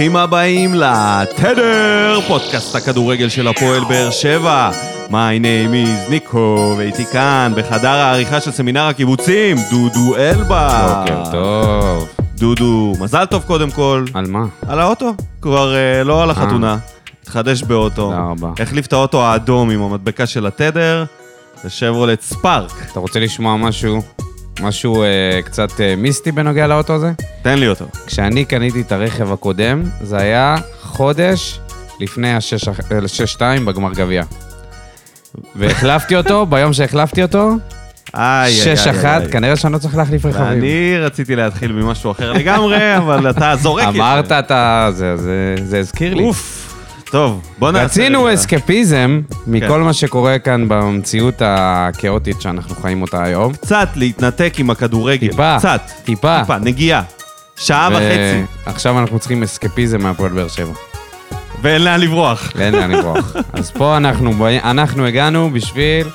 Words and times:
ברוכים 0.00 0.16
הבאים 0.16 0.74
לתדר, 0.74 2.20
פודקאסט 2.28 2.76
הכדורגל 2.76 3.28
של 3.28 3.48
הפועל 3.48 3.84
באר 3.84 4.10
שבע. 4.10 4.70
My 5.08 5.12
name 5.12 5.72
is 5.86 6.10
ניקו, 6.10 6.74
ואיתי 6.78 7.04
כאן, 7.06 7.52
בחדר 7.56 7.88
העריכה 7.88 8.40
של 8.40 8.50
סמינר 8.50 8.82
הקיבוצים, 8.82 9.56
דודו 9.70 10.16
אלבה. 10.16 11.02
בוקר 11.04 11.30
טוב. 11.30 12.08
דודו, 12.34 12.92
מזל 13.00 13.24
טוב 13.24 13.42
קודם 13.42 13.70
כל. 13.70 14.04
על 14.14 14.26
מה? 14.26 14.44
על 14.68 14.80
האוטו, 14.80 15.14
כבר 15.40 15.74
אה, 15.74 16.04
לא 16.04 16.22
על 16.22 16.30
החתונה. 16.30 16.78
התחדש 17.22 17.62
באוטו. 17.62 17.94
תודה 17.94 18.18
רבה. 18.18 18.52
החליף 18.62 18.86
את 18.86 18.92
האוטו 18.92 19.22
האדום 19.22 19.70
עם 19.70 19.82
המדבקה 19.82 20.26
של 20.26 20.46
התדר, 20.46 21.04
זה 21.62 21.70
שברולט 21.70 22.20
ספארק. 22.20 22.72
אתה 22.92 23.00
רוצה 23.00 23.20
לשמוע 23.20 23.56
משהו? 23.56 24.19
משהו 24.60 25.02
אה, 25.02 25.08
קצת 25.44 25.80
אה, 25.80 25.94
מיסטי 25.96 26.32
בנוגע 26.32 26.66
לאוטו 26.66 26.92
הזה? 26.94 27.12
תן 27.42 27.58
לי 27.58 27.68
אותו. 27.68 27.84
כשאני 28.06 28.44
קניתי 28.44 28.80
את 28.80 28.92
הרכב 28.92 29.32
הקודם, 29.32 29.82
זה 30.02 30.16
היה 30.16 30.56
חודש 30.82 31.60
לפני 32.00 32.32
ה-6-2 32.32 33.40
בגמר 33.66 33.92
גביע. 33.92 34.22
והחלפתי 35.56 36.16
אותו, 36.16 36.46
ביום 36.50 36.72
שהחלפתי 36.72 37.22
אותו, 37.22 37.50
איי, 38.14 38.60
איי, 38.62 38.74
איי, 38.86 39.02
6-1, 39.02 39.06
איי. 39.06 39.28
כנראה 39.32 39.56
שאני 39.56 39.72
לא 39.72 39.78
צריך 39.78 39.96
להחליף 39.96 40.26
רכבים. 40.26 40.46
ואני 40.48 40.94
רציתי 40.98 41.36
להתחיל 41.36 41.72
ממשהו 41.72 42.10
אחר 42.10 42.32
לגמרי, 42.32 42.96
אבל 42.96 43.30
אתה 43.30 43.56
זורק 43.56 43.84
את 43.88 43.92
זה. 43.92 43.98
אמרת, 43.98 44.32
אתה... 44.32 44.88
זה- 44.92 45.16
זה- 45.16 45.54
זה 45.64 45.78
הזכיר 45.78 46.14
לי. 46.14 46.22
אוף. 46.24 46.69
טוב, 47.10 47.40
בוא 47.58 47.70
נעשה... 47.70 47.84
רצינו. 47.84 48.34
אסקפיזם 48.34 49.20
כן. 49.30 49.36
מכל 49.46 49.80
מה 49.80 49.92
שקורה 49.92 50.38
כאן 50.38 50.64
במציאות 50.68 51.34
הכאוטית 51.44 52.40
שאנחנו 52.40 52.74
חיים 52.82 53.02
אותה 53.02 53.22
היום. 53.24 53.52
קצת 53.52 53.88
להתנתק 53.96 54.54
עם 54.58 54.70
הכדורגל. 54.70 55.28
טיפה. 55.30 55.56
קצת. 55.58 55.80
טיפה. 56.04 56.40
טיפה, 56.40 56.58
נגיעה. 56.58 57.02
שעה 57.56 57.88
וחצי, 57.92 58.44
ועכשיו 58.66 58.98
אנחנו 58.98 59.18
צריכים 59.18 59.42
אסקפיזם 59.42 60.00
מהפועל 60.02 60.32
באר 60.32 60.48
שבע. 60.48 60.72
ואין 61.62 61.84
לאן 61.84 62.00
לברוח. 62.00 62.52
אין 62.60 62.74
לאן 62.74 62.90
לברוח. 62.90 63.36
אז 63.52 63.70
פה 63.70 63.96
אנחנו, 63.96 64.32
אנחנו 64.64 65.06
הגענו 65.06 65.50
בשביל 65.50 66.06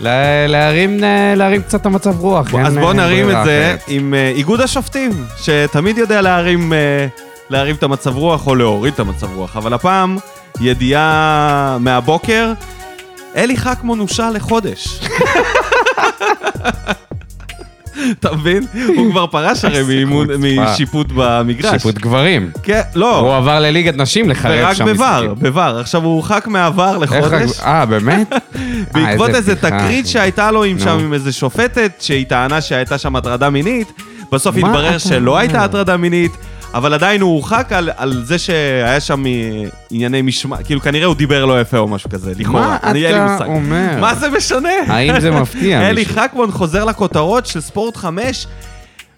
לה- 0.00 0.46
להרים, 0.46 1.00
להרים 1.36 1.62
קצת 1.62 1.80
את 1.80 1.86
המצב 1.86 2.20
רוח. 2.20 2.54
אז 2.54 2.74
בוא 2.78 2.88
אה, 2.88 2.92
נרים 2.92 3.26
את 3.30 3.36
זה 3.44 3.62
אחרת. 3.70 3.84
עם 3.88 4.14
אה, 4.14 4.28
איגוד 4.28 4.60
השופטים, 4.60 5.10
שתמיד 5.36 5.98
יודע 5.98 6.20
להרים, 6.20 6.72
אה, 6.72 7.06
להרים 7.52 7.74
את 7.74 7.82
המצב 7.82 8.16
רוח 8.16 8.46
או 8.46 8.54
להוריד 8.54 8.94
את 8.94 9.00
המצב 9.00 9.32
רוח, 9.34 9.56
אבל 9.56 9.72
הפעם 9.72 10.16
ידיעה 10.60 11.76
מהבוקר, 11.80 12.52
אלי 13.36 13.56
חכמון 13.56 13.98
הושע 13.98 14.30
לחודש. 14.30 15.00
אתה 18.20 18.32
מבין? 18.36 18.66
הוא 18.96 19.10
כבר 19.10 19.26
פרש 19.26 19.64
הרי 19.64 19.78
איזה. 19.78 20.04
משיפוט 20.60 21.06
במגרש. 21.14 21.72
שיפוט 21.72 21.98
גברים. 21.98 22.50
כן, 22.62 22.80
לא, 22.94 23.18
הוא 23.18 23.34
עבר 23.34 23.60
לליגת 23.60 23.96
נשים 23.96 24.28
לחרב 24.30 24.58
ורק 24.58 24.76
שם 24.76 24.84
בVAR, 24.84 24.88
משחקים. 24.90 25.52
בVAR. 25.54 25.80
עכשיו 25.80 26.04
הוא 26.04 26.12
הורחק 26.12 26.46
מהVAR 26.46 27.02
איך 27.02 27.12
לחודש. 27.12 27.60
אה, 27.60 27.86
באמת? 27.86 28.32
בעקבות 28.92 29.30
אה, 29.34 29.34
איזה 29.34 29.54
בדיחה, 29.54 29.78
תקרית. 29.78 30.06
שהייתה 30.06 30.50
לו. 30.50 30.64
שם 30.78 30.98
עם 30.98 31.12
איזה 31.14 31.32
שופטת, 31.32 31.92
שהיא 32.00 32.26
טענה 32.26 32.60
שהייתה 32.60 32.98
שם 32.98 33.16
הטרדה 33.16 33.50
מינית, 33.50 33.92
בסוף 34.32 34.56
התברר 34.56 34.98
שלא? 34.98 35.38
הייתה 35.38 35.64
הטרדה 35.64 35.96
מינית, 35.96 36.32
אבל 36.74 36.94
עדיין 36.94 37.20
הוא 37.20 37.32
הורחק 37.34 37.72
על, 37.72 37.90
על 37.96 38.22
זה 38.24 38.38
שהיה 38.38 39.00
שם 39.00 39.24
ענייני 39.90 40.22
משמעת, 40.22 40.66
כאילו 40.66 40.80
כנראה 40.80 41.06
הוא 41.06 41.14
דיבר 41.14 41.44
לא 41.44 41.60
יפה 41.60 41.78
או 41.78 41.88
משהו 41.88 42.10
כזה, 42.10 42.32
לכאורה. 42.38 42.60
מה 42.60 42.76
אני- 42.82 43.10
אתה. 43.10 43.44
אומר? 43.44 44.00
מה 44.00 44.14
זה 44.14 44.30
משנה? 44.30 44.68
האם 44.88 45.20
זה 45.20 45.30
מפתיע 45.30 45.80
אלי? 45.90 46.06
חכמון 46.06 46.50
חוזר 46.50 46.84
לכותרות 46.84 47.46
של 47.46 47.60
ספורט 47.60 47.96
5 47.96 48.46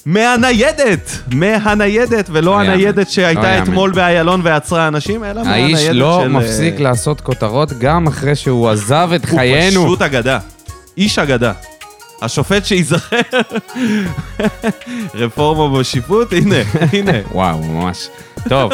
מהניידת, 0.07 1.11
מהניידת, 1.35 2.27
ולא 2.33 2.43
לא 2.53 2.61
הניידת 2.61 2.97
יאמן. 2.97 3.11
שהייתה 3.11 3.43
לא 3.43 3.47
יאמן. 3.47 3.63
אתמול 3.63 3.93
באיילון 3.93 4.41
ועצרה 4.45 4.89
אנשים, 4.89 5.25
אלא 5.25 5.43
מהניידת 5.45 5.75
האיש 5.79 5.87
של... 5.87 5.93
לא 5.93 6.23
אה, 6.23 6.29
מפסיק 6.29 6.81
לעשות 6.81 7.20
כותרות 7.20 7.73
גם 7.79 8.07
אחרי 8.07 8.35
שהוא 8.37 8.69
עזב 8.70 9.11
את 9.14 9.25
חיינו. 9.25 9.81
הוא 9.81 9.87
פשוט 9.87 10.03
אגדה. 10.03 10.39
איש 10.98 11.19
אגדה. 11.19 11.53
השופט 12.24 12.64
שייזכר, 12.64 13.20
רפורמה 15.14 15.79
בשיפוט, 15.79 16.33
הנה, 16.33 16.57
הנה. 16.92 17.12
וואו, 17.33 17.58
ממש. 17.62 18.08
טוב, 18.48 18.73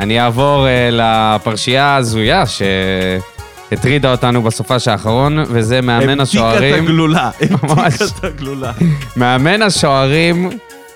אני 0.00 0.20
אעבור 0.20 0.66
uh, 0.66 0.68
לפרשייה 0.92 1.84
ההזויה 1.84 2.44
שהטרידה 2.46 4.10
אותנו 4.10 4.42
בסופש 4.42 4.88
האחרון, 4.88 5.38
וזה 5.48 5.80
מאמן 5.80 6.08
המתיקה 6.08 6.22
את 6.22 6.28
השוערים, 6.28 6.84
הגלולה. 6.84 7.30
המתיקה 7.50 8.04
את 8.18 8.24
הגלולה. 8.24 8.72
מאמן 9.16 9.62
השוערים 9.62 10.50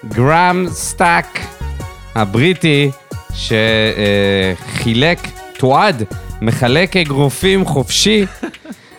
גראם 0.08 0.66
סטאק 0.68 1.38
הבריטי, 2.14 2.90
שחילק, 3.34 5.18
תועד, 5.58 6.02
מחלק 6.40 6.96
אגרופים 6.96 7.64
חופשי. 7.64 8.26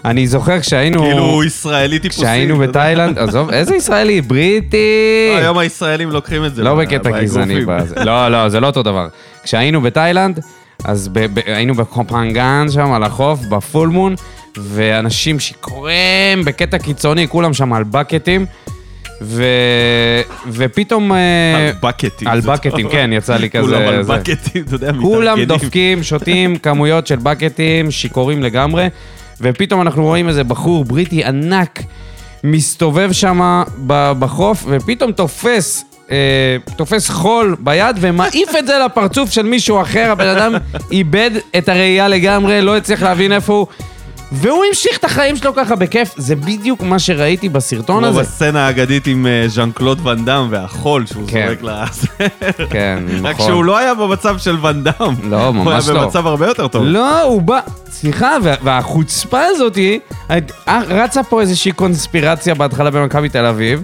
אני 0.10 0.28
זוכר 0.28 0.60
כשהיינו... 0.60 1.00
כאילו 1.00 1.24
הוא 1.24 1.44
ישראלי 1.44 2.00
טיפוסי. 2.00 2.22
כשהיינו. 2.22 2.58
בתאילנד, 2.58 3.18
עזוב, 3.18 3.50
איזה 3.50 3.76
ישראלי? 3.76 4.22
בריטי! 4.22 5.36
היום 5.38 5.58
הישראלים 5.58 6.12
לוקחים 6.12 6.46
את 6.46 6.56
זה. 6.56 6.64
לא 6.64 6.76
בקטע 6.76 7.22
גזעני. 7.22 7.66
לא, 8.06 8.30
לא, 8.30 8.50
זה 8.50 8.60
לא 8.60 8.68
אותו 8.68 8.84
דבר. 8.84 9.08
כשהיינו 9.44 9.82
בתאילנד, 9.82 10.40
אז 10.84 11.10
היינו 11.46 11.76
בקופנגן 11.76 12.66
שם 12.72 12.92
על 12.92 13.04
החוף, 13.04 13.40
ב 13.40 13.50
full 13.50 13.90
moon, 13.90 14.16
ואנשים 14.58 15.40
שיכורים 15.40 16.46
בקטע 16.46 16.78
קיצוני, 16.78 17.28
כולם 17.28 17.54
שם 17.54 17.74
על 17.74 17.84
בקטים, 17.84 18.46
ו... 19.22 19.44
ופתאום... 20.52 21.12
אה, 21.12 21.18
על 21.68 21.74
בקטים. 21.82 22.28
על 22.28 22.40
בקטים, 22.40 22.82
טוב. 22.82 22.92
כן, 22.92 23.10
יצא 23.14 23.36
לי 23.36 23.50
כזה... 23.50 23.62
כולם 23.62 23.88
על. 23.88 24.02
בקטים, 24.04 24.64
אתה 24.68 24.76
יודע, 24.76 24.92
כולם 25.02 25.22
מתארגנים. 25.22 25.46
דופקים, 25.46 26.04
שותים 26.04 26.56
כמויות 26.56 27.08
של 27.08 27.16
בקטים, 27.16 27.92
שיכורים 27.92 28.44
לגמרי, 28.44 28.88
ופתאום 29.42 29.82
אנחנו 29.82 30.04
רואים 30.04 30.30
איזה 30.30 30.44
בחור 30.44 30.86
בריטי 30.86 31.24
ענק 31.24 31.80
מסתובב 32.44 33.12
שם 33.12 33.64
בחוף, 33.88 34.66
ופתאום 34.68 35.12
תופס, 35.12 35.86
אה, 36.12 36.58
תופס 36.76 37.10
חול 37.10 37.56
ביד 37.60 37.98
ומעיף 38.00 38.50
את 38.60 38.68
זה 38.68 38.74
לפרצוף 38.86 39.32
של 39.32 39.44
מישהו 39.44 39.82
אחר, 39.82 40.12
הבן 40.12 40.28
אדם 40.28 40.54
איבד 40.92 41.32
את 41.58 41.70
הראייה 41.70 42.08
לגמרי, 42.08 42.62
לא 42.62 42.78
הצליח 42.78 43.04
להבין 43.04 43.32
איפה 43.32 43.54
הוא. 43.54 43.68
והוא 44.32 44.66
המשיך 44.66 44.98
את 44.98 45.04
החיים 45.04 45.36
שלו 45.36 45.54
ככה 45.56 45.76
בכיף, 45.76 46.14
זה 46.18 46.36
בדיוק 46.36 46.82
מה 46.84 47.00
שראיתי 47.00 47.50
בסרטון 47.50 47.98
כמו 48.04 48.08
הזה. 48.08 48.20
בסצנה 48.22 48.66
האגדית 48.68 49.08
עם 49.08 49.28
אה, 49.28 49.44
ז'אן 49.48 49.72
קלוד 49.72 50.00
ואן 50.04 50.26
דאם 50.26 50.48
והחול 50.50 51.06
שהוא 51.06 51.24
כן. 51.28 51.48
זורק 51.48 51.64
ל... 51.64 51.86
כן, 52.74 53.04
רק 53.24 53.36
נכון. 53.36 53.46
שהוא 53.46 53.64
לא 53.64 53.78
היה 53.78 53.94
במצב 53.94 54.38
של 54.38 54.58
ואן 54.62 54.84
דאם. 54.84 55.14
לא, 55.32 55.54
ממש 55.54 55.86
הוא 55.86 55.94
לא. 55.94 55.98
היה 56.00 56.06
במצב 56.06 56.28
הרבה 56.28 56.48
יותר 56.48 56.68
טוב. 56.68 56.84
לא, 56.86 57.22
הוא 57.22 57.42
בא... 57.42 57.60
סליחה, 57.92 58.38
וה- 58.44 58.56
והחוצפה 58.64 59.40
הזאתי, 59.44 60.00
אה, 60.32 60.38
רצה 60.88 61.24
פה 61.24 61.42
איזושהי 61.42 61.72
קונספירציה 61.72 62.56
בהתחלה 62.56 62.92
במכבי 62.92 63.30
תל 63.30 63.46
אביב, 63.46 63.84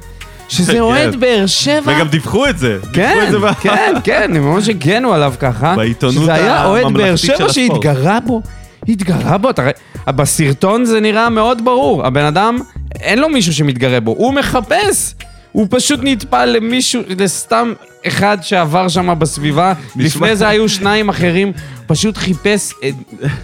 שזה 0.50 0.74
כן. 0.74 0.80
אוהד 0.80 1.16
באר 1.16 1.46
שבע. 1.46 1.82
וגם 1.98 2.08
דיווחו 2.08 2.48
את 2.48 2.58
זה. 2.58 2.78
כן, 2.94 3.32
כן, 3.62 3.94
כן, 4.04 4.32
הם 4.36 4.44
ממש 4.54 4.70
הגנו 4.70 5.14
עליו 5.14 5.34
ככה. 5.40 5.76
בעיתונות 5.76 6.16
שזה 6.24 6.34
היה 6.34 6.66
אוהד 6.66 6.84
באר 6.84 6.88
הממלכתית 6.88 7.18
של 7.20 7.28
שבע 7.28 7.46
הספורט. 7.46 7.52
שהתגרה 7.84 8.20
בו. 8.20 8.42
התגרה 8.88 9.38
בו, 9.38 9.50
אתה 9.50 9.64
בסרטון 10.08 10.86
זה 10.86 11.00
נראה 11.00 11.30
מאוד 11.30 11.66
ברור. 11.66 12.06
הבן 12.06 12.26
אדם, 12.26 12.58
אין 12.96 13.20
לו 13.20 13.30
מישהו 13.30 13.54
שמתגרה 13.54 14.00
בו, 14.00 14.12
הוא 14.12 14.34
מחפש. 14.34 15.14
הוא 15.52 15.68
פשוט 15.70 16.00
נטפל 16.04 16.46
למישהו, 16.46 17.02
לסתם 17.10 17.74
אחד 18.08 18.38
שעבר 18.42 18.88
שם 18.88 19.20
בסביבה. 19.20 19.74
לפני 19.96 20.36
זה 20.36 20.48
היו 20.48 20.70
שניים 20.70 21.10
אחרים, 21.10 21.52
פשוט 21.88 22.18
חיפש 22.18 22.74
אה, 22.84 22.90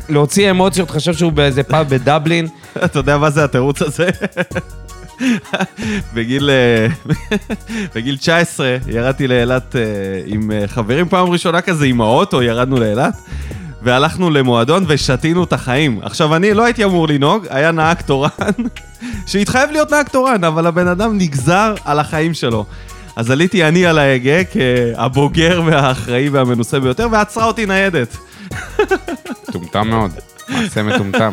להוציא 0.09 0.52
אמוציות, 0.52 0.90
חשב 0.90 1.13
שהוא 1.13 1.31
באיזה 1.31 1.63
פאב 1.63 1.90
בדבלין. 1.90 2.47
אתה 2.85 3.00
יודע 3.00 3.18
מה 3.18 3.29
זה 3.29 3.44
התירוץ 3.44 3.81
הזה? 3.81 4.09
בגיל, 6.13 6.50
אה, 6.50 6.88
בגיל 7.96 8.17
19 8.17 8.78
ירדתי 8.87 9.28
לאילת 9.28 9.76
אה, 9.76 9.82
עם 10.26 10.52
חברים 10.67 11.09
פעם 11.09 11.29
ראשונה 11.29 11.61
כזה 11.61 11.85
עם 11.85 12.02
האוטו, 12.02 12.41
ירדנו 12.44 12.79
לאילת. 12.79 13.14
והלכנו 13.83 14.29
למועדון 14.29 14.85
ושתינו 14.87 15.43
את 15.43 15.53
החיים. 15.53 15.99
עכשיו, 16.01 16.35
אני 16.35 16.53
לא 16.53 16.66
הייתי 16.66 16.83
אמור 16.83 17.07
לנהוג, 17.07 17.45
היה 17.49 17.72
נהג 17.72 18.01
תורן, 18.01 18.29
שהתחייב 19.28 19.72
להיות 19.72 19.91
נהג 19.91 20.07
תורן, 20.07 20.43
אבל 20.43 20.67
הבן 20.67 20.87
אדם 20.87 21.17
נגזר 21.17 21.73
על 21.85 21.99
החיים 21.99 22.33
שלו. 22.33 22.66
אז 23.16 23.31
עליתי 23.31 23.63
אני 23.63 23.85
על 23.85 23.99
ההגה 23.99 24.43
כהבוגר 24.43 25.61
והאחראי 25.66 26.29
והמנוסה 26.29 26.79
ביותר, 26.79 27.07
ועצרה 27.11 27.45
אותי 27.45 27.66
ניידת. 27.66 28.17
מטומטם 29.49 29.87
מאוד. 29.87 30.11
מעשה 30.49 30.84
מטומטם. 30.84 31.31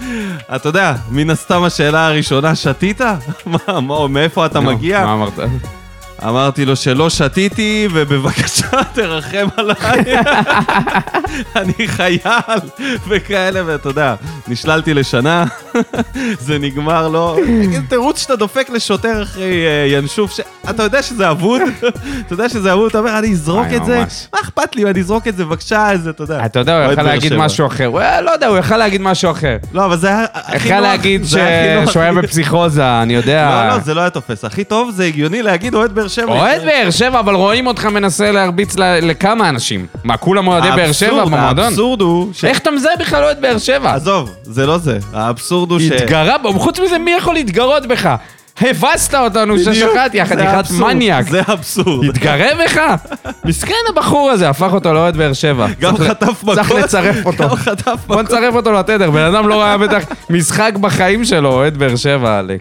אתה 0.56 0.68
יודע, 0.68 0.94
מן 1.10 1.30
הסתם 1.30 1.62
השאלה 1.62 2.06
הראשונה, 2.06 2.54
שתית? 2.54 3.00
מה, 3.86 4.08
מאיפה 4.08 4.46
אתה 4.46 4.60
מגיע? 4.60 5.04
מה 5.04 5.12
אמרת? 5.14 5.38
אמרתי 6.22 6.64
לו 6.64 6.76
שלא 6.76 7.10
שתיתי, 7.10 7.88
ובבקשה 7.92 8.66
תרחם 8.94 9.46
עליי. 9.56 10.04
אני 11.56 11.88
חייל, 11.88 12.18
וכאלה, 13.08 13.60
ואתה 13.66 13.88
יודע, 13.88 14.14
נשללתי 14.48 14.94
לשנה, 14.94 15.44
זה 16.46 16.58
נגמר 16.58 17.08
לו. 17.08 17.36
תירוץ 17.88 18.18
שאתה 18.22 18.36
דופק 18.36 18.70
לשוטר 18.70 19.22
אחרי 19.22 19.66
אה, 19.66 19.86
ינשוף, 19.98 20.32
שאתה 20.32 20.82
יודע 20.82 21.02
שזה 21.02 21.30
אבוד, 21.30 21.60
אתה 22.26 22.32
יודע 22.32 22.48
שזה 22.48 22.72
אבוד, 22.72 22.88
אתה 22.88 22.98
אומר, 22.98 23.18
אני 23.18 23.32
אזרוק 23.32 23.66
את 23.76 23.84
זה. 23.84 23.98
מה 24.34 24.40
אכפת 24.40 24.76
לי, 24.76 24.84
אני 24.84 25.00
אזרוק 25.00 25.28
את 25.28 25.36
זה, 25.36 25.44
בבקשה, 25.44 25.90
איזה, 25.90 26.10
אתה 26.10 26.22
יודע. 26.22 26.44
אתה 26.46 26.58
יודע, 26.58 26.84
הוא 26.84 26.92
יכל 26.92 27.02
להגיד. 27.02 27.34
משהו 27.36 27.66
אחר. 27.66 27.86
הוא 27.86 28.00
היה- 28.00 28.20
לא 28.20 28.30
יודע, 28.30 28.46
הוא 28.46 28.58
יכל 28.58 28.76
להגיד 28.76 29.00
משהו 29.00 29.30
אחר. 29.30 29.56
לא, 29.72 29.84
אבל 29.84 29.96
זה 29.98 30.08
היה 30.08 30.24
הכי 30.34 30.56
יכל 30.68 30.74
נוח. 30.74 30.82
להגיד 30.82 31.24
ש- 31.26 31.34
נוח 31.80 31.90
שהוא 31.92 32.02
היה. 32.02 32.12
בפסיכוזה, 32.12 33.02
אני 33.02 33.14
יודע. 33.14 33.66
לא, 33.68 33.76
לא, 33.76 33.78
זה 33.78 33.94
לא 33.94 34.00
היה 34.00 34.10
תופס. 34.10 34.44
הכי 34.44 34.64
טוב 34.64 34.90
זה 34.90 35.04
הגיוני 35.04 35.42
להגיד 35.42 35.74
אוהד 35.74 35.92
באר 36.04 36.08
שבע. 36.08 36.32
אוהד 36.32 36.64
באר 36.64 36.90
שבע, 36.90 37.20
אבל 37.20 37.34
רואים 37.34 37.66
אותך 37.66 37.84
מנסה 37.86 38.30
להרביץ 38.32 38.74
לכמה 38.78 39.48
אנשים. 39.48 39.86
מה, 40.04 40.16
כולם 40.16 40.46
אוהדי 40.46 40.68
באר 40.76 40.92
שבע 40.92 41.24
במועדון? 41.24 41.64
האבסורד 41.64 42.00
הוא 42.00 42.28
ש... 42.32 42.44
איך 42.44 42.58
אתה 42.58 42.70
מזהה 42.70 42.96
בכלל 43.00 43.24
אוהד 43.24 43.40
באר 43.40 43.58
שבע? 43.58 43.94
עזוב, 43.94 44.30
זה 44.42 44.66
לא 44.66 44.78
זה. 44.78 44.98
האבסורד 45.12 45.70
הוא 45.70 45.80
ש... 45.80 45.82
התגרה 45.82 46.38
בו, 46.38 46.52
חוץ 46.52 46.78
מזה, 46.80 46.98
מי 46.98 47.10
יכול 47.10 47.34
להתגרות 47.34 47.86
בך? 47.86 48.14
הבסת 48.60 49.14
אותנו 49.14 49.54
בדיוק, 49.54 49.72
ששחט, 49.74 50.14
יא 50.14 50.24
זה 50.24 50.34
חתיכת 50.34 50.70
מניאק. 50.70 51.28
זה 51.28 51.42
האבסורד. 51.46 52.08
התגרה 52.08 52.48
בך? 52.64 52.80
מסכן 53.44 53.74
הבחור 53.90 54.30
הזה, 54.30 54.48
הפך 54.48 54.72
אותו 54.72 54.92
לאוהד 54.92 55.16
באר 55.16 55.32
שבע. 55.32 55.66
גם 55.80 55.96
חטף 55.96 56.42
מכות. 56.42 56.54
צריך 56.54 56.70
לצרף 56.70 57.26
אותו. 57.26 57.44
גם 57.48 57.56
חטף 57.56 57.98
בוא 58.06 58.16
מכות. 58.16 58.26
נצרף 58.26 58.54
אותו 58.54 58.72
לתדר, 58.72 59.10
בן 59.10 59.22
אדם 59.22 59.48
לא 59.48 59.60
ראה 59.60 59.78
בטח 59.78 60.02
משחק 60.30 60.72
בחיים 60.80 61.24
שלו, 61.24 61.52
אוהד 61.52 61.76
באר 61.76 61.96
שבע, 61.96 62.38
עלק. 62.38 62.60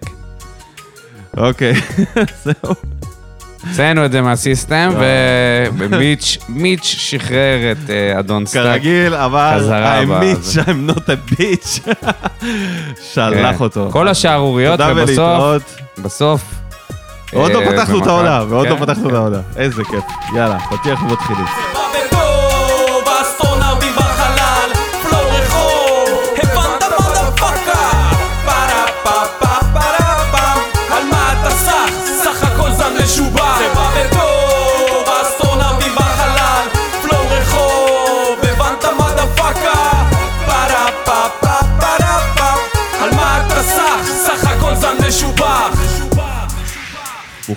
אוקיי, 1.37 1.73
זהו. 2.45 2.73
הוצאנו 3.69 4.05
את 4.05 4.11
זה 4.11 4.21
מהסיסטם. 4.21 4.93
ומיץ' 5.77 6.37
מיץ' 6.49 6.95
שחרר 6.97 7.71
את 7.71 7.89
אה, 7.89 8.19
אדון 8.19 8.45
סטאק. 8.45 8.63
כרגיל, 8.63 9.13
אבל 9.15 9.69
I'm 9.71 10.09
בזה. 10.09 10.61
bitch, 10.61 10.65
I'm 10.65 10.95
not 10.95 10.99
a 10.99 11.31
bitch. 11.31 11.89
שלח 13.13 13.57
כן. 13.57 13.63
אותו. 13.63 13.89
כל 13.91 14.07
השערוריות, 14.07 14.79
ובסוף. 14.79 15.63
בסוף... 16.03 16.41
עוד 17.33 17.51
לא 17.51 17.61
אה, 17.61 17.71
פתחנו 17.71 18.01
את. 18.01 18.07
ההודעה, 18.07 18.45
ועוד 18.49 18.67
לא 18.67 18.75
כן, 18.75 18.81
פתחנו 18.81 19.09
את. 19.09 19.13
ההודעה. 19.13 19.41
איזה 19.55 19.83
כיף. 19.83 20.03
יאללה, 20.35 20.59
פתיח 20.59 21.03
ומתחילים. 21.03 21.45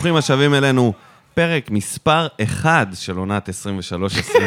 ברוכים 0.07 0.19
השבים 0.19 0.55
אלינו. 0.55 0.93
פרק 1.35 1.71
מספר 1.71 2.27
1 2.45 2.89
של 2.95 3.17
עונת 3.17 3.49
23-24, 3.49 3.53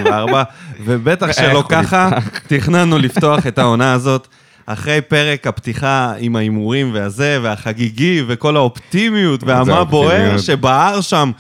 ובטח 0.86 1.32
שלא 1.32 1.64
ככה 1.70 2.10
תכננו 2.48 2.98
לפתוח 2.98 3.48
את 3.48 3.58
העונה 3.58 3.94
הזאת. 3.94 4.28
אחרי 4.66 5.02
פרק 5.02 5.48
הפתיחה 5.48 6.14
עם 6.18 6.36
ההימורים 6.36 6.94
והזה, 6.94 7.40
והחגיגי, 7.44 8.24
וכל 8.28 8.56
האופטימיות, 8.56 9.44
והמה? 9.44 9.84
בוער 9.84 10.38
שבער 10.38 11.02
שם. 11.02 11.32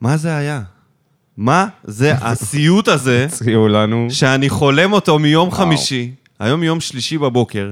מה 0.00 0.16
זה 0.16 0.36
היה? 0.36 0.60
מה 1.36 1.66
זה 1.84 2.14
הסיוט 2.26 2.88
הזה. 2.88 3.26
שאני 4.10 4.48
חולם 4.48 4.92
אותו 4.92 5.18
מיום 5.18 5.50
חמישי, 5.50 6.10
היום 6.38 6.62
יום 6.62 6.80
שלישי 6.80 7.18
בבוקר, 7.18 7.70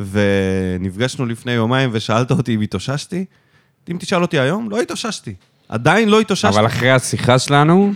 ונפגשנו 0.00 1.26
לפני 1.26 1.52
יומיים 1.52 1.90
ושאלת 1.92 2.30
אותי 2.30 2.54
אם 2.54 2.60
התאוששתי? 2.60 3.24
אם 3.90 3.96
תשאל 4.00 4.22
אותי 4.22 4.38
היום, 4.38 4.70
לא 4.70 4.80
התאוששתי. 4.80 5.34
עדיין 5.68 6.08
לא 6.08 6.20
התאוששתי. 6.20 6.48
אבל 6.48 6.66
אחרי 6.66 6.90
השיחה 6.90 7.38
שלנו, 7.38 7.92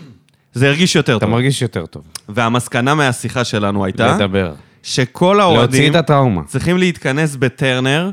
זה 0.53 0.69
הרגיש 0.69 0.97
יותר 0.97 1.17
אתה 1.17 1.27
טוב. 1.27 1.35
מרגיש 1.35 1.63
יותר 1.63 1.87
טוב. 1.87 2.03
והמסקנה 2.29 2.95
מהשיחה 2.95 3.45
שלנו 3.45 3.85
הייתה, 3.85 4.17
לדבר. 4.17 4.53
שכל 4.83 5.25
להוציא 5.39 5.43
האוהדים 5.43 5.91
את 5.91 5.97
הטראומה. 5.97 6.43
צריכים 6.47 6.79
להתכנס 6.79 7.37
בטרנר, 7.37 8.11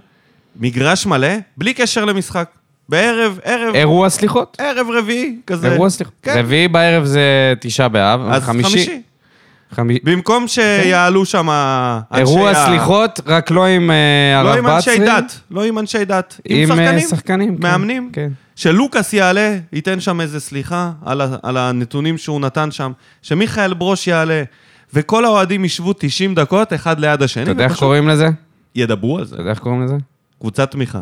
מגרש 0.60 1.06
מלא, 1.06 1.27
בלי 1.57 1.74
קשר 1.74 2.06
למשחק. 2.06 2.50
בערב, 2.89 3.39
ערב, 3.44 3.75
אירוע 3.75 4.10
סליחות. 4.10 4.57
ערב 4.60 4.88
רביעי, 4.98 5.38
כזה. 5.48 5.72
אירוע 5.72 5.89
סליחות. 5.89 6.16
כן. 6.22 6.36
רביעי 6.38 6.68
בערב 6.68 7.06
זה 7.06 7.54
תשעה 7.60 7.88
באב, 7.89 8.22
אז 8.31 8.44
חמישי. 8.44 8.69
חמישי. 8.69 9.01
במקום 10.03 10.47
שיעלו 10.47 11.25
שם 11.25 11.50
אנשי 11.50 12.19
אירוע 12.19 12.50
ה- 12.51 12.65
סליחות, 12.65 13.19
רק 13.25 13.51
לא 13.51 13.65
עם 13.65 13.91
אה, 13.91 13.95
לא 14.44 14.50
הרב 14.50 14.57
עם 14.57 14.67
אנשי 14.67 14.89
בצרי. 14.95 15.06
דת, 15.06 15.39
לא 15.51 15.63
עם 15.65 15.79
אנשי 15.79 16.06
דת, 16.06 16.39
עם 16.50 16.71
עם 16.71 16.79
אה, 16.79 16.85
שחקנים, 16.85 17.07
שחקנים. 17.09 17.57
כן, 17.57 17.63
מאמנים. 17.63 18.09
כן. 18.13 18.29
שלוקאס 18.56 19.13
יעלה, 19.13 19.57
ייתן 19.73 20.00
שם 20.00 20.21
איזה 20.21 20.39
סליחה 20.39 20.91
על, 21.06 21.21
ה- 21.21 21.35
על 21.44 21.57
הנתונים 21.57 22.17
שהוא 22.17 22.41
נתן 22.41 22.71
שם, 22.71 22.91
שמיכאל 23.21 23.73
ברוש 23.73 24.07
יעלה, 24.07 24.44
וכל 24.94 25.25
האוהדים 25.25 25.65
ישבו 25.65 25.94
90 25.94 26.35
דקות 26.35 26.73
אחד 26.73 27.00
ליד 27.00 27.21
השני, 27.23 27.44
אתה 27.44 27.51
יודע 27.51 27.63
איך 27.63 27.79
קוראים 27.79 28.07
לזה? 28.07 28.29
ידברו 28.75 29.17
על 29.17 29.25
זה. 29.25 29.33
אתה 29.35 29.41
יודע 29.41 29.51
איך 29.51 29.59
קוראים 29.59 29.83
לזה? 29.83 29.95
קבוצת 30.39 30.71
תמיכה. 30.71 31.01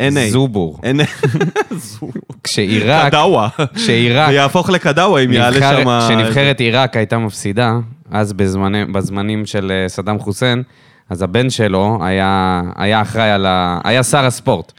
NA. 0.00 0.30
זובור. 0.30 0.80
כשעיראק, 2.44 3.06
קדאווה. 3.06 3.48
כשעיראק, 3.74 4.28
זה 4.28 4.34
יהפוך 4.34 4.70
לקדאווה 4.70 5.24
אם 5.24 5.32
יעלה 5.32 5.60
שם... 5.60 5.98
כשנבחרת 6.08 6.60
עיראק 6.60 6.96
הייתה 6.96 7.18
מפסידה, 7.18 7.78
אז 8.10 8.32
בזמני, 8.32 8.84
בזמנים 8.84 9.46
של 9.46 9.72
אה, 9.72 9.88
סדאם 9.88 10.18
חוסיין, 10.18 10.62
אז 11.10 11.22
הבן 11.22 11.50
שלו 11.50 11.98
היה, 12.02 12.62
היה 12.76 13.02
אחראי 13.02 13.30
על 13.30 13.46
ה... 13.46 13.80
היה 13.84 14.02
שר 14.02 14.24
הספורט. 14.24 14.72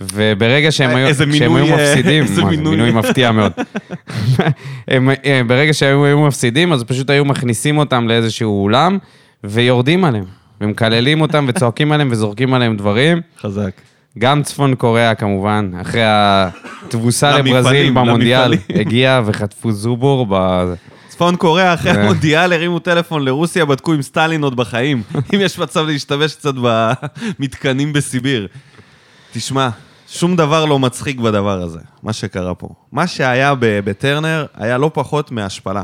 וברגע 0.00 0.72
שהם 0.72 0.96
היו, 0.96 1.06
איזה 1.06 1.24
כשהם 1.26 1.52
מינוי, 1.52 1.70
היו 1.70 1.78
אה, 1.78 1.82
מפסידים, 1.82 2.22
איזה 2.22 2.42
מה, 2.42 2.50
מינוי. 2.50 2.76
מינוי 2.76 2.90
מפתיע 2.90 3.32
מאוד. 3.32 3.52
הם, 4.88 5.10
אה, 5.24 5.40
ברגע 5.46 5.72
שהם 5.72 6.02
היו 6.02 6.20
מפסידים, 6.20 6.72
אז 6.72 6.84
פשוט 6.84 7.10
היו 7.10 7.24
מכניסים 7.24 7.78
אותם 7.78 8.08
לאיזשהו 8.08 8.62
אולם, 8.62 8.98
ויורדים 9.44 10.04
עליהם. 10.04 10.24
ומקללים 10.60 11.20
אותם 11.20 11.44
וצועקים 11.48 11.92
עליהם 11.92 12.08
וזורקים 12.10 12.54
עליהם 12.54 12.76
דברים. 12.76 13.20
חזק. 13.40 13.70
גם 14.18 14.42
צפון 14.42 14.74
קוריאה 14.74 15.14
כמובן, 15.14 15.70
אחרי 15.80 16.02
התבוסה 16.04 17.30
לברזיל 17.38 17.90
במונדיאל, 17.90 18.50
למפעלים. 18.50 18.80
הגיע 18.86 19.20
וחטפו 19.24 19.72
זובור 19.72 20.26
ב... 20.30 20.64
צפון 21.08 21.36
קוריאה 21.36 21.74
אחרי 21.74 21.90
המונדיאל 22.00 22.52
הרימו 22.52 22.78
טלפון 22.78 23.24
לרוסיה, 23.24 23.64
בדקו 23.64 23.94
אם 23.94 24.02
סטלין 24.02 24.42
עוד 24.42 24.56
בחיים. 24.56 25.02
אם 25.34 25.40
יש 25.40 25.58
מצב 25.58 25.86
להשתמש 25.86 26.34
קצת 26.34 26.54
במתקנים 26.62 27.92
בסיביר. 27.92 28.48
תשמע, 29.32 29.68
שום 30.08 30.36
דבר 30.36 30.64
לא 30.64 30.78
מצחיק 30.78 31.18
בדבר 31.18 31.62
הזה, 31.62 31.80
מה 32.02 32.12
שקרה 32.12 32.54
פה. 32.54 32.68
מה 32.92 33.06
שהיה 33.06 33.54
בטרנר 33.60 34.46
היה 34.54 34.78
לא 34.78 34.90
פחות 34.94 35.30
מהשפלה. 35.30 35.82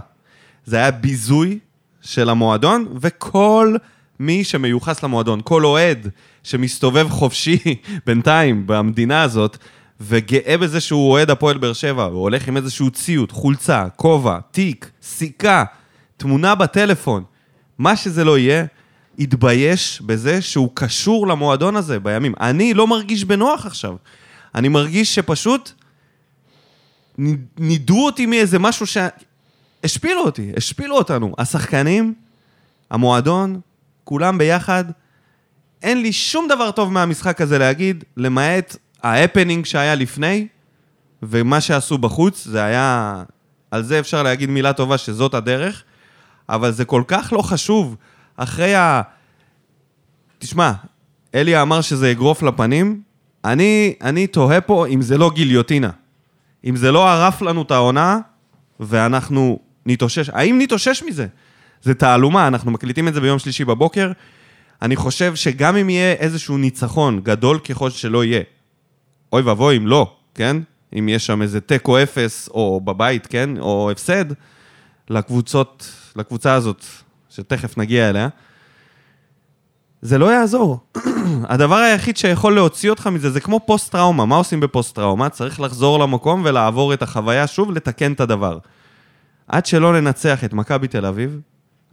זה 0.64 0.76
היה 0.76 0.90
ביזוי 0.90 1.58
של 2.00 2.28
המועדון, 2.28 2.86
וכל 3.00 3.76
מי 4.20 4.44
שמיוחס 4.44 5.02
למועדון, 5.02 5.40
כל 5.44 5.64
אוהד 5.64 6.08
שמסתובב 6.42 7.08
חופשי 7.08 7.58
בינתיים 8.06 8.66
במדינה 8.66 9.22
הזאת, 9.22 9.58
וגאה 10.00 10.58
בזה 10.58 10.80
שהוא 10.80 11.10
אוהד 11.10 11.30
הפועל 11.30 11.58
באר 11.58 11.72
שבע, 11.72 12.04
הוא 12.04 12.22
הולך 12.22 12.48
עם 12.48 12.56
איזשהו 12.56 12.90
ציוד, 12.90 13.32
חולצה, 13.32 13.86
כובע, 13.96 14.38
תיק, 14.50 14.90
סיכה, 15.02 15.64
תמונה 16.16 16.54
בטלפון, 16.54 17.24
מה 17.78 17.96
שזה 17.96 18.24
לא 18.24 18.38
יהיה, 18.38 18.64
יתבייש 19.18 20.02
בזה 20.06 20.42
שהוא 20.42 20.70
קשור 20.74 21.26
למועדון 21.26 21.76
הזה 21.76 22.00
בימים. 22.00 22.34
אני 22.40 22.74
לא 22.74 22.86
מרגיש 22.86 23.24
בנוח 23.24 23.66
עכשיו. 23.66 23.96
אני 24.54 24.68
מרגיש 24.68 25.14
שפשוט 25.14 25.72
נידו 27.58 28.06
אותי 28.06 28.26
מאיזה 28.26 28.58
משהו 28.58 28.86
ש... 28.86 28.96
השפילו 29.84 30.20
אותי, 30.20 30.52
השפילו 30.56 30.96
אותנו. 30.96 31.34
השחקנים, 31.38 32.14
המועדון, 32.90 33.60
כולם 34.04 34.38
ביחד. 34.38 34.84
אין 35.82 36.02
לי 36.02 36.12
שום 36.12 36.48
דבר 36.48 36.70
טוב 36.70 36.92
מהמשחק 36.92 37.40
הזה 37.40 37.58
להגיד, 37.58 38.04
למעט 38.16 38.76
ההפנינג 39.02 39.64
שהיה 39.64 39.94
לפני, 39.94 40.46
ומה 41.22 41.60
שעשו 41.60 41.98
בחוץ, 41.98 42.44
זה 42.44 42.64
היה... 42.64 43.22
על 43.70 43.82
זה 43.82 43.98
אפשר 43.98 44.22
להגיד 44.22 44.50
מילה 44.50 44.72
טובה 44.72 44.98
שזאת 44.98 45.34
הדרך, 45.34 45.82
אבל 46.48 46.70
זה 46.70 46.84
כל 46.84 47.02
כך 47.08 47.32
לא 47.32 47.42
חשוב. 47.42 47.96
אחרי 48.36 48.74
ה... 48.74 49.02
תשמע, 50.38 50.72
אלי 51.34 51.62
אמר 51.62 51.80
שזה 51.80 52.10
אגרוף 52.10 52.42
לפנים, 52.42 53.02
אני, 53.44 53.94
אני 54.02 54.26
תוהה 54.26 54.60
פה 54.60 54.86
אם 54.86 55.02
זה 55.02 55.18
לא 55.18 55.30
גיליוטינה. 55.34 55.90
אם 56.64 56.76
זה 56.76 56.92
לא 56.92 57.08
ערף 57.08 57.42
לנו 57.42 57.62
את 57.62 57.70
העונה, 57.70 58.18
ואנחנו 58.80 59.58
נתאושש. 59.86 60.28
האם 60.28 60.58
נתאושש 60.58 61.02
מזה? 61.02 61.26
זה 61.84 61.94
תעלומה, 61.94 62.48
אנחנו 62.48 62.70
מקליטים 62.70 63.08
את 63.08 63.14
זה 63.14 63.20
ביום 63.20 63.38
שלישי 63.38 63.64
בבוקר. 63.64 64.12
אני 64.82 64.96
חושב 64.96 65.34
שגם 65.34 65.76
אם 65.76 65.90
יהיה 65.90 66.12
איזשהו 66.12 66.58
ניצחון, 66.58 67.20
גדול 67.20 67.58
ככל 67.58 67.90
שלא 67.90 68.24
יהיה, 68.24 68.40
אוי 69.32 69.42
ואבוי 69.42 69.76
אם 69.76 69.86
לא, 69.86 70.16
כן? 70.34 70.56
אם 70.98 71.08
יש 71.08 71.26
שם 71.26 71.42
איזה 71.42 71.60
תיקו 71.60 72.02
אפס, 72.02 72.48
או 72.48 72.80
בבית, 72.84 73.26
כן? 73.26 73.50
או 73.58 73.90
הפסד, 73.90 74.24
לקבוצות, 75.10 75.92
לקבוצה 76.16 76.54
הזאת, 76.54 76.84
שתכף 77.30 77.78
נגיע 77.78 78.10
אליה. 78.10 78.28
זה 80.02 80.18
לא 80.18 80.32
יעזור. 80.32 80.78
הדבר 81.52 81.76
היחיד 81.76 82.16
שיכול 82.16 82.54
להוציא 82.54 82.90
אותך 82.90 83.06
מזה, 83.06 83.30
זה 83.30 83.40
כמו 83.40 83.60
פוסט-טראומה. 83.66 84.24
מה 84.24 84.36
עושים 84.36 84.60
בפוסט-טראומה? 84.60 85.28
צריך 85.28 85.60
לחזור 85.60 85.98
למקום 85.98 86.42
ולעבור 86.44 86.94
את 86.94 87.02
החוויה 87.02 87.46
שוב, 87.46 87.70
לתקן 87.70 88.12
את 88.12 88.20
הדבר. 88.20 88.58
עד 89.48 89.66
שלא 89.66 90.00
ננצח 90.00 90.44
את 90.44 90.52
מכבי 90.52 90.88
תל 90.88 91.06
אביב, 91.06 91.40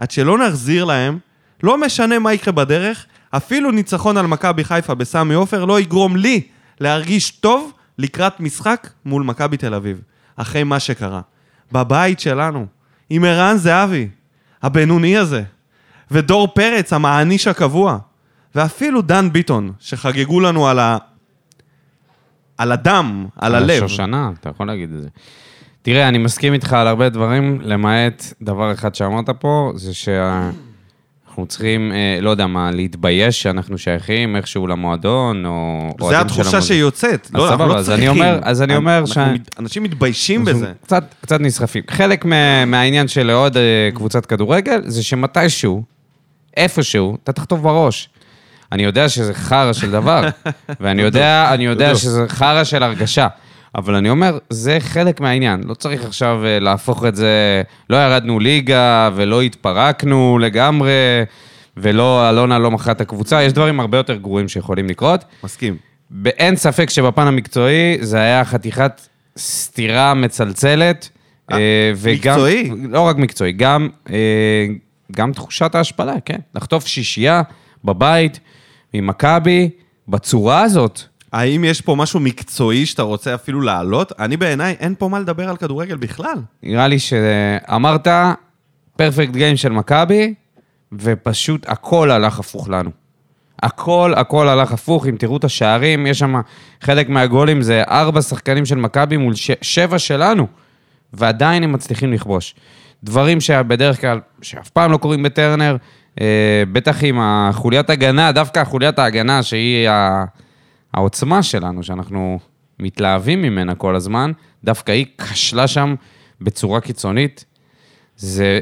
עד 0.01 0.12
שלא 0.12 0.38
נחזיר 0.38 0.86
להם, 0.86 1.17
לא 1.63 1.77
משנה 1.77 2.20
מה 2.20 2.34
יקרה 2.34 2.53
בדרך, 2.53 3.05
אפילו 3.31 3.72
ניצחון 3.72 4.17
על 4.17 4.27
מכבי 4.27 4.63
חיפה 4.63 4.96
בסמי 4.96 5.34
עופר 5.34 5.65
לא 5.65 5.79
יגרום 5.79 6.15
לי 6.15 6.41
להרגיש 6.79 7.31
טוב 7.31 7.72
לקראת 7.98 8.39
משחק 8.39 8.89
מול 9.05 9.24
מכבי 9.24 9.58
תל 9.58 9.74
אביב, 9.74 10.01
אחרי 10.36 10.63
מה 10.63 10.79
שקרה. 10.79 11.22
בבית 11.72 12.20
שלנו, 12.20 12.65
עם 13.10 13.25
ערן 13.25 13.58
זהבי, 13.58 14.08
הבינוני 14.63 15.17
הזה, 15.17 15.43
ודור 16.12 16.48
פרץ, 16.48 16.93
המעניש 16.93 17.48
הקבוע, 17.48 17.98
ואפילו 18.55 19.01
דן 19.01 19.31
ביטון, 19.31 19.72
שחגגו 19.79 20.39
לנו 20.39 20.67
על 20.67 20.79
ה... 20.79 20.98
על 22.58 22.72
הדם, 22.72 23.25
על 23.36 23.55
הלב. 23.55 23.84
השושנה, 23.84 24.31
אתה 24.39 24.50
יכול 24.50 24.67
להגיד 24.67 24.93
את 24.93 25.01
זה. 25.01 25.10
תראה, 25.82 26.08
אני 26.08 26.18
מסכים 26.18 26.54
איתך 26.54 26.74
על 26.74 26.88
הרבה 26.88 27.10
דברים, 27.10 27.60
למעט 27.64 28.34
דבר 28.42 28.72
אחד 28.72 28.96
שאמרת 28.96 29.30
פה, 29.30 29.72
זה 29.76 29.94
שאנחנו 29.94 31.46
צריכים, 31.48 31.92
אה, 31.92 32.18
לא 32.22 32.30
יודע 32.30 32.48
מה, 32.48 32.72
להתבייש 32.72 33.42
שאנחנו 33.42 33.78
שייכים 33.78 34.36
איכשהו 34.36 34.68
למועדון, 34.68 35.46
או... 35.46 35.90
זה 36.10 36.20
התחושה. 36.20 36.62
שיוצאת. 36.62 37.30
לא, 37.34 37.52
אנחנו 37.52 37.68
לא 37.68 37.84
צריכים. 37.84 38.24
אז 38.44 38.62
אני 38.62 38.76
אומר 38.76 39.06
ש- 39.06 39.18
אנשים 39.60 39.84
מתביישים 39.84 40.46
בזה. 40.46 40.72
קצת, 40.86 41.04
נסחפים. 41.40 41.84
חלק 41.90 42.26
מה, 42.26 42.66
מהעניין 42.66 43.08
של 43.08 43.24
לאוהד 43.24 43.58
אה, 43.58 43.62
קבוצת 43.94 44.26
כדורגל, 44.26 44.82
זה 44.86 45.04
שמתישהו, 45.04 45.84
איפשהו, 46.58 47.18
אתה 47.24 47.32
תחטוף 47.32 47.60
בראש. 47.60 48.10
אני 48.72 48.84
יודע 48.84 49.10
שזה 49.10 49.34
חרא 49.34 49.74
של 49.74 49.92
דבר, 49.92 50.22
ואני 50.82 51.02
יודע. 51.02 51.52
שזה 51.96 52.26
חרא 52.28 52.64
של 52.64 52.84
הרגשה. 52.84 53.28
אבל 53.75 53.96
אני 53.96 54.10
אומר, 54.10 54.38
זה 54.50 54.78
חלק 54.80 55.22
מהעניין. 55.22 55.62
לא 55.66 55.74
צריך 55.74 56.06
עכשיו 56.06 56.46
אה, 56.46 56.60
להפוך 56.60 57.06
את 57.06 57.16
זה, 57.16 57.62
לא 57.90 57.98
ירדנו 57.98 58.40
ליגה 58.40 59.10
ולא 59.16 59.42
התפרקנו 59.42 60.40
לגמרי, 60.40 60.92
ולא, 61.78 62.30
אלונה 62.30 62.60
לא 62.60 62.72
מכרה 62.72 62.92
את 62.92 63.01
הקבוצה, 63.01 63.44
יש 63.44 63.54
דברים 63.54 63.80
הרבה 63.80 63.98
יותר 63.98 64.16
גרועים 64.16 64.48
שיכולים 64.48 64.88
לקרות. 64.88 65.25
מסכים. 65.44 65.78
באין 66.10 66.56
ספק 66.56 66.90
שבפן 66.90 67.28
המקצועי 67.28 67.98
זה 68.01 68.18
היה 68.18 68.46
חתיכת 68.46 69.01
סתירה 69.38 70.13
מצלצלת. 70.13 71.10
אה, 71.51 71.58
אה, 71.58 71.92
וגם, 71.96 72.34
מקצועי? 72.34 72.72
לא 72.90 73.01
רק 73.01 73.16
מקצועי, 73.16 73.51
גם, 73.51 73.90
גם 75.12 75.34
תחושת 75.34 75.75
ההשפלה, 75.75 76.16
כן. 76.25 76.40
לחטוף 76.56 76.88
שישייה 76.88 77.42
בבית 77.86 78.40
ממכבי 78.94 79.70
בצורה 80.08 80.62
הזאת. 80.62 81.11
האם 81.34 81.64
יש 81.64 81.82
פה 81.82 81.96
משהו 81.96 82.20
מקצועי 82.20 82.86
שאתה 82.86 83.02
רוצה 83.02 83.36
אפילו 83.36 83.62
להעלות? 83.62 84.12
אני 84.20 84.38
בעיניי, 84.38 84.76
אין 84.80 84.96
פה 84.98 85.08
מה 85.08 85.20
לדבר 85.20 85.50
על 85.50 85.58
כדורגל 85.58 85.96
בכלל. 85.96 86.38
נראה 86.64 86.88
לי 86.88 87.00
שאמרת 87.00 88.08
פרפקט 88.96 89.32
גיים 89.32 89.58
של 89.58 89.70
מכבי, 89.70 90.34
ופשוט 90.92 91.70
הכל 91.70 92.12
הלך 92.12 92.40
הפוך 92.40 92.70
לנו. 92.70 92.90
הכל, 93.64 94.14
הכל 94.18 94.48
הלך 94.48 94.72
הפוך, 94.72 95.08
אם 95.08 95.16
תראו 95.20 95.38
את 95.38 95.44
השערים, 95.44 96.08
יש 96.08 96.20
שם 96.20 96.36
חלק 96.82 97.10
מהגולים 97.10 97.62
זה 97.62 97.84
ארבע 97.84 98.22
שחקנים 98.22 98.66
של 98.66 98.76
מכבי 98.76 99.18
מול 99.18 99.36
ש... 99.36 99.52
שבע 99.62 100.00
שלנו, 100.00 100.48
ועדיין 101.14 101.64
הם 101.64 101.72
מצליחים 101.72 102.14
לכבוש. 102.14 102.56
דברים 103.04 103.42
שבדרך 103.42 104.02
כלל, 104.02 104.20
שאף 104.42 104.70
פעם 104.70 104.92
לא 104.92 104.98
קורים 104.98 105.24
בטרנר, 105.24 105.78
אה, 106.22 106.64
בטח 106.72 107.04
עם 107.04 107.20
החוליית 107.22 107.90
הגנה, 107.90 108.32
דווקא 108.32 108.64
חוליית 108.64 109.00
ההגנה, 109.00 109.44
שהיא 109.44 109.90
ה... 109.90 110.26
העוצמה 110.94 111.44
שלנו, 111.44 111.84
שאנחנו 111.84 112.40
מתלהבים 112.80 113.42
ממנה 113.42 113.76
כל 113.76 113.96
הזמן, 113.96 114.32
דווקא 114.64 114.92
היא 114.92 115.06
כשלה 115.18 115.68
שם 115.68 115.96
בצורה 116.42 116.82
קיצונית. 116.82 117.46
זה, 118.18 118.60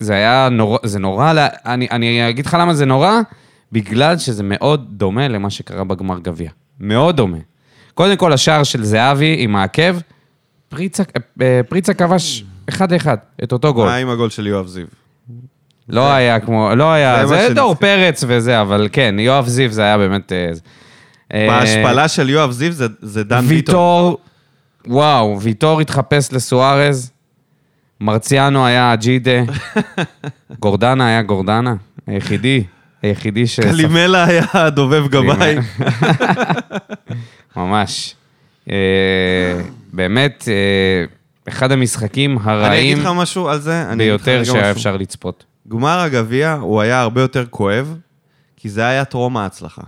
זה 0.00 0.14
היה 0.14 0.48
נורא, 0.48 0.78
זה 0.82 0.98
נורא, 0.98 1.32
אני, 1.66 1.88
אני 1.90 2.28
אגיד 2.28 2.46
לך 2.46 2.56
למה 2.60 2.74
זה 2.74 2.86
נורא, 2.86 3.20
בגלל 3.72 4.18
שזה 4.18 4.42
מאוד 4.42 4.86
דומה 4.90 5.28
למה 5.28 5.50
שקרה 5.50 5.84
בגמר 5.84 6.18
גביע. 6.18 6.50
מאוד 6.80 7.16
דומה. 7.16 7.38
קודם 7.94 8.16
כל, 8.16 8.32
השער 8.32 8.62
של 8.62 8.84
זהבי 8.84 9.36
עם 9.38 9.56
העקב, 9.56 9.96
פריצה, 10.68 11.02
אה, 11.42 11.60
פריצה 11.68 11.94
כבש 11.94 12.44
אחד 12.68 12.92
לאחד 12.92 13.16
את 13.44 13.52
אותו 13.52 13.74
גול. 13.74 13.86
מה 13.86 13.96
עם 13.96 14.08
הגול 14.08 14.30
של 14.30 14.46
יואב 14.46 14.66
זיו? 14.66 14.86
לא 15.88 16.12
היה 16.12 16.40
כמו, 16.40 16.74
לא 16.76 16.92
היה, 16.92 17.26
זה 17.26 17.48
זה 17.48 17.54
דור. 17.54 17.74
פרץ 17.74 18.24
וזה, 18.26 18.60
אבל 18.60 18.88
כן, 18.92 19.14
יואב 19.18 19.46
זיו 19.48 19.72
זה 19.72 19.82
היה 19.82 19.98
באמת... 19.98 20.32
אה, 21.34 21.46
בהשפלה 21.48 22.08
של 22.08 22.30
יואב 22.30 22.50
זיו 22.50 22.72
זה- 22.72 22.86
זה 23.02 23.24
דן 23.24 23.40
ביטון. 23.40 23.74
ויטור, 23.74 24.18
וואו, 24.86 25.40
ויטור 25.40 25.80
התחפש 25.80 26.32
לסוארז, 26.32 27.10
מרציאנו 28.00 28.66
היה 28.66 28.96
ג'ידה, 28.96 29.42
גורדנה 30.60 31.06
היה 31.08 31.22
גורדנה, 31.22 31.74
היחידי, 32.06 32.64
היחידי 33.02 33.46
ש... 33.46 33.60
קלימלה 33.60 34.24
היה 34.24 34.70
דובב 34.70 35.08
גבאי. 35.08 35.56
ממש. 37.56 38.14
אה, 38.70 38.74
באמת, 39.92 40.44
אה, 40.48 41.04
אחד 41.48 41.72
המשחקים 41.72 42.30
אני 42.38 42.38
אגיד 42.56 42.64
הרעים 42.64 42.98
לך 43.00 43.06
משהו 43.16 43.48
על 43.48 43.60
זה? 43.60 43.84
ביותר 43.98 44.44
שהיה. 44.44 44.70
אפשר 44.70 44.96
לצפות. 44.96 45.44
גמר 45.68 45.98
הגביע 46.00 46.52
הוא 46.52 46.80
היה 46.80 47.00
הרבה 47.00 47.20
יותר 47.20 47.44
כואב, 47.50 47.96
כי 48.56 48.68
זה 48.68 48.86
היה 48.86 49.04
טרום 49.04 49.36
ההצלחה. 49.36 49.82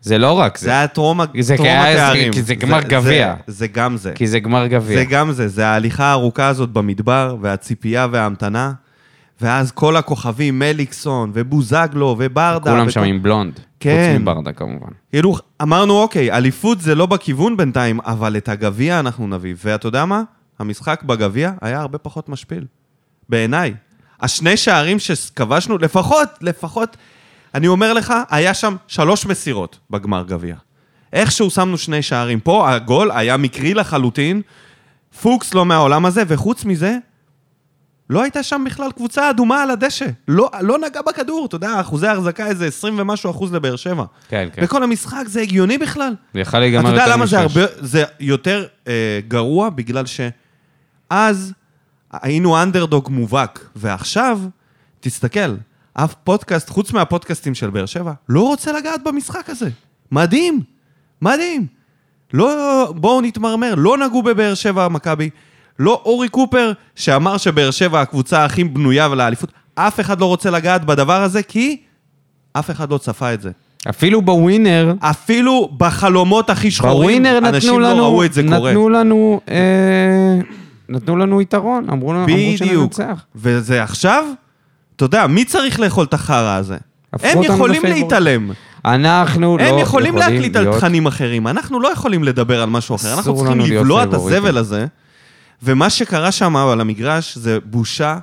זה 0.00 0.18
לא 0.18 0.32
רק 0.32 0.58
זה 0.58 0.64
זה, 0.66 0.70
היה 0.72 0.86
טרום 0.86 1.20
זה 1.40 1.56
כי 1.56 1.68
התארים. 1.68 2.32
כי 2.32 2.42
זה 2.42 2.54
גמר 2.54 2.80
גביע. 2.82 3.34
זה- 3.46 3.52
זה 3.56 3.66
גם 3.66 3.96
זה. 3.96 4.12
כי 4.14 4.26
זה 4.26 4.40
גמר 4.40 4.66
גביע. 4.66 4.96
זה 4.98 5.04
גם 5.04 5.32
זה, 5.32 5.48
זה 5.48 5.66
ההליכה 5.66 6.04
הארוכה 6.04 6.46
הזאת 6.48 6.70
במדבר, 6.70 7.36
והציפייה 7.40 8.06
וההמתנה, 8.12 8.72
ואז 9.40 9.72
כל 9.72 9.96
הכוכבים, 9.96 10.58
מליקסון, 10.58 11.30
ובוזגלו, 11.34 12.16
וברדה. 12.18 12.70
כולם 12.70 12.82
וכל- 12.82 12.90
שם 12.90 13.02
עם 13.02 13.22
בלונד. 13.22 13.60
כן. 13.80 14.10
חוץ 14.12 14.22
מברדה 14.22 14.52
כמובן. 14.52 14.88
כאילו, 15.10 15.36
אמרנו, 15.62 16.02
אוקיי, 16.02 16.32
אליפות 16.32 16.80
זה 16.80 16.94
לא 16.94 17.06
בכיוון 17.06 17.56
בינתיים, 17.56 18.00
אבל 18.04 18.36
את 18.36 18.48
הגביע 18.48 19.00
אנחנו 19.00 19.26
נביא. 19.26 19.54
ואתה 19.64 19.88
יודע 19.88 20.04
מה? 20.04 20.22
המשחק 20.58 21.02
בגביע 21.02 21.52
היה 21.62 21.80
הרבה 21.80 21.98
פחות 21.98 22.28
משפיל. 22.28 22.64
בעיניי. 23.28 23.74
השני 24.20 24.56
שערים 24.56 24.98
שכבשנו, 24.98 25.78
לפחות, 25.78 26.28
לפחות, 26.40 26.96
אני 27.54 27.68
אומר 27.68 27.92
לך, 27.92 28.14
היה 28.30 28.54
שם 28.54 28.76
שלוש 28.86 29.26
מסירות 29.26 29.78
בגמר 29.90 30.22
גביע. 30.22 30.56
איכשהו 31.12 31.50
שמנו 31.50 31.78
שני 31.78 32.02
שערים. 32.02 32.40
פה 32.40 32.70
הגול 32.70 33.10
היה 33.10 33.36
מקרי 33.36 33.74
לחלוטין, 33.74 34.42
פוקס 35.22 35.54
לא 35.54 35.64
מהעולם 35.64 36.06
הזה, 36.06 36.22
וחוץ 36.28 36.64
מזה, 36.64 36.96
לא 38.10 38.22
הייתה 38.22 38.42
שם 38.42 38.64
בכלל 38.66 38.92
קבוצה 38.92 39.30
אדומה 39.30 39.62
על 39.62 39.70
הדשא. 39.70 40.06
לא, 40.28 40.50
לא 40.60 40.78
נגע 40.78 41.02
בכדור, 41.02 41.46
אתה 41.46 41.56
יודע, 41.56 41.80
אחוזי 41.80 42.06
החזקה 42.06 42.46
איזה 42.46 42.66
20 42.66 42.98
ומשהו 42.98 43.30
אחוז 43.30 43.54
לבאר 43.54 43.76
שבע. 43.76 44.04
כן, 44.28 44.48
כן. 44.52 44.62
וכל 44.64 44.82
המשחק 44.82 45.22
זה 45.26 45.40
הגיוני 45.40 45.78
בכלל. 45.78 46.14
זה 46.34 46.40
יכול 46.40 46.60
להיגמר 46.60 46.80
אתה 46.80 46.88
יודע 46.88 47.02
יותר 47.02 47.12
למה 47.12 47.26
זה 47.26 47.44
משש. 47.44 47.56
הרבה, 47.56 47.72
זה 47.80 48.04
יותר 48.20 48.66
אה, 48.88 49.20
גרוע? 49.28 49.70
בגלל 49.70 50.04
שאז 50.06 51.52
היינו 52.12 52.62
אנדרדוג 52.62 53.08
מובהק, 53.10 53.70
ועכשיו, 53.76 54.40
תסתכל, 55.00 55.54
אף 55.94 56.14
פודקאסט, 56.24 56.70
חוץ 56.70 56.92
מהפודקאסטים 56.92 57.54
של 57.54 57.70
באר 57.70 57.86
שבע, 57.86 58.12
לא 58.28 58.40
רוצה 58.40 58.72
לגעת 58.72 59.02
במשחק 59.04 59.50
הזה. 59.50 59.68
מדהים, 60.12 60.60
מדהים. 61.22 61.66
לא, 62.32 62.92
בואו 62.96 63.20
נתמרמר, 63.20 63.74
לא 63.76 63.98
נגעו 63.98 64.22
בבאר 64.22 64.54
שבע 64.54 64.88
מכבי, 64.88 65.30
לא 65.78 66.02
אורי 66.04 66.28
קופר, 66.28 66.72
שאמר 66.94 67.36
שבאר 67.36 67.70
שבע 67.70 68.00
הקבוצה 68.00 68.44
הכי 68.44 68.64
בנויה 68.64 69.08
לאליפות, 69.08 69.52
אף 69.74 70.00
אחד 70.00 70.20
לא 70.20 70.26
רוצה 70.26 70.50
לגעת 70.50 70.84
בדבר 70.84 71.22
הזה, 71.22 71.42
כי 71.42 71.76
אף 72.52 72.70
אחד 72.70 72.90
לא 72.90 72.98
צפה 72.98 73.34
את 73.34 73.40
זה. 73.40 73.50
אפילו 73.88 74.22
בווינר, 74.22 74.94
אפילו 75.00 75.70
בחלומות 75.76 76.50
הכי 76.50 76.70
שחורים, 76.70 77.22
בווינר 77.22 77.38
אנשים 77.38 77.70
נתנו 77.70 77.80
לא 77.80 77.92
לנו, 77.92 78.02
ראו 78.04 78.24
את 78.24 78.32
זה 78.32 78.42
קורה. 78.42 78.70
נתנו 78.70 78.88
לנו, 78.88 79.40
אה, 79.50 80.38
נתנו 80.88 81.16
לנו 81.16 81.40
יתרון, 81.40 81.90
אמרו 81.90 82.12
לנו, 82.12 82.24
אמרו. 82.24 82.56
שננצח. 82.56 83.24
וזה 83.34 83.82
עכשיו, 83.82 84.24
אתה 85.00 85.06
יודע, 85.06 85.26
מי 85.26 85.44
צריך 85.44 85.80
לאכול 85.80 86.04
את 86.04 86.14
החרא 86.14 86.56
הזה? 86.56 86.76
הם 87.12 87.42
יכולים. 87.42 87.82
להתעלם. 87.84 88.50
אנחנו 88.84 89.58
לא 89.58 89.62
הם 89.62 89.78
יכולים 89.78 90.16
להקליט 90.16 90.56
על 90.56 90.62
להיות- 90.62 90.76
תכנים 90.76 91.06
אחרים, 91.06 91.46
אנחנו 91.46 91.80
לא 91.80 91.88
יכולים 91.88 92.24
לדבר 92.24 92.62
על 92.62 92.68
משהו 92.68 92.96
אחר. 92.96 93.14
אנחנו 93.14 93.36
צריכים 93.36 93.58
להיות 93.60 93.70
לבלוע 93.70 94.04
את. 94.04 94.14
הזבל 94.14 94.58
הזה. 94.58 94.86
ומה 95.62 95.90
שקרה 95.90 96.32
שם 96.32 96.56
על 96.56 96.80
המגרש 96.80 97.38
זה 97.38 97.58
בושה 97.64 98.18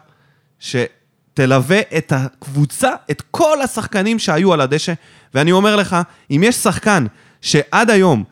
שתלווה 0.59 1.79
את 1.97 2.13
הקבוצה, 2.15 2.89
את 3.11 3.23
כל 3.31 3.61
השחקנים 3.61 4.19
שהיו 4.19 4.53
על 4.53 4.61
הדשא. 4.61 4.93
ואני 5.33 5.51
אומר 5.51 5.75
לך, 5.75 5.97
אם 6.31 6.41
יש 6.43 6.55
שחקן 6.55 7.05
שעד 7.41 7.89
היום 7.89 8.23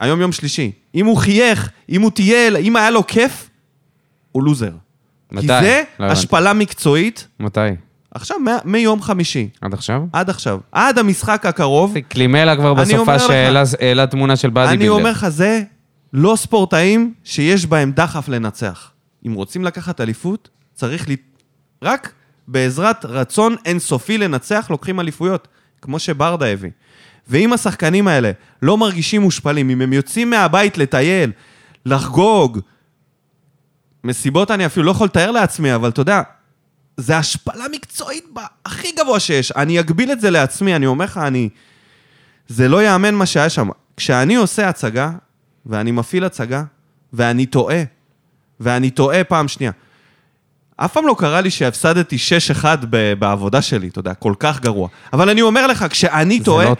היום 0.00 0.20
יום 0.20 0.32
שלישי. 0.32 0.72
אם 0.94 1.06
הוא 1.06 1.16
חייך, 1.16 1.70
אם 1.88 2.02
הוא 2.02 2.10
טייל, 2.10 2.56
אם 2.56 2.76
היה 2.76 2.90
לו 2.90 3.06
כיף, 3.06 3.50
הוא 4.32 4.42
לוזר. 4.42 4.70
מתי? 5.32 5.40
כי 5.40 5.46
זה 5.46 5.82
לא 5.98 6.04
הבנתי. 6.04 6.18
השפלה 6.20 6.52
מקצועית, 6.52 7.28
מתי? 7.40 7.60
עכשיו, 8.14 8.36
מיום 8.64 9.02
חמישי, 9.02 9.48
עד 9.60 9.74
עכשיו? 9.74 10.02
עד 10.12 10.30
עכשיו, 10.30 10.58
עד 10.72 10.98
המשחק 10.98 11.46
הקרוב, 11.46 11.94
קלימלה 12.08 12.56
כבר 12.56 12.72
אני 12.72 12.94
בסופה 12.94 13.18
שהעלה 13.18 13.62
העלה 13.80 14.06
תמונה 14.06 14.36
של 14.36 14.50
באדי 14.50 14.68
אני 14.68 14.76
בילדר. 14.78 14.92
אומר 14.92 15.10
לך, 15.10 15.28
זה 15.28 15.62
לא 16.12 16.34
ספורטאים 16.36 17.14
שיש 17.24 17.66
בהם 17.66 17.92
דחף 17.92 18.28
לנצח. 18.28 18.90
אם 19.26 19.32
רוצים 19.32 19.64
לקחת 19.64 20.00
אליפות, 20.00 20.48
צריך 20.74 21.08
ל... 21.08 21.12
רק 21.82 22.12
בעזרת 22.48 23.04
רצון 23.04 23.56
אינסופי 23.64 24.18
לנצח, 24.18 24.66
לוקחים 24.70 25.00
אליפויות, 25.00 25.48
כמו 25.82 25.98
שברדה 25.98 26.46
הביא. 26.46 26.70
ואם 27.28 27.52
השחקנים 27.52 28.08
האלה 28.08 28.30
לא 28.62 28.78
מרגישים 28.78 29.22
מושפלים, 29.22 29.70
אם 29.70 29.80
הם 29.80 29.92
יוצאים 29.92 30.30
מהבית 30.30 30.78
לטייל, 30.78 31.32
לחגוג, 31.86 32.58
מסיבות 34.04 34.50
אני 34.50 34.66
אפילו 34.66 34.86
לא 34.86 34.90
יכול 34.90 35.06
לתאר 35.06 35.30
לעצמי, 35.30 35.74
אבל 35.74 35.88
אתה 35.88 36.00
יודע, 36.00 36.22
זה 36.96 37.16
השפלה 37.16 37.64
מקצועית 37.72 38.24
ב- 38.34 38.38
הכי 38.66 38.88
גבוה 38.98 39.20
שיש. 39.20 39.52
אני 39.52 39.80
אגביל 39.80 40.12
את 40.12 40.20
זה 40.20 40.30
לעצמי, 40.30 40.76
אני 40.76 40.86
אומר 40.86 41.04
לך, 41.04 41.18
אני... 41.18 41.48
זה 42.48 42.68
לא 42.68 42.82
ייאמן 42.82 43.14
מה 43.14 43.26
שהיה 43.26 43.50
שם. 43.50 43.68
כשאני 43.96 44.34
עושה 44.34 44.68
הצגה, 44.68 45.10
ואני 45.66 45.90
מפעיל 45.90 46.24
הצגה, 46.24 46.62
ואני 47.12 47.46
טועה, 47.46 47.82
ואני 48.60 48.90
טועה 48.90 49.24
פעם 49.24 49.48
שנייה. 49.48 49.72
אף 50.76 50.92
פעם 50.92 51.06
לא 51.06 51.14
קרה 51.18 51.40
לי 51.40 51.50
שהפסדתי 51.50 52.16
6-1 52.62 52.64
ב- 52.90 53.12
בעבודה 53.18 53.62
שלי, 53.62 53.88
אתה 53.88 53.98
יודע, 53.98 54.14
כל 54.14 54.34
כך 54.38 54.60
גרוע. 54.60 54.88
אבל 55.12 55.30
אני 55.30 55.42
אומר 55.42 55.66
לך, 55.66 55.84
כשאני 55.90 56.38
זה 56.38 56.44
טועה, 56.44 56.64
לא. 56.64 56.74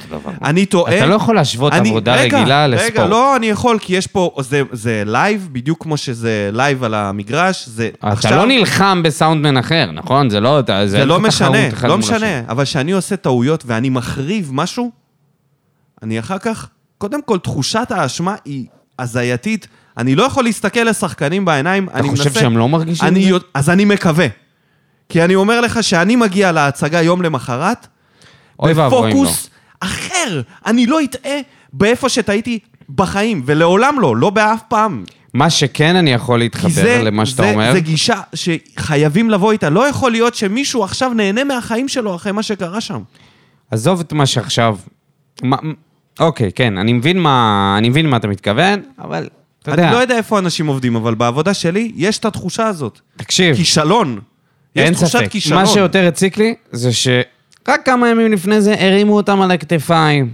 אני 0.45 0.67
טועה... 0.67 0.97
אתה 0.97 1.07
לא 1.07 1.15
יכול 1.15 1.35
להשוות 1.35 1.73
אני- 1.73 1.89
עבודה 1.89 2.15
רגע, 2.15 2.39
רגילה 2.41 2.67
לספורט. 2.67 2.93
רגע, 2.93 3.07
לא, 3.07 3.37
אני 3.37 3.47
יכול, 3.47 3.79
כי 3.81 3.97
יש 3.97 4.07
פה, 4.07 4.35
זה, 4.41 4.63
זה 4.73 5.03
live, 5.07 5.49
בדיוק 5.53 5.83
כמו 5.83 5.97
שזה 5.97 6.51
live 6.53 6.85
על 6.85 6.95
המגרש, 6.95 7.69
זה 7.69 7.91
אתה 8.13 8.37
לא 8.37 8.47
נלחם 8.47 9.03
בסאונדמן 9.05 9.57
אחר, 9.57 9.91
נכון? 9.93 10.31
זה 10.31 10.41
לא... 10.41 10.61
אתה- 10.61 10.87
זה 10.87 10.99
אין 11.01 11.09
לא 11.09 11.21
משנה, 11.21 11.59
לא. 11.83 11.99
משנה, 11.99 12.41
אבל 12.49 12.65
כשאני 12.65 12.93
עושה 12.93 13.17
טעויות 13.17 13.65
ואני 13.67 13.89
מחריב 13.91 14.51
משהו, 14.53 14.91
אני 16.03 16.19
אחר 16.19 16.39
כך, 16.39 16.69
קודם 16.99 17.23
כל, 17.23 17.39
תחושת 17.39 17.87
האשמה 17.91 18.35
היא 18.45 18.67
הזייתית. 18.99 19.69
אני 19.99 20.15
לא 20.15 20.23
יכול 20.23 20.45
להסתכל 20.45 20.81
לשחקנים 20.81 21.45
בעיניים, 21.45 21.89
אתה 21.89 21.99
אני 21.99 22.09
חושב 22.09 22.25
מנסה... 22.25 22.41
שהם 22.41 22.57
לא 22.59 22.69
מרגישים 22.69 23.09
אני, 23.09 23.27
את 23.27 23.41
זה? 23.41 23.47
אז 23.55 23.71
אני 23.71 23.85
מקווה. 23.85 24.27
כי 25.09 25.25
אני 25.25 25.35
אומר 25.35 25.61
לך 25.61 25.85
שאני 25.85 26.17
מגיע 26.17 26.53
להצגה 26.53 27.03
יום 27.03 27.23
למחרת, 27.23 27.87
אם 28.63 28.69
לא. 28.77 28.89
בפוקוס 28.89 29.51
אחר. 29.81 30.41
אני 30.67 30.87
לא 30.87 31.05
אטעה 31.05 31.39
באיפה 31.73 32.09
שטעיתי 32.09 32.59
בחיים, 32.95 33.43
ולעולם 33.47 34.01
לא, 34.01 34.17
לא 34.17 34.31
באף 34.31 34.61
פעם. 34.69 35.05
מה 35.35 35.51
שכן 35.51 35.97
אני 35.97 36.13
יכול 36.13 36.39
להתחבר 36.39 36.69
זה, 36.71 37.01
למה 37.03 37.27
שאתה 37.27 37.43
זה, 37.43 37.53
אומר, 37.53 37.73
זה 37.73 37.81
גישה 37.81 38.21
שחייבים 38.35 39.31
לבוא 39.31 39.53
איתה. 39.53 39.71
לא 39.71 39.89
יכול 39.89 40.13
להיות 40.13 40.35
שמישהו 40.35 40.85
עכשיו 40.85 41.15
נהנה 41.15 41.45
מהחיים 41.45 41.89
שלו 41.89 42.15
אחרי 42.15 42.33
מה 42.33 42.43
שקרה 42.43 42.81
שם. 42.81 43.01
עזוב 43.71 44.01
את 44.01 44.13
מה 44.13 44.27
שעכשיו... 44.27 44.77
מה- 45.43 45.57
אוקיי, 46.21 46.53
כן, 46.53 46.79
אני 46.79 46.93
מבין 46.93 47.19
מה 47.19 47.75
אני 47.79 47.89
מבין 47.89 48.11
מה 48.11 48.17
אתה 48.17 48.29
מתכוון, 48.29 48.83
אבל 48.99 49.29
אתה 49.65 49.73
יודע, 49.73 49.85
אני 49.89 49.93
לא 49.93 49.99
יודע 49.99 50.17
איפה 50.17 50.39
אנשים 50.39 50.67
עובדים, 50.67 50.97
אבל 50.97 51.15
בעבודה 51.15 51.55
שלי 51.55 51.93
יש 51.97 52.19
את 52.19 52.25
התחושה 52.25 52.67
הזאת. 52.67 53.01
תקשיב, 53.17 53.57
כישלון. 53.57 54.21
יש 54.77 54.83
אין 54.85 54.95
תחושת 54.95 55.19
ספק. 55.19 55.31
כישלון. 55.31 55.61
מה 55.61 55.67
שיותר 55.67 56.07
הציק 56.09 56.39
לי, 56.39 56.55
זה 56.73 56.93
שרק 56.93 57.81
כמה 57.85 58.09
ימים 58.09 58.33
לפני 58.33 58.61
זה 58.61 58.75
הרימו 58.79 59.17
אותם 59.17 59.41
על 59.41 59.51
הכתפיים. 59.51 60.29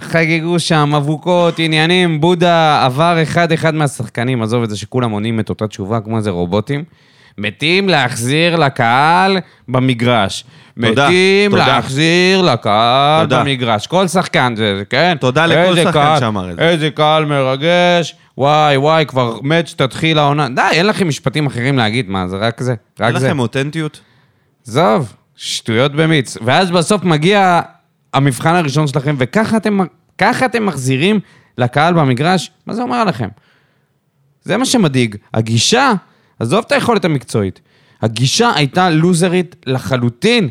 חגגו 0.00 0.58
שם, 0.58 0.92
אבוקות, 0.96 1.58
עניינים, 1.58 2.20
בודה 2.20 2.84
עבר 2.84 3.18
אחד-אחד 3.22 3.74
מהשחקנים, 3.74 4.42
עזוב 4.42 4.62
את 4.62 4.70
זה 4.70 4.76
שכולם 4.76 5.10
עונים 5.10 5.40
את 5.40 5.48
אותה 5.48 5.66
תשובה 5.66 6.00
כמו 6.00 6.16
איזה 6.18 6.30
רובוטים. 6.30 6.84
מתים 7.38 7.88
להחזיר 7.88 8.56
לקהל 8.56 9.38
במגרש. 9.68 10.44
תודה, 10.80 11.08
מתים 11.08 11.50
תודה. 11.50 11.66
להחזיר 11.66 12.42
לקהל 12.42 13.24
תודה. 13.24 13.40
במגרש. 13.40 13.86
כל 13.86 14.08
שחקן 14.08 14.54
זה, 14.56 14.82
כן? 14.90 15.16
תודה 15.20 15.46
לכל 15.46 15.76
שחקן 15.76 15.92
קהל- 15.92 16.20
שאמר 16.20 16.50
את 16.50 16.56
זה. 16.56 16.62
איזה 16.68 16.90
קהל 16.90 17.24
מרגש, 17.24 18.14
וואי 18.40 18.76
וואי, 18.76 19.06
כבר 19.06 19.38
מת 19.42 19.68
שתתחיל 19.68 20.18
העונה. 20.18 20.48
די, 20.48 20.62
אין 20.72 20.86
לכם 20.86 21.08
משפטים 21.08 21.46
אחרים 21.46 21.76
להגיד, 21.76 22.10
מה, 22.10 22.28
זה 22.28 22.36
רק 22.36 22.60
זה. 22.60 22.74
רק 23.00 23.12
אין 23.12 23.18
זה. 23.18 23.26
לכם 23.26 23.38
אותנטיות? 23.38 24.00
עזוב, 24.66 25.12
שטויות 25.36 25.92
במיץ. 25.92 26.36
ואז 26.44 26.70
בסוף 26.70 27.04
מגיע 27.04 27.60
המבחן 28.14 28.54
הראשון 28.54 28.86
שלכם, 28.86 29.14
וככה 29.18 29.56
אתם, 29.56 29.78
אתם 30.44 30.66
מחזירים 30.66 31.20
לקהל 31.58 31.94
במגרש? 31.94 32.50
מה 32.66 32.74
זה 32.74 32.82
אומר 32.82 32.96
עליכם? 32.96 33.28
זה 34.42 34.56
מה 34.56 34.64
שמדאיג. 34.64 35.16
הגישה, 35.34 35.92
עזוב 36.38 36.64
את 36.66 36.72
היכולת 36.72 37.04
המקצועית, 37.04 37.60
הגישה 38.02 38.50
הייתה 38.54 38.90
לוזרית 38.90 39.56
לחלוטין. 39.66 40.48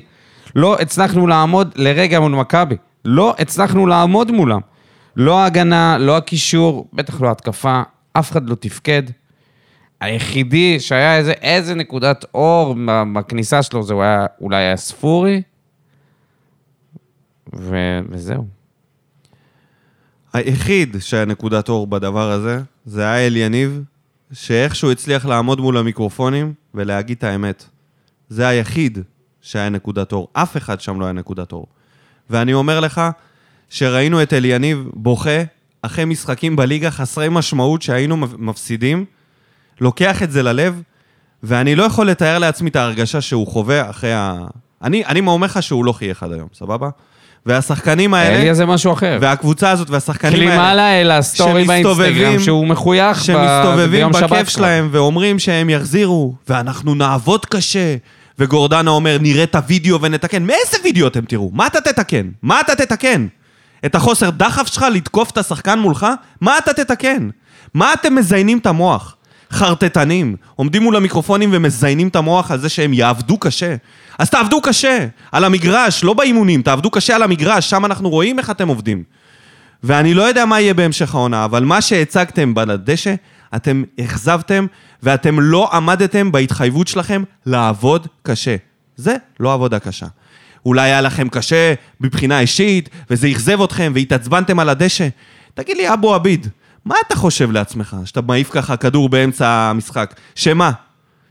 לא 0.55 0.77
הצלחנו 0.79 1.27
לעמוד 1.27 1.71
לרגע 1.75 2.19
מול 2.19 2.31
מכבי. 2.31 2.75
לא 3.05 3.35
הצלחנו 3.39 3.87
לעמוד 3.87 4.31
מולם. 4.31 4.59
לא 5.19 5.39
ההגנה, 5.39 5.97
לא 5.97 6.17
הקישור, 6.17 6.87
בטח 6.93 7.21
לא 7.21 7.27
ההתקפה, 7.27 7.81
אף 8.13 8.31
אחד 8.31 8.49
לא 8.49 8.55
תפקד. 8.55 9.03
היחידי 10.01 10.79
שהיה 10.79 11.17
איזה, 11.17 11.31
איזה 11.31 11.75
נקודת 11.75 12.25
אור 12.33 12.75
בכניסה 13.13 13.63
שלו, 13.63 13.83
זה 13.83 13.93
הוא 13.93 14.03
היה, 14.03 14.25
אולי 14.41 14.57
היה 14.57 14.77
ספורי, 14.77 15.41
ו... 17.55 17.75
וזהו. 18.09 18.47
היחיד 20.33 20.97
שהיה 20.99 21.25
נקודת 21.25 21.69
אור 21.69 21.87
בדבר 21.87 22.31
הזה, 22.31 22.61
זה 22.85 23.11
היה 23.11 23.27
אל 23.27 23.35
יניב, 23.35 23.83
שאיכשהו 24.31 24.91
הצליח 24.91 25.25
לעמוד 25.25 25.59
מול 25.59 25.77
המיקרופונים 25.77 26.53
ולהגיד 26.73 27.17
את 27.17 27.23
האמת. 27.23 27.65
זה 28.29 28.47
היחיד 28.47 28.99
שהיה 29.41 29.69
נקודת 29.69 30.11
אור. 30.11 30.27
אף 30.33 30.57
אחד 30.57 30.81
שם 30.81 30.99
לא 30.99 31.05
היה 31.05 31.13
נקודת 31.13 31.51
אור. 31.51 31.67
ואני 32.29 32.53
אומר 32.53 32.79
לך, 32.79 33.01
שראינו 33.69 34.21
את 34.21 34.33
אליניב 34.33 34.85
בוכה 34.93 35.39
אחרי 35.81 36.05
משחקים 36.05 36.55
בליגה 36.55 36.91
חסרי 36.91 37.27
משמעות 37.31 37.81
שהיינו 37.81 38.17
מפסידים, 38.37 39.05
לוקח 39.81 40.23
את 40.23 40.31
זה 40.31 40.43
ללב, 40.43 40.81
ואני 41.43 41.75
לא 41.75 41.83
יכול 41.83 42.09
לתאר 42.09 42.37
לעצמי 42.37 42.69
את 42.69 42.75
ההרגשה 42.75 43.21
שהוא 43.21 43.47
חווה 43.47 43.89
אחרי 43.89 44.13
ה... 44.13 44.33
אני, 44.83 45.05
אני 45.05 45.19
אומר 45.19 45.45
לך 45.47 45.63
שהוא 45.63 45.85
לא 45.85 45.91
חייך 45.91 46.23
עד 46.23 46.31
היום, 46.31 46.47
סבבה? 46.53 46.89
והשחקנים 47.45 48.13
האלה... 48.13 48.35
אליה 48.41 48.53
זה 48.53 48.65
משהו 48.65 48.93
אחר. 48.93 49.17
והקבוצה 49.21 49.71
הזאת 49.71 49.89
והשחקנים 49.89 50.33
האלה... 50.33 50.51
קלימלה 50.51 50.83
העלה 50.87 51.21
סטורי 51.21 51.63
באינסטגרם 51.63 51.95
שמסתובבים- 51.95 52.39
שהוא 52.39 52.67
מחוייך 52.67 53.23
שמסתובבים 53.23 53.91
ביום 53.91 54.13
שבת 54.13 54.23
בכיף 54.23 54.37
כבר. 54.37 54.49
שלהם 54.49 54.89
ואומרים 54.91 55.39
שהם 55.39 55.69
יחזירו, 55.69 56.35
ואנחנו 56.49 56.95
נעבוד 56.95 57.45
קשה. 57.45 57.95
וגורדנה 58.39 58.91
אומר, 58.91 59.17
נראה 59.21 59.43
את 59.43 59.55
הוידאו 59.55 60.01
ונתקן. 60.01 60.43
מאיזה 60.43 60.77
וידאו 60.83 61.07
אתם 61.07 61.25
תראו? 61.25 61.49
מה 61.53 61.67
אתה 61.67 61.81
תתקן? 61.81 62.29
מה 62.43 62.61
אתה 62.61 62.75
תתקן? 62.75 63.27
את 63.85 63.95
החוסר 63.95 64.29
דחף 64.29 64.67
שלך 64.67 64.85
לתקוף 64.91 65.31
את 65.31 65.37
השחקן 65.37 65.79
מולך? 65.79 66.07
מה 66.41 66.57
אתה 66.57 66.73
תתקן? 66.73 67.29
מה 67.73 67.93
אתם 67.93 68.15
מזיינים 68.15 68.57
את 68.57 68.65
המוח? 68.65 69.15
חרטטנים, 69.51 70.35
עומדים 70.55 70.83
מול 70.83 70.95
המיקרופונים 70.95 71.49
ומזיינים 71.53 72.07
את 72.07 72.15
המוח 72.15 72.51
על 72.51 72.59
זה 72.59 72.69
שהם 72.69 72.93
יעבדו 72.93 73.37
קשה. 73.37 73.75
אז 74.19 74.29
תעבדו 74.29 74.61
קשה, 74.61 75.07
על 75.31 75.43
המגרש, 75.43 76.03
לא 76.03 76.13
באימונים, 76.13 76.61
תעבדו 76.61 76.91
קשה 76.91 77.15
על 77.15 77.23
המגרש, 77.23 77.69
שם 77.69 77.85
אנחנו 77.85 78.09
רואים 78.09 78.39
איך 78.39 78.49
אתם 78.49 78.67
עובדים. 78.67 79.03
ואני 79.83 80.13
לא 80.13 80.23
יודע 80.23 80.45
מה 80.45 80.61
יהיה 80.61 80.73
בהמשך 80.73 81.15
העונה, 81.15 81.45
אבל 81.45 81.63
מה 81.63 81.81
שהצגתם 81.81 82.53
בדשא, 82.53 83.15
אתם 83.55 83.83
אכזבתם, 83.99 84.65
ואתם 85.03 85.39
לא 85.39 85.69
עמדתם 85.73 86.31
בהתחייבות 86.31 86.87
שלכם 86.87 87.23
לעבוד 87.45 88.07
קשה. 88.23 88.55
זה 88.95 89.15
לא 89.39 89.53
עבודה 89.53 89.79
קשה. 89.79 90.05
אולי 90.65 90.81
היה 90.81 91.01
לכם 91.01 91.29
קשה 91.29 91.73
מבחינה 91.99 92.39
אישית, 92.39 92.89
וזה 93.09 93.27
אכזב 93.31 93.61
אתכם, 93.61 93.91
והתעצבנתם 93.95 94.59
על 94.59 94.69
הדשא. 94.69 95.07
תגיד 95.53 95.77
לי, 95.77 95.93
אבו 95.93 96.15
עביד, 96.15 96.47
מה 96.85 96.95
אתה 97.07 97.15
חושב 97.15 97.51
לעצמך, 97.51 97.95
שאתה 98.05 98.21
מעיף 98.21 98.49
ככה 98.51 98.77
כדור 98.77 99.09
באמצע 99.09 99.47
המשחק? 99.49 100.15
שמה? 100.35 100.71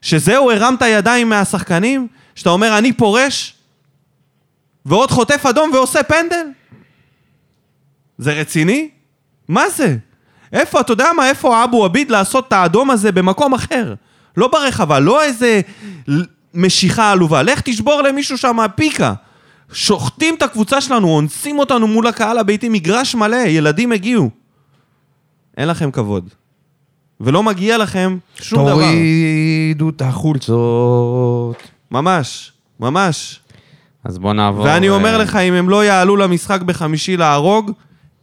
שזהו, 0.03 0.51
הרמת 0.51 0.83
ידיים 0.83 1.29
מהשחקנים? 1.29 2.09
שאתה 2.35 2.51
אומר, 2.51 2.79
אני 2.79 2.93
פורש? 2.93 3.55
ועוד 4.87 5.11
חוטף 5.11 5.47
אדום 5.47 5.71
ועושה 5.75 6.03
פנדל? 6.03 6.47
זה 8.19 8.33
רציני? 8.33 8.89
מה 9.49 9.71
זה? 9.71 9.97
איפה, 10.53 10.81
אתה 10.81 10.93
יודע 10.93 11.09
מה, 11.17 11.29
איפה 11.29 11.65
אבו 11.65 11.85
עביד 11.85 12.11
לעשות 12.11 12.49
את 12.49 12.53
האדום 12.53 12.91
הזה 12.91 13.13
במקום 13.13 13.55
אחר? 13.55 13.95
לא 14.37 14.49
ברחבה, 14.49 14.99
לא 14.99 15.23
איזה 15.23 15.61
משיכה 16.59 17.13
עלובה. 17.13 17.43
לך 17.43 17.61
תשבור 17.61 18.03
למישהו 18.03 18.39
שם 18.39 18.59
פיקה. 18.75 19.15
שוחטים 19.73 20.35
את 20.35 20.43
הקבוצה 20.43 20.81
שלנו, 20.81 21.09
אונסים 21.09 21.59
אותנו 21.59 21.87
מול 21.87 22.07
הקהל 22.07 22.39
הביתי, 22.39 22.69
מגרש 22.69 23.15
מלא, 23.15 23.37
ילדים 23.37 23.93
הגיעו. 23.93 24.31
אין 25.57 25.69
לכם 25.69 25.91
כבוד. 25.91 26.29
ולא 27.21 27.43
מגיע 27.43 27.79
לכם 27.79 28.19
שום 28.41 28.67
דבר. 28.67 28.73
תורידו 28.73 29.89
את 29.89 30.03
החולצות. 30.03 31.63
ממש, 31.91 32.53
ממש. 32.81 33.41
אז 34.05 34.19
בוא 34.19 34.33
נעבור... 34.33 34.65
ואני 34.65 34.89
אומר 34.89 35.13
אה, 35.13 35.19
לך, 35.19 35.37
אם 35.37 35.53
הם 35.53 35.69
לא 35.69 35.85
יעלו 35.85 36.17
למשחק 36.17 36.63
בחמישי 36.63 37.17
להרוג, 37.17 37.73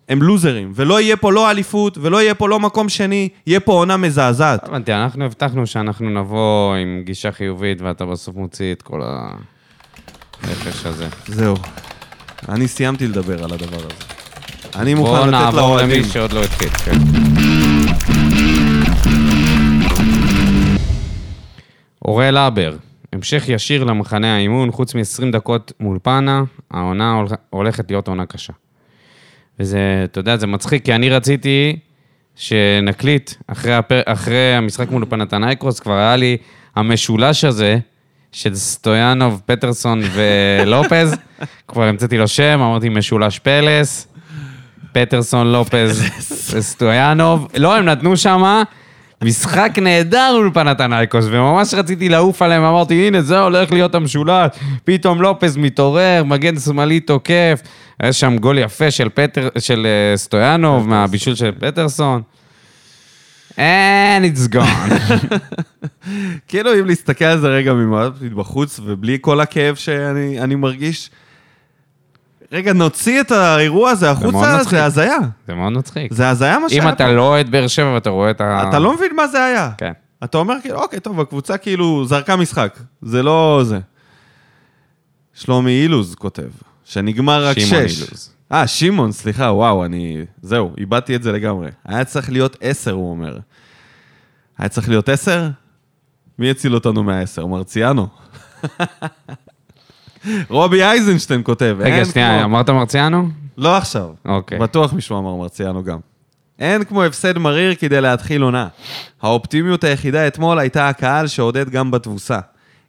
הם 0.10 0.22
לוזרים, 0.22 0.72
ולא 0.76 1.02
יהיה 1.02 1.18
פה 1.18 1.32
לא 1.32 1.52
אליפות, 1.52 1.98
ולא 2.02 2.22
יהיה 2.22 2.36
פה 2.36 2.50
לא 2.50 2.60
מקום 2.60 2.90
שני, 2.90 3.30
יהיה 3.48 3.60
פה 3.60 3.72
עונה 3.74 3.98
מזעזעת. 3.98 4.68
הבנתי, 4.68 4.94
אנחנו 4.94 5.26
הבטחנו 5.26 5.68
שאנחנו 5.68 6.10
נבוא 6.10 6.76
עם 6.76 7.02
גישה 7.06 7.32
חיובית, 7.32 7.82
ואתה 7.82 8.06
בסוף 8.06 8.36
מוציא 8.36 8.72
את 8.74 8.82
כל 8.82 9.02
הרכש 10.44 10.86
הזה. 10.86 11.08
זהו. 11.28 11.56
אני 12.50 12.68
סיימתי 12.68 13.08
לדבר 13.08 13.44
על 13.44 13.54
הדבר 13.54 13.78
הזה. 13.78 14.06
אני 14.76 14.94
מוכן 14.94 15.12
בואו 15.12 15.22
לתת 15.22 15.32
נעבור 15.32 15.60
לאוהדים. 15.60 15.90
למי 16.02 16.10
שעוד 16.10 16.32
לא 16.34 16.44
התחיל, 16.44 16.70
כן. 16.70 16.92
אוראל 22.06 22.38
הבר, 22.38 22.76
המשך 23.14 23.44
ישיר 23.48 23.84
למחנה 23.84 24.36
האימון, 24.36 24.72
חוץ 24.72 24.96
מ-20 24.96 25.32
דקות 25.32 25.72
מול 25.80 26.00
פאנה, 26.00 26.44
העונה 26.72 27.14
הולכ- 27.22 27.38
הולכת 27.50 27.92
להיות 27.92 28.08
עונה 28.08 28.26
קשה. 28.26 28.54
וזה, 29.60 30.02
אתה 30.04 30.20
יודע, 30.20 30.38
זה 30.38 30.48
מצחיק, 30.48 30.86
כי 30.86 30.96
אני 30.96 31.10
רציתי 31.10 31.76
שנקליט 32.36 33.32
אחרי, 33.48 33.74
הפר... 33.74 34.02
אחרי 34.06 34.56
המשחק 34.56 34.90
מול 34.90 35.06
פנתינייקוס, 35.10 35.80
כבר 35.80 35.94
היה 35.98 36.16
לי 36.16 36.38
המשולש 36.76 37.44
הזה 37.44 37.78
של 38.32 38.56
סטויאנוב, 38.56 39.42
פטרסון 39.46 40.02
ולופז, 40.16 41.16
כבר 41.68 41.84
המצאתי 41.84 42.18
לו 42.18 42.28
שם, 42.28 42.60
אמרתי 42.62 42.90
משולש 42.90 43.40
פלס, 43.40 44.08
פטרסון, 44.92 45.52
לופז 45.52 46.04
וסטויאנוב. 46.54 47.48
לא, 47.58 47.76
הם 47.76 47.86
נתנו 47.86 48.18
שמה 48.18 48.64
משחק 49.24 49.72
נהדר 49.82 50.34
מול 50.38 50.52
פנתינייקוס, 50.54 51.26
וממש 51.30 51.74
רציתי 51.74 52.10
לעוף 52.10 52.42
עליהם, 52.42 52.64
אמרתי, 52.64 53.08
הנה, 53.08 53.22
זה 53.22 53.40
הולך 53.40 53.72
להיות 53.72 53.96
המשולש. 53.96 54.52
פתאום 54.84 55.22
לופז 55.22 55.58
מתעורר, 55.58 56.24
מגן 56.26 56.60
שמאלי 56.60 57.00
תוקף. 57.00 57.62
היה 58.00 58.14
שם 58.14 58.38
גול 58.38 58.58
יפה 58.58 58.92
של, 58.92 59.10
פטר, 59.14 59.50
של 59.60 59.88
אה, 59.88 60.18
סטויאנוב, 60.18 60.88
מהבישול 60.90 61.36
של 61.36 61.52
פטרסון. 61.60 62.22
And 63.56 64.24
it's 64.24 64.54
gone. 64.54 64.94
כאילו, 66.48 66.80
אם 66.80 66.86
להסתכל 66.86 67.26
על 67.26 67.40
זה 67.40 67.48
רגע 67.48 67.74
ממבט 67.74 68.12
בחוץ, 68.36 68.80
ובלי 68.84 69.18
כל 69.22 69.40
הכאב 69.42 69.76
שאני 69.76 70.42
אני 70.42 70.56
מרגיש, 70.56 71.10
רגע, 72.52 72.74
נוציא 72.74 73.22
את 73.22 73.32
האירוע 73.32 73.90
הזה 73.90 74.12
החוצה. 74.12 74.64
זה 74.64 74.86
הזיה. 74.86 75.18
זה 75.48 75.54
מאוד 75.54 75.74
מצחיק. 75.74 76.14
זה 76.14 76.30
הזיה 76.30 76.60
מה 76.60 76.70
שהיה 76.70 76.84
אם. 76.84 76.90
אתה 76.90 77.12
לא 77.12 77.22
אוהד 77.22 77.52
באר 77.52 77.68
שבע 77.68 77.94
ואתה 77.94 78.10
רואה 78.10 78.32
את 78.32 78.42
ה... 78.42 78.70
אתה 78.70 78.80
לא 78.80 78.96
מבין 78.96 79.16
מה 79.16 79.28
זה 79.28 79.46
היה. 79.46 79.72
כן. 79.78 79.92
אתה 80.24 80.38
אומר 80.38 80.56
כאילו, 80.62 80.82
אוקיי, 80.82 81.00
טוב, 81.00 81.20
הקבוצה 81.20 81.58
כאילו 81.58 82.06
זרקה 82.06 82.36
משחק. 82.36 82.80
זה 83.02 83.24
לא 83.24 83.62
זה. 83.64 83.80
שלומי 85.34 85.72
אילוז 85.72 86.16
כותב, 86.16 86.50
שנגמר 86.86 87.46
רק 87.48 87.60
שש. 87.60 87.70
שמעון 87.70 87.86
אילוז. 87.86 88.34
אה, 88.52 88.68
שמעון, 88.68 89.12
סליחה, 89.12 89.44
וואו, 89.44 89.86
אני... 89.86 90.26
זהו, 90.42 90.74
איבדתי 90.78 91.16
את 91.16 91.24
זה 91.24 91.32
לגמרי. 91.32 91.70
היה 91.86 92.06
צריך 92.06 92.32
להיות 92.32 92.58
עשר, 92.62 92.92
הוא 92.92 93.12
אומר. 93.12 93.38
היה 94.58 94.70
צריך 94.70 94.90
להיות 94.90 95.10
עשר? 95.10 95.50
מי 96.40 96.52
הציל 96.52 96.76
אותנו 96.76 97.04
מהעשר? 97.04 97.46
מרציאנו. 97.46 98.08
רובי 100.50 100.84
אייזנשטיין 100.84 101.42
כותב. 101.44 101.76
רגע, 101.80 102.06
שנייה, 102.06 102.36
כמו- 102.38 102.44
אמרת 102.46 102.70
מרציאנו? 102.70 103.30
לא 103.58 103.78
עכשיו. 103.78 104.08
אוקיי. 104.26 104.60
בטוח 104.60 104.94
מישהו 104.94 105.18
אמר 105.20 105.36
מרציאנו 105.36 105.84
גם. 105.84 105.98
אין 106.60 106.84
כמו 106.84 107.04
הפסד 107.04 107.38
מריר 107.38 107.76
כדי 107.76 108.02
להתחיל 108.02 108.42
עונה. 108.42 108.68
האופטימיות 109.22 109.84
היחידה 109.84 110.28
אתמול 110.28 110.60
הייתה 110.60 110.90
הקהל 110.90 111.28
שעודד 111.28 111.70
גם 111.70 111.92
בתבוסה. 111.92 112.40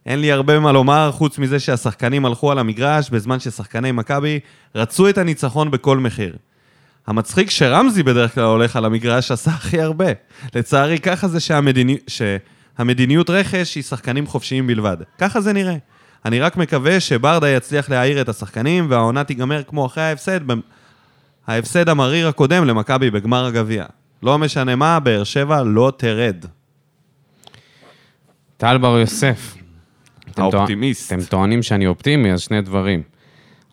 אין 0.07 0.21
לי 0.21 0.33
הרבה 0.33 0.61
מה 0.61 0.73
לומר, 0.73 1.11
חוץ 1.13 1.39
מזה 1.39 1.61
שהשחקנים 1.61 2.27
הלכו 2.27 2.51
על 2.53 2.59
המגרש 2.59 3.11
בזמן 3.11 3.41
ששחקני 3.41 3.93
מכבי 3.93 4.41
רצו 4.75 5.09
את 5.09 5.19
הניצחון 5.19 5.71
בכל 5.71 5.99
מחיר. 5.99 6.37
המצחיק 7.07 7.51
שרמזי 7.51 8.03
בדרך 8.03 8.35
כלל 8.35 8.45
הולך 8.45 8.77
על 8.77 8.85
המגרש 8.85 9.31
עשה 9.31 9.51
הכי 9.51 9.81
הרבה. 9.81 10.07
לצערי, 10.55 10.99
ככה 10.99 11.29
זה 11.29 11.41
שהמדיני... 11.41 11.97
שהמדיניות 12.07 13.31
רכש 13.31 13.75
היא 13.75 13.83
שחקנים 13.83 14.27
חופשיים 14.27 14.67
בלבד. 14.67 14.97
ככה 15.19 15.41
זה 15.41 15.53
נראה. 15.53 15.77
אני 16.25 16.41
רק 16.41 16.57
מקווה 16.57 17.01
שברדה 17.01 17.49
יצליח 17.51 17.91
להעיר 17.91 18.21
את 18.21 18.29
השחקנים 18.29 18.87
והעונה 18.91 19.25
תיגמר 19.25 19.63
כמו 19.63 19.87
אחרי 19.87 20.05
ההפסד, 20.05 20.43
במ- 20.47 20.61
ההפסד 21.47 21.89
המריר 21.89 22.29
הקודם 22.29 22.65
למכבי 22.65 23.11
בגמר 23.11 23.47
הגביע. 23.47 23.85
לא 24.23 24.39
משנה 24.39 24.77
מה, 24.77 25.01
באר 25.01 25.25
שבע 25.25 25.63
לא 25.63 25.93
תרד. 25.97 26.45
טל 28.57 28.79
בר 28.79 28.99
יוסף. 28.99 29.55
האופטימיסט. 30.37 31.13
אתם 31.13 31.23
טוענים 31.25 31.63
שאני 31.63 31.87
אופטימי, 31.87 32.33
אז 32.33 32.41
שני 32.41 32.63
דברים. 32.63 33.03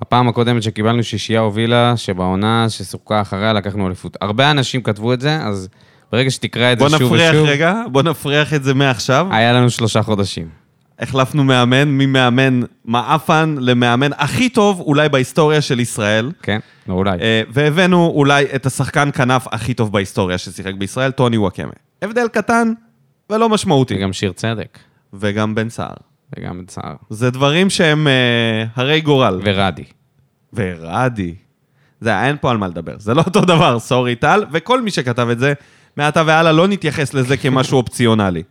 הפעם 0.01 0.27
הקודמת 0.27 0.63
שקיבלנו 0.63 1.03
שישייה 1.03 1.39
הובילה, 1.39 1.97
שבעונה 1.97 2.65
שסוכה 2.69 3.21
אחריה 3.21 3.53
לקחנו 3.53 3.87
אליפות. 3.87 4.17
הרבה 4.21 4.51
אנשים 4.51 4.83
כתבו 4.83 5.13
את 5.13 5.21
זה, 5.21 5.37
אז 5.43 5.69
ברגע 6.11 6.31
שתקרא 6.31 6.73
את 6.73 6.79
זה 6.79 6.85
בוא 6.85 6.97
שוב 6.97 7.11
ושוב, 7.11 7.13
נפריח 7.15 7.35
רגע, 7.49 7.81
בוא 7.91 8.01
נפריח 8.01 8.53
את 8.53 8.63
זה 8.63 8.73
מעכשיו. 8.73 9.27
היה 9.31 9.53
לנו 9.53 9.69
שלושה 9.69 10.01
חודשים. 10.01 10.62
החלפנו 11.03 11.43
מאמן 11.43 11.87
ממאמן 11.89 12.61
מעפן 12.85 13.55
למאמן 13.59 14.11
הכי 14.13 14.49
טוב 14.49 14.79
אולי 14.79 15.09
בהיסטוריה 15.09 15.61
של 15.61 15.79
ישראל. 15.79 16.31
כן? 16.41 16.59
לא 16.87 16.93
אולי. 16.93 17.19
אה, 17.21 17.41
והבאנו 17.49 18.11
אולי 18.15 18.45
את 18.55 18.65
השחקן 18.65 19.09
כנף 19.11 19.47
הכי 19.51 19.73
טוב 19.73 19.91
בהיסטוריה 19.91 20.37
ששיחק 20.37 20.73
בישראל, 20.73 21.11
טוני 21.11 21.37
וואקמה. 21.37 21.71
הבדל 22.01 22.27
קטן 22.27 22.73
ולא 23.29 23.49
משמעותי. 23.49 23.95
וגם 23.97 24.13
שיר 24.13 24.31
צדק, 24.31 24.79
וגם 25.13 25.55
בן 25.55 25.69
סער. 25.69 25.93
וגם 26.37 26.61
את 26.65 26.69
סער. 26.69 26.95
זה 27.09 27.31
דברים 27.31 27.69
שהם 27.69 28.07
אה, 28.07 28.65
הרי 28.75 29.01
גורל. 29.01 29.41
ורדי. 29.43 29.83
ורדי. 30.53 31.35
זה, 32.01 32.21
אין 32.23 32.35
פה 32.41 32.51
על 32.51 32.57
מה 32.57 32.67
לדבר. 32.67 32.95
זה 32.99 33.13
לא 33.13 33.23
אותו 33.25 33.41
דבר, 33.41 33.79
סורי 33.79 34.15
טל, 34.15 34.45
וכל 34.51 34.81
מי 34.81 34.91
שכתב 34.91 35.27
את 35.31 35.39
זה, 35.39 35.53
מעתה 35.97 36.23
והלאה 36.25 36.51
לא 36.51 36.67
נתייחס 36.67 37.13
לזה 37.13 37.37
כמשהו 37.37 37.77
אופציונלי. 37.77 38.43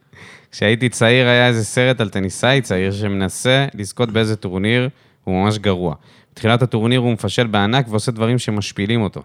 כשהייתי 0.53 0.89
צעיר 0.89 1.29
היה 1.29 1.49
איזה 1.49 1.65
סרט 1.65 2.01
על 2.01 2.09
טניסאי 2.09 2.61
צעיר 2.61 2.93
שמנסה 2.93 3.67
לזכות 3.75 4.11
באיזה 4.11 4.37
טורניר, 4.37 4.89
הוא 5.25 5.45
ממש 5.45 5.59
גרוע. 5.59 5.95
בתחילת 6.33 6.63
הטורניר 6.63 7.01
הוא 7.01 7.13
מפשל 7.13 7.47
בענק 7.47 7.87
ועושה 7.89 8.13
דברים 8.13 8.39
שמשפילים 8.39 9.03
אותו. 9.03 9.23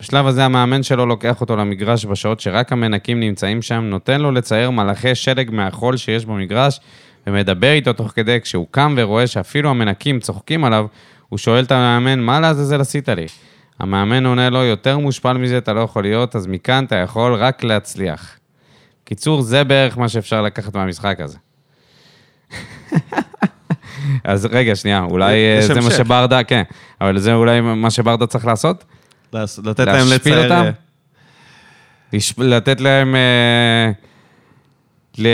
בשלב 0.00 0.26
הזה 0.26 0.44
המאמן 0.44 0.82
שלו 0.82 1.06
לוקח 1.06 1.40
אותו 1.40 1.56
למגרש 1.56 2.06
בשעות 2.06 2.40
שרק 2.40 2.72
המנקים 2.72 3.20
נמצאים 3.20 3.62
שם, 3.62 3.84
נותן 3.84 4.20
לו 4.20 4.30
לצייר 4.32 4.70
מלאכי 4.70 5.14
שלג 5.14 5.50
מהחול 5.50 5.96
שיש 5.96 6.24
במגרש, 6.24 6.80
ומדבר 7.26 7.72
איתו 7.72 7.92
תוך 7.92 8.12
כדי, 8.14 8.40
כשהוא 8.42 8.66
קם 8.70 8.94
ורואה 8.98 9.26
שאפילו 9.26 9.70
המנקים 9.70 10.20
צוחקים 10.20 10.64
עליו, 10.64 10.86
הוא 11.28 11.38
שואל 11.38 11.64
את 11.64 11.72
המאמן, 11.72 12.20
מה 12.20 12.40
לעזאזל 12.40 12.80
עשית 12.80 13.08
לי? 13.08 13.26
המאמן 13.78 14.26
עונה 14.26 14.50
לו, 14.50 14.64
יותר 14.64 14.98
מושפל 14.98 15.32
מזה 15.32 15.58
אתה 15.58 15.72
לא 15.72 15.80
יכול 15.80 16.02
להיות, 16.02 16.36
אז 16.36 16.46
מכאן 16.46 16.84
אתה 16.84 16.96
יכול 16.96 17.34
רק 17.34 17.64
להצליח. 17.64 18.38
קיצור, 19.06 19.42
זה 19.42 19.64
בערך 19.64 19.98
מה 19.98 20.08
שאפשר 20.08 20.42
לקחת 20.42 20.74
מהמשחק 20.76 21.16
הזה. 21.20 21.38
אז 24.24 24.46
רגע, 24.50 24.76
שנייה, 24.76 25.04
אולי 25.10 25.34
אה, 25.56 25.66
זה 25.66 25.74
מה 25.74 25.80
המשך. 25.80 25.96
שברדה, 25.96 26.44
כן, 26.44 26.62
אבל 27.00 27.18
זה 27.18 27.34
אולי 27.34 27.60
מה 27.60 27.90
שברדה 27.90 28.26
צריך 28.26 28.46
לעשות? 28.46 28.84
לעש- 29.32 29.58
לתת 29.64 29.80
להם 29.86 29.96
להשפיל 29.96 30.14
לצייר... 30.34 30.42
אותם? 30.44 30.70
אה, 32.14 32.18
לתת 32.38 32.80
להם... 32.80 33.16
ל- 35.18 35.26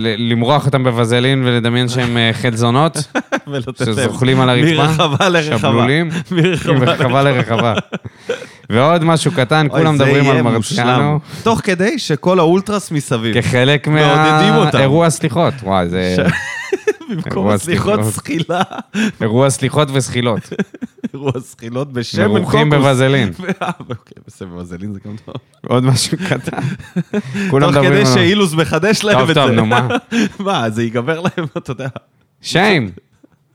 ל- 0.00 0.32
למרוח 0.32 0.66
אותם 0.66 0.84
בבזלין 0.84 1.42
ולדמיין 1.46 1.88
שהם 1.88 2.16
אה, 2.16 2.30
חלזונות, 2.32 2.96
שזוחלים 3.84 4.40
על 4.40 4.48
הרצפה, 4.48 4.74
מרחבה 4.86 5.28
לרחבה. 5.28 5.58
שבלולים, 5.58 6.08
מרחבה 6.80 7.22
לרחבה. 7.22 7.74
ועוד 8.70 9.04
משהו 9.04 9.32
קטן, 9.32 9.66
כולם 9.70 9.94
מדברים 9.94 10.30
על 10.30 10.42
מרציאנו. 10.42 11.18
תוך 11.42 11.60
כדי 11.64 11.98
שכל 11.98 12.38
האולטרס 12.38 12.90
מסביב. 12.90 13.34
כחלק. 13.40 13.88
מהאירוע 13.88 15.10
סליחות. 15.10 15.54
וואי, 15.62 15.88
זה 15.88 16.16
במקום 17.10 17.56
סליחות. 17.56 18.04
זחילה, 18.04 18.62
אירוע 19.20 19.50
סליחות 19.50 19.88
וזחילות. 19.92 20.40
אירוע 21.14 21.32
זחילות 21.38 21.92
בשמן 21.92 22.26
מרוחים 22.26 22.70
קוקוס. 22.70 22.86
בבזלין. 22.86 23.32
אוקיי, 23.90 24.22
בסדר, 24.26 24.48
בבזלין 24.48 24.94
זה 24.94 25.00
גם 25.06 25.16
טוב. 25.24 25.34
עוד 25.66 25.84
משהו 25.84 26.18
קטן. 26.18 26.62
כולם 27.50 27.66
תוך 27.66 27.76
מדברים 27.76 27.90
כדי 27.90 28.10
על... 28.10 28.14
שאילוז 28.14 28.54
מחדש 28.54 29.04
להם 29.04 29.18
טוב, 29.18 29.30
את 29.30 29.34
זה. 29.34 29.40
טוב, 29.40 29.50
נו, 29.50 29.66
מה? 29.66 29.88
מה, 30.38 30.70
זה 30.70 30.82
ייגבר 30.82 31.20
להם, 31.20 31.46
אתה 31.56 31.70
יודע. 31.70 31.88
שיים. 32.40 32.90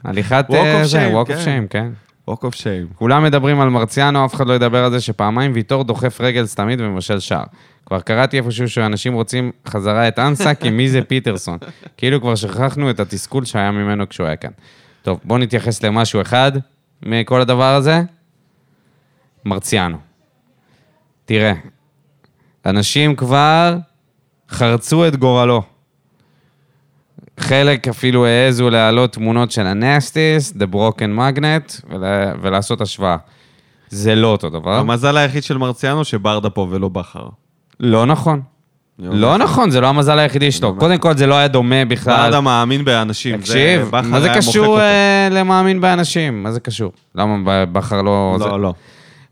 הליכת... 0.04 0.46
Walk 0.50 0.54
אה, 0.54 0.84
of 0.84 0.86
זה, 0.86 1.08
shame, 1.08 1.12
walk 1.12 1.28
כן. 1.28 1.36
of 1.36 1.72
shame. 1.72 2.32
Walk 2.32 2.41
of 2.41 2.54
shame. 2.54 2.96
כולם 2.96 3.24
מדברים 3.24 3.62
על 3.62 3.70
מרציאנו, 3.70 4.26
אף 4.26 4.36
אחד 4.36 4.48
לא 4.48 4.54
ידבר 4.54 4.84
על 4.84 4.91
זה 4.91 5.02
שפעמיים 5.02 5.52
ויטור 5.54 5.84
דוחף 5.84 6.22
רגל 6.22 6.46
סתמית 6.46 6.80
ומבשל 6.82 7.20
שער. 7.20 7.44
כבר 7.86 8.00
קראתי 8.00 8.38
איפשהו 8.38 8.69
שאנשים 8.69 9.13
רוצים 9.13 9.52
חזרה 9.67 10.08
את 10.08 10.19
אנסה, 10.19 10.56
כי 10.56 10.69
מי 10.69 10.89
זה 10.89 11.02
פיטרסון? 11.02 11.58
כאילו 11.98 12.21
כבר 12.21 12.36
שכחנו 12.36 12.89
את 12.89 13.00
התסכול 13.00 13.45
שהיה 13.45 13.71
ממנו 13.71 14.10
כשהוא 14.10 14.28
היה 14.28 14.36
כאן. 14.36 14.52
טוב, 15.02 15.19
בואו 15.24 15.39
נתייחס 15.39 15.84
למשהו 15.84 16.21
אחד 16.21 16.52
מכל 17.04 17.41
הדבר 17.41 17.76
הזה. 17.76 18.02
מרציאנו. 19.45 19.98
תראה, 21.26 21.54
אנשים 22.65 23.15
כבר 23.15 23.78
חרצו 24.50 25.08
את 25.08 25.15
גורלו. 25.15 25.63
חלק 27.39 27.88
אפילו 27.88 28.26
העזו 28.26 28.69
להעלות 28.69 29.13
תמונות 29.13 29.52
של 29.52 29.67
הנסטיס, 29.67 30.54
The 30.54 30.76
Broken 30.76 31.17
Magnet, 31.17 31.86
ולה, 31.89 32.34
ולעשות 32.41 32.82
השוואה. 32.82 33.17
זה 33.89 34.15
לא 34.15 34.28
אותו 34.28 34.50
דבר. 34.50 34.74
המזל 34.74 35.17
היחיד 35.17 35.43
של 35.43 35.58
מרציאנו 35.58 36.06
שברדה 36.06 36.50
פה 36.50 36.67
ולא 36.69 36.89
בכר. 36.89 37.30
לא 37.80 38.06
נכון. 38.06 38.42
אומר 39.00 39.14
לא 39.14 39.36
לך. 39.36 39.42
נכון, 39.42 39.70
זה 39.70 39.82
לא 39.82 39.88
המזל 39.88 40.20
היחידי 40.20 40.52
שלו. 40.52 40.76
קודם 40.76 40.98
כל, 40.98 41.18
זה 41.18 41.28
לא 41.28 41.36
היה 41.36 41.48
דומה 41.48 41.86
בכלל. 41.86 42.18
ברדה 42.18 42.42
מאמין 42.42 42.86
באנשים. 42.86 43.38
תקשיב, 43.38 43.90
מה 44.04 44.22
זה 44.22 44.30
קשור. 44.30 44.82
אה, 44.82 45.28
למאמין 45.32 45.82
באנשים? 45.82 46.44
מה 46.44 46.52
זה 46.52 46.60
קשור? 46.60 46.92
למה 47.16 47.66
בכר 47.66 48.02
לא... 48.02 48.38
לא, 48.40 48.62
לא. 48.62 48.74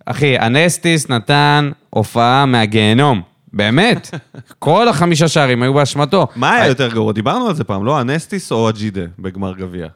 אחי, 0.06 0.40
אנסטיס 0.40 1.10
נתן 1.10 1.72
הופעה 1.90 2.46
מהגיהנום. 2.46 3.22
באמת. 3.54 4.10
כל 4.60 4.88
החמישה 4.88 5.28
שערים 5.28 5.64
היו 5.64 5.74
באשמתו. 5.74 6.28
מה 6.36 6.56
היה 6.56 6.68
יותר 6.68 6.88
גרוע? 6.88 7.14
דיברנו 7.14 7.48
על 7.48 7.56
זה 7.56 7.64
פעם, 7.64 7.86
לא? 7.86 8.00
הנסטיס 8.00 8.52
או 8.52 8.70
הג'ידה 8.70 9.02
בגמר 9.20 9.54
גביע? 9.54 9.88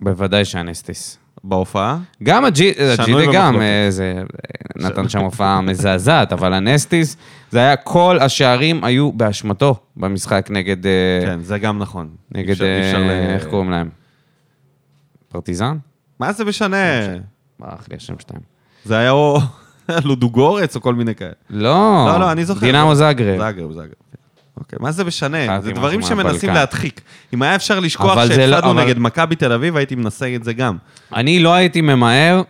בוודאי 0.00 0.44
שאנסטיס. 0.44 1.18
בהופעה? 1.48 1.98
גם 2.22 2.44
הג'י- 2.44 2.72
הג'ידה 3.00 3.20
גם, 3.32 3.52
במחלוקת. 3.54 3.62
אה, 3.62 3.90
זה 3.90 4.14
אה, 4.18 4.88
נתן 4.88 5.08
שם 5.08 5.20
הופעה 5.20 5.60
מזעזעת, 5.60 6.32
אבל 6.32 6.52
הנסטיס, 6.52 7.16
זה 7.50 7.58
היה 7.58 7.76
כל 7.76 8.18
השערים 8.20 8.84
היו 8.84 9.12
באשמתו 9.12 9.74
במשחק 9.96 10.48
נגד... 10.50 10.86
אה, 10.86 10.92
כן, 11.26 11.40
זה 11.42 11.58
גם 11.58 11.78
נכון. 11.78 12.08
נגד... 12.32 12.62
אה, 12.62 13.34
איך 13.34 13.46
קוראים 13.46 13.70
להם? 13.70 13.88
פרטיזן? 15.28 15.76
מה 16.20 16.32
זה 16.32 16.44
משנה? 16.44 16.76
ברח 17.60 17.86
לי 17.90 17.96
השם 17.96 18.14
שלהם. 18.28 18.42
זה 18.84 18.96
היה 18.98 19.10
או 19.10 19.38
לודוגורץ 20.04 20.76
או 20.76 20.80
כל 20.80 20.94
מיני 20.94 21.14
כאלה. 21.14 21.30
לא, 21.50 22.06
לא, 22.12 22.20
לא, 22.20 22.32
אני 22.32 22.44
זוכר. 22.44 22.60
דינמו 22.60 22.94
זאגרב. 22.94 23.38
זאגרב, 23.38 23.72
זאגרב. 23.72 23.92
אוקיי, 24.56 24.78
מה 24.82 24.92
זה 24.92 25.04
משנה? 25.04 25.60
זה 25.60 25.72
דברים 25.72 26.02
שמנסים. 26.02 26.50
להדחיק. 26.50 27.00
אם 27.34 27.42
היה 27.42 27.54
אפשר 27.56 27.80
לשכוח 27.80 28.16
לא- 28.16 28.26
שהפסדנו 28.26 28.72
נגד 28.74 28.98
מכבי 28.98 29.36
תל 29.36 29.52
אביב, 29.52 29.76
הייתי 29.76 29.94
מנסה 29.94 30.34
את 30.34 30.44
זה 30.44 30.52
גם. 30.52 30.76
אני 31.14 31.38
לא 31.40 31.52
הייתי 31.54 31.80
ממהר 31.80 32.42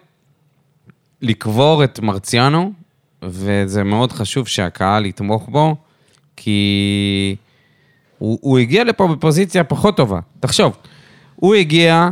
לקבור 1.23 1.85
את 1.85 2.01
מרציאנו, 2.01 2.73
וזה 3.23 3.85
מאוד 3.85 4.13
חשוב 4.13 4.49
שהקהל 4.49 5.07
יתמוך 5.07 5.49
בו, 5.49 5.77
כי 6.37 7.37
הוא, 8.19 8.39
הוא 8.41 8.59
הגיע 8.59 8.85
לפה 8.85 9.09
בפוזיציה 9.09 9.65
פחות 9.65 9.97
טובה. 9.97 10.21
תחשוב, 10.41 10.77
הוא 11.37 11.55
הגיע 11.55 12.09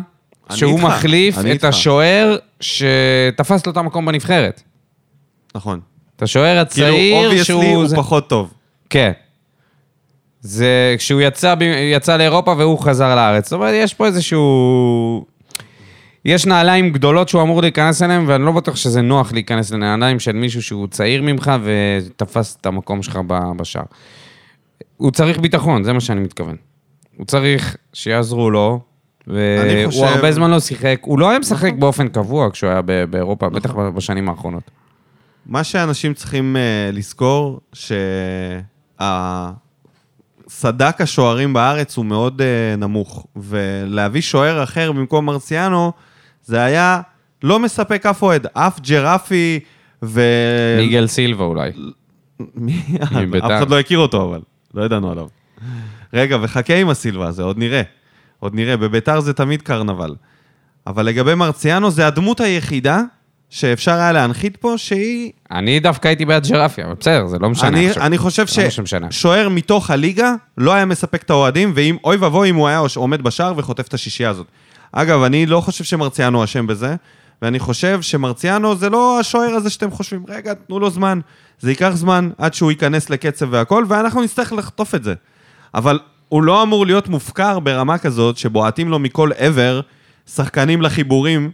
שהוא 0.54 0.72
איתך, 0.78 0.84
מחליף 0.84 1.38
את 1.38 1.44
איתך. 1.44 1.64
השוער 1.64 2.36
שתפס 2.60 3.66
לו 3.66 3.72
את 3.72 3.76
המקום 3.76 4.06
בנבחרת. 4.06 4.62
נכון. 5.54 5.80
את 6.16 6.22
השוער 6.22 6.64
כאילו, 6.70 6.86
הצעיר 6.86 7.14
obviously 7.24 7.44
שהוא... 7.44 7.64
הוא 7.64 7.86
זה- 7.86 7.96
פחות 7.96 8.28
טוב. 8.28 8.52
כן. 8.90 9.12
זה 10.46 10.94
כשהוא 10.98 11.20
יצא, 11.20 11.54
יצא 11.92 12.16
לאירופה 12.16 12.54
והוא 12.58 12.78
חזר 12.78 13.14
לארץ. 13.14 13.44
זאת 13.44 13.52
אומרת, 13.52 13.74
יש 13.74 13.94
פה 13.94 14.06
איזשהו... 14.06 15.24
יש 16.24 16.46
נעליים 16.46 16.90
גדולות 16.90 17.28
שהוא 17.28 17.42
אמור 17.42 17.62
להיכנס 17.62 18.02
אליהן, 18.02 18.24
ואני 18.26 18.44
לא 18.44 18.52
בטוח 18.52 18.76
שזה 18.76 19.00
נוח 19.02 19.32
להיכנס 19.32 19.70
לנעליים 19.70 20.20
של 20.20 20.32
מישהו 20.32 20.62
שהוא 20.62 20.86
צעיר 20.86 21.22
ממך 21.22 21.52
ותפס 21.62 22.56
את 22.60 22.66
המקום 22.66 23.02
שלך 23.02 23.18
בשער. 23.56 23.82
הוא 24.96 25.10
צריך 25.10 25.38
ביטחון, 25.38 25.84
זה 25.84 25.92
מה 25.92 26.00
שאני 26.00 26.20
מתכוון. 26.20 26.56
הוא 27.16 27.26
צריך 27.26 27.76
שיעזרו 27.92 28.50
לו, 28.50 28.80
והוא 29.26 29.86
חושב- 29.86 30.02
הרבה 30.02 30.32
זמן 30.32 30.50
לא 30.50 30.60
שיחק. 30.60 30.98
הוא 31.00 31.18
לא 31.18 31.30
היה 31.30 31.38
משחק 31.38 31.72
באופן 31.78 32.08
קבוע 32.08 32.50
כשהוא 32.52 32.70
היה 32.70 32.82
באירופה, 33.10 33.48
בטח 33.48 33.74
בשנים 33.74 34.28
האחרונות. 34.28 34.70
מה 35.46 35.64
שאנשים 35.64 36.14
צריכים 36.14 36.56
uh, 36.56 36.96
לזכור, 36.96 37.60
שהסדק 40.54 41.00
השוערים 41.00 41.52
בארץ 41.52 41.96
הוא 41.96 42.04
מאוד 42.04 42.40
uh, 42.40 42.80
נמוך, 42.80 43.26
ולהביא 43.36 44.20
שוער 44.20 44.62
אחר 44.62 44.92
במקום 44.92 45.26
מרציאנו, 45.26 45.92
זה 46.44 46.62
היה 46.62 47.00
לא 47.42 47.58
מספק 47.58 48.06
אף 48.06 48.22
אוהד, 48.22 48.46
אף 48.52 48.80
ג'רפי 48.80 49.60
ו... 50.02 50.20
מיגל 50.78 51.06
סילבה 51.06 51.44
אולי. 51.44 51.70
מי? 52.54 52.82
אף 53.38 53.50
אחד 53.58 53.70
לא 53.70 53.80
הכיר 53.80 53.98
אותו, 53.98 54.22
אבל 54.22 54.40
לא 54.74 54.84
ידענו 54.84 55.10
עליו. 55.10 55.26
רגע, 56.12 56.36
וחכה 56.42 56.74
עם 56.74 56.88
הסילבה 56.88 57.28
הזה, 57.28 57.42
עוד 57.42 57.58
נראה. 57.58 57.82
עוד 58.38 58.54
נראה, 58.54 58.76
בביתר 58.76 59.20
זה 59.20 59.32
תמיד 59.32 59.62
קרנבל. 59.62 60.14
אבל 60.86 61.06
לגבי 61.06 61.34
מרציאנו, 61.34 61.90
זה 61.90 62.06
הדמות 62.06 62.40
היחידה 62.40 63.02
שאפשר 63.50 63.92
היה 63.92 64.12
להנחית 64.12 64.56
פה, 64.56 64.74
שהיא 64.76 65.32
אני 65.50 65.80
דווקא 65.80 66.08
הייתי 66.08 66.24
בעד 66.24 66.46
ג'רפי, 66.46 66.84
אבל 66.84 66.94
בסדר, 67.00 67.26
זה 67.26 67.38
לא 67.38 67.50
משנה 67.50 67.68
אני, 67.68 67.88
עכשיו. 67.88 68.02
אני 68.02 68.18
חושב 68.18 68.44
לא. 69.00 69.10
ששוער 69.10 69.48
מתוך 69.48 69.90
הליגה 69.90 70.34
לא 70.58 70.72
היה 70.72 70.84
מספק 70.84 71.22
את 71.22 71.30
האוהדים, 71.30 71.72
ואם, 71.74 71.96
אוי 72.04 72.16
ואבוי 72.16 72.50
אם 72.50 72.54
הוא 72.54 72.68
היה 72.68 72.80
עומד 72.96 73.22
בשער 73.22 73.54
וחוטף 73.56 73.88
את 73.88 73.94
השישייה 73.94 74.30
הזאת. 74.30 74.46
אגב, 74.92 75.22
אני 75.22 75.46
לא 75.46 75.60
חושב 75.60 75.84
שמרציאנו 75.84 76.44
אשם 76.44 76.66
בזה, 76.66 76.96
ואני 77.42 77.58
חושב 77.58 78.02
שמרציאנו 78.02 78.76
זה 78.76 78.90
לא 78.90 79.20
השוער 79.20 79.50
הזה 79.54 79.70
שאתם 79.70 79.90
חושבים, 79.90 80.24
רגע, 80.28 80.54
תנו 80.54 80.78
לו 80.78 80.90
זמן. 80.90 81.20
זה 81.60 81.70
ייקח 81.70 81.90
זמן 81.94 82.30
עד 82.38 82.54
שהוא 82.54 82.70
ייכנס 82.70 83.10
לקצב 83.10 83.46
והכל, 83.50 83.84
ואנחנו 83.88 84.22
נצטרך 84.22 84.52
לחטוף 84.52 84.94
את 84.94 85.04
זה. 85.04 85.14
אבל 85.74 85.98
הוא 86.28 86.42
לא 86.42 86.62
אמור 86.62 86.86
להיות 86.86 87.08
מופקר 87.08 87.58
ברמה 87.58 87.98
כזאת, 87.98 88.36
שבועטים 88.36 88.88
לו 88.88 88.98
מכל 88.98 89.30
עבר 89.36 89.80
שחקנים 90.26 90.82
לחיבורים. 90.82 91.50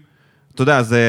אתה 0.54 0.62
יודע, 0.62 0.82
זה... 0.82 1.00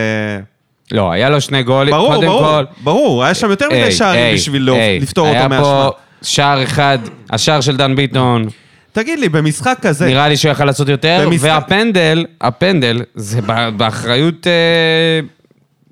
לא, 0.91 1.11
היה 1.11 1.29
לו 1.29 1.41
שני 1.41 1.63
גולים, 1.63 1.93
ברור, 1.93 2.15
קודם 2.15 2.27
ברור, 2.27 2.41
כל... 2.43 2.63
ברור, 2.83 3.23
היה 3.23 3.33
שם 3.33 3.49
יותר 3.49 3.65
מדי 3.69 3.91
שערים 3.91 4.23
היי, 4.23 4.35
בשביל 4.35 4.61
לא- 4.61 4.73
היי, 4.75 4.99
לפתור 4.99 5.27
אותו 5.27 5.37
היה 5.39 5.47
מהאשמה. 5.47 5.65
פה 5.65 5.89
שער 6.21 6.63
אחד, 6.63 6.97
השער 7.29 7.61
של 7.61 7.77
דן 7.77 7.95
ביטון, 7.95 8.45
תגיד 8.91 9.19
לי, 9.19 9.29
במשחק 9.29 9.77
כזה... 9.81 10.05
נראה 10.05 10.27
לי 10.29 10.37
שהוא 10.37 10.51
יכל 10.51 10.65
לעשות 10.65 10.89
יותר, 10.89 11.23
במשחק- 11.25 11.43
והפנדל, 11.45 12.25
הפנדל, 12.41 13.01
זה 13.15 13.39
באחריות 13.77 14.47
אה, 14.47 15.19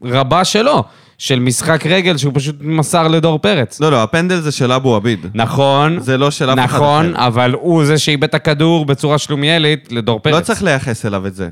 רבה 0.04 0.44
שלו, 0.46 0.84
של 1.18 1.40
משחק 1.40 1.86
רגל 1.86 2.18
שהוא 2.18 2.32
פשוט 2.36 2.56
מסר 2.62 3.08
לדור 3.08 3.40
פרץ. 3.40 3.80
לא, 3.80 3.92
לא, 3.92 4.04
הפנדל 4.04 4.40
זה 4.40 4.52
של 4.52 4.72
אבו 4.72 4.96
עביד. 4.96 5.28
נכון, 5.34 6.00
זה 6.00 6.18
לא 6.18 6.32
של 6.32 6.50
אף 6.50 6.60
אחד 6.60 6.64
נכון, 6.78 7.16
אחר. 7.16 7.28
אבל 7.28 7.54
הוא 7.62 7.86
זה 7.86 7.98
שאיבד 7.98 8.24
את 8.24 8.34
הכדור 8.34 8.86
בצורה 8.86 9.18
שלומיאלית 9.18 9.88
לדור 9.92 10.20
פרץ. 10.20 10.34
לא 10.36 10.40
צריך 10.40 10.64
לייחס 10.64 11.06
אליו 11.06 11.28
את 11.28 11.36
זה. 11.36 11.50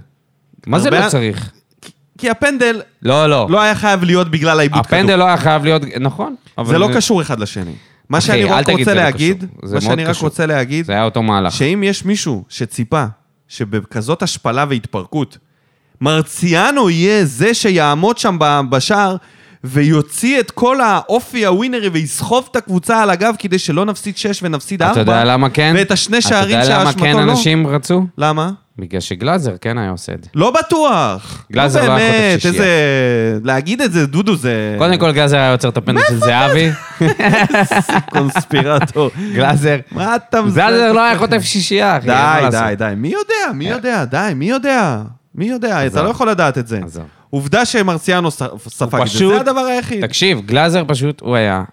מה 0.67 0.79
זה 0.79 0.89
לא 0.89 1.09
צריך? 1.09 1.51
כי 2.17 2.29
הפנדל 2.29 2.81
לא, 3.01 3.29
לא. 3.29 3.47
לא 3.49 3.61
היה 3.61 3.75
חייב 3.75 4.03
להיות 4.03 4.31
בגלל 4.31 4.59
העיבוד 4.59 4.85
כדור. 4.85 4.99
הפנדל 4.99 5.15
לא 5.15 5.23
היה 5.23 5.37
חייב 5.37 5.63
להיות, 5.63 5.81
נכון. 5.99 6.35
זה 6.65 6.77
לא 6.77 6.89
קשור 6.95 7.21
אחד 7.21 7.39
לשני. 7.39 7.73
מה 8.09 8.21
שאני 8.21 8.43
רק 8.43 8.69
רוצה 8.69 8.93
לא 8.93 9.01
להגיד, 9.01 9.45
מה 9.63 9.81
שאני 9.81 10.05
רק. 10.05 10.15
רוצה 10.21 10.45
להגיד, 10.45 10.85
זה 10.85 10.93
היה 10.93 11.03
אותו 11.03 11.23
מהלך. 11.23 11.53
שאם 11.53 11.83
יש 11.85 12.05
מישהו 12.05 12.43
שציפה 12.49 13.05
שבכזאת 13.47 14.23
השפלה 14.23 14.65
והתפרקות, 14.69 15.37
מרציאנו 16.01 16.89
יהיה 16.89 17.25
זה 17.25 17.53
שיעמוד 17.53 18.17
שם 18.17 18.37
בשער 18.69 19.15
ויוציא 19.63 20.39
את 20.39 20.51
כל 20.51 20.81
האופי 20.81 21.45
הווינרי 21.45 21.89
ויסחוב 21.89 22.47
את 22.51 22.55
הקבוצה 22.55 23.03
על 23.03 23.09
הגב 23.09 23.35
כדי 23.39 23.59
שלא 23.59 23.85
נפסיד 23.85 24.17
6 24.17 24.39
ונפסיד 24.43 24.81
4. 24.81 24.91
אתה 24.91 25.01
יודע 25.01 25.23
למה 25.23 25.49
כן? 25.49 25.73
ואת 25.77 25.91
השני 25.91 26.21
שערים 26.21 26.57
אתה 26.59 26.65
יודע 26.65 26.79
למה 26.79 26.91
שהאשמתו 26.91 27.05
כן 27.05 27.15
לא. 27.27 27.31
אנשים 27.31 27.67
רצו? 27.67 28.05
למה? 28.17 28.51
בגלל 28.79 29.01
שגלאזר 29.01 29.55
כן 29.61 29.77
היה 29.77 29.89
עושה 29.89 30.13
את 30.13 30.23
זה. 30.23 30.29
לא 30.35 30.51
בטוח. 30.51 31.45
גלאזר 31.51 31.87
לא 31.87 31.93
היה 31.93 32.33
חוטף 32.37 32.41
שישייה. 32.41 32.53
איזה... 32.53 33.39
להגיד 33.43 33.81
את 33.81 33.91
זה, 33.91 34.05
דודו, 34.05 34.35
זה... 34.35 34.75
קודם 34.77 34.97
כל 34.97 35.11
גלאזר 35.11 35.37
היה 35.37 35.51
יוצר 35.51 35.69
את 35.69 35.77
הפנדל 35.77 36.01
של 36.07 36.19
זהבי. 36.19 36.69
קונספירטור. 38.09 39.09
גלאזר. 39.33 39.77
מה 39.91 40.15
אתה 40.15 40.41
גלאזר 40.41 40.91
לא 40.91 41.03
היה 41.03 41.17
חוטף 41.17 41.41
שישייה, 41.41 41.97
אחי. 41.97 42.07
די. 42.07 42.47
די, 42.51 42.73
די. 42.77 42.93
מי 42.97 43.07
יודע? 43.07 43.53
מי 43.53 43.69
יודע? 43.69 44.05
די, 44.05 44.31
מי 44.35 44.49
יודע? 44.49 45.01
מי 45.35 45.45
יודע? 45.45 45.87
אתה 45.87 46.03
לא 46.03 46.09
יכול 46.09 46.29
לדעת 46.29 46.57
את 46.57 46.67
זה. 46.67 46.79
עובדה 47.29 47.65
שמרציאנו 47.65 48.31
ספג 48.31 49.01
את 49.01 49.07
זה, 49.07 49.27
זה 49.27 49.39
הדבר 49.39 49.59
היחיד. 49.59 50.05
תקשיב, 50.05 50.41
גלאזר 50.45 50.83
פשוט, 50.87 51.21
הוא 51.21 51.35
היה 51.35 51.63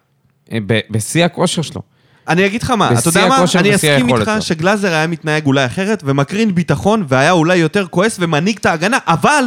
אה, 0.53 0.59
בשיא 0.91 1.25
הכושר 1.25 1.63
שלו. 1.63 1.83
אני 2.29 2.47
אגיד 2.47 2.63
לך 2.63 2.71
מה, 2.71 2.91
אתה 2.99 3.09
יודע 3.09 3.29
מה? 3.29 3.45
אני 3.59 3.75
אסכים 3.75 4.09
איתך. 4.09 4.31
שגלאזר 4.41 4.95
היה 4.95 5.07
מתנהג 5.07 5.47
אולי 5.47 5.67
אחרת 5.67 6.03
ומקרין 6.07 6.55
ביטחון 6.55 7.05
והיה 7.09 7.31
אולי 7.31 7.57
יותר 7.57 7.87
כועס 7.87 8.17
ומנהיג 8.21 8.57
את 8.61 8.67
ההגנה, 8.67 8.99
אבל 9.07 9.45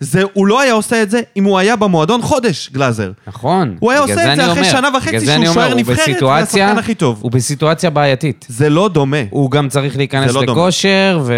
זה, 0.00 0.22
הוא 0.32 0.46
לא 0.46 0.60
היה 0.60 0.72
עושה 0.72 1.02
את 1.02 1.10
זה 1.10 1.20
אם 1.36 1.44
הוא 1.44 1.58
היה 1.58 1.76
במועדון 1.76 2.22
חודש, 2.22 2.70
גלאזר. 2.72 3.12
נכון. 3.26 3.76
הוא 3.80 3.90
היה 3.90 4.00
עושה 4.00 4.12
את 4.12 4.18
זה 4.18 4.32
אני 4.32 4.44
אחרי 4.44 4.60
אומר. 4.60 4.70
שנה 4.70 4.88
וחצי 4.96 5.26
שהוא 5.26 5.34
אני 5.36 5.46
שוער 5.46 5.74
נבחרת 5.74 6.22
והשחקן 6.22 6.78
הכי 6.78 6.94
טוב. 6.94 7.18
הוא 7.22 7.32
בסיטואציה 7.32 7.90
בעייתית. 7.90 8.46
זה 8.48 8.70
לא 8.70 8.88
דומה. 8.88 9.16
הוא 9.30 9.50
גם 9.50 9.68
צריך 9.68 9.96
להיכנס 9.96 10.34
לא. 10.34 10.42
לכושר 10.42 11.20
ו... 11.24 11.34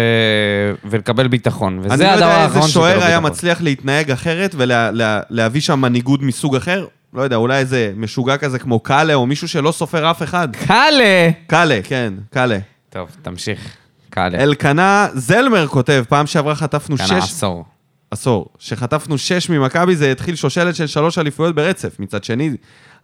ולקבל 0.85 1.27
ביטחון. 1.27 1.79
אני 1.85 1.93
וזה 1.93 2.03
לא 2.03 2.09
הדבר 2.09 2.25
יודע 2.25 2.35
האחרון 2.35 2.61
איזה 2.61 2.67
שיקבל 2.67 2.83
שוער 2.89 3.03
היה 3.03 3.19
ביטחון. 3.19 3.31
מצליח 3.31 3.61
להתנהג 3.61 4.11
אחרת 4.11 4.55
ולהביא 4.57 5.61
שם 5.61 5.81
מנהיגות 5.81 6.21
מסוג 6.21 6.55
אחר. 6.55 6.85
לא 7.13 7.21
יודע, 7.21 7.35
אולי 7.35 7.57
איזה 7.57 7.93
משוגע 7.95 8.37
כזה 8.37 8.59
כמו 8.59 8.79
קאלה 8.79 9.13
או 9.13 9.25
מישהו 9.25 9.47
שלא 9.47 9.71
סופר 9.71 10.11
אף 10.11 10.23
אחד. 10.23 10.55
קאלה! 10.55 11.29
קאלה, 11.47 11.79
כן, 11.83 12.13
קאלה. 12.29 12.59
טוב, 12.89 13.09
תמשיך. 13.21 13.75
קאלה. 14.09 14.43
אלקנה 14.43 15.07
זלמר 15.13 15.67
כותב, 15.67 16.03
פעם 16.09 16.27
שעברה 16.27 16.55
חטפנו 16.55 16.97
כאן 16.97 17.05
שש... 17.05 17.11
העשור. 17.11 17.65
עשור. 18.11 18.45
שחטפנו 18.59 19.17
שש 19.17 19.49
ממכבי, 19.49 19.95
זה 19.95 20.11
התחיל 20.11 20.35
שושלת 20.35 20.75
של 20.75 20.87
שלוש 20.87 21.17
אליפויות 21.17 21.55
ברצף. 21.55 21.99
מצד 21.99 22.23
שני, 22.23 22.51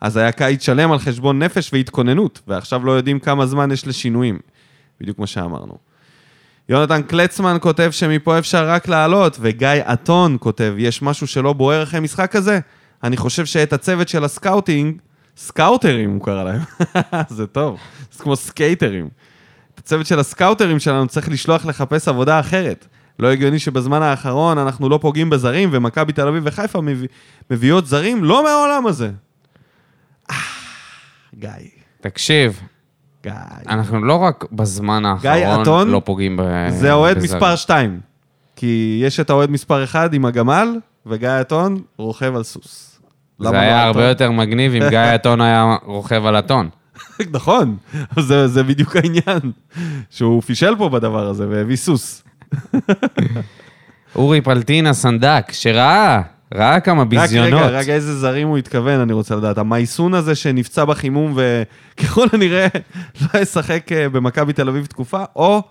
אז 0.02 0.18
היה 0.18 0.32
קיץ 0.32 0.66
שלם 0.66 0.92
על 0.92 1.00
חשבון 1.00 1.44
נפש 1.44 1.74
והתכוננות, 1.74 2.42
ועכשיו 2.48 2.86
לא 2.86 2.92
יודעים 2.92 3.20
כמה 3.20 3.46
זמן 3.46 3.72
יש 3.72 3.88
לשינויים. 3.88 4.40
בדיוק 5.02 5.20
מה 5.20 5.28
שאמרנו. 5.28 5.78
יונתן 6.70 7.02
קלצמן 7.02 7.58
כותב 7.62 7.90
שמפה 7.92 8.40
אפשר 8.40 8.70
רק 8.70 8.88
לעלות, 8.88 9.38
וגיא 9.42 9.70
אתון 9.94 10.38
כותב, 10.40 10.74
יש 10.78 11.02
משהו 11.02 11.28
שלא 11.28 11.54
בוער 11.54 11.84
אחרי 11.84 12.00
משחק 12.00 12.32
כזה? 12.32 12.60
אני 13.04 13.18
חושב 13.18 13.46
שאת 13.46 13.74
הצוות 13.74 14.08
של 14.08 14.24
ה 14.24 14.31
scouting, 14.31 14.98
סקאוטרים 15.38 16.14
הוא 16.14 16.26
קרא 16.26 16.44
להם, 16.44 16.62
זה 17.30 17.48
טוב, 17.48 17.80
זה 18.12 18.24
כמו 18.24 18.36
סקייטרים. 18.36 19.10
את 19.74 19.80
הצוות 19.80 20.06
של 20.06 20.20
הסקאוטרים 20.20 20.80
שלנו 20.80 21.08
צריך 21.08 21.30
לשלוח 21.30 21.66
לחפש 21.66 22.08
עבודה 22.08 22.40
אחרת. 22.40 22.88
לא 23.20 23.32
הגיוני 23.32 23.60
שבזמן 23.60 24.02
האחרון 24.02 24.58
אנחנו 24.58 24.90
לא 24.90 25.00
פוגעים 25.02 25.30
בזרים, 25.30 25.70
ומכבי 25.72 26.14
תל 26.14 26.28
אביב 26.28 26.44
וחיפה 26.46 26.82
מביא, 26.82 27.08
מביאות 27.52 27.88
זרים 27.88 28.24
לא 28.24 28.44
מהעולם 28.44 28.88
הזה. 28.88 29.12
אה, 30.32 30.36
גיא, 31.40 31.50
תקשיב, 32.02 32.60
גיא. 33.24 33.32
אנחנו 33.70 34.06
לא 34.06 34.16
רק 34.16 34.46
בזמן 34.52 35.06
האחרון 35.06 35.62
אתון, 35.62 35.90
לא 35.90 36.02
פוגעים 36.06 36.38
ב... 36.38 36.42
זה 36.70 36.92
האוהד 36.92 37.18
בזרים. 37.18 37.36
מספר 37.36 37.56
2. 37.56 38.00
כי 38.56 39.00
יש 39.04 39.20
את 39.20 39.30
האוהד 39.30 39.52
מספר 39.52 39.84
1 39.84 40.14
עם 40.14 40.26
הגמל, 40.26 40.80
וגיא 41.06 41.30
אתון 41.42 41.82
רוכב 41.98 42.36
על 42.36 42.44
סוס. 42.44 43.00
זה 43.40 43.52
לא 43.52 43.58
היה 43.58 43.84
הרבה 43.84 44.00
אתון? 44.00 44.10
יותר 44.10 44.32
מגניב 44.32 44.74
אם 44.74 44.90
גיא 44.90 45.00
אתון 45.16 45.42
היה 45.42 45.76
רוכב 45.84 46.26
על 46.26 46.40
אתון. 46.40 46.70
נכון, 47.38 47.78
זה, 48.20 48.48
זה 48.48 48.64
בדיוק 48.64 48.96
העניין. 48.96 49.52
שהוא 50.10 50.42
פישל 50.42 50.76
פה 50.78 50.90
בדבר 50.90 51.28
הזה 51.28 51.48
והביא 51.50 51.76
סוס. 51.76 52.24
אורי 54.16 54.42
פלטין 54.42 54.88
הסנדק, 54.88 55.52
שראה, 55.52 56.22
ראה 56.54 56.80
כמה 56.80 57.02
רק 57.02 57.08
ביזיונות. 57.08 57.62
רגע, 57.62 57.78
רגע, 57.78 57.94
איזה 57.94 58.20
זרים 58.20 58.48
הוא 58.48 58.58
התכוון, 58.58 59.00
אני 59.00 59.14
רוצה 59.14 59.36
לדעת. 59.36 59.58
המייסון 59.58 60.14
הזה 60.14 60.36
שנפצע 60.36 60.86
בחימום 60.86 61.38
וככל 61.38 62.28
הנראה 62.34 62.68
לא 63.22 63.40
ישחק 63.40 63.92
אה, 63.92 64.10
במכבי 64.10 64.54
תל 64.54 64.70
אביב 64.70 64.86
תקופה, 64.86 65.24
או 65.36 65.62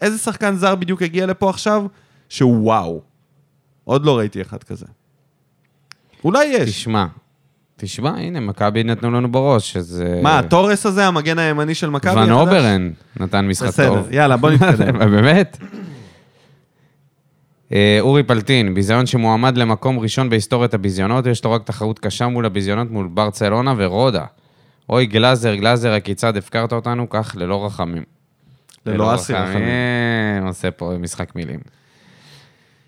איזה 0.00 0.18
שחקן 0.18 0.54
זר 0.54 0.74
בדיוק 0.74 1.02
הגיע 1.02 1.26
לפה 1.26 1.50
עכשיו, 1.50 1.84
שהוא 2.28 2.64
וואו. 2.64 3.07
עוד 3.88 4.04
לא 4.04 4.18
ראיתי 4.18 4.40
אחד 4.40 4.62
כזה. 4.62 4.86
אולי 6.24 6.44
יש. 6.44 6.70
תשמע, 6.70 7.06
תשמע, 7.76 8.10
הנה, 8.10 8.40
מכבי 8.40 8.84
נתנו 8.84 9.10
לנו 9.10 9.32
בראש, 9.32 9.72
שזה... 9.72 10.20
מה, 10.22 10.38
התורס 10.38 10.86
הזה, 10.86 11.06
המגן 11.06 11.38
הימני 11.38 11.74
של 11.74 11.90
מכבי? 11.90 12.20
ון? 12.20 12.30
אוברן 12.30 12.90
נתן 13.20 13.46
משחק 13.46 13.68
בסדר, 13.68 13.88
טוב. 13.88 14.12
יאללה, 14.12 14.36
בוא 14.36 14.50
נתקדם. 14.50 14.98
באמת? 15.16 15.58
אה, 17.72 17.98
אורי 18.00 18.22
פלטין, 18.22 18.74
ביזיון 18.74 19.06
שמועמד 19.06 19.56
למקום 19.56 19.98
ראשון 19.98 20.30
בהיסטוריית 20.30 20.74
הביזיונות, 20.74 21.26
יש 21.26 21.44
לו 21.44 21.52
רק 21.52 21.62
תחרות 21.62 21.98
קשה 21.98 22.28
מול 22.28 22.46
הביזיונות 22.46 22.90
מול 22.90 23.08
ברצלונה 23.10 23.74
ורודה. 23.76 24.24
אוי, 24.88 25.06
גלאזר, 25.06 25.54
גלאזר, 25.54 25.92
הכיצד 25.92 26.36
הפקרת 26.36 26.72
אותנו? 26.72 27.08
כך 27.10 27.34
ללא 27.38 27.66
רחמים. 27.66 28.02
ללא 28.86 29.14
אסי. 29.14 29.32
רחמים. 29.32 30.46
עושה 30.46 30.70
פה 30.70 30.92
משחק 30.98 31.36
מילים. 31.36 31.60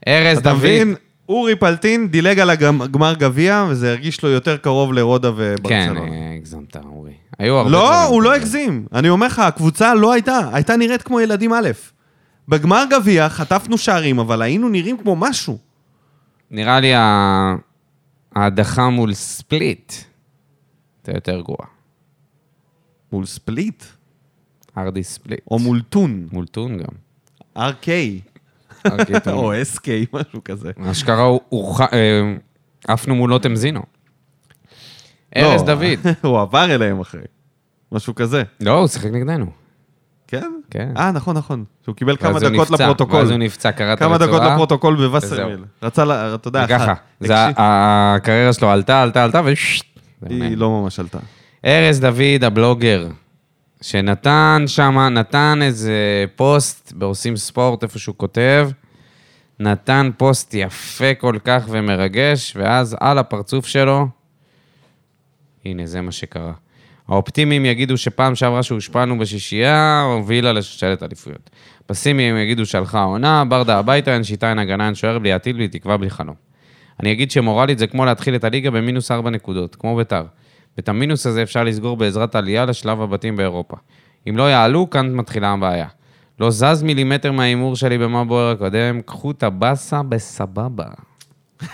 ארז 0.08 0.38
אתה 0.38 0.50
דוד. 0.50 0.58
מבין? 0.58 0.94
אורי 1.28 1.56
פלטין 1.56 2.08
דילג 2.08 2.38
על 2.38 2.50
הגמר 2.50 3.14
גביע, 3.14 3.66
וזה 3.70 3.90
הרגיש 3.90 4.22
לו 4.22 4.28
יותר 4.28 4.56
קרוב 4.56 4.92
לרודה 4.92 5.28
כן, 5.28 5.34
וברצלונה. 5.36 6.12
אה, 6.12 6.34
הגזמת, 6.36 6.76
אורי. 6.76 7.12
היו 7.38 7.54
הרבה 7.56 7.70
לא, 7.70 8.04
הוא 8.04 8.22
לא. 8.22 8.34
הגזים. 8.34 8.86
אני 8.92 9.08
אומר 9.08 9.26
לך, 9.26 9.38
הקבוצה 9.38 9.94
לא 9.94 10.12
הייתה, 10.12 10.40
הייתה 10.52 10.76
נראית 10.76 11.02
כמו 11.02 11.20
ילדים 11.20 11.52
א'. 11.52 11.68
בגמר 12.48 12.84
גביע 12.90 13.28
חטפנו 13.28 13.78
שערים, 13.78 14.18
אבל 14.18 14.42
היינו 14.42 14.68
נראים 14.68 14.96
כמו 14.96 15.16
משהו. 15.16 15.58
נראה 16.50 16.80
לי 16.80 16.92
ההדחה 18.36 18.88
מול 18.90 19.14
ספליט, 19.14 19.92
זה 21.04 21.12
יותר 21.14 21.40
גרוע. 21.40 21.66
מול 23.12 23.26
ספליט, 23.26 23.84
ארדי 24.78 25.02
ספליט. 25.04 25.40
או 25.50 25.58
מול 25.58 25.82
טון, 25.82 26.26
מול 26.32 26.46
טון 26.46 26.76
גם. 26.78 26.94
RK, 27.56 27.84
טון. 27.86 28.29
או 29.32 29.52
SK, 29.54 29.86
משהו 30.12 30.40
כזה. 30.44 30.70
אשכרה 30.90 31.22
הוא- 31.22 31.40
אה, 31.80 32.34
עפנו 32.88 33.14
מול 33.14 33.30
לוטם 33.30 33.56
זינו. 33.56 33.82
ארז 35.36 35.60
לא, 35.60 35.66
דוד. 35.66 35.98
הוא 36.22 36.40
עבר 36.40 36.74
אליהם 36.74 37.00
אחרי. 37.00 37.20
משהו 37.92 38.14
כזה. 38.14 38.42
לא, 38.60 38.78
הוא 38.78 38.86
שיחק 38.86 39.10
נגדנו. 39.10 39.46
כן? 40.28 40.52
כן. 40.70 40.92
אה, 40.96 41.10
נכון, 41.12 41.36
נכון. 41.36 41.64
שהוא 41.84 41.94
קיבל 41.94 42.16
כמה 42.16 42.40
דקות 42.40 42.70
לפרוטוקול. 42.70 43.16
ואז 43.20 43.30
הוא 43.30 43.38
נפצע, 43.38 43.72
קראת 43.72 43.98
כמה 43.98 44.18
דקות 44.18 44.42
לפרוטוקול. 44.42 44.96
בווסרמיל. 44.96 45.64
רצה, 45.82 46.34
אתה 46.34 46.48
יודע, 46.48 46.62
וככה. 46.64 46.84
אחד. 46.84 46.94
זה 47.20 47.36
ה- 47.36 47.44
הקשיב. 47.48 47.56
הקריירה 47.58 48.52
שלו 48.52 48.70
עלתה, 48.70 49.02
עלתה, 49.02 49.24
עלתה. 49.24 49.40
זה 49.42 49.50
היא. 50.30 50.56
לא 50.56 50.70
ממש 50.70 51.00
עלתה. 51.00 51.18
ארז 51.64 52.00
דוד, 52.00 52.44
הבלוגר, 52.44 53.06
שנתן 53.80 54.64
שם, 54.66 54.98
נתן 54.98 55.58
איזה 55.62 56.24
פוסט 56.36 56.92
בעושים 56.92 57.36
ספורט, 57.36 57.82
איפה 57.82 57.98
שהוא 57.98 58.14
כותב, 58.18 58.70
נתן 59.60 60.10
פוסט 60.16 60.54
יפה 60.54 61.14
כל 61.14 61.36
כך 61.44 61.66
ומרגש, 61.70 62.56
ואז 62.56 62.96
על 63.00 63.18
הפרצוף 63.18 63.66
שלו, 63.66 64.06
הנה, 65.64 65.86
זה 65.86 66.00
מה 66.00 66.12
שקרה. 66.12 66.52
האופטימיים 67.08 67.64
יגידו 67.64 67.96
שפעם 67.96 68.34
שעברה 68.34 68.62
שהושפענו 68.62 69.18
בשישייה, 69.18 70.02
הובילה 70.02 70.52
לשושלת 70.52 71.02
אליפויות. 71.02 71.50
פסימיים 71.86 72.36
יגידו 72.36 72.66
שהלכה 72.66 73.00
העונה, 73.00 73.44
ברדה 73.44 73.78
הביתה, 73.78 74.14
אין 74.14 74.24
שיטה, 74.24 74.50
אין 74.50 74.58
הגנה, 74.58 74.86
אין 74.86 74.94
שוער, 74.94 75.18
בלי 75.18 75.32
עתיד, 75.32 75.56
בלי 75.56 75.68
תקווה, 75.68 75.96
בלי 75.96 76.10
חלום. 76.10 76.34
אני 77.00 77.12
אגיד 77.12 77.30
שמורלית 77.30 77.78
זה 77.78 77.86
כמו 77.86 78.04
להתחיל 78.04 78.34
את 78.34 78.44
הליגה 78.44 78.70
במינוס 78.70 79.10
ארבע 79.10 79.30
נקודות, 79.30 79.76
כמו 79.76 79.96
ביתר. 79.96 80.24
ואת 80.76 80.88
המינוס 80.88 81.26
הזה 81.26 81.42
אפשר 81.42 81.64
לסגור 81.64 81.96
בעזרת 81.96 82.34
עלייה 82.34 82.64
לשלב 82.64 83.00
הבתים 83.00 83.36
באירופה. 83.36 83.76
אם 84.28 84.36
לא 84.36 84.50
יעלו, 84.50 84.90
כאן 84.90 85.14
מתחילה 85.14 85.52
הבעיה. 85.52 85.86
לא 86.40 86.50
זז 86.50 86.82
מילימטר 86.82 87.32
מההימור 87.32 87.76
שלי 87.76 87.98
במה 87.98 88.24
בוער 88.24 88.50
הקודם, 88.50 89.00
קחו 89.06 89.30
את 89.30 89.42
הבאסה 89.42 90.02
בסבבה. 90.02 90.86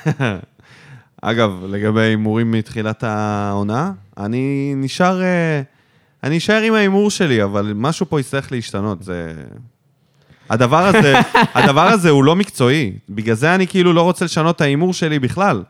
אגב, 1.23 1.65
לגבי 1.69 2.01
ההימורים 2.01 2.53
מתחילת 2.53 3.05
העונה, 3.05 3.93
אני 4.19 4.75
נשאר... 4.77 5.23
אה, 5.23 5.63
אני 6.25 6.39
אשאר 6.39 6.63
עם 6.63 6.75
ההימור 6.75 7.11
שלי, 7.11 7.43
אבל 7.45 7.73
משהו 7.77 8.07
פה 8.09 8.21
יצטרך 8.21 8.53
להשתנות. 8.53 9.03
זה... 9.03 9.33
הדבר 10.51 10.87
הזה, 10.87 11.15
הדבר 11.55 11.87
הזה 11.87 12.11
הוא 12.11 12.25
לא 12.25 12.37
מקצועי. 12.37 12.93
בגלל 13.09 13.35
זה 13.35 13.55
אני 13.55 13.67
כאילו 13.67 13.93
לא 13.93 14.03
רוצה 14.03 14.25
לשנות 14.25 14.57
את 14.57 14.61
ההימור 14.61 14.93
שלי 14.93 15.19
בכלל. 15.19 15.63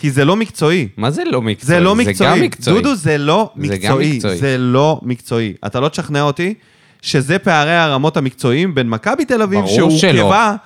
כי 0.00 0.10
זה 0.10 0.24
לא 0.24 0.36
מקצועי. 0.36 0.88
מה 0.96 1.10
זה 1.10 1.24
לא 1.24 1.42
מקצועי? 1.42 1.66
זה 1.66 1.80
לא 1.80 1.96
מקצועי. 1.96 2.14
זה 2.14 2.24
גם 2.24 2.40
מקצועי. 2.40 2.76
דודו, 2.76 2.94
זה 2.94 3.18
לא 3.18 3.50
זה 3.56 3.76
גם 3.76 3.98
מקצועי. 3.98 4.38
זה 4.38 4.58
לא 4.58 5.00
מקצועי. 5.02 5.54
אתה 5.66 5.80
לא 5.80 5.88
תשכנע 5.88 6.22
אותי 6.22 6.54
שזה 7.02 7.38
פערי 7.38 7.76
הרמות 7.76 8.16
המקצועיים 8.16 8.74
בין 8.74 8.88
מכבי 8.88 9.24
תל 9.24 9.42
אביב, 9.42 9.60
ברור 9.60 9.90
שלא. 9.90 9.98
שהורכבה 9.98 10.56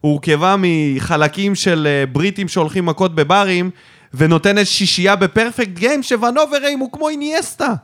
הורכבה 0.00 0.56
מחלקים 0.58 1.54
של 1.54 1.86
אה, 1.90 2.06
בריטים 2.06 2.48
שהולכים 2.48 2.86
מכות 2.86 3.14
בברים, 3.14 3.70
ונותנת 4.14 4.66
שישייה 4.66 5.16
בפרפקט 5.16 5.68
גיים, 5.68 6.02
שוונוברים 6.02 6.78
הוא 6.78 6.92
כמו 6.92 7.08
איניאסטה. 7.08 7.74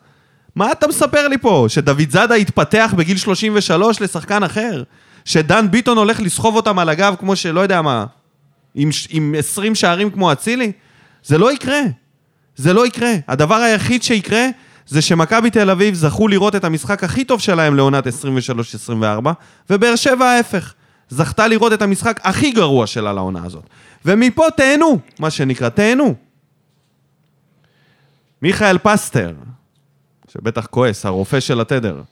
מה 0.56 0.72
אתה 0.72 0.88
מספר 0.88 1.28
לי 1.28 1.38
פה? 1.38 1.66
שדוד 1.68 2.10
זאדה 2.10 2.34
התפתח 2.34 2.94
בגיל 2.96 3.16
33 3.16 4.00
לשחקן 4.00 4.42
אחר? 4.42 4.82
שדן 5.24 5.70
ביטון 5.70 5.98
הולך 5.98 6.20
לסחוב 6.20 6.56
אותם 6.56 6.78
על 6.78 6.88
הגב 6.88 7.14
כמו 7.18 7.36
שלא 7.36 7.60
יודע 7.60 7.82
מה, 7.82 8.04
עם, 8.74 8.90
עם 9.10 9.34
20 9.38 9.74
שערים 9.74 10.10
כמו 10.10 10.32
אצילי? 10.32 10.72
זה 11.24 11.38
לא 11.38 11.52
יקרה. 11.52 11.80
זה 12.56 12.72
לא 12.72 12.86
יקרה. 12.86 13.14
הדבר 13.28 13.54
היחיד 13.54 14.02
שיקרה 14.02 14.46
זה 14.86 15.02
שמכבי 15.02 15.50
תל 15.50 15.70
אביב 15.70 15.94
זכו 15.94 16.28
לראות 16.28 16.56
את 16.56 16.64
המשחק 16.64 17.04
הכי 17.04 17.24
טוב 17.24 17.40
שלהם 17.40 17.76
לעונת 17.76 18.06
23-24, 18.06 18.10
ובאר 19.70 19.96
שבע 19.96 20.26
ההפך. 20.26 20.74
זכתה 21.08 21.48
לראות 21.48 21.72
את 21.72 21.82
המשחק 21.82 22.20
הכי 22.22 22.52
גרוע 22.52 22.86
שלה 22.86 23.12
לעונה 23.12 23.44
הזאת. 23.44 23.64
ומפה 24.04 24.44
תהנו, 24.56 24.98
מה 25.18 25.30
שנקרא, 25.30 25.68
תהנו. 25.68 26.14
מיכאל 28.42 28.78
פסטר, 28.78 29.32
שבטח 30.28 30.66
כועס, 30.66 31.06
הרופא 31.06 31.40
של 31.40 31.60
התדר. 31.60 32.02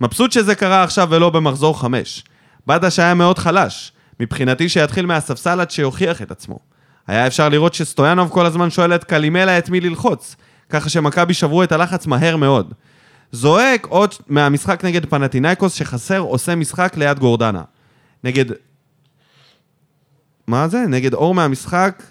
מבסוט 0.00 0.32
שזה 0.32 0.54
קרה 0.54 0.82
עכשיו 0.82 1.08
ולא 1.10 1.30
במחזור 1.30 1.80
חמש. 1.80 2.24
בדש 2.66 2.98
היה 2.98 3.14
מאוד 3.14 3.38
חלש. 3.38 3.92
מבחינתי 4.20 4.68
שיתחיל 4.68 5.06
מהספסל 5.06 5.60
עד 5.60 5.70
שיוכיח 5.70 6.22
את 6.22 6.30
עצמו. 6.30 6.58
היה 7.06 7.26
אפשר 7.26 7.48
לראות 7.48 7.74
שסטויאנוב 7.74 8.30
כל 8.30 8.46
הזמן 8.46 8.70
שואל 8.70 8.94
את 8.94 9.04
קלימלה 9.04 9.58
את 9.58 9.68
מי 9.68 9.80
ללחוץ, 9.80 10.36
ככה 10.70 10.88
שמכבי 10.88 11.34
שברו 11.34 11.62
את 11.62 11.72
הלחץ 11.72 12.06
מהר 12.06 12.36
מאוד. 12.36 12.72
זועק 13.32 13.86
עוד 13.86 14.14
מהמשחק 14.28 14.84
נגד 14.84 15.06
פנטינאיקוס 15.06 15.74
שחסר 15.74 16.18
עושה 16.18 16.54
משחק 16.54 16.96
ליד 16.96 17.18
גורדנה. 17.18 17.62
נגד... 18.24 18.44
מה 20.46 20.68
זה? 20.68 20.84
נגד 20.88 21.14
אור 21.14 21.34
מהמשחק? 21.34 22.02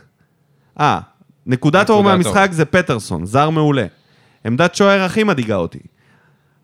אה, 0.79 0.99
נקודת 1.45 1.89
אור 1.89 2.03
מהמשחק 2.03 2.49
זה 2.51 2.65
פטרסון, 2.65 3.25
זר 3.25 3.49
מעולה. 3.49 3.85
עמדת 4.45 4.75
שוער 4.75 5.01
הכי 5.01 5.23
מדאיגה 5.23 5.55
אותי. 5.55 5.79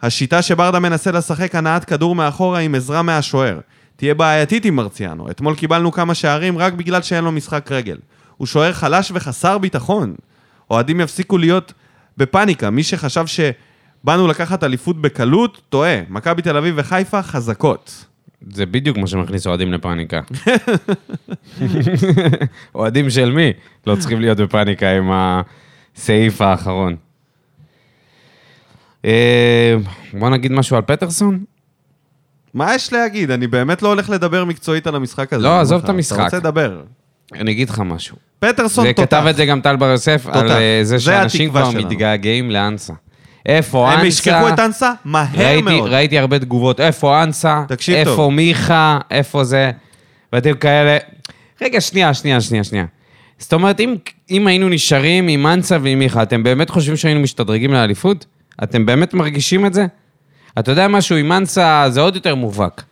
השיטה 0.02 0.42
שברדה 0.42 0.80
מנסה 0.80 1.12
לשחק 1.12 1.56
הנעת 1.56 1.86
כדור 1.86 2.16
מאחורה 2.16 2.60
עם 2.60 2.76
עזרה 2.76 3.02
מהשוער. 3.02 3.60
תהיה 3.96 4.14
בעייתית 4.14 4.66
עם 4.66 4.76
מרציאנו. 4.76 5.32
אתמול 5.32 5.56
קיבלנו 5.56 5.92
כמה 5.92 6.14
שערים 6.14 6.58
רק 6.58 6.74
בגלל 6.74 7.02
שאין 7.02 7.24
לו 7.24 7.32
משחק 7.32 7.72
רגל. 7.72 7.98
הוא 8.42 8.48
שוער 8.48 8.74
חלש 8.74 9.12
וחסר 9.16 9.58
ביטחון. 9.58 10.16
אוהדים 10.72 11.02
יפסיקו 11.02 11.38
להיות 11.38 11.74
בפאניקה. 12.18 12.70
מי 12.70 12.84
שחשב 12.84 13.26
שבאנו 13.26 14.28
לקחת 14.28 14.64
אליפות 14.64 15.02
בקלות, 15.02 15.62
טועה. 15.70 16.00
מכבי 16.10 16.42
תל 16.42 16.58
אביב 16.58 16.74
וחיפה 16.78 17.22
חזקות. 17.22 18.06
זה 18.52 18.66
בדיוק 18.66 18.98
מה 18.98 19.08
שמכניס 19.08 19.48
אוהדים 19.48 19.74
לפאניקה. 19.74 20.22
אוהדים 22.76 23.10
של 23.10 23.32
מי? 23.32 23.54
לא 23.88 23.96
צריכים 23.96 24.22
להיות 24.22 24.38
בפאניקה 24.38 24.90
עם 24.92 25.12
הסעיף 25.14 26.42
האחרון. 26.42 26.96
אה, 29.06 29.76
בוא 30.20 30.30
נגיד 30.30 30.52
משהו 30.52 30.76
על 30.76 30.82
פטרסון? 30.82 31.44
מה 32.54 32.76
יש 32.76 32.94
להגיד? 32.94 33.32
אני 33.32 33.48
באמת 33.48 33.82
לא 33.82 33.88
הולך 33.88 34.10
לדבר 34.10 34.46
מקצועית 34.46 34.88
על 34.88 34.96
המשחק 34.96 35.34
הזה. 35.34 35.44
לא, 35.44 35.60
עזוב. 35.60 35.84
את 35.84 35.90
המשחק. 35.90 36.16
אתה 36.16 36.24
רוצה 36.24 36.38
לדבר. 36.38 36.82
אני 37.34 37.52
אגיד 37.52 37.70
לך 37.70 37.80
משהו. 37.80 38.18
פטרסון 38.40 38.94
תותח. 38.94 39.04
כתב 39.04 39.28
את 39.30 39.36
זה 39.36 39.46
גם 39.46 39.62
טל 39.62 39.76
בר 39.76 39.86
יוסף, 39.86 40.28
על. 40.32 40.52
אה, 40.52 40.80
זה 40.84 41.00
שאנשים 41.00 41.50
כבר. 41.50 41.70
מתגעגעים 41.72 42.52
לאנסה. 42.52 42.94
איפה 43.46 43.88
אנסה? 43.88 44.00
הם 44.00 44.06
ישכחו 44.06 44.50
את 44.50 44.60
אנסה 44.60 44.92
מהר 45.06 45.26
ראיתי, 45.36 45.62
מאוד. 45.62 45.90
ראיתי 45.90 46.20
הרבה 46.20 46.40
תגובות, 46.40 46.80
איפה 46.80 47.24
אנסה? 47.24 47.64
תקשיב 47.68 47.96
איפה 47.96 48.16
טוב. 48.16 48.34
מיכה? 48.34 49.00
איפה 49.12 49.44
זה? 49.44 49.72
ואתם 50.34 50.54
כאלה... 50.54 50.98
רגע, 51.62 51.82
שנייה, 51.82 52.14
שנייה, 52.14 52.42
שנייה, 52.42 52.64
שנייה. 52.64 52.86
זאת 53.38 53.54
אומרת, 53.54 53.80
אם, 53.80 53.96
אם 54.32 54.48
היינו 54.48 54.70
נשארים 54.70 55.28
עם 55.28 55.48
אנסה 55.48 55.78
ועם 55.82 56.00
מיכה, 56.00 56.24
אתם 56.24 56.44
באמת 56.44 56.70
חושבים 56.70 56.98
שהיינו 56.98 57.20
משתדרגים 57.20 57.74
לאליפות? 57.74 58.26
אתם 58.64 58.86
באמת 58.86 59.14
מרגישים 59.14 59.66
את 59.66 59.74
זה? 59.74 59.86
אתה 60.60 60.72
יודע 60.72 60.88
משהו, 60.88 61.16
עם 61.16 61.32
אנסה 61.32 61.86
זה 61.90 62.02
עוד 62.02 62.16
יותר 62.16 62.36
מובהק. 62.36 62.84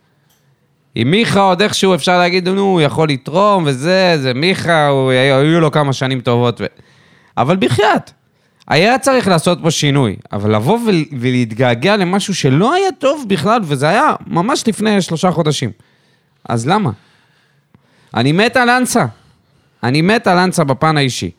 עם 0.95 1.11
מיכה 1.11 1.39
עוד 1.39 1.61
איכשהו 1.61 1.95
אפשר 1.95 2.17
להגיד, 2.17 2.49
נו, 2.49 2.61
הוא 2.61 2.81
יכול 2.81 3.09
לתרום 3.09 3.63
וזה, 3.67 4.17
זה 4.21 4.33
מיכה, 4.33 4.87
הוא, 4.87 5.11
היו 5.11 5.59
לו 5.59 5.71
כמה 5.71 5.93
שנים 5.93 6.21
טובות. 6.21 6.61
ו... 6.61 6.65
אבל 7.37 7.55
בחייאת, 7.55 8.11
היה 8.67 8.99
צריך 8.99 9.27
לעשות 9.27 9.59
פה 9.61 9.71
שינוי, 9.71 10.15
אבל 10.31 10.55
לבוא 10.55 10.79
ול, 10.87 11.05
ולהתגעגע 11.19 11.97
למשהו 11.97 12.35
שלא 12.35 12.73
היה 12.73 12.91
טוב 12.99 13.25
בכלל, 13.27 13.61
וזה 13.63 13.89
היה 13.89 14.13
ממש 14.27 14.67
לפני 14.67 15.01
שלושה 15.01 15.31
חודשים. 15.31 15.71
אז 16.49 16.67
למה? 16.67 16.91
אני 18.13 18.31
מת 18.31 18.57
על 18.57 18.69
אנסה. 18.69 19.05
אני 19.83 20.01
מת 20.01 20.27
על 20.27 20.37
אנסה 20.37 20.63
בפן 20.63 20.97
האישי. 20.97 21.31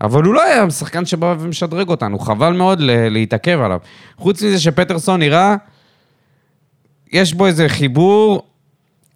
אבל 0.00 0.22
הוא 0.22 0.34
לא 0.34 0.42
היה 0.42 0.70
שחקן 0.70 1.06
שבא 1.06 1.34
ומשדרג 1.38 1.88
אותנו, 1.88 2.18
חבל 2.18 2.52
מאוד 2.52 2.80
להתעכב 2.84 3.60
עליו. 3.60 3.78
חוץ 4.16 4.42
מזה 4.42 4.60
שפטרסון 4.60 5.20
נראה, 5.20 5.56
יש 7.12 7.34
בו 7.34 7.46
איזה 7.46 7.68
חיבור 7.68 8.47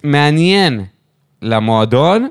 מעניין 0.05 0.84
למועדון. 1.42 2.28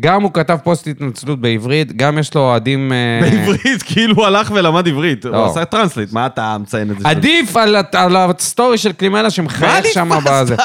גם 0.00 0.22
הוא 0.22 0.30
כתב 0.34 0.58
פוסט 0.64 0.86
התנצלות 0.86 1.40
בעברית, 1.40 1.96
גם 1.96 2.18
יש 2.18 2.34
לו 2.34 2.40
אוהדים... 2.40 2.92
אה, 2.92 3.20
בעברית, 3.30 3.82
כאילו 3.92 4.14
הוא 4.14 4.24
הלך 4.26 4.50
ולמד 4.54 4.88
עברית. 4.88 5.24
הוא 5.24 5.32
לא. 5.32 5.50
עשה 5.50 5.64
translate, 5.64 6.12
מה 6.12 6.26
אתה 6.26 6.56
מציין 6.60 6.90
את 6.90 6.98
זה? 7.00 7.08
עדיף 7.08 7.56
על, 7.56 7.76
ה 8.16 8.26
story 8.26 8.78
של 8.78 8.92
קלימלה 8.92 9.30
שמחייך? 9.30 9.86
שם 9.92 10.10
בזה. 10.24 10.44
זה? 10.44 10.56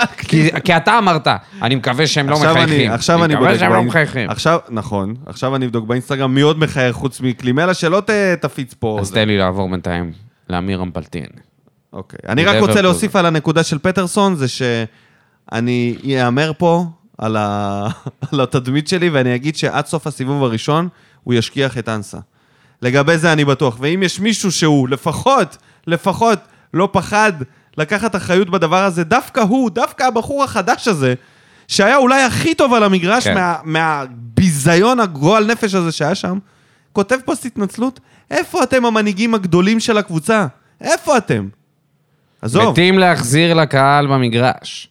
כי, 0.64 0.78
אתה 0.78 0.98
אמרת, 0.98 1.28
אני 1.62 1.76
מקווה 1.76 2.08
שהם 2.08 2.30
לא 2.30 2.36
עכשיו 2.36 2.56
אני- 2.56 2.66
מחייכים. 2.66 2.92
עכשיו 2.92 3.26
אני 3.26 3.34
מקווה 3.36 3.48
בודק 3.50 3.60
שהם 3.60 3.74
לא 3.74 3.84
מחייכים. 3.84 4.30
עכשיו, 4.30 4.60
נכון, 4.70 5.16
עכשיו 5.26 5.56
אני 5.56 5.66
אבדוק 5.66 5.86
באינסטגרם 5.88 6.36
מי 6.36 6.42
עוד 6.42 6.60
מחייך 6.60 6.96
חוץ 6.96 7.22
מקלימלה, 7.22 7.74
שלא 7.74 8.02
תפיץ 8.42 8.74
פה. 8.74 8.98
אז. 9.02 9.12
תן 9.12 9.28
לי 9.28 9.38
לעבור 9.38 9.70
בינתיים 9.70 10.12
לאמיר 10.50 10.82
אמפלטין. 10.82 11.26
אוקיי. 11.94 12.20
אני 12.30 12.46
רק. 12.46 12.62
רוצה 12.62 12.82
להוסיף 12.82 13.16
על 13.16 13.26
הנקודה 13.26 13.64
של 13.64 13.78
פטרסון, 13.80 14.36
זה 14.36 14.46
שאני 15.54 16.26
אאמר 16.26 16.52
פה 16.58 16.86
על, 17.18 17.38
ה... 17.38 17.88
על 18.32 18.42
התדמית 18.42 18.88
שלי, 18.88 19.10
ואני 19.10 19.36
אגיד 19.36 19.56
שעד 19.56 19.86
סוף 19.86 20.08
הסיבוב 20.08 20.44
הראשון 20.44 20.88
הוא 21.24 21.34
ישכיח 21.34 21.78
את 21.78 21.90
אנסה. 21.90 22.18
לגבי 22.82 23.18
זה 23.18 23.34
אני 23.34 23.46
בטוח. 23.46 23.78
ואם 23.80 24.04
יש 24.04 24.20
מישהו 24.20 24.52
שהוא 24.52 24.90
לפחות, 24.90 25.58
לפחות, 25.88 26.40
לא 26.74 26.90
פחד 26.92 27.34
לקחת 27.78 28.16
אחריות 28.16 28.50
בדבר 28.50 28.84
הזה, 28.84 29.04
דווקא 29.04 29.40
הוא, 29.40 29.70
דווקא 29.70 30.04
הבחור 30.04 30.44
החדש 30.44 30.88
הזה, 30.88 31.14
שהיה 31.68 31.98
אולי 31.98 32.22
הכי 32.22 32.56
טוב 32.56 32.74
על 32.74 32.84
המגרש 32.84 33.24
כן. 33.24 33.34
מה, 33.34 33.56
מהביזיון 33.64 35.00
הגועל 35.00 35.46
נפש 35.46 35.74
הזה 35.74 35.92
שהיה 35.92 36.16
שם, 36.16 36.38
כותב 36.94 37.18
פוסט 37.26 37.46
התנצלות, 37.46 38.00
איפה 38.32 38.64
אתם 38.64 38.86
המנהיגים 38.86 39.34
הגדולים 39.34 39.80
של 39.80 39.98
הקבוצה? 39.98 40.48
איפה 40.82 41.18
אתם? 41.18 41.48
עזוב. 42.42 42.72
מתים 42.72 43.00
להחזיר 43.00 43.54
לקהל 43.54 44.08
במגרש. 44.08 44.90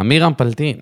אמיר 0.00 0.26
אמפלטין. 0.26 0.76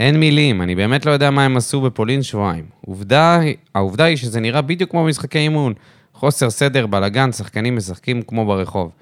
אין 0.00 0.20
מילים, 0.20 0.62
אני 0.62 0.74
באמת 0.74 1.06
לא 1.06 1.10
יודע 1.10 1.30
מה 1.30 1.44
הם 1.44 1.56
עשו 1.56 1.80
בפולין 1.80 2.22
שבועיים. 2.22 2.64
עובדה, 2.86 3.40
העובדה 3.74 4.04
היא 4.04 4.16
שזה 4.16 4.40
נראה 4.40 4.62
בדיוק 4.62 4.90
כמו 4.90 5.04
במשחקי 5.04 5.38
אימון. 5.38 5.74
חוסר 6.14 6.50
סדר, 6.50 6.86
בלאגן, 6.86 7.32
שחקנים 7.32 7.76
משחקים 7.76 8.22
כמו 8.22 8.46
ברחוב. 8.46 8.92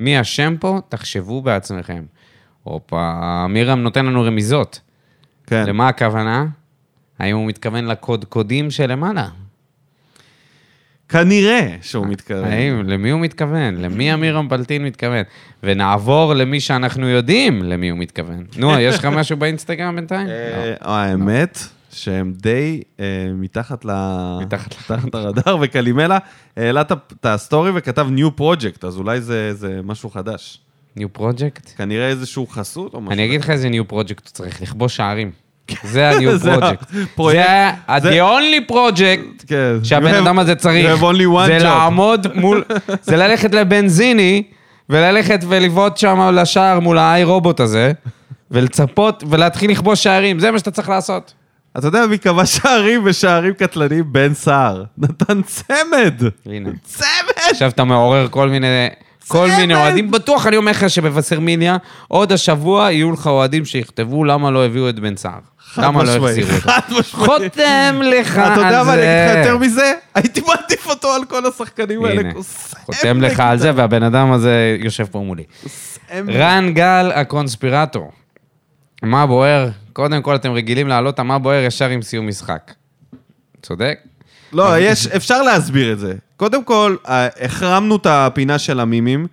מי 0.00 0.20
אשם 0.20 0.54
פה? 0.60 0.78
תחשבו 0.88 1.42
בעצמכם. 1.42 2.04
הופה, 2.62 3.20
אמירם 3.44 3.78
נותן 3.78 4.06
לנו 4.06 4.22
רמיזות. 4.22 4.80
כן. 5.46 5.64
למה 5.66 5.88
הכוונה? 5.88 6.46
האם 7.18 7.36
הוא 7.36 7.46
מתכוון 7.46 7.84
לקודקודים 7.84 8.70
שלמעלה? 8.70 9.28
כנראה 11.10 11.76
שהוא 11.82 12.06
מתקרב. 12.06 12.44
האם, 12.44 12.88
למי 12.88 13.10
הוא 13.10 13.20
מתכוון? 13.20 13.76
למי 13.76 14.14
אמיר 14.14 14.38
אמפלטין 14.38 14.84
מתכוון? 14.84 15.22
ונעבור 15.62 16.34
למי 16.34 16.60
שאנחנו 16.60 17.08
יודעים 17.08 17.62
למי 17.62 17.88
הוא 17.88 17.98
מתכוון. 17.98 18.44
נו, 18.56 18.78
יש 18.78 18.98
לך 18.98 19.04
משהו 19.04 19.36
באינסטגרם 19.36 19.96
בינתיים? 19.96 20.26
לא. 20.26 20.32
אה, 20.32 20.74
האמת 20.80 21.58
שהם 21.92 22.32
די 22.36 22.82
אה, 23.00 23.04
מתחת 23.34 23.84
ל... 23.84 23.90
מתחת 24.40 24.90
לרדאר, 25.14 25.56
וקלימלה 25.62 26.18
העלה 26.56 26.80
את 26.80 27.26
ה 27.26 27.33
story 27.33 27.70
וכתב 27.74 28.06
New 28.16 28.40
Project, 28.40 28.86
אז 28.86 28.96
אולי 28.96 29.20
זה 29.20 29.54
זה 29.54 29.80
משהו 29.84 30.10
חדש. 30.10 30.60
new 30.96 31.12
project? 31.12 31.70
כנראה 31.76 32.08
איזשהו 32.08 32.46
חסות 32.46 32.94
או 32.94 33.00
משהו. 33.00 33.12
אני 33.12 33.24
אגיד 33.24 33.40
לך 33.40 33.50
איזה 33.50 33.68
new 33.68 33.88
project 33.88 34.26
הוא 34.26 34.32
צריך, 34.32 34.62
לכבוש 34.62 34.96
שערים. 34.96 35.30
זה 35.84 36.08
ה-new 36.10 36.44
project. 36.46 36.84
זה 37.32 37.44
ה- 37.88 38.00
זה- 38.00 38.10
the 38.10 38.24
only 38.24 38.72
project 38.72 39.46
כן. 39.46 39.72
שהבן 39.82 40.14
אדם 40.14 40.38
הזה 40.38 40.54
צריך. 40.54 40.86
זה. 41.46 41.58
לעמוד 41.58 42.26
מול, 42.34 42.64
זה 43.02 43.16
ללכת 43.16 43.54
לבנזיני, 43.54 44.42
וללכת 44.90 45.40
ולבעוט 45.48 45.96
שם 45.96 46.30
לשער 46.34 46.80
מול 46.80 46.98
האי 46.98 47.24
רובוט 47.24 47.60
הזה, 47.60 47.92
ולצפות 48.50 49.24
ולהתחיל 49.30 49.70
לכבוש 49.70 50.02
שערים, 50.02 50.38
זה 50.40 50.50
מה 50.50 50.58
שאתה 50.58 50.70
צריך 50.70 50.88
לעשות. 50.88 51.34
אתה 51.78 51.86
יודע 51.86 52.06
מי 52.06 52.18
כבש 52.18 52.46
שערים 52.46 53.00
ושערים 53.04 53.52
קטלניים? 53.54 54.04
בן 54.12 54.34
סער. 54.34 54.84
נתן 54.98 55.42
צמד! 55.42 56.14
הנה. 56.46 56.70
צמד! 56.84 57.06
עכשיו 57.50 57.70
אתה 57.70 57.84
מעורר 57.84 58.26
כל 58.30 58.48
מיני... 58.48 58.66
כל. 59.30 59.48
מיני 59.58 59.74
אוהדים, 59.74 60.10
בטוח 60.10 60.46
אני 60.46 60.56
אומר 60.56 60.70
לך 60.70 60.90
שבווסרמיניה, 60.90 61.76
עוד 62.08 62.32
השבוע 62.32 62.92
יהיו 62.92 63.12
לך 63.12 63.26
אוהדים 63.26 63.64
שיכתבו 63.64 64.24
למה 64.24 64.50
לא 64.50 64.64
הביאו 64.64 64.88
את 64.88 64.98
בן 64.98 65.16
סער. 65.16 65.38
למה 65.76 66.04
לא 66.04 66.10
החזירו 66.16 66.50
אותו. 66.50 66.60
חד 66.60 66.80
משמעית. 66.90 67.28
חותם 67.30 68.00
לך 68.02 68.38
על 68.38 68.54
זה. 68.54 68.60
אתה 68.60 68.66
יודע 68.66 68.82
מה, 68.82 68.94
אני 68.94 69.02
אגיד 69.02 69.30
לך 69.30 69.46
יותר 69.46 69.58
מזה? 69.58 69.92
הייתי 70.14 70.40
מעדיף 70.40 70.86
אותו 70.86 71.12
על 71.12 71.24
כל 71.24 71.46
השחקנים 71.46 72.04
האלה. 72.04 72.20
הנה, 72.20 72.32
חותם 72.84 73.20
לך 73.20 73.40
על 73.40 73.58
זה, 73.58 73.72
והבן 73.74 74.02
אדם 74.02 74.32
הזה 74.32 74.76
יושב 74.80 75.04
פה 75.10 75.18
מולי. 75.18 75.44
רן 76.28 76.72
גל 76.74 77.10
הקונספירטור. 77.14 78.12
מה 79.02 79.26
בוער? 79.26 79.68
קודם 79.92 80.22
כל 80.22 80.34
אתם 80.34 80.52
רגילים 80.52 80.88
להעלות 80.88 81.14
את 81.14 81.18
המה 81.18 81.38
בוער 81.38 81.64
ישר 81.64 81.88
עם 81.88 82.02
סיום 82.02 82.28
משחק. 82.28 82.72
צודק? 83.62 83.98
לא, 84.52 84.78
יש, 84.78 85.06
אפשר 85.06 85.42
להסביר 85.42 85.92
את 85.92 85.98
זה. 85.98 86.14
קודם 86.40 86.64
כל, 86.64 86.96
אה, 87.08 87.28
החרמנו 87.40 87.96
את 87.96 88.06
הפינה 88.10 88.58
של 88.58 88.80
המימים 88.80 89.26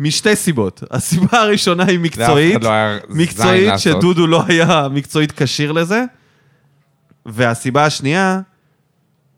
משתי 0.00 0.36
סיבות. 0.36 0.82
הסיבה 0.90 1.40
הראשונה 1.40 1.84
היא 1.84 1.98
מקצועית, 1.98 2.64
לא 2.64 2.70
מקצועית. 3.08 3.78
שדודו 3.78 4.26
לא 4.26 4.42
היה 4.48 4.86
מקצועית 4.90 5.32
כשיר 5.42 5.72
לזה, 5.72 6.04
והסיבה 7.26 7.84
השנייה, 7.84 8.40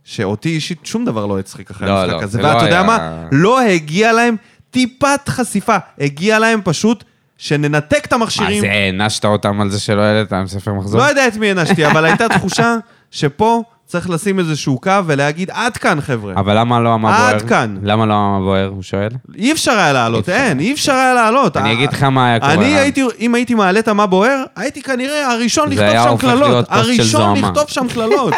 שאותי 0.04 0.48
אישית 0.48 0.86
שום 0.86 1.04
דבר 1.04 1.26
לא 1.26 1.38
הצחיק 1.38 1.70
אחרי 1.70 1.88
לא, 1.88 2.00
המשחק 2.02 2.12
לא, 2.12 2.22
הזה. 2.22 2.26
זה 2.36 2.42
לא 2.42 2.48
ואתה 2.48 2.64
יודע 2.64 2.74
היה- 2.80 2.82
מה? 2.86 3.22
לא 3.32 3.60
הגיע 3.60 4.12
להם 4.12 4.36
טיפת 4.70 5.28
חשיפה. 5.28 5.76
הגיע 5.98 6.38
להם 6.38 6.60
פשוט 6.64 7.04
שננתק 7.38 8.04
את 8.04 8.12
מה 8.12 8.16
המכשירים. 8.18 8.60
זה, 8.60 8.70
הענשת 8.70 9.24
אותם 9.24 9.60
על 9.60 9.70
זה 9.70 9.80
שלא 9.80 10.00
העלית 10.02 10.32
להם 10.32 10.46
ספר 10.46 10.74
מחזור? 10.74 11.00
לא 11.00 11.04
יודע 11.04 11.28
את 11.28 11.36
מי 11.36 11.48
הענשתי, 11.48 11.86
אבל 11.86 12.04
הייתה 12.04 12.28
תחושה 12.28 12.76
שפה 13.10 13.62
צריך 13.90 14.10
לשים 14.10 14.38
איזשהו 14.38 14.78
קו 14.80 14.92
ולהגיד, 15.06 15.50
עד 15.50 15.76
כאן, 15.76 16.00
חבר'ה. 16.00 16.34
אבל 16.36 16.58
למה 16.58 16.80
לא 16.80 16.88
המה 16.94 17.10
בוער? 17.10 17.34
עד 17.34 17.42
כאן. 17.42 17.76
למה 17.82 18.06
לא 18.06 18.14
המה 18.14 18.38
בוער? 18.38 18.66
הוא 18.66 18.82
שואל. 18.82 19.08
אי 19.36 19.52
אפשר 19.52 19.70
היה 19.72 19.92
לעלות, 19.92 20.28
אי 20.28 20.34
אפשר. 20.34 20.44
אין, 20.44 20.60
אי 20.60 20.72
אפשר 20.72 20.92
היה 20.92 21.14
לעלות. 21.14 21.56
אני 21.56 21.72
אגיד 21.72 21.92
לך 21.92 22.02
מה 22.02 22.26
היה 22.26 22.40
קורה. 22.40 22.54
אני. 22.54 22.64
הייתי, 22.64 23.04
אם 23.20 23.34
הייתי 23.34 23.54
מעלה 23.54 23.78
את 23.78 23.88
המה 23.88 24.06
בוער, 24.06 24.42
הייתי 24.56 24.82
כנראה 24.82 25.32
הראשון 25.32 25.68
לכתוב 25.72 26.02
שם 26.04 26.16
קללות. 26.16 26.66
הראשון. 26.68 27.38
לכתוב 27.38 27.64
שם 27.68 27.86
קללות. 27.94 28.34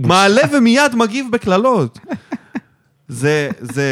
מעלה 0.00 0.42
ומיד 0.52 0.94
מגיב 0.94 1.26
בקללות. 1.30 1.98
זה, 3.08 3.48
זה... 3.60 3.86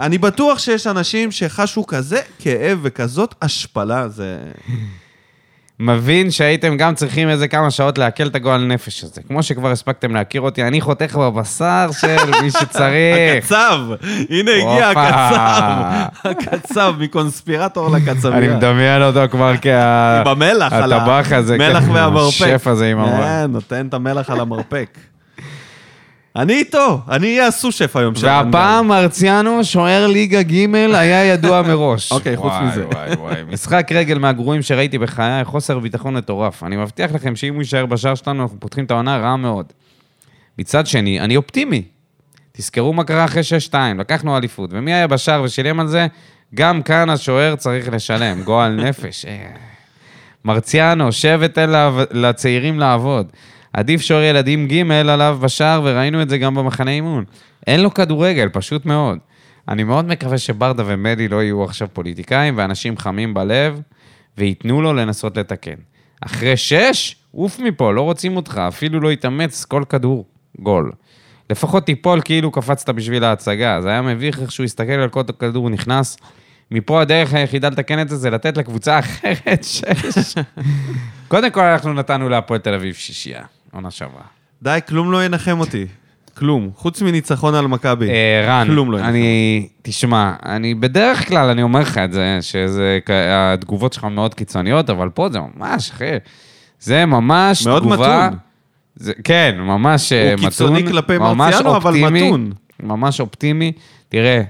אני 0.00 0.18
בטוח 0.18 0.58
שיש 0.58 0.86
אנשים 0.86 1.30
שחשו 1.30 1.86
כזה 1.86 2.20
כאב 2.38 2.78
וכזאת 2.82 3.34
השפלה, 3.42 4.08
זה... 4.08 4.38
מבין 5.82 6.30
שהייתם 6.30 6.76
גם 6.76 6.94
צריכים 6.94 7.28
איזה 7.28 7.48
כמה 7.48 7.70
שעות 7.70 7.98
לעכל 7.98 8.26
את 8.26 8.34
הגועל 8.34 8.64
נפש 8.66 9.04
הזה. 9.04 9.20
כמו 9.28 9.42
שכבר 9.42 9.70
הספקתם 9.70 10.14
להכיר 10.14 10.40
אותי, 10.40 10.62
אני 10.62 10.80
חותך 10.80 11.16
בבשר 11.16 11.88
של 12.00 12.16
מי 12.42 12.50
שצריך. 12.60 13.44
הקצב! 13.44 13.78
הנה 14.30 14.50
הגיע. 14.50 14.88
הקצב! 14.90 15.72
הקצב, 16.30 16.94
מקונספירטור 16.98 17.90
לקצבייה. 17.90 18.38
אני 18.38 18.48
מדמיין 18.48 19.02
אותו 19.02 19.20
כבר 19.30 19.52
כה... 19.62 20.22
במלח, 20.26 20.72
על 20.72 20.92
ה- 20.92 20.96
הטבח 20.96 21.32
הזה, 21.32 21.58
מלח 21.58 21.84
כן, 21.84 21.90
והמרפק. 21.90 22.42
השף 22.46 22.66
הזה 22.66 22.90
עם 22.90 22.98
המרפק. 22.98 23.22
כן, 23.24 23.46
נותן 23.50 23.86
את 23.86 23.94
המלח 23.94 24.30
על 24.30 24.40
המרפק. 24.40 24.98
אני 26.36 26.52
איתו, 26.52 27.00
אני 27.08 27.26
אהיה 27.26 27.46
הסו-שף 27.46 27.96
היום 27.96 28.14
של 28.14 28.26
והפעם 28.26 28.88
מרציאנו, 28.88 29.64
שוער 29.64 30.06
ליגה 30.06 30.42
ג', 30.42 30.74
היה 30.74 31.24
ידוע 31.24 31.62
מראש. 31.68 32.12
אוקיי, 32.12 32.36
חוץ 32.36 32.52
מזה. 32.62 32.86
וואי, 32.86 33.12
וואי, 33.12 33.42
משחק 33.52 33.88
רגל 33.94 34.18
מהגרועים 34.18 34.62
שראיתי 34.62 34.98
בחיי, 34.98 35.44
חוסר 35.44 35.78
ביטחון 35.78 36.16
מטורף. 36.16 36.64
אני 36.64 36.76
מבטיח 36.76 37.12
לכם 37.12 37.36
שאם 37.36 37.54
הוא 37.54 37.62
יישאר 37.62 37.86
בשער 37.86 38.14
שלנו, 38.14 38.42
אנחנו 38.42 38.60
פותחים 38.60 38.84
את 38.84 38.90
העונה 38.90 39.16
רעה 39.16 39.36
מאוד. 39.36 39.66
מצד 40.58 40.86
שני, 40.86 41.20
אני 41.20 41.36
אופטימי. 41.36 41.82
תזכרו 42.52 42.92
מה 42.92 43.04
קרה 43.04 43.24
אחרי 43.24 43.42
6-2, 43.70 43.74
לקחנו 43.98 44.36
אליפות, 44.36 44.70
ומי 44.72 44.94
היה 44.94 45.06
בשער 45.06 45.42
ושילם 45.42 45.80
על 45.80 45.86
זה? 45.86 46.06
גם 46.54 46.82
כאן 46.82 47.10
השוער 47.10 47.56
צריך 47.56 47.92
לשלם, 47.92 48.42
גועל 48.42 48.72
נפש. 48.72 49.24
אה. 49.24 49.50
מרציאנו, 50.44 51.12
שב 51.12 51.38
ותן 51.42 51.70
לצעירים 52.10 52.78
לעבוד. 52.80 53.26
עדיף 53.72 54.00
שוער 54.00 54.22
ילדים 54.22 54.68
ג' 54.68 54.90
עליו 54.90 55.38
בשער, 55.42 55.80
וראינו 55.84 56.22
את 56.22 56.28
זה 56.28 56.38
גם 56.38 56.54
במחנה 56.54 56.90
אימון. 56.90 57.24
אין 57.66 57.80
לו 57.80 57.94
כדורגל, 57.94 58.48
פשוט 58.48 58.86
מאוד. 58.86 59.18
אני 59.68 59.84
מאוד 59.84 60.04
מקווה 60.04 60.38
שברדה 60.38 60.82
ומלי 60.86 61.28
לא 61.28 61.42
יהיו 61.42 61.64
עכשיו 61.64 61.88
פוליטיקאים 61.92 62.54
ואנשים 62.56 62.98
חמים 62.98 63.34
בלב, 63.34 63.80
וייתנו 64.38 64.82
לו 64.82 64.92
לנסות 64.92 65.36
לתקן. 65.36 65.74
אחרי 66.20 66.56
שש, 66.56 67.16
עוף 67.32 67.58
מפה, 67.58 67.92
לא 67.92 68.00
רוצים 68.00 68.36
אותך, 68.36 68.60
אפילו 68.68 69.00
לא 69.00 69.12
יתאמץ 69.12 69.64
כל 69.64 69.82
כדור, 69.88 70.24
גול. 70.58 70.92
לפחות 71.50 71.86
תיפול 71.86 72.20
כאילו 72.24 72.50
קפצת 72.50 72.90
בשביל 72.90 73.24
ההצגה. 73.24 73.80
זה 73.80 73.88
היה 73.88 74.02
מביך 74.02 74.40
איך 74.40 74.52
שהוא 74.52 74.64
הסתכל 74.64 74.92
על 74.92 75.08
כל 75.08 75.22
כדור 75.38 75.70
נכנס. 75.70 76.16
מפה 76.70 77.00
הדרך 77.00 77.34
היחידה 77.34 77.68
לתקן 77.68 78.00
את 78.00 78.08
זה, 78.08 78.16
זה 78.16 78.30
לתת 78.30 78.56
לקבוצה 78.56 78.98
אחרת 78.98 79.64
שש. 79.64 80.34
קודם 81.28 81.50
כל, 81.50 81.60
אנחנו 81.60 81.92
נתנו 81.92 82.28
להפועל 82.28 82.60
תל 82.60 82.74
אביב 82.74 82.94
שישייה, 82.94 83.42
עונה 83.72 83.90
שעברה. 83.90 84.22
די, 84.62 84.78
כלום 84.88 85.12
לא 85.12 85.24
ינחם 85.24 85.60
אותי. 85.60 85.86
כלום. 86.34 86.70
חוץ 86.76 87.02
מניצחון 87.02 87.54
על 87.54 87.66
מכבי. 87.66 88.10
אה, 88.10 88.44
רן, 88.46 88.66
כלום 88.66 88.92
לא 88.92 88.96
ינחם. 88.96 89.08
אני, 89.08 89.68
תשמע, 89.82 90.32
אני 90.44 90.74
בדרך 90.74 91.28
כלל, 91.28 91.48
אני 91.48 91.62
אומר 91.62 91.80
לך 91.80 91.98
את 91.98 92.12
זה, 92.12 92.38
שזה, 92.40 92.98
התגובות 93.30 93.92
שלך 93.92 94.04
מאוד 94.04 94.34
קיצוניות, 94.34 94.90
אבל 94.90 95.08
פה 95.08 95.28
זה 95.28 95.38
ממש, 95.56 95.90
אחי, 95.90 96.04
זה 96.80 97.06
ממש 97.06 97.66
מאוד 97.66 97.82
תגובה... 97.82 98.26
מתון. 98.26 98.38
זה, 98.96 99.12
כן, 99.24 99.54
ממש 99.58 100.12
אה, 100.12 100.28
הוא 100.28 100.34
מתון. 100.34 100.50
קיצוני 100.50 100.86
כלפי 100.86 101.18
מרציאנו, 101.18 101.76
אבל 101.76 102.10
מתון. 102.10 102.52
ממש 102.82 103.20
אופטימי. 103.20 103.72
תראה, 104.08 104.42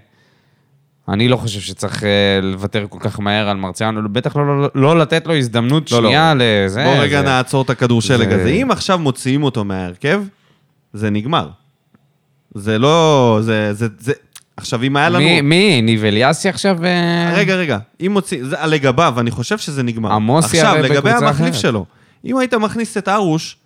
אני 1.11 1.29
לא 1.29 1.37
חושב 1.37 1.61
שצריך 1.61 2.05
אה, 2.05 2.09
לוותר 2.43 2.87
כל 2.89 2.99
כך 3.01 3.21
מהר 3.21 3.49
על 3.49 3.57
מרציאנו, 3.57 4.13
בטח 4.13 4.37
לא, 4.37 4.61
לא, 4.63 4.69
לא 4.75 4.99
לתת 4.99 5.27
לו 5.27 5.37
הזדמנות 5.37 5.93
לא, 5.93 6.03
לא. 6.03 6.09
שנייה 6.09 6.35
לזה. 6.37 6.85
בוא 6.85 7.03
רגע 7.03 7.21
זה- 7.21 7.27
נעצור 7.27 7.63
את 7.63 7.71
הכדור 7.71 8.03
שלג 8.03 8.29
זה- 8.29 8.35
הזה. 8.35 8.49
אם 8.49 8.71
עכשיו 8.71 8.99
מוציאים 8.99 9.43
אותו 9.43 9.65
מההרכב, 9.65 10.23
זה 10.93 11.11
נגמר. 11.11 11.49
זה 12.55 12.79
לא... 12.79 13.39
זה... 13.43 13.73
זה... 13.75 13.87
זה... 13.99 14.13
עכשיו, 14.57 14.83
אם 14.83 14.97
היה 14.97 15.09
לנו... 15.09 15.19
מי, 15.19 15.41
מי, 15.41 15.83
ניב 15.83 16.05
אליאסי 16.05 16.49
עכשיו? 16.49 16.85
אה? 16.85 17.33
רגע, 17.35 17.57
רגע. 17.57 17.79
אם 18.07 18.13
מוציא... 18.13 18.45
זה 18.45 18.57
לגביו, 18.67 19.15
אני 19.19 19.31
חושב 19.31 19.59
שזה 19.59 19.83
נגמר. 19.83 20.13
עמוסי 20.13 20.61
עכשיו, 20.61 20.71
הרי 20.77 20.83
לגבי 20.89 20.97
בקבוצה 20.97 21.27
המחליף 21.29 21.51
אחרת. 21.51 21.61
שלו. 21.63 21.85
אם 22.25 22.37
היית 22.37 22.55
מכניס 22.55 22.97
את 22.97 23.09
ארוש, 23.09 23.57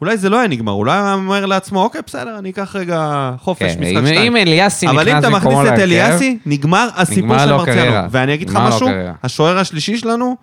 אולי 0.00 0.16
זה 0.16 0.28
לא 0.30 0.38
היה 0.38 0.48
נגמר. 0.48 0.72
אולי 0.72 0.92
היה 0.92 1.14
אומר 1.14 1.46
לעצמו, 1.46 1.82
אוקיי, 1.82 2.00
בסדר, 2.06 2.38
אני 2.38 2.50
אקח 2.50 2.76
רגע 2.76 3.30
חופש, 3.38 3.62
כן, 3.62 3.80
משחק 3.80 3.96
אם, 3.96 4.06
שתיים. 4.06 4.32
אם 4.32 4.36
אליאסי 4.36 4.86
נכנס 4.86 4.98
אבל 4.98 5.08
אם 5.08 5.18
אתה 5.18 5.28
מכניס 5.30 5.58
את 5.74 5.78
אליאסי, 5.78 6.38
נגמר 6.46 6.88
הסיפור 6.96 7.38
של 7.38 7.50
לו 7.50 7.56
מרציאנו. 7.58 8.08
ואני 8.10 8.34
אגיד 8.34 8.50
לך 8.50 8.56
משהו. 8.56 8.88
השוער 9.22 9.58
השלישי 9.58 9.98
שלנו 9.98 10.36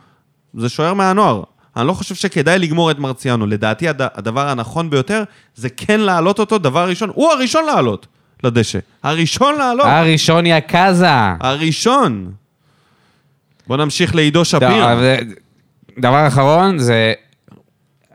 זה 0.53 0.69
שוער 0.69 0.93
מהנוער. 0.93 1.43
אני 1.77 1.87
לא 1.87 1.93
חושב 1.93 2.15
שכדאי 2.15 2.59
לגמור 2.59 2.91
את 2.91 2.99
מרציאנו. 2.99 3.45
לדעתי 3.47 3.87
הד- 3.89 4.01
הדבר 4.01 4.49
הנכון 4.49 4.89
ביותר 4.89 5.23
זה 5.55 5.69
כן 5.69 5.99
להעלות 5.99 6.39
אותו, 6.39 6.57
דבר 6.57 6.89
ראשון, 6.89 7.09
הוא 7.13 7.31
הראשון 7.31 7.65
לעלות 7.65 8.07
לדשא. 8.43 8.79
הראשון 9.03 9.55
לעלות. 9.57 9.85
הראשון 9.85 10.45
יא 10.45 10.59
קאזה. 10.59 11.07
הראשון. 11.39 12.31
בוא 13.67 13.77
נמשיך 13.77 14.15
לעידו. 14.15 14.41
אבל- 14.57 15.19
דבר 15.99 16.27
אחרון, 16.27 16.77
זה... 16.79 17.13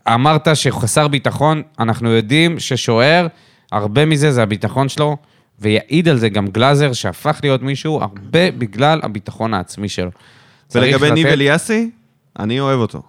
אמרת 0.09 0.49
שחסר 0.55 1.09
ביטחון, 1.09 1.63
אנחנו 1.81 2.11
יודעים 2.11 2.59
ששוער, 2.61 3.27
הרבה 3.73 4.05
מזה 4.05 4.33
זה 4.33 4.43
הביטחון 4.43 4.89
שלו, 4.89 5.17
ויעיד 5.59 6.09
על 6.09 6.17
זה 6.19 6.29
גם 6.29 6.47
גלאזר, 6.47 6.93
שהפך 6.93 7.41
להיות 7.43 7.63
מישהו 7.63 8.01
הרבה 8.03 8.51
בגלל 8.51 9.01
הביטחון 9.03 9.55
העצמי 9.55 9.89
שלו. 9.89 10.11
ולגבי 10.75 11.11
ניב 11.11 11.27
לתת- 11.27 11.33
אליאסי, 11.35 11.91
אני 12.39 12.61
אוהב 12.61 12.81
אותו. 12.81 13.03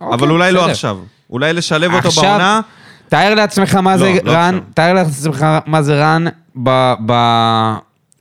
אוקיי, 0.00 0.14
אבל 0.18 0.30
אולי 0.30 0.52
לא 0.52 0.60
בסדר. 0.60 0.70
עכשיו. 0.72 0.98
אולי 1.30 1.52
לשלב 1.52 1.94
אותו 1.94 2.08
עכשיו, 2.08 2.22
בעונה. 2.24 2.60
תאר 3.08 3.34
לעצמך 3.34 3.74
מה 3.74 3.98
זה 3.98 4.04
לא, 4.04 4.12
לא 4.24 4.30
רן, 4.32 4.54
עכשיו. 4.54 4.70
תאר 4.74 4.92
לעצמך 4.92 5.46
מה 5.66 5.82
זה 5.82 5.94
רן 6.04 6.24
ב, 6.62 6.92
ב, 7.06 7.12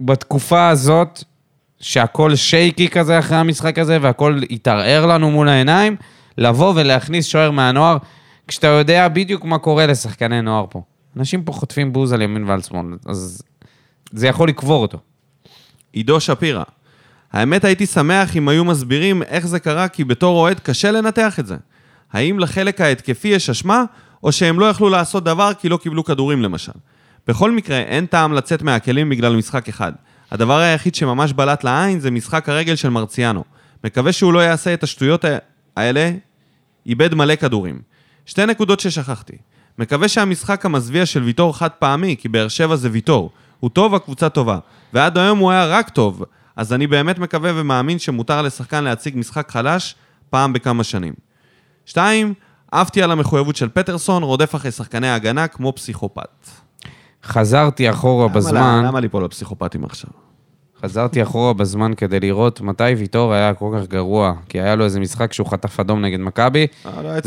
בתקופה 0.02 0.70
הזאת, 0.70 1.24
שהכל 1.80 2.36
שייקי 2.36 2.88
כזה 2.90 3.20
אחרי 3.20 3.38
המשחק 3.38 3.80
הזה, 3.80 3.98
והכל 4.02 4.40
התערער 4.50 5.06
לנו 5.06 5.32
מול 5.32 5.50
העיניים, 5.50 5.96
לבוא 6.38 6.74
ולהכניס 6.76 7.26
שוער 7.26 7.52
מהנוער, 7.52 7.98
כשאתה 8.48 8.68
יודע 8.68 9.08
בדיוק 9.08 9.46
מה 9.46 9.58
קורה 9.58 9.86
לשחקני 9.86 10.42
נוער 10.42 10.66
פה. 10.70 10.82
אנשים 11.18 11.44
פה 11.44 11.52
חוטפים 11.54 11.94
בוז 11.94 12.14
על 12.14 12.22
ימין 12.22 12.44
ועל 12.44 12.62
שמאל, 12.62 12.98
אז 13.06 13.42
זה 14.12 14.28
יכול 14.28 14.50
לקבור 14.50 14.82
אותו. 14.82 14.98
עידו 15.94 16.20
שפירא. 16.20 16.64
האמת 17.34 17.66
הייתי 17.66 17.86
שמח 17.86 18.38
אם 18.38 18.50
היו 18.50 18.66
מסבירים 18.66 19.24
איך 19.24 19.48
זה 19.48 19.60
קרה, 19.60 19.88
כי 19.88 20.04
בתור 20.04 20.38
אוהד 20.38 20.60
קשה 20.60 20.92
לנתח 20.92 21.40
את 21.40 21.48
זה. 21.48 21.56
האם 22.14 22.40
לחלק 22.40 22.82
ההתקפי 22.82 23.28
יש 23.28 23.50
אשמה, 23.50 23.84
או 24.24 24.32
שהם 24.32 24.60
לא 24.60 24.66
יכלו 24.66 24.90
לעשות 24.90 25.24
דבר 25.24 25.52
כי 25.54 25.70
לא 25.70 25.78
קיבלו 25.78 26.04
כדורים 26.04 26.42
למשל. 26.42 26.72
בכל 27.28 27.52
מקרה, 27.52 27.78
אין 27.78 28.06
טעם 28.06 28.34
לצאת 28.34 28.62
מהכלים 28.62 29.10
בגלל 29.10 29.36
משחק 29.36 29.70
אחד. 29.70 29.92
הדבר 30.32 30.60
היחיד 30.60 30.96
שממש 30.96 31.34
בלט 31.34 31.64
לעין 31.64 32.00
זה 32.00 32.12
משחק 32.12 32.50
הרגל 32.50 32.76
של 32.76 32.90
מרציאנו. 32.90 33.44
מקווה 33.84 34.12
שהוא 34.12 34.34
לא 34.34 34.40
יעשה 34.40 34.74
את 34.74 34.84
השטויות 34.84 35.26
האלה, 35.78 36.12
איבד 36.86 37.14
מלא 37.14 37.36
כדורים. 37.36 37.82
שתי 38.26 38.46
נקודות 38.46 38.80
ששכחתי. 38.80 39.38
מקווה 39.80 40.08
שהמשחק 40.08 40.66
המזוויע 40.66 41.06
של 41.06 41.24
ויטור 41.24 41.58
חד 41.58 41.70
פעמי, 41.70 42.16
כי 42.20 42.30
באר 42.30 42.48
שבע 42.48 42.76
זה 42.76 42.90
ויטור. 42.92 43.32
הוא 43.60 43.70
טוב, 43.70 43.96
הקבוצה 43.96 44.30
טובה. 44.30 44.60
ועד 44.94 45.18
היום 45.18 45.40
הוא 45.40 45.52
היה 45.52 45.66
רק 45.66 45.90
טוב. 45.90 46.24
אז 46.56 46.74
אני 46.74 46.88
באמת 46.88 47.20
מקווה 47.20 47.52
ומאמין 47.56 48.00
שמותר 48.00 48.42
לשחקן 48.42 48.84
להציג 48.84 49.18
משחק 49.18 49.52
חלש 49.52 49.96
פעם 50.30 50.54
בכמה 50.54 50.84
שנים. 50.84 51.14
שתיים, 51.86 52.34
עפתי 52.72 53.04
על 53.04 53.12
המחויבות 53.12 53.56
של 53.56 53.70
פטרסון, 53.70 54.24
רודף 54.24 54.56
אחרי 54.56 54.72
שחקני 54.72 55.08
ההגנה 55.08 55.48
כמו 55.48 55.74
פסיכופת. 55.76 56.48
חזרתי 57.24 57.90
אחורה 57.90 58.28
בזמן... 58.28 58.56
למה, 58.56 58.88
למה 58.88 59.00
ליפול 59.00 59.26
לפסיכופטים 59.26 59.84
עכשיו? 59.84 60.10
חזרתי 60.84 61.24
אחורה 61.24 61.54
בזמן 61.54 61.94
כדי 61.98 62.20
לראות 62.20 62.62
מתי 62.62 62.84
ויטור 62.84 63.34
היה 63.34 63.54
כל 63.54 63.78
כך 63.78 63.88
גרוע, 63.88 64.34
כי 64.50 64.62
היה 64.62 64.76
לו 64.76 64.86
איזה 64.86 65.00
משחק 65.00 65.34
שהוא 65.34 65.48
חטף 65.48 65.80
אדום 65.80 66.02
נגד 66.06 66.20
מכבי. 66.20 66.68
אה, 66.86 67.02
לא 67.02 67.10
היה 67.10 67.22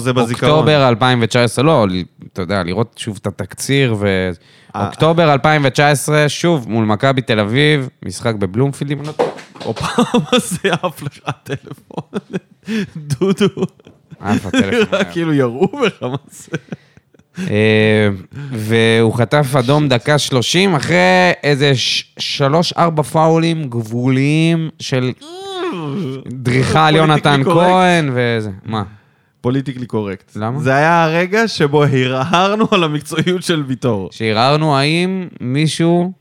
זה 0.00 0.12
בזיכרון. 0.12 0.52
באוקטובר 0.52 0.88
2019, 0.88 1.64
לא, 1.64 1.86
אתה 2.32 2.42
יודע, 2.42 2.62
לראות 2.62 2.94
שוב 2.96 3.18
את 3.22 3.26
התקציר, 3.26 3.96
ו... 3.98 4.30
אה. 4.76 4.86
אוקטובר 4.86 5.32
2019, 5.32 6.28
שוב, 6.28 6.68
מול 6.68 6.84
מכבי 6.84 7.22
תל 7.22 7.40
אביב, 7.40 7.88
משחק 8.04 8.34
בבלומפילד, 8.34 8.90
אם 8.90 9.02
לא. 9.02 9.12
או 9.64 9.74
פעם 9.74 10.20
זה 10.38 10.72
עף 10.82 11.02
לך 11.06 11.18
הטלפון. 11.26 12.04
דודו. 12.96 13.62
עף 14.20 14.46
הטלפון. 14.46 14.98
כאילו 15.12 15.34
ירו 15.34 15.68
בך, 15.68 16.02
מה 16.02 16.16
זה? 16.30 16.56
אה, 17.50 18.08
והוא 18.52 19.14
חטף 19.14 19.46
אדום 19.58 19.88
דקה 19.88 20.18
30, 20.18 20.74
אחרי 20.74 20.96
איזה 21.42 21.72
שלוש-ארבע 22.18 23.02
פאולים 23.02 23.64
גבוליים 23.64 24.68
של 24.78 25.12
דריכה 26.26 26.86
על 26.86 26.96
יונתן. 26.96 27.40
כהן 27.44 28.10
וזה. 28.14 28.50
מה? 28.64 28.82
פוליטיקלי 29.40 29.86
קורקט. 29.86 30.36
למה? 30.36 30.60
זה 30.60 30.74
היה 30.74 31.04
הרגע 31.04 31.48
שבו 31.48 31.84
הרהרנו 31.84 32.66
על 32.70 32.84
המקצועיות 32.84 33.42
של 33.42 33.64
ויטור. 33.66 34.08
שערערנו 34.12 34.76
האם 34.76 35.28
מישהו 35.40 36.12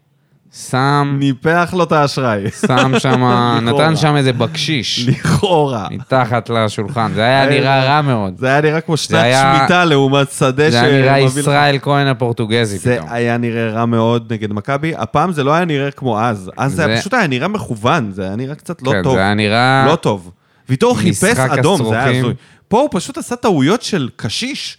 שם, 0.53 1.15
ניפח 1.19 1.73
לו 1.77 1.83
את 1.83 1.91
האשראי. 1.91 2.43
שם 2.67 2.99
שם. 2.99 3.23
נתן 3.65 3.95
שם 3.95 4.15
איזה 4.15 4.33
בקשיש 4.33 5.07
לכאורה. 5.07 5.87
מתחת 5.91 6.49
לשולחן. 6.49 7.11
זה 7.15 7.21
היה 7.23 7.45
נראה 7.49 7.83
רע 7.85 8.01
מאוד. 8.01 8.33
זה 8.37 8.47
היה 8.47 8.61
נראה 8.61 8.81
כמו 8.81 8.97
שנת 8.97 9.19
היה- 9.23 9.55
שמיטה 9.59 9.85
לעומת 9.85 10.31
שדה 10.31 10.69
זה 10.71 10.81
היה 10.81 11.01
נראה 11.01 11.19
לך- 11.19 11.37
ישראל 11.37 11.77
כהן 11.81 12.07
הפורטוגזי 12.07 12.77
זה 12.77 12.95
פתאום. 12.95 13.09
היה 13.11 13.37
נראה 13.37 13.69
רע 13.71 13.85
מאוד 13.85 14.33
נגד 14.33 14.53
מכבי. 14.53 14.93
הפעם 14.97 15.31
זה 15.31 15.43
לא 15.43 15.53
היה 15.53 15.65
נראה 15.65 15.91
כמו 15.91 16.19
אז. 16.21 16.51
אז 16.57 16.73
זה 16.73 16.85
היה 16.85 16.95
זה- 16.95 17.01
פשוט 17.01 17.13
היה 17.13 17.27
נראה 17.27 17.47
מכוון, 17.47 18.11
זה 18.11 18.23
היה 18.23 18.35
נראה 18.35 18.55
קצת 18.55 18.81
לא 18.81 18.91
כן, 18.91 19.03
טוב. 19.03 19.15
זה 19.15 19.21
היה 19.21 19.33
נראה... 19.33 19.85
לא 19.87 19.95
טוב. 19.95 20.31
ויטור 20.69 20.97
חיפש 20.97 21.39
אדום, 21.39 21.89
זה 21.89 21.99
היה. 22.03 22.19
הזוי. 22.19 22.33
פה 22.67 22.79
הוא 22.79 22.89
פשוט 22.91 23.17
עשה 23.17 23.35
טעויות 23.35 23.81
של 23.81 24.09
קשיש. 24.15 24.77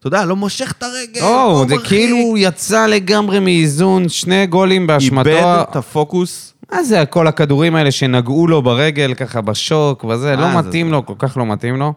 אתה 0.00 0.08
יודע, 0.08 0.24
לא 0.24 0.36
מושך 0.36 0.74
את 0.78 0.82
הרגל, 0.82 1.20
או, 1.22 1.26
לא 1.26 1.64
זה 1.68 1.74
מרחיק. 1.74 1.88
כאילו 1.88 2.16
הוא 2.16 2.38
יצא 2.38 2.86
לגמרי 2.86 3.40
מאיזון, 3.40 4.08
שני 4.08 4.46
גולים 4.46 4.86
באשמתו. 4.86 5.28
איבד 5.30 5.64
את 5.70 5.76
הפוקוס. 5.76 6.54
מה 6.72 6.82
זה 6.84 7.04
כל 7.06 7.26
הכדורים 7.26 7.76
האלה 7.76 7.90
שנגעו 7.90 8.46
לו 8.46 8.62
ברגל, 8.62 9.14
ככה 9.14 9.40
בשוק 9.40 10.04
וזה, 10.04 10.36
לא 10.36 10.50
זה 10.52 10.58
מתאים 10.58 10.86
זה? 10.86 10.92
לו, 10.92 11.06
כל 11.06 11.14
כך 11.18 11.36
לא 11.36 11.46
מתאים 11.46 11.76
לו. 11.76 11.92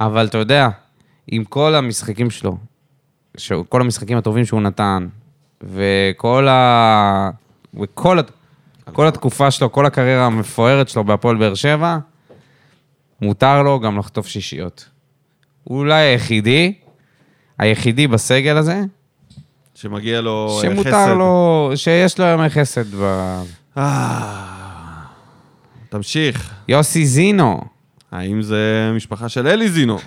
אבל 0.00 0.26
אתה 0.26 0.38
יודע, 0.38 0.68
עם 1.28 1.44
כל 1.44 1.74
המשחקים 1.74 2.30
שלו, 2.30 2.56
ש- 3.36 3.52
כל 3.68 3.80
המשחקים 3.80 4.18
הטובים 4.18 4.44
שהוא 4.44 4.60
נתן, 4.60 5.06
וכל 5.62 6.48
ה... 6.48 7.30
וכל 7.80 8.18
כל 8.92 9.06
התקופה 9.06 9.50
שלו, 9.50 9.72
כל 9.72 9.86
הקריירה 9.86 10.26
המפוארת 10.26 10.88
שלו 10.88 11.04
בהפועל 11.04 11.36
באר 11.36 11.54
שבע, 11.54 11.98
מותר 13.22 13.62
לו 13.62 13.80
גם 13.80 13.98
לחטוף 13.98 14.26
שישיות. 14.26 14.88
הוא 15.64 15.78
אולי 15.78 15.94
היחידי, 16.02 16.72
היחידי 17.58 18.06
בסגל 18.06 18.56
הזה, 18.56 18.82
שמגיע 19.74 20.20
לו 20.20 20.56
אה, 20.56 20.62
שמותר 20.62 20.90
חסד. 20.90 21.14
לו, 21.18 21.70
שיש 21.74 22.18
לו 22.20 22.26
ימי 22.26 22.50
חסד 22.50 22.94
ב... 22.94 23.02
אה, 23.78 24.24
תמשיך. 25.88 26.54
יוסי 26.68 27.06
זינו, 27.06 27.60
האם 28.12 28.42
זה 28.42 28.92
משפחה 28.96 29.28
של 29.28 29.46
אלי 29.46 29.68
זינו? 29.68 29.98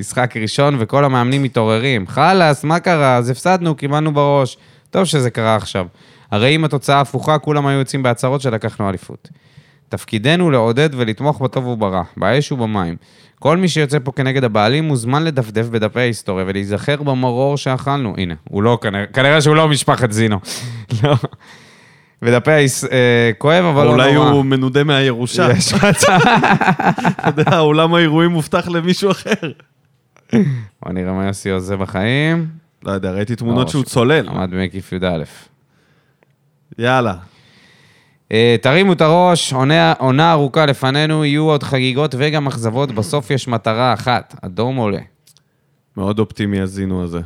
משחק 0.00 0.36
ראשון 0.36 0.76
וכל 0.78 1.04
המאמנים 1.04 1.42
מתעוררים. 1.42 2.06
חלאס, 2.06 2.64
מה 2.64 2.80
קרה? 2.80 3.16
אז 3.16 3.30
הפסדנו, 3.30 3.74
קיבלנו 3.74 4.14
בראש. 4.14 4.56
טוב 4.90 5.04
שזה 5.04 5.30
קרה 5.30 5.56
עכשיו. 5.56 5.86
הרי 6.30 6.56
אם 6.56 6.64
התוצאה 6.64 7.00
הפוכה, 7.00 7.38
כולם 7.38 7.66
היו 7.66 7.78
יוצאים 7.78 8.02
בהצהרות 8.02 8.40
שלקחנו 8.40 8.88
אליפות. 8.88 9.28
תפקידנו 9.88 10.50
לעודד 10.50 10.90
ולתמוך 10.92 11.40
בטוב 11.42 11.66
וברע, 11.66 12.02
באש 12.16 12.52
ובמים. 12.52 12.96
כל 13.38 13.56
מי 13.56 13.68
שיוצא 13.68 13.98
פה 14.04 14.12
כנגד 14.12 14.44
הבעלים 14.44 14.84
מוזמן 14.84 15.24
לדפדף 15.24 15.66
בדפי 15.66 16.00
ההיסטוריה 16.00 16.44
ולהיזכר 16.48 17.02
במרור 17.02 17.56
שאכלנו. 17.56 18.14
הנה, 18.18 18.34
הוא 18.48 18.62
לא, 18.62 18.78
כנראה, 18.82 19.06
כנראה 19.06 19.40
שהוא 19.40 19.56
לא 19.56 19.68
משפחת 19.68 20.12
זינו. 20.12 20.40
לא. 21.02 21.14
בדפי 22.22 22.50
ההיס... 22.52 22.84
אה, 22.84 23.30
כואב, 23.38 23.64
אבל 23.64 23.84
לא 23.84 23.90
נורא. 23.92 24.06
אולי 24.06 24.14
הוא 24.14 24.44
מנודה 24.44 24.84
מהירושה. 24.84 25.48
יש 25.58 25.74
מצב. 25.74 26.18
אתה 27.28 27.40
יודע, 27.40 27.58
אולם 27.58 27.94
האירועים 27.94 28.30
מובטח 28.30 28.68
למישהו 28.68 29.10
אחר. 29.10 29.50
בוא 30.82 30.92
נראה 30.92 31.12
מה 31.12 31.26
יוסי 31.26 31.50
עושה 31.50 31.76
בחיים. 31.76 32.46
לא 32.84 32.92
יודע, 32.92 33.10
ראיתי 33.12 33.36
תמונות 33.36 33.66
לא, 33.66 33.70
שהוא 33.72 33.84
ש- 33.84 33.88
צולל. 33.88 34.28
עמד 34.28 34.50
במקיף 34.50 34.92
י"א. 34.92 35.22
יאללה. 36.78 37.14
אה, 38.32 38.56
תרימו 38.62 38.92
את 38.92 39.00
הראש, 39.00 39.52
עונה, 39.52 39.92
עונה 39.98 40.32
ארוכה 40.32 40.66
לפנינו, 40.66 41.24
יהיו 41.24 41.42
עוד 41.42 41.62
חגיגות 41.62 42.14
וגם 42.18 42.46
אכזבות, 42.46 42.92
בסוף 42.92 43.30
יש 43.30 43.48
מטרה 43.48 43.94
אחת, 43.94 44.34
אדום 44.42 44.76
עולה. 44.76 45.00
מאוד 45.96 46.18
אופטימי 46.18 46.60
הזינו 46.60 47.02
הזה. 47.02 47.20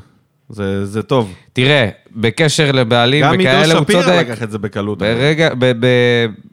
זה, 0.48 0.86
זה 0.86 1.02
טוב. 1.02 1.34
תראה, 1.52 1.88
בקשר 2.16 2.72
לבעלים 2.72 3.24
גם 3.24 3.32
עידו 3.32 3.42
וכאלה 3.42 3.74
הוא 3.74 3.84
שפירא 3.84 4.02
צודק. 4.02 4.26
לקח 4.30 4.42
את 4.42 4.50
זה 4.50 4.58
בקלות. 4.58 4.98
ברגע, 4.98 5.54
ב, 5.54 5.72
ב, 5.80 5.86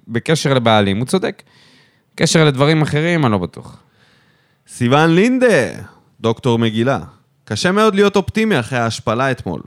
בקשר 0.08 0.54
לבעלים 0.54 0.98
הוא 0.98 1.06
צודק. 1.06 1.44
קשר 2.16 2.46
לדברים 2.46 2.82
אחרים, 2.82 3.26
אני 3.26 3.32
לא 3.32 3.38
בטוח. 3.38 3.78
סיון 4.68 5.16
לינדה, 5.16 5.68
דוקטור 6.22 6.60
מגילה. 6.60 7.00
קשה 7.46 7.72
מאוד 7.72 7.96
להיות 7.96 8.16
אופטימי 8.16 8.60
אחרי 8.60 8.80
ההשפלה 8.80 9.32
אתמול. 9.32 9.62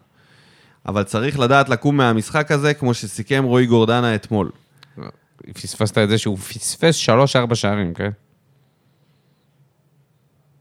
אבל 0.86 1.02
צריך 1.02 1.38
לדעת 1.38 1.68
לקום 1.68 1.96
מהמשחק 1.96 2.50
הזה, 2.50 2.74
כמו 2.74 2.94
שסיכם 2.94 3.44
רועי 3.44 3.66
גורדנה 3.66 4.14
אתמול. 4.14 4.50
פספסת 5.54 5.98
את 5.98 6.08
זה 6.08 6.18
שהוא 6.18 6.38
פספס 6.38 6.94
שלוש-ארבע 6.94 7.54
שערים, 7.54 7.94
כן? 7.94 8.10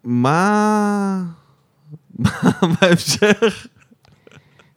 מה... 0.04 1.24
מה 2.20 2.30
בהמשך? 2.82 3.68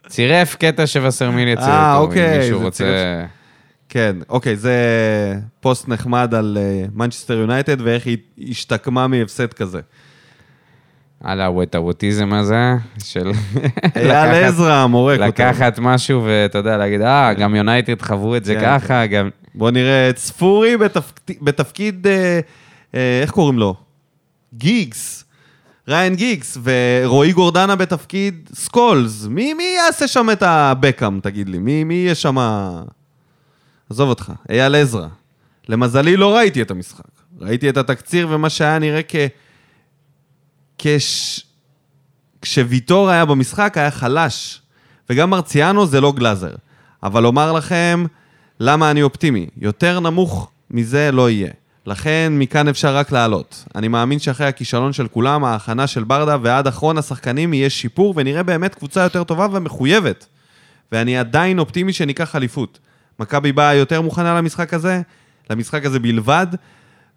צירף 0.09 0.55
קטע 0.55 0.87
שווסרמיל 0.87 1.49
יצא 1.49 1.63
אה, 1.63 1.97
אותו, 1.97 2.09
אוקיי, 2.09 2.37
אם 2.37 2.41
מישהו 2.41 2.61
רוצה... 2.61 2.85
צירף. 2.85 3.31
כן, 3.89 4.17
אוקיי, 4.29 4.57
זה 4.57 4.75
פוסט 5.61 5.89
נחמד 5.89 6.35
על 6.35 6.59
מנצ'סטר 6.95 7.35
יונייטד 7.35 7.81
ואיך 7.81 8.07
היא 8.07 8.19
השתקמה 8.51 9.07
מהפסד 9.07 9.53
כזה. 9.53 9.81
על 11.25 11.41
ה 11.41 11.48
whataboutism 11.48 12.33
הזה, 12.33 12.75
של... 13.05 13.31
אייל 13.97 14.45
עזרא, 14.45 14.73
המורה, 14.75 15.15
כותב. 15.15 15.27
לקחת 15.27 15.79
משהו 15.79 16.23
ואתה 16.25 16.59
יודע, 16.59 16.77
להגיד, 16.77 17.01
אה, 17.01 17.35
גם 17.35 17.55
יונייטד 17.55 18.03
חוו 18.03 18.37
את 18.37 18.45
זה 18.45 18.55
כן, 18.55 18.61
ככה, 18.61 19.07
גם... 19.07 19.29
בוא 19.55 19.71
נראה 19.71 20.11
את 20.11 20.19
ספורי 20.19 20.77
בתפק... 20.77 21.21
בתפקיד, 21.43 22.07
אה, 22.07 22.41
אה, 22.95 23.21
איך 23.23 23.31
קוראים 23.31 23.59
לו? 23.59 23.75
גיגס. 24.55 25.25
ראיין 25.89 26.15
גיגס, 26.15 26.59
ורועי 26.63 27.33
גורדנה 27.33 27.77
בתפקיד 27.77 28.51
סקולס. 28.55 29.27
מי, 29.27 29.55
מי 29.55 29.75
יעשה 29.77 30.09
שם 30.09 30.31
את 30.33 30.43
הבקאם, 30.43 31.21
תגיד 31.21 31.49
לי? 31.49 31.59
מי, 31.59 31.85
מי 31.85 31.95
יהיה 31.95 32.15
שם... 32.15 32.37
עזוב 33.91 34.09
אותך, 34.09 34.33
אייל 34.51 34.75
עזרא. 34.75 35.07
למזלי 35.69 36.17
לא 36.17 36.37
ראיתי 36.37 36.63
את 36.63 36.71
המשחק. 36.71 37.05
ראיתי 37.41 37.69
את 37.69 37.77
התקציר 37.77 38.29
ומה 38.31 38.51
שהיה 38.51 38.79
נראה 38.79 39.01
כ... 39.09 39.17
כש... 40.79 41.41
כשוויטור 42.43 43.11
היה 43.11 43.25
במשחק 43.25 43.79
היה 43.79 43.91
חלש. 43.91 44.63
וגם 45.11 45.31
מרציאנו 45.31 45.87
זה 45.87 46.01
לא 46.01 46.13
גלאזר. 46.13 46.55
אבל 47.03 47.27
אומר 47.27 47.53
לכם, 47.53 48.05
למה 48.61 48.91
אני 48.91 49.03
אופטימי? 49.03 49.47
יותר 49.59 50.01
נמוך 50.01 50.51
מזה 50.71 51.13
לא 51.13 51.31
יהיה. 51.31 51.51
לכן 51.87 52.33
מכאן 52.37 52.69
אפשר 52.69 52.97
רק 52.97 53.13
לעלות. 53.13 53.65
אני 53.75 53.89
מאמין 53.89 54.19
שאחרי 54.19 54.47
הכישלון 54.47 54.93
של 54.93 55.09
כולם, 55.09 55.45
ההכנה 55.45 55.87
של 55.87 56.05
ברדה 56.05 56.37
ועד 56.43 56.67
אחרון 56.67 56.99
השחקנים 56.99 57.55
יהיה 57.55 57.71
שיפור 57.71 58.15
ונראה 58.17 58.43
באמת 58.43 58.75
קבוצה 58.75 59.03
יותר 59.03 59.25
טובה 59.25 59.47
ומחויבת. 59.53 60.27
ואני 60.93 61.19
עדיין 61.19 61.59
אופטימי 61.59 61.93
שניקח 61.93 62.37
אליפות. 62.37 62.79
מכבי 63.19 63.53
באה 63.53 63.75
יותר 63.75 64.03
מוכנה 64.03 64.35
למשחק 64.35 64.75
הזה, 64.75 65.01
למשחק 65.51 65.85
הזה 65.85 65.99
בלבד, 65.99 66.47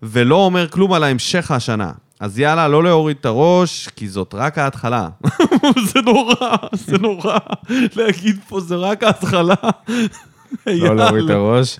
ולא 0.03 0.35
אומר 0.35 0.67
כלום 0.67 0.93
על 0.93 1.03
ההמשך 1.03 1.51
השנה. 1.51 1.91
אז 2.19 2.39
יאללה, 2.39 2.67
לא 2.67 2.83
להוריד 2.83 3.17
את 3.19 3.25
הראש, 3.25 3.87
כי 3.87 4.07
זאת 4.07 4.35
רק 4.37 4.57
ההתחלה. 4.57 5.09
זה 5.93 6.01
נורא, 6.01 6.55
זה 6.73 6.97
נורא. 6.97 7.37
להגיד 7.69 8.39
פה 8.47 8.59
זה 8.59 8.75
רק 8.75 9.03
ההתחלה. 9.03 9.55
לא 10.67 10.95
להוריד 10.95 11.23
את 11.23 11.29
הראש, 11.29 11.79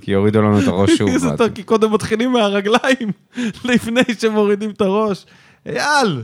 כי 0.00 0.10
יורידו 0.10 0.42
לנו 0.42 0.60
את 0.60 0.66
הראש 0.66 0.90
שוב. 0.90 1.10
כי 1.54 1.62
קודם 1.62 1.92
מתחילים 1.92 2.32
מהרגליים, 2.32 3.12
לפני 3.64 4.02
שמורידים 4.18 4.70
את 4.70 4.80
הראש. 4.80 5.26
אייל, 5.66 6.22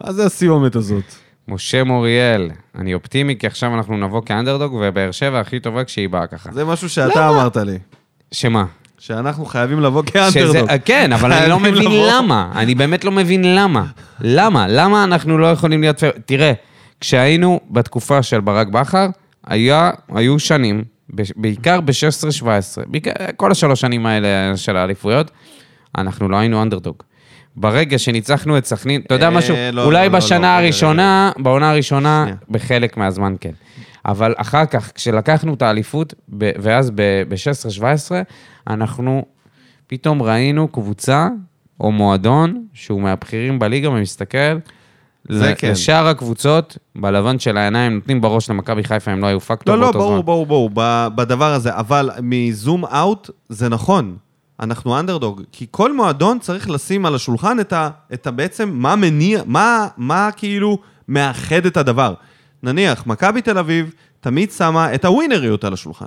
מה 0.00 0.12
זה 0.12 0.24
הסיומת 0.24 0.76
הזאת? 0.76 1.04
משה 1.48 1.84
מוריאל, 1.84 2.50
אני 2.74 2.94
אופטימי 2.94 3.36
כי 3.38 3.46
עכשיו 3.46 3.74
אנחנו 3.74 3.96
נבוא 3.96 4.22
כאנדרדוג, 4.26 4.72
ובאר 4.72 5.10
שבע 5.10 5.40
הכי 5.40 5.60
טובה 5.60 5.84
כשהיא 5.84 6.08
באה 6.08 6.26
ככה. 6.26 6.50
זה 6.52 6.64
משהו 6.64 6.88
שאתה 6.88 7.28
אמרת 7.28 7.56
לי, 7.56 7.78
שמה? 8.32 8.64
שאנחנו 8.98 9.44
חייבים 9.44 9.80
לבוא 9.80 10.02
שזה, 10.02 10.12
כאנטרדוג. 10.12 10.70
כן, 10.84 11.12
אבל 11.12 11.32
אני 11.32 11.50
לא 11.50 11.60
מבין 11.60 11.74
לבוא. 11.74 12.08
למה. 12.10 12.52
אני 12.54 12.74
באמת 12.74 13.04
לא 13.04 13.12
מבין 13.12 13.54
למה. 13.54 13.84
למה? 14.20 14.66
למה 14.68 15.04
אנחנו 15.04 15.38
לא 15.38 15.46
יכולים 15.46 15.80
להיות... 15.80 16.02
תראה, 16.26 16.52
כשהיינו 17.00 17.60
בתקופה 17.70 18.22
של 18.22 18.40
ברק 18.40 18.68
בכר, 18.68 19.06
היה, 19.46 19.90
היו 20.08 20.38
שנים, 20.38 20.84
בעיקר 21.36 21.80
ב-16-17, 21.80 22.44
בעיקר- 22.86 23.12
כל 23.36 23.50
השלוש 23.52 23.80
שנים 23.80 24.06
האלה 24.06 24.56
של 24.56 24.76
האליפויות, 24.76 25.30
אנחנו 25.98 26.28
לא 26.28 26.36
היינו 26.36 26.62
אנדרדוג. 26.62 26.96
ברגע 27.56 27.98
שניצחנו 27.98 28.58
את 28.58 28.64
סכנין, 28.64 29.00
אתה 29.06 29.14
יודע 29.14 29.26
אה, 29.26 29.30
משהו? 29.30 29.56
לא, 29.72 29.84
אולי 29.84 30.06
לא, 30.06 30.12
לא, 30.12 30.18
בשנה 30.18 30.40
לא, 30.40 30.62
הראשונה, 30.62 31.32
בעונה 31.38 31.70
הראשונה. 31.70 32.26
בחלק 32.50 32.96
מהזמן 32.96 33.34
כן. 33.40 33.50
אבל 34.06 34.34
אחר 34.36 34.66
כך, 34.66 34.92
כשלקחנו 34.94 35.54
את 35.54 35.62
האליפות, 35.62 36.14
ואז 36.38 36.90
ב-16-17, 36.94 37.84
אנחנו 38.66 39.24
פתאום 39.86 40.22
ראינו 40.22 40.68
קבוצה 40.68 41.28
או 41.80 41.92
מועדון 41.92 42.64
שהוא 42.74 43.00
מהבכירים 43.02 43.58
בליגה 43.58 43.90
ומסתכל 43.90 44.38
זה 45.38 45.54
כן. 45.58 45.70
לשאר 45.70 46.06
הקבוצות, 46.06 46.78
בלבן 46.96 47.38
של 47.38 47.56
העיניים, 47.56 47.94
נותנים 47.94 48.20
בראש 48.20 48.50
למכבי 48.50 48.84
חיפה, 48.84 49.10
הם 49.10 49.20
לא 49.20 49.26
היו 49.26 49.40
פקטור 49.40 49.74
לא, 49.74 49.80
לא, 49.80 49.92
ברור, 49.92 50.12
זמן. 50.12 50.24
ברור, 50.24 50.46
ברור, 50.46 50.70
בדבר 51.14 51.52
הזה, 51.52 51.76
אבל 51.76 52.10
מזום 52.22 52.84
אאוט 52.84 53.30
זה 53.48 53.68
נכון. 53.68 54.16
אנחנו 54.60 54.98
אנדרדוג, 54.98 55.42
כי 55.52 55.66
כל 55.70 55.96
מועדון 55.96 56.38
צריך 56.38 56.70
לשים 56.70 57.06
על 57.06 57.14
השולחן 57.14 57.60
את 57.60 57.72
ה... 57.72 57.88
את 58.12 58.26
ה 58.26 58.30
בעצם, 58.30 58.70
מה 58.72 58.96
מניע, 58.96 59.42
מה, 59.46 59.86
מה 59.96 60.28
כאילו 60.36 60.78
מאחד 61.08 61.66
את 61.66 61.76
הדבר. 61.76 62.14
נניח, 62.62 63.06
מכבי 63.06 63.42
תל 63.42 63.58
אביב 63.58 63.92
תמיד 64.20 64.50
שמה 64.50 64.94
את 64.94 65.04
הווינריות 65.04 65.64
על 65.64 65.72
השולחן. 65.72 66.06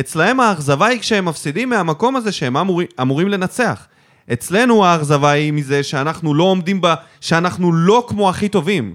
אצלהם 0.00 0.40
האכזבה 0.40 0.86
היא 0.86 1.00
כשהם 1.00 1.24
מפסידים 1.24 1.70
מהמקום 1.70 2.16
הזה 2.16 2.32
שהם 2.32 2.56
אמורים, 2.56 2.86
אמורים 3.00 3.28
לנצח. 3.28 3.86
אצלנו 4.32 4.84
האכזבה 4.84 5.30
היא 5.30 5.52
מזה 5.52 5.82
שאנחנו 5.82 6.34
לא 6.34 6.44
עומדים 6.44 6.80
ב... 6.80 6.94
שאנחנו 7.20 7.72
לא 7.72 8.04
כמו 8.08 8.30
הכי 8.30 8.48
טובים. 8.48 8.94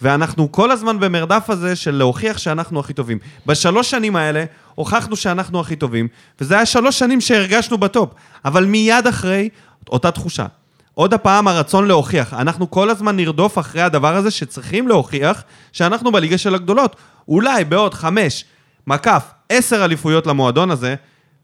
ואנחנו 0.00 0.52
כל 0.52 0.70
הזמן 0.70 1.00
במרדף 1.00 1.50
הזה 1.50 1.76
של 1.76 1.94
להוכיח 1.94 2.38
שאנחנו 2.38 2.80
הכי 2.80 2.92
טובים. 2.92 3.18
בשלוש 3.46 3.90
שנים 3.90 4.16
האלה 4.16 4.44
הוכחנו 4.74 5.16
שאנחנו 5.16 5.60
הכי 5.60 5.76
טובים, 5.76 6.08
וזה 6.40 6.54
היה 6.54 6.66
שלוש 6.66 6.98
שנים 6.98 7.20
שהרגשנו 7.20 7.78
בטופ. 7.78 8.10
אבל 8.44 8.64
מיד 8.64 9.06
אחרי, 9.06 9.48
אותה 9.88 10.10
תחושה. 10.10 10.46
עוד 10.94 11.14
הפעם 11.14 11.48
הרצון 11.48 11.88
להוכיח. 11.88 12.34
אנחנו 12.34 12.70
כל 12.70 12.90
הזמן 12.90 13.16
נרדוף 13.16 13.58
אחרי 13.58 13.82
הדבר 13.82 14.16
הזה 14.16 14.30
שצריכים 14.30 14.88
להוכיח 14.88 15.42
שאנחנו 15.72 16.12
בליגה 16.12 16.38
של 16.38 16.54
הגדולות. 16.54 16.96
אולי 17.28 17.64
בעוד 17.64 17.94
חמש, 17.94 18.44
מקף, 18.86 19.24
עשר 19.48 19.84
אליפויות 19.84 20.26
למועדון 20.26 20.70
הזה, 20.70 20.94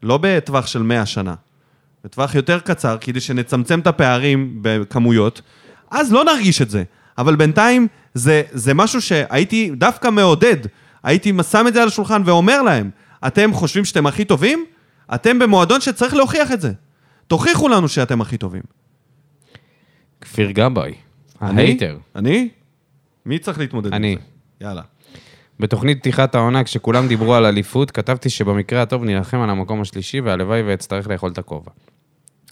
לא 0.03 0.19
בטווח 0.21 0.67
של 0.67 0.81
מאה 0.81 1.05
שנה. 1.05 1.33
בטווח 2.03 2.35
יותר 2.35 2.59
קצר, 2.59 2.97
כדי 3.01 3.19
שנצמצם 3.19 3.79
את 3.79 3.87
הפערים 3.87 4.59
בכמויות, 4.61 5.41
אז 5.91 6.13
לא 6.13 6.23
נרגיש 6.23 6.61
את 6.61 6.69
זה. 6.69 6.83
אבל 7.17 7.35
בינתיים 7.35 7.87
זה, 8.13 8.41
זה 8.51 8.73
משהו 8.73 9.01
שהייתי 9.01 9.71
דווקא 9.75 10.09
מעודד. 10.09 10.57
הייתי 11.03 11.33
שם 11.51 11.65
את 11.67 11.73
זה 11.73 11.81
על 11.81 11.87
השולחן 11.87 12.21
ואומר 12.25 12.61
להם, 12.61 12.89
אתם 13.27 13.53
חושבים 13.53 13.85
שאתם 13.85 14.07
הכי 14.07 14.25
טובים? 14.25 14.65
אתם 15.15 15.39
במועדון 15.39 15.81
שצריך 15.81 16.13
להוכיח 16.13 16.51
את 16.51 16.61
זה. 16.61 16.71
תוכיחו 17.27 17.69
לנו 17.69 17.87
שאתם 17.87 18.21
הכי 18.21 18.37
טובים. 18.37 18.61
כפיר 20.21 20.51
גבאי, 20.51 20.93
אני? 21.41 21.61
ההייטר. 21.61 21.97
אני? 22.15 22.49
מי 23.25 23.39
צריך 23.39 23.59
להתמודד 23.59 23.93
אני. 23.93 24.13
עם 24.13 24.19
זה? 24.19 24.65
יאללה. 24.65 24.81
בתוכנית 25.59 25.99
פתיחת 25.99 26.35
העונה, 26.35 26.63
כשכולם 26.63 27.07
דיברו 27.07 27.35
על 27.35 27.45
אליפות, 27.45 27.91
כתבתי 27.91 28.29
שבמקרה 28.29 28.81
הטוב 28.81 29.03
נילחם 29.03 29.37
על 29.37 29.49
המקום 29.49 29.81
השלישי, 29.81 30.21
והלוואי 30.21 30.61
ואצטרך 30.61 31.07
לאכול 31.07 31.31
את 31.31 31.37
הכובע. 31.37 31.71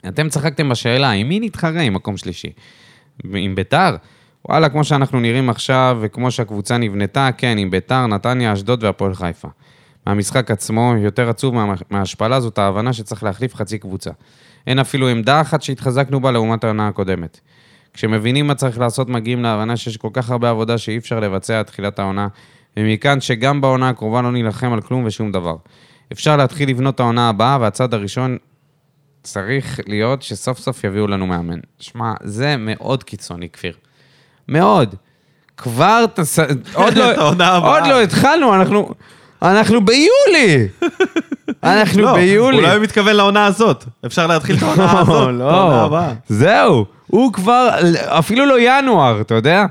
אתם 0.08 0.30
צחקתם 0.30 0.70
בשאלה, 0.70 1.12
עם 1.12 1.30
מי 1.30 1.40
נתחרה 1.40 1.82
עם 1.82 1.94
מקום 1.94 2.18
שלישי? 2.18 2.52
עם 3.34 3.56
ביתר? 3.56 3.96
וואלה, 4.50 4.70
כמו 4.70 4.84
שאנחנו 4.84 5.20
נראים 5.20 5.50
עכשיו, 5.50 5.98
וכמו 6.02 6.32
שהקבוצה 6.32 6.78
נבנתה, 6.78 7.30
כן, 7.38 7.58
עם 7.58 7.72
ביתר, 7.72 8.08
נתניה, 8.08 8.54
אשדוד 8.54 8.84
והפועל 8.84 9.14
חיפה. 9.16 9.48
מהמשחק 10.08 10.52
עצמו, 10.52 10.94
יותר 10.98 11.30
עצוב 11.30 11.56
מה- 11.56 11.74
מההשפלה 11.90 12.40
זאת 12.40 12.58
ההבנה 12.58 12.94
שצריך 12.94 13.24
להחליף 13.24 13.56
חצי 13.56 13.78
קבוצה. 13.78 14.12
אין 14.68 14.80
אפילו 14.80 15.08
עמדה 15.08 15.42
אחת 15.42 15.62
שהתחזקנו 15.62 16.20
בה 16.20 16.32
לעומת 16.32 16.64
העונה 16.64 16.88
הקודמת. 16.88 17.40
כשמבינים 17.94 18.48
מה 18.48 18.56
צריך 18.56 18.80
לעשות, 18.80 19.10
מגיעים 19.10 19.44
להבנה 19.44 19.78
שיש 19.78 19.98
כל 19.98 20.10
כך 20.14 20.30
הרבה 20.30 20.50
עבודה 20.50 20.78
שאי 20.78 20.98
אפשר 20.98 21.20
לבצע 21.20 21.60
עד 21.60 21.66
תחילת 21.66 22.00
העונה, 22.00 22.28
ומכאן 22.78 23.22
שגם 23.22 23.62
בעונה 23.62 23.90
הקרובה 23.90 24.22
לא 24.22 24.32
נילחם 24.32 24.74
על 24.74 24.82
כלום 24.82 25.04
ושום 25.06 25.32
דבר. 25.32 25.56
אפשר 26.12 26.38
להתחיל 26.38 26.70
לבנות 26.70 27.00
העונה 27.00 27.30
הבאה, 27.30 27.58
והצעד 27.62 27.94
הראשון 27.94 28.38
צריך 29.24 29.80
להיות 29.88 30.22
שסוף 30.22 30.60
סוף 30.60 30.84
יביאו 30.84 31.08
לנו 31.08 31.28
מאמן. 31.28 31.60
שמע, 31.80 32.14
זה 32.24 32.56
מאוד 32.58 33.04
קיצוני, 33.04 33.50
כפיר. 33.50 33.74
מאוד. 34.48 34.96
כבר 35.58 36.06
תס... 36.14 36.40
עוד 36.74 36.94
לא... 36.94 37.16
עוד 37.76 37.88
לא 37.88 38.02
התחלנו, 38.02 38.56
אנחנו... 38.56 38.90
אנחנו 39.42 39.86
ביולי! 39.86 40.68
אנחנו 41.64 42.02
לא, 42.02 42.14
ביולי. 42.14 42.58
אולי 42.58 42.76
הוא 42.76 42.84
מתכוון 42.84 43.16
לעונה 43.16 43.46
הזאת. 43.46 43.86
אפשר 44.06 44.28
להתחיל 44.28 44.56
את 44.58 44.64
העונה 44.64 44.92
הזאת, 44.92 45.04
את 45.04 45.14
העונה 45.14 45.32
לא, 45.32 45.86
הבאה. 45.86 46.14
זהו, 46.30 46.86
הוא 47.08 47.34
כבר, 47.34 47.70
אפילו 48.06 48.46
לא 48.46 48.56
ינואר, 48.60 49.22
אתה 49.22 49.36
יודע? 49.36 49.66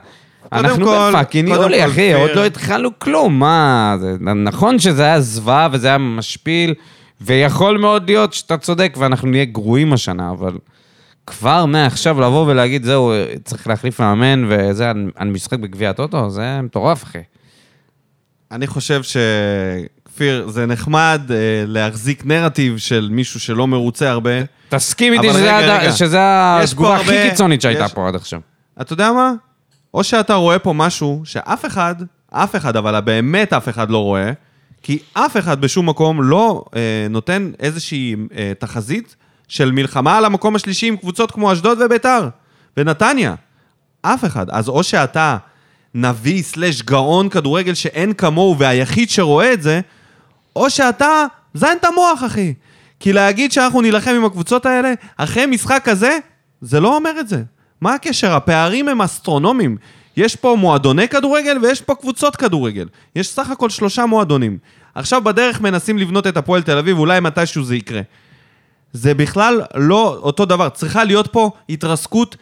אנחנו 0.52 0.86
בפאקינג 0.86 1.48
יולי, 1.48 1.86
אחי, 1.86 2.14
עוד 2.14 2.30
לא 2.34 2.46
התחלנו 2.46 2.90
כלום, 2.98 3.38
מה... 3.38 3.96
נכון 4.20 4.78
שזה 4.78 5.02
היה 5.02 5.20
זוועה 5.20 5.68
וזה 5.72 5.88
היה 5.88 5.98
משפיל, 5.98 6.74
ויכול 7.20 7.78
מאוד 7.78 8.06
להיות 8.10 8.32
שאתה 8.32 8.58
צודק 8.58 8.94
ואנחנו 8.98 9.28
נהיה 9.28 9.44
גרועים 9.44 9.92
השנה, 9.92 10.30
אבל 10.30 10.52
כבר 11.26 11.64
מעכשיו 11.66 12.20
לבוא 12.20 12.46
ולהגיד, 12.46 12.84
זהו, 12.84 13.12
צריך 13.44 13.66
להחליף 13.66 14.00
מאמן 14.00 14.44
וזה 14.48 14.90
על 15.16 15.28
משחק 15.28 15.58
בגביע 15.58 15.90
הטוטו, 15.90 16.30
זה 16.30 16.60
מטורף, 16.62 17.04
אחי. 17.04 17.18
אני 18.52 18.66
חושב 18.66 19.00
שכפיר, 19.02 20.48
זה 20.48 20.66
נחמד 20.66 21.20
אה, 21.30 21.36
להחזיק 21.66 22.26
נרטיב 22.26 22.78
של 22.78 23.08
מישהו 23.12 23.40
שלא 23.40 23.66
מרוצה 23.66 24.10
הרבה. 24.10 24.30
תסכים 24.68 25.12
איתי 25.12 25.30
שזה, 25.30 25.56
רגע, 25.58 25.78
רגע. 25.78 25.92
שזה 25.92 26.18
התגובה 26.20 26.96
הכי 26.96 27.10
הרבה- 27.18 27.30
קיצונית 27.30 27.60
שהייתה 27.62 27.84
יש- 27.84 27.92
פה 27.92 28.08
עד 28.08 28.14
עכשיו. 28.14 28.40
אתה 28.80 28.92
יודע 28.92 29.12
מה? 29.12 29.32
או 29.94 30.04
שאתה 30.04 30.34
רואה 30.34 30.58
פה 30.58 30.72
משהו 30.72 31.22
שאף 31.24 31.66
אחד, 31.66 31.94
אף 32.30 32.56
אחד, 32.56 32.76
אבל 32.76 33.00
באמת 33.00 33.52
אף 33.52 33.68
אחד 33.68 33.90
לא 33.90 33.98
רואה, 33.98 34.32
כי 34.82 34.98
אף 35.12 35.36
אחד 35.36 35.60
בשום 35.60 35.88
מקום 35.88 36.22
לא 36.22 36.64
אה, 36.76 37.06
נותן 37.10 37.50
איזושהי 37.58 38.16
אה, 38.36 38.52
תחזית 38.58 39.16
של 39.48 39.70
מלחמה 39.70 40.18
על 40.18 40.24
המקום 40.24 40.56
השלישי 40.56 40.86
עם 40.86 40.96
קבוצות 40.96 41.30
כמו 41.30 41.52
אשדוד 41.52 41.78
וביתר 41.80 42.28
ונתניה. 42.76 43.34
אף 44.02 44.24
אחד. 44.24 44.50
אז 44.50 44.68
או 44.68 44.82
שאתה 44.82 45.36
נביא 45.94 46.42
סלש 46.42 46.82
גאון 46.82 47.28
כדורגל 47.28 47.74
שאין 47.74 48.12
כמוהו 48.12 48.58
והיחיד 48.58 49.10
שרואה 49.10 49.52
את 49.52 49.62
זה, 49.62 49.80
או 50.56 50.70
שאתה 50.70 51.26
זין 51.54 51.76
את 51.80 51.84
המוח, 51.84 52.24
אחי. 52.26 52.54
כי 53.00 53.12
להגיד 53.12 53.52
שאנחנו 53.52 53.80
נילחם 53.80 54.10
עם 54.10 54.24
הקבוצות 54.24 54.66
האלה, 54.66 54.92
אחרי 55.16 55.46
משחק 55.46 55.82
כזה, 55.84 56.18
זה 56.60 56.80
לא 56.80 56.96
אומר 56.96 57.20
את 57.20 57.28
זה. 57.28 57.42
מה 57.80 57.94
הקשר? 57.94 58.34
הפערים 58.34 58.88
הם 58.88 59.02
אסטרונומיים. 59.02 59.76
יש 60.16 60.36
פה 60.36 60.56
מועדוני 60.58 61.08
כדורגל 61.08 61.58
ויש 61.62 61.80
פה 61.80 61.94
קבוצות 61.94 62.36
כדורגל. 62.36 62.88
יש 63.16 63.28
סך 63.28 63.50
הכל 63.50 63.70
שלושה 63.70 64.06
מועדונים. 64.06 64.58
עכשיו 64.94 65.24
בדרך 65.24 65.60
מנסים 65.60 65.98
לבנות 65.98 66.26
את 66.26 66.36
הפועל 66.36 66.62
תל 66.62 66.78
אביב, 66.78 66.98
אולי 66.98 67.20
מתישהו 67.20 67.64
זה 67.64 67.76
יקרה. 67.76 68.00
זה 68.92 69.14
בכלל 69.14 69.62
לא 69.74 70.18
אותו 70.22 70.44
דבר. 70.44 70.68
צריכה 70.68 71.04
להיות 71.04 71.32
פה 71.32 71.50
התרסקות. 71.68 72.36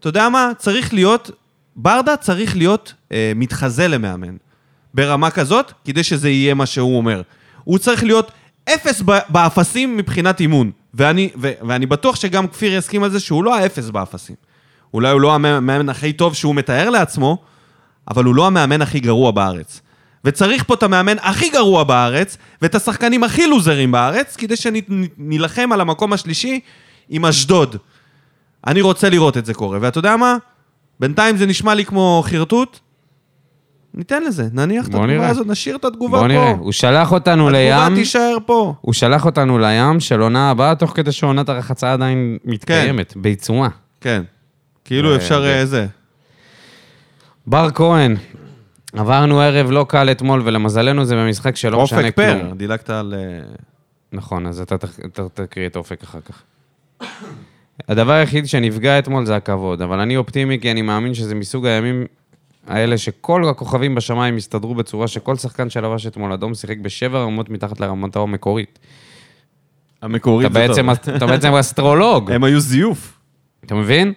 אתה 0.00 0.08
יודע 0.08 0.28
מה? 0.28 0.52
צריך 0.58 0.94
להיות, 0.94 1.30
ברדה 1.76 2.16
צריך 2.16 2.56
להיות 2.56 2.92
אה, 3.12 3.32
מתחזה 3.36 3.88
למאמן. 3.88 4.36
ברמה 4.94 5.30
כזאת, 5.30 5.72
כדי 5.84 6.02
שזה 6.02 6.30
יהיה 6.30 6.54
מה 6.54 6.66
שהוא 6.66 6.96
אומר. 6.96 7.22
הוא 7.64 7.78
צריך 7.78 8.04
להיות 8.04 8.32
אפס 8.68 9.02
באפסים 9.28 9.96
מבחינת 9.96 10.40
אימון. 10.40 10.70
ואני, 10.94 11.30
ו, 11.40 11.52
ואני 11.68 11.86
בטוח 11.86 12.16
שגם 12.16 12.48
כפיר 12.48 12.74
יסכים 12.74 13.02
על 13.02 13.10
זה 13.10 13.20
שהוא 13.20 13.44
לא 13.44 13.56
האפס 13.56 13.90
באפסים. 13.90 14.36
אולי 14.94 15.10
הוא 15.12 15.20
לא 15.20 15.34
המאמן 15.34 15.88
הכי 15.88 16.12
טוב 16.12 16.34
שהוא 16.34 16.54
מתאר 16.54 16.90
לעצמו, 16.90 17.38
אבל 18.10 18.24
הוא 18.24 18.34
לא 18.34 18.46
המאמן 18.46 18.82
הכי 18.82 19.00
גרוע 19.00 19.30
בארץ. 19.30 19.80
וצריך 20.24 20.64
פה 20.64 20.74
את 20.74 20.82
המאמן 20.82 21.16
הכי 21.20 21.50
גרוע 21.50 21.84
בארץ, 21.84 22.36
ואת 22.62 22.74
השחקנים 22.74 23.24
הכי 23.24 23.46
לוזרים 23.46 23.92
בארץ, 23.92 24.36
כדי 24.36 24.56
שנילחם 24.56 25.72
על 25.72 25.80
המקום 25.80 26.12
השלישי 26.12 26.60
עם 27.08 27.26
אשדוד. 27.26 27.76
אני 28.66 28.80
רוצה 28.80 29.10
לראות 29.10 29.36
את 29.36 29.46
זה 29.46 29.54
קורה, 29.54 29.78
ואתה 29.80 29.98
יודע 29.98 30.16
מה? 30.16 30.36
בינתיים 31.00 31.36
זה 31.36 31.46
נשמע 31.46 31.74
לי 31.74 31.84
כמו 31.84 32.22
חרטוט. 32.26 32.78
ניתן 33.94 34.22
לזה, 34.22 34.48
נניח 34.52 34.86
את 34.86 34.90
בוא 34.90 35.00
התגובה 35.00 35.18
נראה. 35.18 35.28
הזאת, 35.28 35.46
נשאיר 35.46 35.76
את 35.76 35.84
התגובה 35.84 36.18
בוא 36.18 36.28
פה. 36.28 36.32
נראה, 36.32 36.50
הוא 36.50 36.72
שלח 36.72 37.12
אותנו 37.12 37.48
התגובה 37.48 37.86
לים, 37.88 37.94
תישאר 37.94 38.36
פה. 38.46 38.74
הוא 38.80 38.92
שלח 38.92 39.24
אותנו 39.24 39.58
לים 39.58 40.00
של 40.00 40.20
עונה 40.20 40.50
הבאה, 40.50 40.74
תוך 40.74 40.92
כדי 40.94 41.12
שעונת 41.12 41.48
הרחצה 41.48 41.92
עדיין 41.92 42.38
מתקיימת, 42.44 43.16
בעיצומה. 43.16 43.68
כן. 44.00 44.22
כאילו 44.84 45.10
אה, 45.10 45.16
אפשר 45.16 45.42
זה- 45.42 45.54
אה, 45.58 45.66
זה. 45.66 45.86
בר 47.46 47.68
כהן, 47.74 48.16
עברנו 48.92 49.40
ערב 49.40 49.70
לא 49.70 49.86
קל 49.88 50.10
אתמול, 50.10 50.42
ולמזלנו 50.44 51.04
זה 51.04 51.16
במשחק 51.16 51.56
שלא 51.56 51.82
משנה 51.82 51.98
אופק 52.00 52.14
כלום. 52.14 52.26
פר, 52.48 52.54
דילגת 52.54 52.90
על... 52.90 53.14
אה, 53.16 53.44
נכון, 54.12 54.46
אז 54.46 54.60
אתה 54.60 54.76
תקריא 55.34 55.66
את 55.66 55.76
אופק 55.76 56.02
אחר 56.02 56.18
כך. 56.20 56.42
הדבר 57.88 58.12
היחיד 58.12 58.46
שנפגע 58.46 58.98
אתמול 58.98 59.26
זה 59.26 59.36
הכבוד, 59.36 59.82
אבל 59.82 60.00
אני 60.00 60.16
אופטימי 60.16 60.58
כי 60.60 60.70
אני 60.70 60.82
מאמין 60.82 61.14
שזה 61.14 61.34
מסוג 61.34 61.66
הימים 61.66 62.06
האלה 62.66 62.98
שכל 62.98 63.48
הכוכבים 63.48 63.94
בשמיים 63.94 64.36
יסתדרו 64.36 64.74
בצורה 64.74 65.08
שכל 65.08 65.36
שחקן 65.36 65.70
שלבש 65.70 66.06
אתמול 66.06 66.32
אדום 66.32 66.54
שיחק 66.54 66.78
בשבע 66.78 67.18
רמות 67.18 67.48
מתחת 67.50 67.80
לרמתו 67.80 68.22
המקורית. 68.22 68.78
המקורית 70.02 70.52
זה 70.52 70.66
טוב. 70.76 70.88
אתה 71.16 71.26
בעצם 71.26 71.54
אסטרולוג, 71.54 72.30
הם 72.32 72.44
היו 72.44 72.60
זיוף. 72.60 73.18
אתה 73.66 73.74
מבין? 73.74 74.12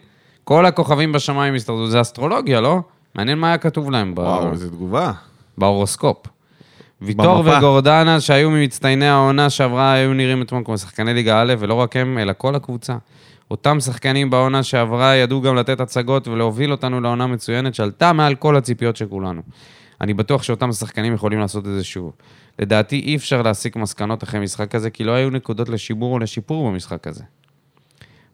כל 0.45 0.65
הכוכבים 0.65 1.11
בשמיים 1.11 1.55
יסתדרו, 1.55 1.87
זה 1.87 2.01
אסטרולוגיה, 2.01 2.61
לא? 2.61 2.79
מעניין 3.15 3.37
מה 3.37 3.47
היה 3.47 3.57
כתוב 3.57 3.91
להם 3.91 4.13
וואו, 4.17 4.51
איזה 4.51 4.69
תגובה. 4.69 5.11
בהורוסקופ. 5.57 6.17
ויטור. 7.01 7.43
וגורדנה, 7.45 8.19
שהיו 8.19 8.51
ממצטייני 8.51 9.07
העונה 9.07 9.49
שעברה, 9.49 9.93
היו 9.93 10.13
נראים 10.13 10.41
אתמול 10.41 10.61
כמו 10.65 10.77
שחקני 10.77 11.13
ליגה 11.13 11.41
א', 11.41 11.53
ולא 11.59 11.73
רק 11.73 11.95
הם, 11.95 12.17
אלא 12.17 12.33
כל 12.37 12.55
הקבוצה. 12.55 12.97
אותם 13.51 13.79
שחקנים 13.79 14.29
בעונה 14.29 14.63
שעברה 14.63 15.15
ידעו 15.15 15.41
גם 15.41 15.55
לתת 15.55 15.79
הצגות 15.79 16.27
ולהוביל 16.27 16.71
אותנו 16.71 17.01
לעונה 17.01 17.27
מצוינת 17.27 17.75
שעלתה 17.75 18.13
מעל 18.13 18.35
כל 18.35 18.57
הציפיות 18.57 18.95
של 18.95 19.05
כולנו. 19.05 19.41
אני 20.01 20.13
בטוח 20.13 20.43
שאותם 20.43 20.71
שחקנים 20.71 21.13
יכולים 21.13 21.39
לעשות 21.39 21.67
את 21.67 21.71
זה 21.71 21.83
שוב. 21.83 22.11
לדעתי 22.59 22.99
אי 22.99 23.15
אפשר 23.15 23.41
להסיק 23.41 23.75
מסקנות 23.75 24.23
אחרי 24.23 24.39
משחק 24.39 24.71
כזה, 24.71 24.89
כי 24.89 25.03
לא 25.03 25.11
היו 25.11 25.29
נקודות 25.29 25.69
לשימור 25.69 26.13
או 26.13 26.19
לשיפור 26.19 26.69
במשחק 26.69 27.07
הזה. 27.07 27.23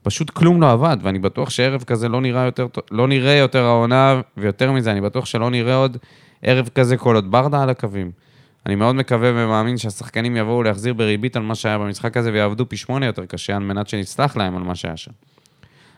פשוט 0.03 0.29
כלום 0.29 0.61
לא 0.61 0.71
עבד, 0.71 0.97
ואני 1.01 1.19
בטוח 1.19 1.49
שערב 1.49 1.83
כזה 1.83 2.09
לא 2.09 2.21
נראה 2.21 2.45
יותר, 2.45 2.67
לא 2.91 3.07
נראה 3.07 3.33
יותר 3.33 3.65
העונה, 3.65 4.21
ויותר 4.37 4.71
מזה, 4.71 4.91
אני 4.91 5.01
בטוח 5.01 5.25
שלא 5.25 5.49
נראה 5.49 5.75
עוד 5.75 5.97
ערב 6.41 6.69
כזה 6.75 6.97
כל 6.97 7.15
עוד 7.15 7.31
ברדה 7.31 7.63
על 7.63 7.69
הקווים. 7.69 8.11
אני 8.65 8.75
מאוד 8.75 8.95
מקווה 8.95 9.31
ומאמין 9.33 9.77
שהשחקנים 9.77 10.37
יבואו 10.37 10.63
להחזיר 10.63 10.93
בריבית 10.93 11.35
על 11.35 11.43
מה 11.43 11.55
שהיה 11.55 11.77
במשחק 11.77 12.17
הזה 12.17 12.31
ויעבדו 12.31 12.69
פי 12.69 12.77
שמונה 12.77 13.05
יותר 13.05 13.25
קשה 13.25 13.55
על 13.55 13.63
מנת 13.63 13.87
שנסלח 13.87 14.37
להם 14.37 14.57
על 14.57 14.63
מה 14.63 14.75
שהיה 14.75 14.97
שם. 14.97 15.11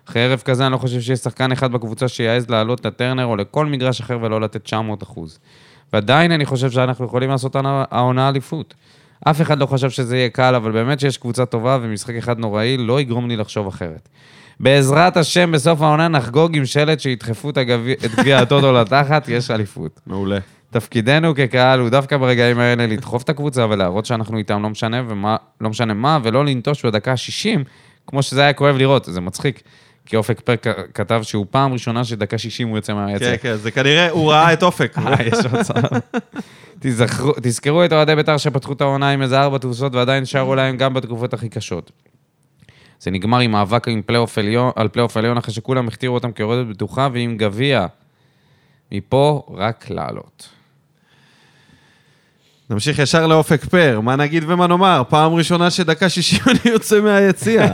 אחרי 0.09 0.23
ערב 0.23 0.41
כזה 0.45 0.65
אני 0.65 0.71
לא 0.71 0.77
חושב 0.77 1.01
שיש 1.01 1.19
שחקן 1.19 1.51
אחד 1.51 1.71
בקבוצה 1.71 2.07
שיעז 2.07 2.49
לעלות 2.49 2.85
לטרנר 2.85 3.25
או 3.25 3.35
לכל 3.35 3.65
מגרש 3.65 4.01
אחר 4.01 4.19
ולא 4.21 4.41
לתת 4.41 4.63
900 4.63 5.03
אחוז. 5.03 5.39
ועדיין 5.93 6.31
אני 6.31 6.45
חושב 6.45 6.71
שאנחנו 6.71 7.05
יכולים 7.05 7.29
לעשות 7.29 7.55
העונה 7.91 8.29
אליפות. 8.29 8.73
אף 9.23 9.41
אחד 9.41 9.59
לא 9.59 9.65
חשב 9.65 9.89
שזה 9.89 10.17
יהיה 10.17 10.29
קל, 10.29 10.55
אבל 10.55 10.71
באמת 10.71 10.99
שיש 10.99 11.17
קבוצה 11.17 11.45
טובה 11.45 11.77
ומשחק 11.81 12.15
אחד 12.15 12.39
נוראי 12.39 12.77
לא 12.77 13.01
יגרום 13.01 13.29
לי 13.29 13.35
לחשוב 13.35 13.67
אחרת. 13.67 14.09
בעזרת 14.59 15.17
השם, 15.17 15.51
בסוף 15.51 15.81
העונה 15.81 16.07
נחגוג 16.07 16.57
עם 16.57 16.65
שלט 16.65 16.99
שידחפו 16.99 17.49
את 17.49 17.57
גביע 17.57 18.37
הטוטו 18.37 18.73
לתחת, 18.73 19.29
יש 19.29 19.51
אליפות. 19.51 20.01
מעולה. 20.07 20.37
תפקידנו 20.69 21.35
כקהל 21.35 21.79
הוא 21.79 21.89
דווקא 21.89 22.17
ברגעים 22.17 22.59
האלה 22.59 22.87
לדחוף 22.87 23.23
את 23.23 23.29
הקבוצה 23.29 23.65
ולהראות 23.69 24.05
שאנחנו 24.05 24.37
איתם 24.37 24.63
לא 24.63 24.69
משנה, 24.69 25.01
ומה, 25.07 25.35
לא 25.61 25.69
משנה 25.69 25.93
מה, 25.93 26.19
ולא 26.23 26.45
לנטוש 26.45 26.85
בדקה 26.85 27.11
ה-60, 27.11 27.59
כמו 28.07 28.23
שזה 28.23 28.41
היה 28.41 28.53
כואב 28.53 28.75
לראות, 28.75 29.05
זה 29.05 29.21
מצחיק. 29.21 29.61
כי 30.05 30.15
אופק 30.15 30.39
פרק 30.39 30.65
כתב 30.93 31.19
שהוא 31.23 31.45
פעם 31.49 31.73
ראשונה 31.73 32.03
שדקה 32.03 32.37
60 32.37 32.67
הוא 32.67 32.77
יוצא 32.77 32.93
מהיציע. 32.93 33.37
כן, 33.37 33.43
כן, 33.43 33.55
זה 33.55 33.71
כנראה, 33.71 34.09
הוא 34.09 34.31
ראה 34.31 34.53
את 34.53 34.63
אופק. 34.63 34.97
אה, 34.97 35.15
יש 35.23 35.45
מצב. 35.45 35.73
תזכרו- 37.41 37.85
את 37.85 37.93
אוהדי 37.93 38.15
בית"ר 38.15 38.37
שפתחו 38.37 38.73
את 38.73 38.81
העונה 38.81 39.09
עם 39.09 39.21
איזה 39.21 39.41
ארבע 39.41 39.57
תבוסות 39.57 39.95
ועדיין 39.95 40.25
שרו 40.25 40.55
להם 40.55 40.77
גם 40.77 40.93
בתקופות 40.93 41.33
הכי 41.33 41.49
קשות. 41.49 41.91
זה 42.99 43.11
נגמר 43.11 43.39
עם 43.39 43.51
מאבק 43.51 43.87
עם 43.87 44.01
פלייאוף 44.05 44.37
עליון, 44.37 44.71
על 44.75 44.87
פלייאוף 44.87 45.17
עליון 45.17 45.37
אחרי 45.37 45.53
שכולם 45.53 45.87
הכתירו 45.87 46.13
אותם 46.15 46.31
כיורדת 46.31 46.67
בטוחה 46.67 47.07
ועם 47.13 47.37
גביע. 47.37 47.85
מפה 48.91 49.43
רק 49.53 49.85
לעלות. 49.89 50.49
נמשיך 52.69 52.99
ישר 52.99 53.27
לאופק 53.27 53.65
פר, 53.65 53.99
מה 53.99 54.15
נגיד 54.15 54.43
ומה 54.47 54.67
נאמר? 54.67 55.03
פעם 55.09 55.33
ראשונה 55.33 55.69
שדקה 55.69 56.09
60 56.09 56.39
אני 56.47 56.71
יוצא 56.73 57.01
מהיציע. 57.01 57.73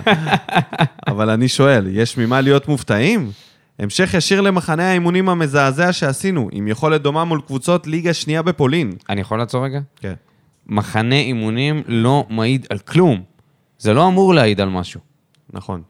אבל 1.07 1.29
אני 1.29 1.47
שואל, 1.47 1.87
יש 1.91 2.17
ממה 2.17 2.41
להיות 2.41 2.67
מופתעים? 2.67 3.31
המשך 3.79 4.13
ישיר 4.13 4.41
למחנה 4.41 4.89
האימונים 4.89 5.29
המזעזע 5.29 5.93
שעשינו, 5.93 6.49
עם 6.51 6.67
יכולת 6.67 7.01
דומה 7.01 7.25
מול 7.25 7.41
קבוצות 7.41 7.87
ליגה 7.87 8.13
שנייה 8.13 8.41
בפולין. 8.41 8.91
אני 9.09 9.21
יכול 9.21 9.37
לעצור 9.37 9.65
רגע? 9.65 9.79
כן. 9.95 10.13
מחנה 10.67 11.15
אימונים 11.15 11.83
לא 11.87 12.25
מעיד 12.29 12.67
על 12.69 12.77
כלום. 12.77 13.21
זה 13.79 13.93
לא 13.93 14.07
אמור 14.07 14.33
להעיד 14.33 14.61
על 14.61 14.69
משהו. 14.69 14.99
נכון. 15.53 15.81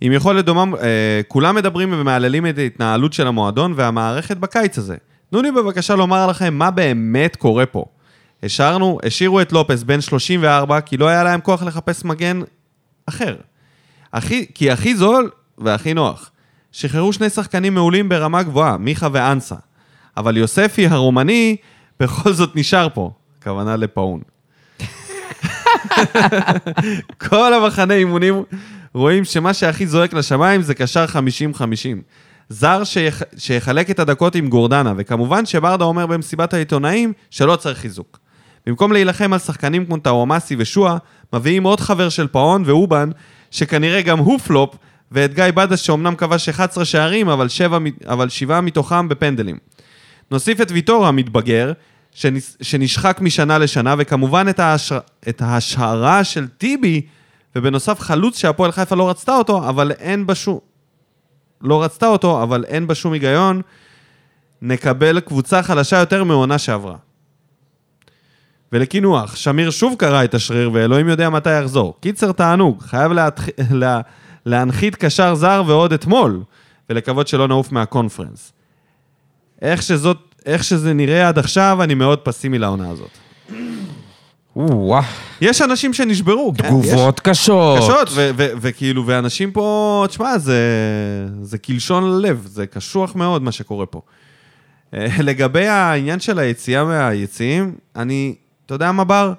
עם 0.00 0.12
יכולת 0.12 0.44
דומה, 0.44 0.76
אה, 0.82 1.20
כולם 1.28 1.54
מדברים 1.54 1.92
ומהללים 1.92 2.46
את 2.46 2.58
ההתנהלות 2.58 3.12
של 3.12 3.26
המועדון 3.26 3.72
והמערכת 3.76 4.36
בקיץ 4.36 4.78
הזה. 4.78 4.96
תנו 5.30 5.42
לי 5.42 5.52
בבקשה 5.52 5.94
לומר 5.94 6.26
לכם 6.26 6.54
מה 6.54 6.70
באמת 6.70 7.36
קורה 7.36 7.66
פה. 7.66 7.84
השארנו, 8.42 8.98
השאירו 9.06 9.40
את 9.40 9.52
לופס 9.52 9.82
בן 9.82 10.00
34 10.00 10.80
כי 10.80 10.96
לא 10.96 11.08
היה 11.08 11.24
להם 11.24 11.40
כוח 11.40 11.62
לחפש 11.62 12.04
מגן 12.04 12.40
אחר. 13.06 13.36
הכי, 14.12 14.46
כי 14.54 14.70
הכי 14.70 14.96
זול 14.96 15.30
והכי 15.58 15.94
נוח. 15.94 16.30
שחררו 16.72 17.12
שני 17.12 17.30
שחקנים 17.30 17.74
מעולים 17.74 18.08
ברמה 18.08 18.42
גבוהה, 18.42 18.78
מיכה 18.78 19.08
ואנסה. 19.12 19.54
אבל 20.16 20.36
יוספי 20.36 20.86
הרומני 20.86 21.56
בכל 22.00 22.32
זאת 22.32 22.56
נשאר 22.56 22.88
פה. 22.94 23.10
הכוונה 23.38 23.76
לפאון. 23.76 24.20
כל 27.28 27.54
המחנה 27.54 27.94
אימונים 27.94 28.42
רואים 28.94 29.24
שמה 29.24 29.54
שהכי 29.54 29.86
זועק 29.86 30.12
לשמיים 30.12 30.62
זה 30.62 30.74
קשר 30.74 31.04
50-50. 31.04 31.08
זר 32.48 32.84
שיח... 32.84 33.22
שיחלק 33.36 33.90
את 33.90 33.98
הדקות 33.98 34.34
עם 34.34 34.48
גורדנה, 34.48 34.92
וכמובן 34.96 35.46
שברדה 35.46 35.84
אומר 35.84 36.06
במסיבת 36.06 36.54
העיתונאים 36.54 37.12
שלא 37.30 37.56
צריך 37.56 37.78
חיזוק. 37.78 38.18
במקום 38.66 38.92
להילחם 38.92 39.32
על 39.32 39.38
שחקנים 39.38 39.86
כמו 39.86 39.96
טאוואמאסי 39.96 40.56
ושועה, 40.58 40.96
מביאים 41.32 41.64
עוד 41.64 41.80
חבר 41.80 42.08
של 42.08 42.26
פאון 42.26 42.62
ואובן, 42.66 43.10
שכנראה 43.50 44.02
גם 44.02 44.18
הוא 44.18 44.38
פלופ, 44.38 44.74
ואת 45.12 45.34
גיא 45.34 45.44
בדש 45.54 45.86
שאומנם 45.86 46.14
כבש 46.16 46.48
11 46.48 46.84
שערים, 46.84 47.28
אבל, 47.28 47.48
שבע, 47.48 47.78
אבל 48.06 48.28
שבעה 48.28 48.60
מתוכם 48.60 49.08
בפנדלים. 49.08 49.58
נוסיף 50.30 50.60
את 50.60 50.70
ויטור 50.70 51.06
המתבגר, 51.06 51.72
שנש... 52.14 52.56
שנשחק 52.62 53.18
משנה 53.20 53.58
לשנה, 53.58 53.94
וכמובן 53.98 54.46
את, 54.50 54.58
ההשר... 54.58 54.98
את 55.28 55.42
ההשערה 55.42 56.24
של 56.24 56.46
טיבי, 56.48 57.02
ובנוסף 57.56 58.00
חלוץ 58.00 58.38
שהפועל 58.38 58.72
חיפה 58.72 58.96
לא 58.96 59.10
רצתה 59.10 59.36
אותו, 59.36 59.68
אבל 59.68 59.90
אין 59.90 60.26
בה 60.26 60.34
שום... 60.34 60.58
לא 61.62 61.82
רצתה 61.82 62.06
אותו, 62.06 62.42
אבל 62.42 62.64
אין 62.64 62.86
בה 62.86 62.94
שום 62.94 63.12
היגיון, 63.12 63.62
נקבל 64.62 65.20
קבוצה 65.20 65.62
חלשה 65.62 65.96
יותר 65.96 66.24
מעונה 66.24 66.58
שעברה. 66.58 66.96
ולקינוח, 68.72 69.36
שמיר 69.36 69.70
שוב 69.70 69.94
קרא 69.98 70.24
את 70.24 70.34
השריר, 70.34 70.70
ואלוהים 70.72 71.08
יודע 71.08 71.30
מתי 71.30 71.60
יחזור. 71.60 71.94
קיצר 72.00 72.32
תענוג, 72.32 72.82
חייב 72.82 73.12
להתח... 73.12 73.46
לה... 73.70 74.00
להנחית 74.46 74.96
קשר 74.96 75.34
זר 75.34 75.62
ועוד 75.66 75.92
אתמול, 75.92 76.42
ולקוות 76.90 77.28
שלא 77.28 77.48
נעוף 77.48 77.72
מהקונפרנס. 77.72 78.52
איך 79.62 79.82
שזאת, 79.82 80.34
איך 80.46 80.64
שזה 80.64 80.92
נראה 80.92 81.28
עד 81.28 81.38
עכשיו, 81.38 81.78
אני 81.82 81.94
מאוד 81.94 82.18
פסימי 82.18 82.58
לעונה 82.58 82.90
הזאת. 82.90 83.10
יש 85.40 85.62
אנשים 85.62 85.94
שנשברו, 85.94 86.54
כן. 86.58 86.68
תגובות 86.68 87.20
קשות. 87.20 87.78
קשות, 87.78 88.08
וכאילו, 88.36 89.06
ואנשים 89.06 89.50
פה, 89.50 90.04
תשמע, 90.08 90.38
זה, 90.38 90.62
זה 91.42 91.58
קלשון 91.58 92.04
ללב, 92.04 92.46
זה 92.46 92.66
קשוח 92.66 93.14
מאוד 93.14 93.42
מה 93.42 93.52
שקורה 93.52 93.86
פה. 93.86 94.00
אה, 94.94 95.06
לגבי 95.18 95.66
העניין 95.66 96.20
של 96.20 96.38
היציאה 96.38 96.84
מהיציאים, 96.84 97.74
אני, 97.96 98.34
אתה 98.66 98.74
יודע 98.74 98.92
מה, 98.92 99.04
בר? 99.04 99.32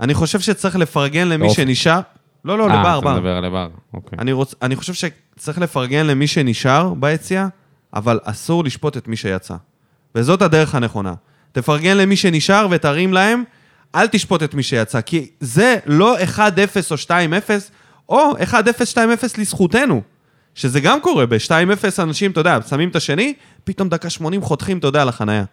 אני 0.00 0.14
חושב 0.14 0.40
שצריך 0.40 0.76
לפרגן 0.76 1.28
למי. 1.28 1.50
שנשאר. 1.50 2.00
לא, 2.44 2.58
לא, 2.58 2.70
אה, 2.70 2.80
לבר, 2.80 2.98
אתה 2.98 3.04
בר. 3.04 3.14
מדבר 3.14 3.36
על 3.36 3.46
לבר, 3.46 3.68
אוקיי. 3.94 4.18
אני, 4.18 4.32
רוצ, 4.32 4.54
אני 4.62 4.76
חושב 4.76 4.92
שצריך 4.92 5.58
לפרגן 5.58 6.06
למי 6.06 6.26
שנשאר 6.26 6.94
ביציאה, 6.94 7.46
אבל 7.94 8.20
אסור 8.24 8.64
לשפוט 8.64 8.96
את 8.96 9.08
מי 9.08 9.16
שיצא. 9.16 9.54
וזאת 10.14 10.42
הדרך 10.42 10.74
הנכונה. 10.74 11.14
תפרגן 11.52 11.96
למי 11.96 12.16
שנשאר 12.16 12.66
ותרים 12.70 13.12
להם, 13.12 13.42
אל 13.94 14.06
תשפוט 14.06 14.42
את 14.42 14.54
מי 14.54 14.62
שיצא, 14.62 15.00
כי 15.00 15.30
זה 15.40 15.76
לא 15.86 16.16
1-0 16.36 16.38
או 16.90 16.96
2-0, 16.96 17.10
או 18.08 18.32
1-0, 18.36 18.54
2-0 18.94 18.98
לזכותנו. 19.38 20.02
שזה 20.54 20.80
גם 20.80 21.00
קורה, 21.00 21.26
ב-2-0 21.26 22.02
אנשים, 22.02 22.30
אתה 22.30 22.40
יודע, 22.40 22.58
שמים 22.68 22.88
את 22.88 22.96
השני, 22.96 23.34
פתאום 23.64 23.88
דקה 23.88 24.10
80 24.10 24.42
חותכים, 24.42 24.78
אתה 24.78 24.86
יודע, 24.86 25.04
לחנייה. 25.04 25.44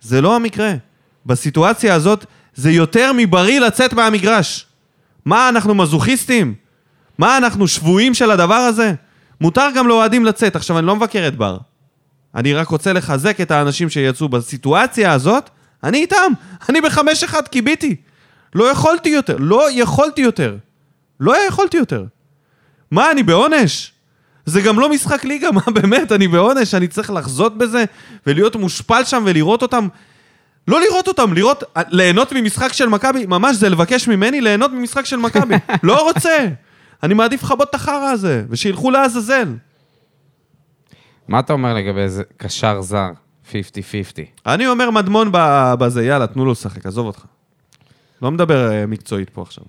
זה 0.00 0.20
לא 0.20 0.36
המקרה. 0.36 0.72
בסיטואציה 1.26 1.94
הזאת, 1.94 2.24
זה 2.54 2.70
יותר 2.70 3.12
מבריא 3.16 3.60
לצאת 3.60 3.92
מהמגרש. 3.92 4.66
מה, 5.24 5.48
אנחנו 5.48 5.74
מזוכיסטים? 5.74 6.54
מה, 7.18 7.36
אנחנו 7.36 7.68
שבויים 7.68 8.14
של 8.14 8.30
הדבר 8.30 8.54
הזה? 8.54 8.94
מותר 9.40 9.68
גם 9.76 9.88
לאוהדים 9.88 10.24
לצאת. 10.24 10.56
עכשיו, 10.56 10.78
אני 10.78 10.86
לא 10.86 10.96
מבקר 10.96 11.28
את 11.28 11.36
בר. 11.36 11.58
אני 12.34 12.54
רק 12.54 12.68
רוצה 12.68 12.92
לחזק 12.92 13.40
את 13.40 13.50
האנשים 13.50 13.90
שיצאו 13.90 14.28
בסיטואציה 14.28 15.12
הזאת, 15.12 15.50
אני 15.84 15.98
איתם. 15.98 16.32
אני 16.68 16.80
בחמש 16.80 17.24
אחד 17.24 17.48
קיביתי. 17.48 17.96
לא 18.54 18.70
יכולתי 18.70 19.08
יותר. 19.08 19.36
לא 19.38 19.68
יכולתי 19.72 20.20
יותר. 20.20 20.56
לא 21.20 21.46
יכולתי 21.48 21.76
יותר. 21.76 22.04
מה, 22.90 23.10
אני 23.10 23.22
בעונש? 23.22 23.92
זה 24.46 24.60
גם 24.60 24.80
לא 24.80 24.88
משחק 24.88 25.24
ליגה, 25.24 25.50
מה 25.56 25.60
באמת, 25.74 26.12
אני 26.12 26.28
בעונש, 26.28 26.74
אני 26.74 26.88
צריך 26.88 27.10
לחזות 27.10 27.58
בזה 27.58 27.84
ולהיות 28.26 28.56
מושפל 28.56 29.04
שם 29.04 29.22
ולראות 29.26 29.62
אותם. 29.62 29.88
לא 30.68 30.80
לראות 30.80 31.08
אותם, 31.08 31.32
לראות, 31.32 31.62
ליהנות 31.88 32.32
ממשחק 32.32 32.72
של 32.72 32.88
מכבי, 32.88 33.26
ממש 33.26 33.56
זה 33.56 33.68
לבקש 33.68 34.08
ממני 34.08 34.40
ליהנות 34.40 34.72
ממשחק 34.72 35.06
של 35.06 35.16
מכבי. 35.16 35.54
לא 35.82 36.02
רוצה. 36.02 36.48
אני 37.02 37.14
מעדיף 37.14 37.42
לכבות 37.42 37.70
את 37.70 37.74
החרא 37.74 38.10
הזה, 38.10 38.44
ושילכו 38.50 38.90
לעזאזל. 38.90 39.54
מה 41.28 41.38
אתה 41.38 41.52
אומר 41.52 41.74
לגבי 41.74 42.00
איזה 42.00 42.22
קשר 42.36 42.80
זר, 42.82 43.10
50-50? 43.52 43.54
אני 44.46 44.66
אומר 44.66 44.90
מדמון 44.90 45.28
בזה, 45.78 46.04
יאללה, 46.06 46.26
תנו 46.26 46.44
לו 46.44 46.52
לשחק, 46.52 46.86
עזוב 46.86 47.06
אותך. 47.06 47.24
לא 48.22 48.30
מדבר 48.30 48.72
אה, 48.72 48.86
מקצועית 48.86 49.30
פה 49.30 49.42
עכשיו. 49.42 49.64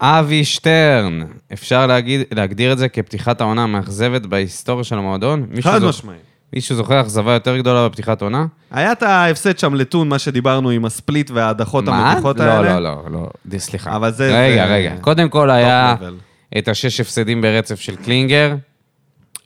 אבי 0.00 0.44
שטרן, 0.44 1.20
אפשר 1.52 1.86
להגיד, 1.86 2.20
להגדיר 2.34 2.72
את 2.72 2.78
זה 2.78 2.88
כפתיחת 2.88 3.40
העונה 3.40 3.62
המאכזבת 3.62 4.26
בהיסטוריה 4.26 4.84
של 4.84 4.98
המועדון? 4.98 5.46
חד 5.60 5.78
זו- 5.80 5.88
משמעי. 5.88 6.16
מישהו 6.52 6.76
זוכר 6.76 7.00
אכזבה 7.00 7.32
יותר 7.32 7.58
גדולה 7.58 7.88
בפתיחת 7.88 8.22
עונה? 8.22 8.46
היה 8.70 8.92
את 8.92 9.02
ההפסד 9.02 9.58
שם 9.58 9.74
לטון, 9.74 10.08
מה 10.08 10.18
שדיברנו 10.18 10.70
עם 10.70 10.84
הספליט 10.84 11.30
וההדחות 11.30 11.88
המביכות 11.88 12.38
לא, 12.38 12.44
האלה. 12.44 12.80
לא, 12.80 12.94
לא, 13.04 13.10
לא, 13.12 13.28
ד- 13.46 13.56
סליחה. 13.56 13.96
אבל 13.96 14.10
זה- 14.12 14.42
רגע, 14.42 14.66
זה- 14.66 14.72
רגע. 14.74 14.94
קודם 15.00 15.28
כל 15.28 15.50
היה. 15.50 15.94
את 16.58 16.68
השש 16.68 17.00
הפסדים 17.00 17.42
ברצף 17.42 17.80
של 17.80 17.96
קלינגר, 17.96 18.54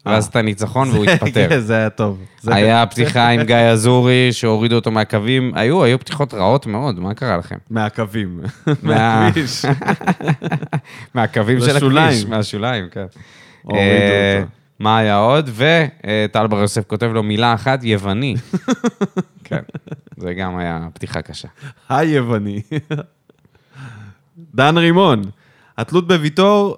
ואז 0.07 0.25
אה. 0.25 0.31
את 0.31 0.37
הניצחון 0.37 0.89
והוא 0.91 1.05
התפטר. 1.11 1.49
כן, 1.49 1.61
זה 1.61 1.77
היה 1.77 1.91
טוב. 1.91 2.25
זה- 2.41 2.55
היה 2.55 2.87
פתיחה 2.87 3.29
עם 3.29 3.43
גיא 3.43 3.57
אזורי, 3.57 4.29
שהורידו 4.33 4.75
אותו 4.77 4.91
מהקווים. 4.91 5.53
היו, 5.55 5.85
היו 5.85 5.99
פתיחות 5.99 6.35
רעות 6.35 6.67
מאוד, 6.67 7.01
מה 7.01 7.15
קרה 7.15 7.37
לכם? 7.37 7.57
מהקווים. 7.71 8.41
מה- 8.67 8.75
מהכביש. 8.83 9.65
מהקווים 11.15 11.61
של. 11.61 11.77
הכביש, 11.77 12.25
מהשוליים, 12.25 12.89
כן. 12.91 13.05
הורידו 13.63 13.81
אה, 13.85 14.37
אותו. 14.41 14.51
מה 14.79 14.99
היה 14.99 15.17
עוד? 15.17 15.51
וטל 15.57 16.47
בר 16.47 16.59
יוסף 16.59 16.85
כותב 16.87 17.07
לו 17.07 17.23
מילה 17.23 17.55
אחת, 17.55 17.85
יווני. 17.85 18.35
כן, 19.45 19.61
זה 20.17 20.35
גם 20.35 20.57
היה 20.57 20.87
פתיחה 20.95 21.23
קשה. 21.23 21.49
היווני. 21.89 22.63
דן 24.55 24.79
רימון, 24.79 25.23
התלות 25.79 26.09
בוויטור 26.09 26.77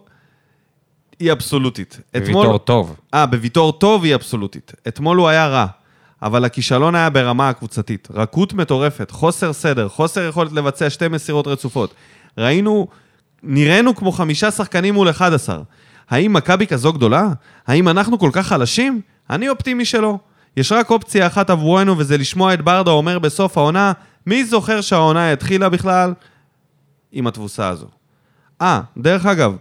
היא 1.19 1.33
אבסולוטית. 1.33 2.01
ויטור 2.15 2.59
טוב. 2.59 2.97
אה, 3.15 3.27
בוויטור 3.27 3.73
טוב 3.73 4.05
היא 4.05 4.15
אבסולוטית. 4.15 4.73
אתמול 4.89 5.19
הוא 5.19 5.29
היה 5.29 5.47
רע, 5.47 5.67
אבל 6.23 6.45
הכישלון 6.45 6.95
היה 6.95 7.11
ברמה 7.11 7.49
הקבוצתית. 7.49 8.09
רכות 8.15 8.53
מטורפת, 8.53 9.11
חוסר 9.11 9.53
סדר, 9.53 9.89
חוסר 9.89 10.29
יכולת 10.29 10.53
לבצע 10.53 10.91
שתי 10.91 11.09
מסירות 11.09 11.47
רצופות. 11.47 11.95
ראינו 12.39 12.87
נראינו 13.43 13.95
כמו 13.95 14.13
חמישה 14.13 14.51
שחקנים 14.51 14.95
מול 14.95 15.11
11. 15.11 15.59
האם 16.11 16.33
מכבי 16.33 16.67
כזו 16.67 16.93
גדולה? 16.93 17.29
האם 17.67 17.89
אנחנו 17.89 18.19
כל 18.19 18.31
כך 18.33 18.47
חלשים? 18.47 19.01
אני 19.31 19.49
אופטימי 19.49 19.85
שלא. 19.85 20.19
יש 20.57 20.73
רק 20.73 20.91
אופציה 20.91 21.27
אחת 21.27 21.51
עבורנו, 21.51 21.99
וזה 21.99 22.19
לשמוע 22.19 22.55
את 22.55 22.63
ברדה 22.63 22.91
אומר 22.91 23.19
בסוף 23.19 23.59
העונה, 23.59 23.93
מי 24.27 24.45
זוכר 24.45 24.81
שהעונה 24.81 25.33
התחילה 25.33 25.69
בכלל? 25.69 26.15
עם 27.13 27.27
התבוסה 27.27 27.69
הזו. 27.69 27.87
אה, 28.63 28.81
דרך 28.97 29.27
אגב, 29.27 29.57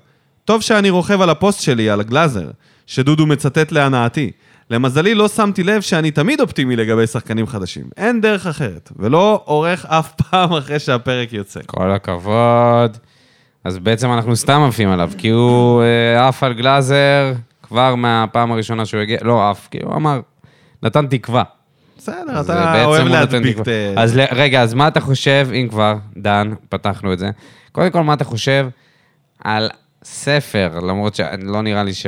טוב 0.45 0.61
שאני 0.61 0.89
רוכב 0.89 1.21
על 1.21 1.29
הפוסט 1.29 1.61
שלי, 1.61 1.89
על 1.89 2.03
גלאזר, 2.03 2.49
שדודו 2.87 3.25
מצטט 3.25 3.71
להנאתי. 3.71 4.31
למזלי 4.69 5.15
לא 5.15 5.27
שמתי 5.27 5.63
לב 5.63 5.81
שאני 5.81 6.11
תמיד 6.11 6.41
אופטימי 6.41 6.75
לגבי 6.75 7.07
שחקנים 7.07 7.47
חדשים. 7.47 7.83
אין 7.97 8.21
דרך 8.21 8.47
אחרת, 8.47 8.91
ולא 8.95 9.41
עורך 9.45 9.85
אף 9.85 10.11
פעם 10.21 10.53
אחרי 10.53 10.79
שהפרק 10.79 11.33
יוצא. 11.33 11.59
כל 11.65 11.91
הכבוד. 11.91 12.97
אז 13.63 13.77
בעצם 13.77 14.11
אנחנו 14.11 14.35
סתם 14.35 14.61
עפים 14.67 14.89
עליו, 14.89 15.11
כי 15.17 15.29
הוא 15.29 15.83
אה, 15.83 16.27
עף 16.27 16.43
על 16.43 16.53
גלאזר 16.53 17.33
כבר 17.63 17.95
מהפעם 17.95 18.51
הראשונה 18.51 18.85
שהוא 18.85 19.01
הגיע, 19.01 19.17
לא 19.21 19.49
עף, 19.49 19.67
כי 19.71 19.79
הוא 19.83 19.95
אמר, 19.95 20.19
נתן 20.83 21.07
תקווה. 21.07 21.43
בסדר, 21.97 22.41
אתה 22.41 22.85
אוהב 22.85 23.07
להדביק. 23.07 23.59
את... 23.59 23.67
אז 23.97 24.19
רגע, 24.31 24.61
אז 24.61 24.73
מה 24.73 24.87
אתה 24.87 24.99
חושב, 24.99 25.47
אם 25.53 25.67
כבר, 25.69 25.95
דן, 26.17 26.53
פתחנו 26.69 27.13
את 27.13 27.19
זה, 27.19 27.29
קודם 27.71 27.91
כל, 27.91 28.03
מה 28.03 28.13
אתה 28.13 28.23
חושב 28.23 28.67
על 29.43 29.69
ספר, 30.05 30.79
למרות 30.79 31.15
שלא 31.15 31.61
נראה 31.61 31.83
לי 31.83 31.93
ש... 31.93 32.05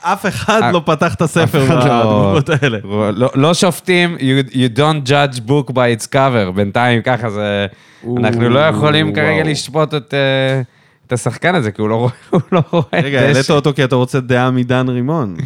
אף 0.00 0.26
אחד 0.26 0.60
לא 0.72 0.82
פתח 0.84 1.14
את 1.14 1.22
הספר 1.22 1.64
אחד 1.66 1.86
לא- 1.86 2.40
האלה. 2.62 2.78
לא, 3.12 3.30
לא 3.34 3.54
שופטים, 3.54 4.16
you, 4.52 4.78
don't 4.78 5.08
judge 5.08 5.38
book 5.48 5.70
by 5.72 6.00
its 6.00 6.06
cover, 6.12 6.50
בינתיים 6.54 7.02
ככה 7.02 7.30
זה... 7.30 7.66
אנחנו 8.16 8.48
לא 8.48 8.60
יכולים 8.60 9.14
כרגע. 9.14 9.44
לשפוט 9.44 9.94
את, 9.94 10.14
אה, 10.14 10.62
את 11.06 11.12
השחקן 11.12 11.54
הזה, 11.54 11.72
כי 11.72 11.82
הוא 11.82 11.88
לא 11.88 11.94
רואה, 11.94 12.12
הוא 12.30 12.40
לא 12.52 12.62
רואה 12.70 12.84
רגע. 12.92 13.20
העלית 13.20 13.50
אותו 13.50 13.72
כי 13.74 13.84
אתה 13.84 13.96
רוצה 13.96 14.20
דעה 14.20 14.50
מדן 14.50 14.88
רימון. 14.88 15.36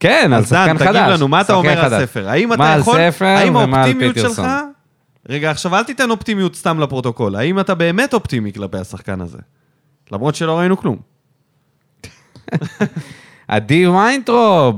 כן, 0.00 0.30
על 0.32 0.34
אז 0.34 0.52
דן, 0.52 0.66
שחקן 0.66 0.78
חדש. 0.78 0.96
תגיד 0.96 1.12
לנו, 1.12 1.28
מה 1.28 1.40
אתה 1.40 1.54
אומר 1.54 1.80
על. 1.84 2.06
ספר? 2.06 2.28
האם 2.28 2.48
מה 2.48 2.54
אתה 2.54 2.72
על 2.72 2.80
יכול... 2.80 2.98
ספר 3.10 3.24
האם 3.24 3.56
ומה 3.56 3.62
על 3.62 3.74
האופטימיות 3.74 4.14
שלך... 4.14 4.28
פיטרסון? 4.28 4.70
רגע, 5.28 5.50
עכשיו 5.50 5.74
אל 5.76 5.84
תיתן 5.84 6.10
אופטימיות 6.10 6.54
סתם 6.54 6.80
לפרוטוקול. 6.80 7.36
האם 7.36 7.60
אתה 7.60 7.74
באמת 7.74 8.14
אופטימי 8.14 8.52
כלפי 8.52 8.78
השחקן 8.78 9.20
הזה? 9.20 9.38
למרות 10.12 10.34
שלא 10.34 10.58
ראינו 10.58 10.76
כלום. 10.76 11.15
עדי 13.48 13.86
ויינטרופ, 13.86 14.76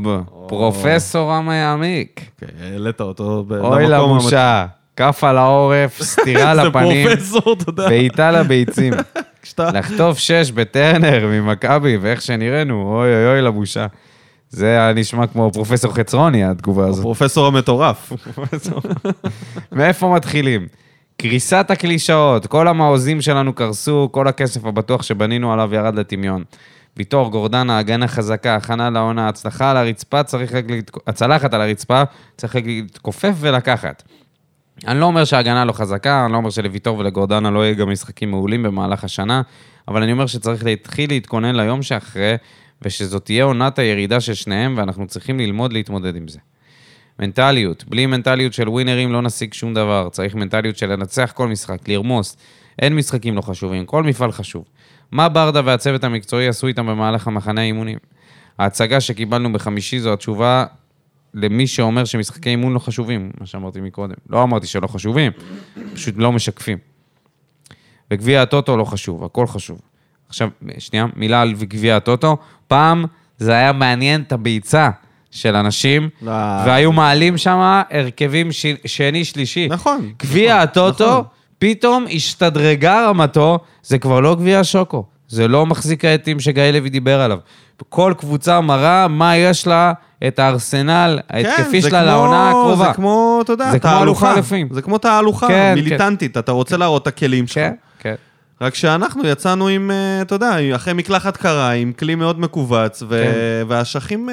פרופסור 0.48 1.32
המעמיק. 1.32 2.20
אוקיי, 2.42 2.72
העלית 2.72 3.00
אותו 3.00 3.44
ב- 3.48 3.52
אוי 3.52 3.86
למקום 3.86 4.18
לבושה, 4.18 4.66
כף 4.96 5.24
על 5.24 5.38
העורף, 5.38 6.02
סטירה 6.02 6.54
לפנים. 6.64 7.08
בעיטה 7.76 8.30
לביצים. 8.30 8.92
לחטוף 9.74 10.18
שש 10.18 10.50
בטרנר 10.50 11.26
ממכבי, 11.26 11.96
ואיך 11.96 12.22
שנראינו, 12.22 12.94
אוי 12.98 13.14
אוי 13.14 13.26
אוי 13.26 13.42
לבושה. 13.42 13.86
זה 14.50 14.66
היה 14.66 14.92
נשמע 14.92 15.26
כמו 15.26 15.50
פרופסור 15.52 15.94
חצרוני, 15.94 16.44
התגובה 16.44 16.86
הזאת. 16.86 17.00
הפרופסור 17.00 17.46
המטורף. 17.46 18.12
מאיפה 19.72 20.14
מתחילים? 20.14 20.66
קריסת 21.16 21.66
הקלישאות, 21.70 22.46
כל 22.46 22.68
המעוזים 22.68 23.20
שלנו 23.20 23.52
קרסו, 23.52 24.08
כל 24.12 24.28
הכסף 24.28 24.64
הבטוח 24.64 25.02
שבנינו 25.02 25.52
עליו 25.52 25.74
ירד 25.74 25.94
לטמיון. 25.94 26.44
ויטור, 26.98 27.30
גורדנה, 27.30 27.78
הגנה 27.78 28.08
חזקה, 28.08 28.54
הכנה 28.54 28.90
לעונה, 28.90 29.28
הצלחה 29.28 29.70
על 29.70 29.76
הרצפה, 29.76 30.22
צריך 30.22 30.54
רק 30.54 30.64
לתק... 30.70 30.96
הצלחת 31.06 31.54
על 31.54 31.60
הרצפה, 31.60 32.02
צריך 32.36 32.56
רק 32.56 32.66
להתכופף 32.66 33.34
ולקחת. 33.40 34.02
אני 34.86 35.00
לא 35.00 35.04
אומר 35.04 35.24
שההגנה 35.24 35.64
לא 35.64 35.72
חזקה, 35.72 36.24
אני 36.24 36.32
לא 36.32 36.36
אומר 36.36 36.50
שלוויטור 36.50 36.98
ולגורדנה 36.98 37.50
לא 37.50 37.64
יהיה 37.64 37.74
גם 37.74 37.90
משחקים 37.90 38.30
מעולים 38.30 38.62
במהלך 38.62 39.04
השנה, 39.04 39.42
אבל 39.88 40.02
אני 40.02 40.12
אומר 40.12 40.26
שצריך 40.26 40.64
להתחיל 40.64 41.10
להתכונן 41.10 41.56
ליום 41.56 41.82
שאחרי, 41.82 42.34
ושזאת 42.82 43.24
תהיה 43.24 43.44
עונת 43.44 43.78
הירידה 43.78 44.20
של 44.20 44.34
שניהם, 44.34 44.74
ואנחנו 44.76 45.06
צריכים 45.06 45.38
ללמוד 45.38 45.72
להתמודד 45.72 46.16
עם 46.16 46.28
זה. 46.28 46.38
מנטליות, 47.18 47.84
בלי 47.88 48.06
מנטליות 48.06 48.52
של 48.52 48.68
ווינרים 48.68 49.12
לא 49.12 49.22
נשיג 49.22 49.54
שום 49.54 49.74
דבר, 49.74 50.08
צריך 50.12 50.34
מנטליות 50.34 50.76
של 50.76 50.92
לנצח 50.92 51.32
כל 51.34 51.48
משחק, 51.48 51.88
לרמוס. 51.88 52.36
אין 52.78 52.96
משחקים 52.96 53.36
לא 53.36 53.40
חשובים, 53.40 53.86
כל 53.86 54.02
מפעל 54.02 54.32
חשוב. 54.32 54.64
מה 55.12 55.28
ברדה 55.28 55.60
והצוות 55.64 56.04
המקצועי 56.04 56.48
עשו 56.48 56.66
איתם 56.66 56.86
במהלך 56.86 57.26
המחנה 57.26 57.60
האימונים? 57.60 57.98
ההצגה 58.58 59.00
שקיבלנו 59.00 59.52
בחמישי 59.52 60.00
זו 60.00 60.12
התשובה 60.12 60.64
למי 61.34 61.66
שאומר 61.66 62.04
שמשחקי 62.04 62.50
אימון 62.50 62.74
לא 62.74 62.78
חשובים, 62.78 63.30
מה 63.40 63.46
שאמרתי 63.46 63.80
מקודם. 63.80 64.14
לא 64.30 64.42
אמרתי 64.42 64.66
שלא 64.66 64.86
חשובים, 64.86 65.32
פשוט 65.94 66.14
לא 66.18 66.32
משקפים. 66.32 66.78
וגביע 68.10 68.42
הטוטו 68.42 68.76
לא 68.76 68.84
חשוב, 68.84 69.24
הכל 69.24 69.46
חשוב. 69.46 69.80
עכשיו, 70.28 70.48
שנייה, 70.78 71.06
מילה 71.16 71.42
על 71.42 71.52
גביע 71.52 71.96
הטוטו. 71.96 72.36
פעם 72.66 73.04
זה 73.38 73.52
היה 73.52 73.72
מעניין 73.72 74.22
את 74.22 74.32
הביצה 74.32 74.90
של 75.30 75.56
אנשים, 75.56 76.08
לא. 76.22 76.32
והיו 76.66 76.92
מעלים 76.92 77.38
שם 77.38 77.82
הרכבים 77.90 78.52
ש... 78.52 78.66
שני, 78.84 79.24
שלישי. 79.24 79.68
נכון, 79.68 80.12
גביע 80.18 80.54
נכון, 80.54 80.62
הטוטו, 80.62 81.10
נכון. 81.10 81.24
פתאום 81.58 82.06
השתדרגה 82.14 83.06
רמתו, 83.08 83.58
זה 83.82 83.98
כבר 83.98 84.20
לא 84.20 84.34
גביע 84.34 84.60
השוקו. 84.60 85.04
זה 85.28 85.48
לא 85.48 85.66
מחזיק 85.66 86.04
העטים 86.04 86.40
שגיא 86.40 86.62
לוי 86.62 86.90
דיבר 86.90 87.20
עליו. 87.20 87.38
כל 87.88 88.14
קבוצה 88.18 88.60
מראה 88.60 89.08
מה 89.08 89.36
יש 89.36 89.66
לה, 89.66 89.92
את 90.28 90.38
הארסנל 90.38 91.18
ההתקפי 91.30 91.62
כן, 91.72 91.80
זה 91.80 91.88
שלה 91.88 92.00
כמו- 92.02 92.06
לעונה 92.10 92.48
הקרובה. 92.50 92.86
זה 92.86 92.92
כמו, 92.94 93.40
אתה 93.44 93.52
יודע, 93.52 93.78
תהלוכה. 93.78 94.34
זה 94.70 94.82
כמו 94.82 94.98
תהלוכה 94.98 95.48
כן, 95.48 95.72
מיליטנטית, 95.74 96.36
אתה 96.38 96.52
רוצה 96.52 96.76
להראות 96.76 97.02
את 97.02 97.06
הכלים 97.06 97.46
שלך. 97.46 97.56
כן, 97.56 97.72
כן. 97.98 98.14
רק 98.60 98.74
שאנחנו 98.74 99.26
יצאנו 99.28 99.68
עם, 99.68 99.90
אה, 99.90 100.22
אתה 100.22 100.34
יודע, 100.34 100.56
אחרי 100.74 100.92
מקלחת 100.94 101.36
קרה, 101.36 101.70
עם 101.70 101.92
כלי 101.92 102.14
מאוד 102.14 102.40
מכווץ, 102.40 103.02
ו- 103.02 103.08
כן. 103.08 103.32
והאשכים 103.68 104.28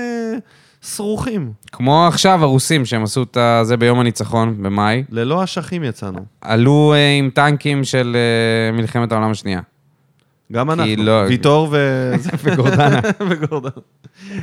סרוכים. 0.86 1.51
כמו 1.71 2.07
עכשיו 2.07 2.43
הרוסים, 2.43 2.86
שהם 2.86 3.03
עשו 3.03 3.23
את 3.23 3.38
זה 3.63 3.77
ביום 3.77 3.99
הניצחון, 3.99 4.63
במאי, 4.63 5.03
ללא 5.09 5.43
אשכים 5.43 5.83
יצאנו. 5.83 6.19
עלו 6.41 6.93
אה, 6.95 7.11
עם 7.17 7.29
טנקים 7.29 7.83
של 7.83 8.15
אה, 8.15 8.77
מלחמת 8.77 9.11
העולם 9.11 9.31
השנייה. 9.31 9.59
גם 10.51 10.71
אנחנו. 10.71 11.03
לא- 11.03 11.23
ויטור 11.27 11.67
ו... 11.71 12.11
וגורדנה. 12.43 12.99
וגורדנה. 13.29 13.81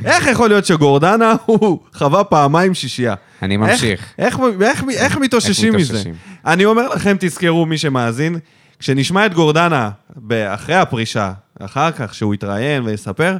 איך 0.05 0.27
יכול 0.27 0.49
להיות 0.49 0.65
שגורדנה 0.65 1.35
הוא 1.45 1.79
חווה 1.93 2.23
פעמיים 2.23 2.73
שישייה? 2.73 3.15
אני 3.41 3.57
ממשיך. 3.57 4.13
איך, 4.17 4.39
איך, 4.39 4.61
איך, 4.61 4.83
איך 4.97 5.17
מתאוששים 5.17 5.75
מזה? 5.75 6.03
אני 6.45 6.65
אומר 6.65 6.87
לכם, 6.87 7.15
תזכרו, 7.19 7.65
מי 7.65 7.77
שמאזין, 7.77 8.37
כשנשמע 8.79 9.25
את 9.25 9.33
גורדנה 9.33 9.89
אחרי 10.31 10.75
הפרישה, 10.75 11.31
אחר 11.59 11.91
כך, 11.91 12.13
שהוא 12.13 12.33
יתראיין 12.33 12.83
ויספר, 12.83 13.37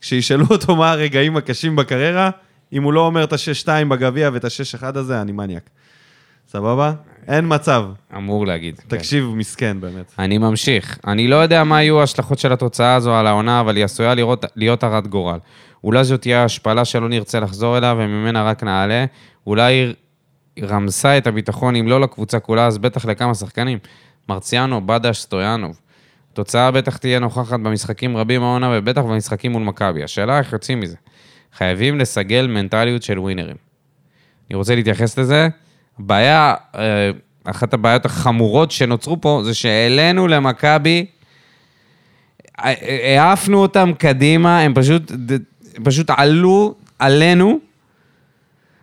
כשישאלו 0.00 0.46
אותו 0.50 0.76
מה 0.76 0.92
הרגעים 0.92 1.36
הקשים 1.36 1.76
בקריירה, 1.76 2.30
אם 2.72 2.82
הוא 2.82 2.92
לא 2.92 3.06
אומר 3.06 3.24
את 3.24 3.32
השש-שתיים 3.32 3.88
בגביע 3.88 4.30
ואת 4.32 4.44
השש-אחד 4.44 4.96
הזה, 4.96 5.20
אני 5.20 5.32
מניאק. 5.32 5.70
סבבה? 6.48 6.92
אין 7.28 7.44
מצב. 7.48 7.84
אמור 8.16 8.46
להגיד. 8.46 8.80
כן. 8.80 8.96
תקשיב, 8.96 9.24
מסכן 9.24 9.80
באמת. 9.80 10.12
אני 10.18 10.38
ממשיך. 10.38 10.98
אני 11.06 11.28
לא 11.28 11.36
יודע 11.36 11.64
מה 11.64 11.82
יהיו 11.82 12.00
ההשלכות 12.00 12.38
של 12.38 12.52
התוצאה 12.52 12.94
הזו 12.94 13.14
על 13.14 13.26
העונה, 13.26 13.60
אבל 13.60 13.76
היא 13.76 13.84
עשויה 13.84 14.14
לראות, 14.14 14.44
להיות 14.56 14.82
הרת 14.82 15.06
גורל. 15.06 15.38
אולי 15.84 16.04
זאת 16.04 16.20
תהיה 16.20 16.44
השפלה 16.44 16.84
שלא 16.84 17.08
נרצה 17.08 17.40
לחזור 17.40 17.78
אליה 17.78 17.94
וממנה 17.98 18.44
רק 18.44 18.62
נעלה. 18.62 19.04
אולי 19.46 19.72
היא 20.56 20.64
רמסה 20.64 21.18
את 21.18 21.26
הביטחון, 21.26 21.76
אם 21.76 21.88
לא 21.88 22.00
לקבוצה 22.00 22.40
כולה, 22.40 22.66
אז 22.66 22.78
בטח 22.78 23.04
לכמה 23.04 23.34
שחקנים. 23.34 23.78
מרציאנו, 24.28 24.86
בדש, 24.86 25.18
סטויאנוב. 25.18 25.80
התוצאה 26.32 26.70
בטח 26.70 26.96
תהיה 26.96 27.18
נוכחת 27.18 27.60
במשחקים 27.60 28.16
רבים 28.16 28.42
העונה, 28.42 28.70
ובטח 28.72 29.00
במשחקים 29.02 29.52
מול 29.52 29.62
מכבי. 29.62 30.04
השאלה 30.04 30.38
איך 30.38 30.52
יוצאים 30.52 30.80
מזה. 30.80 30.96
חייבים 31.56 31.98
לסגל 31.98 32.46
מנטליות 32.46 33.02
של 33.02 33.18
ווינרים. 33.18 33.56
אני 34.50 34.56
רוצה 34.56 34.74
להתייחס 34.74 35.18
לזה. 35.18 35.48
הבעיה, 35.98 36.54
אה, 36.76 37.10
אחת 37.44 37.74
הבעיות 37.74 38.04
החמורות 38.04 38.70
שנוצרו 38.70 39.20
פה, 39.20 39.40
זה 39.44 39.54
שהעלינו 39.54 40.28
למכבי, 40.28 41.06
אה, 42.60 42.74
אה, 42.82 43.22
העפנו 43.22 43.58
אותם 43.58 43.92
קדימה, 43.98 44.60
הם 44.60 44.74
פשוט, 44.74 45.10
הם 45.76 45.84
פשוט 45.84 46.10
עלו 46.10 46.74
עלינו, 46.98 47.58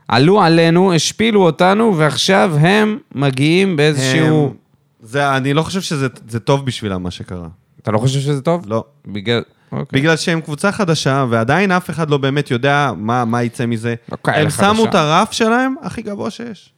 עלו 0.08 0.41
עלינו, 0.41 0.93
השפילו 0.93 1.41
אותנו, 1.45 1.98
ועכשיו 1.98 2.56
הם 2.60 2.98
מגיעים 3.16 3.76
באיזשהו... 3.76 4.45
הם- 4.48 4.66
זה, 5.08 5.38
אני 5.38 5.53
לא 5.53 5.64
חושב 5.64 5.82
שזה 5.82 6.08
זה 6.28 6.39
טוב 6.39 6.66
בשבילם, 6.66 7.03
מה 7.03 7.12
שקרה. 7.12 7.47
אתה 7.82 7.91
לא 7.91 7.97
חושב 7.97 8.20
שזה 8.20 8.41
טוב? 8.41 8.64
לא. 8.68 8.84
בגלל... 9.08 9.41
אוקיי. 9.72 9.99
בגלל 9.99 10.18
שהם 10.18 10.41
קבוצה 10.41 10.72
חדשה, 10.72 11.26
ועדיין 11.30 11.72
אף 11.72 11.89
אחד 11.89 12.10
לא 12.10 12.18
באמת 12.18 12.51
יודע 12.51 12.91
מה, 12.97 13.26
מה 13.26 13.43
יצא 13.43 13.66
מזה. 13.66 13.95
לא 14.12 14.18
כאלה 14.24 14.38
הם. 14.38 14.49
שמו 14.49 14.86
את 14.86 14.95
הרף 14.95 15.32
שלהם 15.32 15.76
הכי 15.82 16.01
גבוה 16.01 16.30
שיש. 16.30 16.74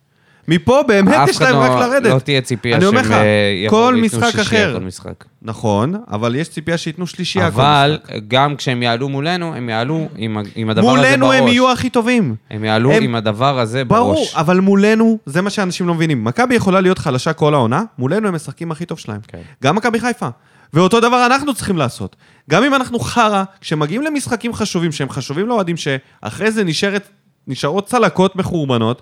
מפה 0.49 0.81
באמת 0.87 1.13
אף 1.15 1.29
יש 1.29 1.35
אחד 1.35 1.45
להם 1.45 1.55
לא- 1.55 1.59
רק 1.61 1.79
לרדת. 1.79 2.11
לא 2.13 2.19
תהיה 2.19 2.41
ציפייה 2.41 2.81
שהם 2.81 2.95
לך, 2.95 3.11
אה, 3.11 3.23
יבואו 3.65 3.81
כל 3.87 3.95
משחק 3.95 4.23
שישייה 4.31 4.41
אחר. 4.41 4.73
כל 4.79 4.85
משחק. 4.85 5.25
נכון, 5.41 5.95
אבל 6.11 6.35
יש 6.35 6.49
ציפייה 6.49 6.77
שייתנו 6.77 7.07
שלישייה 7.07 7.51
כל 7.51 7.61
אבל 7.61 7.97
משחק. 8.03 8.15
גם 8.27 8.55
כשהם 8.55 8.83
יעלו 8.83 9.09
מולנו, 9.09 9.55
הם 9.55 9.69
יעלו 9.69 10.07
עם, 10.15 10.37
עם 10.55 10.69
הדבר 10.69 10.81
הזה 10.89 10.97
בראש. 10.97 11.17
מולנו 11.17 11.33
הם 11.33 11.47
יהיו 11.47 11.71
הכי 11.71 11.89
טובים. 11.89 12.35
הם 12.49 12.63
יעלו 12.63 12.91
הם- 12.91 13.03
עם 13.03 13.15
הדבר 13.15 13.59
הזה 13.59 13.83
ברור, 13.85 14.13
בראש. 14.15 14.35
אבל 14.35 14.59
מולנו, 14.59 15.17
זה 15.25 15.41
מה 15.41 15.49
שאנשים 15.49 15.87
לא 15.87 15.93
מבינים. 15.93 16.23
מכבי 16.23 16.55
יכולה 16.55 16.81
להיות 16.81 16.97
חלשה 16.99 17.33
כל 17.33 17.53
העונה, 17.53 17.83
מולנו 17.97 18.27
הם 18.27 18.35
משחקים 18.35 18.71
הכי 18.71 18.85
טוב 18.85 18.99
שלהם. 18.99 19.19
כן. 19.27 19.41
גם 19.63 19.75
מכבי 19.75 19.99
חיפה. 19.99 20.27
ואותו 20.73 20.99
דבר 20.99 21.25
אנחנו 21.25 21.53
צריכים 21.53 21.77
לעשות. 21.77 22.15
גם 22.49 22.63
אם 22.63 22.73
אנחנו 22.75 22.99
חרא, 22.99 23.43
כשמגיעים 23.61 24.01
למשחקים 24.01 24.53
חשובים, 24.53 24.91
שהם 24.91 25.09
חשובים 25.09 25.47
לאוהדים, 25.47 25.75
שאחרי 25.77 26.51
זה 26.51 26.63
נשארת, 26.63 27.07
נשארות 27.47 27.85
צלקות 27.87 28.35
מחורבנות, 28.35 29.01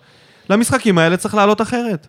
למשחקים 0.50 0.98
האלה 0.98 1.18
צריך 1.18 1.36
לעלות 1.36 1.62
אחרת. 1.62 2.08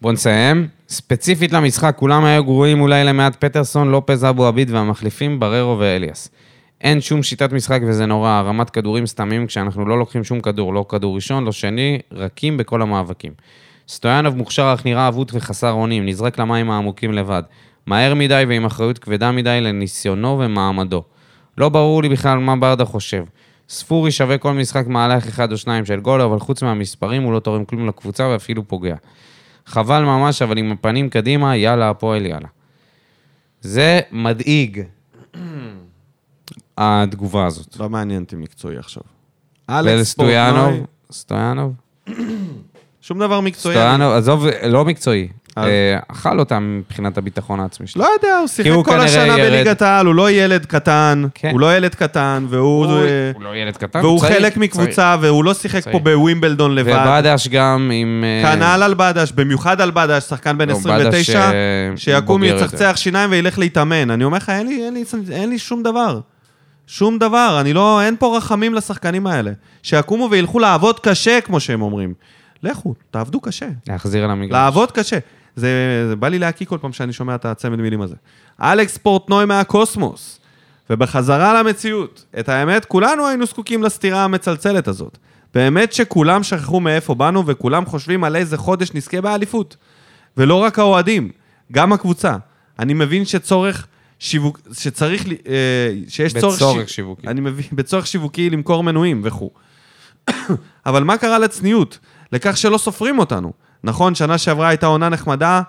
בוא 0.00 0.12
נסיים. 0.12 0.68
ספציפית 0.88 1.52
למשחק, 1.52 1.94
כולם 1.96 2.24
היו 2.24 2.44
גרועים 2.44 2.80
אולי 2.80 3.04
למעט 3.04 3.44
פטרסון, 3.44 3.90
לופז 3.90 4.24
אבו 4.24 4.46
עביד 4.46 4.70
והמחליפים 4.70 5.40
בררו 5.40 5.78
ואליאס. 5.78 6.28
אין 6.80 7.00
שום 7.00 7.22
שיטת 7.22 7.52
משחק 7.52 7.80
וזה 7.86 8.06
נורא, 8.06 8.30
הרמת 8.30 8.70
כדורים 8.70 9.06
סתמים 9.06 9.46
כשאנחנו 9.46 9.86
לא 9.86 9.98
לוקחים 9.98 10.24
שום 10.24 10.40
כדור, 10.40 10.74
לא 10.74 10.84
כדור 10.88 11.14
ראשון, 11.14 11.44
לא 11.44 11.52
שני, 11.52 11.98
רכים 12.12 12.56
בכל 12.56 12.82
המאבקים. 12.82 13.32
סטויאנוב 13.88 14.36
מוכשר 14.36 14.74
אך 14.74 14.86
נראה 14.86 15.08
אבוד 15.08 15.30
וחסר 15.34 15.70
אונים, 15.70 16.06
נזרק 16.06 16.38
למים 16.38 16.70
העמוקים 16.70 17.12
לבד. 17.12 17.42
מהר 17.86 18.14
מדי 18.14 18.44
ועם 18.48 18.64
אחריות 18.64 18.98
כבדה 18.98 19.32
מדי 19.32 19.60
לניסיונו 19.60 20.38
ומעמדו. 20.40 21.02
לא 21.58 21.68
ברור 21.68 22.02
לי 22.02 22.08
בכלל 22.08 22.38
מה 22.38 22.56
ברדה 22.56 22.84
חושב. 22.84 23.24
ספורי 23.70 24.10
שווה 24.10 24.38
כל 24.38 24.52
משחק 24.52 24.86
מהלך 24.86 25.26
אחד 25.26 25.52
או 25.52 25.56
שניים 25.58 25.84
של 25.84 26.00
גול, 26.00 26.20
אבל 26.20 26.38
חוץ 26.38 26.62
מהמספרים 26.62 27.22
הוא 27.22 27.32
לא 27.32 27.40
תורם 27.40 27.64
כלום 27.64 27.88
לקבוצה 27.88 28.28
ואפילו 28.28 28.68
פוגע. 28.68 28.96
חבל 29.66 30.02
ממש, 30.04 30.42
אבל 30.42 30.58
עם 30.58 30.72
הפנים 30.72 31.10
קדימה, 31.10 31.56
יאללה, 31.56 31.90
הפועל 31.90 32.26
יאללה. 32.26 32.48
זה 33.60 34.00
מדאיג, 34.12 34.82
התגובה 36.78 37.46
הזאת. 37.46 37.76
לא 37.80 37.88
מעניין 37.88 38.22
אותי 38.22 38.36
מקצועי 38.36 38.76
עכשיו. 38.76 39.02
ולסטויאנוב, 39.84 40.64
פורטנוי, 40.64 40.86
סטויאנוב, 41.12 41.74
שום 43.00 43.18
דבר 43.18 43.40
מקצועי. 43.40 43.76
סטויאנוב, 43.76 44.12
עזוב, 44.12 44.46
לא 44.68 44.84
מקצועי. 44.84 45.28
אה, 45.58 45.98
אכל 46.08 46.38
אותם 46.38 46.80
מבחינת 46.86 47.18
הביטחון 47.18 47.60
העצמי 47.60 47.86
שלו. 47.86 48.04
לא 48.04 48.08
יודע, 48.16 48.38
הוא 48.38 48.48
שיחק 48.48 48.70
כל 48.84 49.00
השנה. 49.00 49.36
בליגת 49.36 49.82
העל, 49.82 50.06
הוא 50.06 50.14
לא 50.14 50.30
ילד 50.30 50.66
קטן, 50.66 51.24
כן. 51.34 51.50
הוא 51.50 51.60
לא 51.60 51.76
ילד 51.76 51.94
קטן, 51.94 52.46
והוא... 52.48 52.86
הוא 52.86 52.94
אה, 52.94 53.32
לא 53.40 53.56
ילד 53.56 53.76
קטן, 53.76 54.00
והוא 54.00 54.20
חלק. 54.20 54.56
מקבוצה, 54.56 55.16
והוא 55.20 55.44
לא 55.44 55.54
שיחק 55.54 55.84
פה. 55.92 55.98
בווימבלדון 55.98 56.74
לבד. 56.74 56.92
ובדש 56.92 57.48
גם 57.48 57.90
עם... 57.94 58.24
אה, 58.26 58.52
כנ"ל 58.52 58.82
על 58.82 58.94
בדש, 58.94 59.32
במיוחד 59.32 59.80
על 59.80 59.90
בדש, 59.90 60.24
שחקן 60.24 60.58
בן 60.58 60.68
לא, 60.68 60.74
29, 60.74 61.32
בדש, 61.32 61.54
אה, 61.54 61.96
שיקום, 61.96 62.44
יצחצח 62.44 62.92
שיניים 62.96 63.30
וילך 63.30 63.58
להתאמן. 63.58 64.10
אני 64.10 64.24
אומר 64.24 64.36
לך, 64.36 64.52
אין 65.30 65.50
לי 65.50 65.58
שום 65.58 65.82
דבר. 65.82 66.20
שום 66.86 67.18
דבר, 67.18 67.58
אני 67.60 67.72
לא, 67.72 68.02
אין 68.02 68.16
פה 68.18 68.36
רחמים 68.36 68.74
לשחקנים 68.74 69.26
האלה. 69.26 69.50
שיקומו 69.82 70.28
וילכו 70.30 70.58
לעבוד 70.58 71.00
קשה, 71.00 71.40
כמו 71.40 71.60
שהם 71.60 71.82
אומרים. 71.82 72.14
לכו, 72.62 72.94
תעבדו 73.10 73.40
קשה. 73.40 73.68
להחזיר 73.88 74.24
על 74.24 74.30
המגרש. 74.30 74.52
לעבוד 74.52 74.92
קשה. 74.92 75.18
זה, 75.56 75.68
זה 76.08 76.16
בא 76.16 76.28
לי 76.28 76.38
להקיא 76.38 76.66
כל 76.66 76.78
פעם 76.80 76.92
שאני 76.92 77.12
שומע 77.12 77.34
את 77.34 77.44
הצמד 77.44 77.78
מילים 77.78 78.00
הזה. 78.00 78.16
אלכס 78.60 78.96
פורטנוי 78.96 79.44
מהקוסמוס. 79.44 80.40
ובחזרה 80.90 81.62
למציאות. 81.62 82.24
את 82.38 82.48
האמת, 82.48 82.84
כולנו 82.84 83.26
היינו 83.26 83.46
זקוקים 83.46 83.82
לסתירה 83.82 84.24
המצלצלת 84.24 84.88
הזאת. 84.88 85.18
באמת 85.54 85.92
שכולם 85.92 86.42
שכחו 86.42 86.80
מאיפה 86.80 87.14
באנו, 87.14 87.46
וכולם 87.46 87.86
חושבים 87.86 88.24
על 88.24 88.36
איזה 88.36 88.56
חודש 88.56 88.94
נזכה 88.94 89.20
באליפות. 89.20 89.76
ולא 90.36 90.54
רק 90.54 90.78
האוהדים, 90.78 91.30
גם 91.72 91.92
הקבוצה. 91.92 92.36
אני 92.78 92.94
מבין 92.94 93.24
שצורך 93.24 93.86
שיווק... 94.18 94.60
שצריך... 94.72 95.26
אה, 95.26 95.90
שיש 96.08 96.34
צורך... 96.34 96.56
בצורך 96.56 96.88
שיווקי. 96.88 97.26
אני 97.26 97.40
מבין, 97.40 97.66
בצורך 97.72 98.06
שיווקי 98.06 98.50
למכור 98.50 98.82
מנויים 98.82 99.20
וכו'. 99.24 99.50
אבל 100.86 101.04
מה 101.04 101.18
קרה 101.18 101.38
לצניעות? 101.38 101.98
לכך 102.32 102.56
שלא 102.56 102.78
סופרים 102.78 103.18
אותנו. 103.18 103.52
נכון, 103.84 104.14
שנה 104.14 104.38
שעברה 104.38 104.68
הייתה 104.68 104.86
עונה 104.86 105.08
נחמדה, 105.08 105.62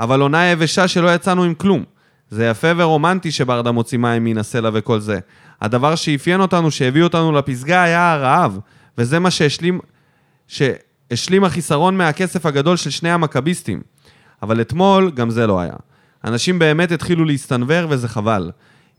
אבל 0.00 0.20
עונה 0.20 0.46
יבשה 0.46 0.88
שלא 0.88 1.14
יצאנו 1.14 1.44
עם 1.44 1.54
כלום. 1.54 1.84
זה 2.30 2.46
יפה 2.46 2.68
ורומנטי 2.76 3.30
שברדה 3.30 3.72
מוציא 3.72 3.98
מים 3.98 4.24
מן 4.24 4.38
הסלע 4.38 4.70
וכל 4.72 5.00
זה. 5.00 5.18
הדבר 5.60 5.94
שאפיין 5.94 6.40
אותנו, 6.40 6.70
שהביא 6.70 7.02
אותנו 7.02 7.32
לפסגה, 7.32 7.82
היה 7.82 8.12
הרעב. 8.12 8.58
וזה 8.98 9.18
מה 9.18 9.30
שהשלים, 9.30 9.80
שהשלים 10.48 11.44
החיסרון 11.44 11.96
מהכסף 11.96 12.46
הגדול 12.46 12.76
של 12.76 12.90
שני 12.90 13.10
המכביסטים. 13.10 13.80
אבל 14.42 14.60
אתמול 14.60 15.10
גם 15.10 15.30
זה 15.30 15.46
לא 15.46 15.60
היה. 15.60 15.74
אנשים 16.24 16.58
באמת 16.58 16.92
התחילו 16.92 17.24
להסתנוור 17.24 17.86
וזה 17.90 18.08
חבל. 18.08 18.50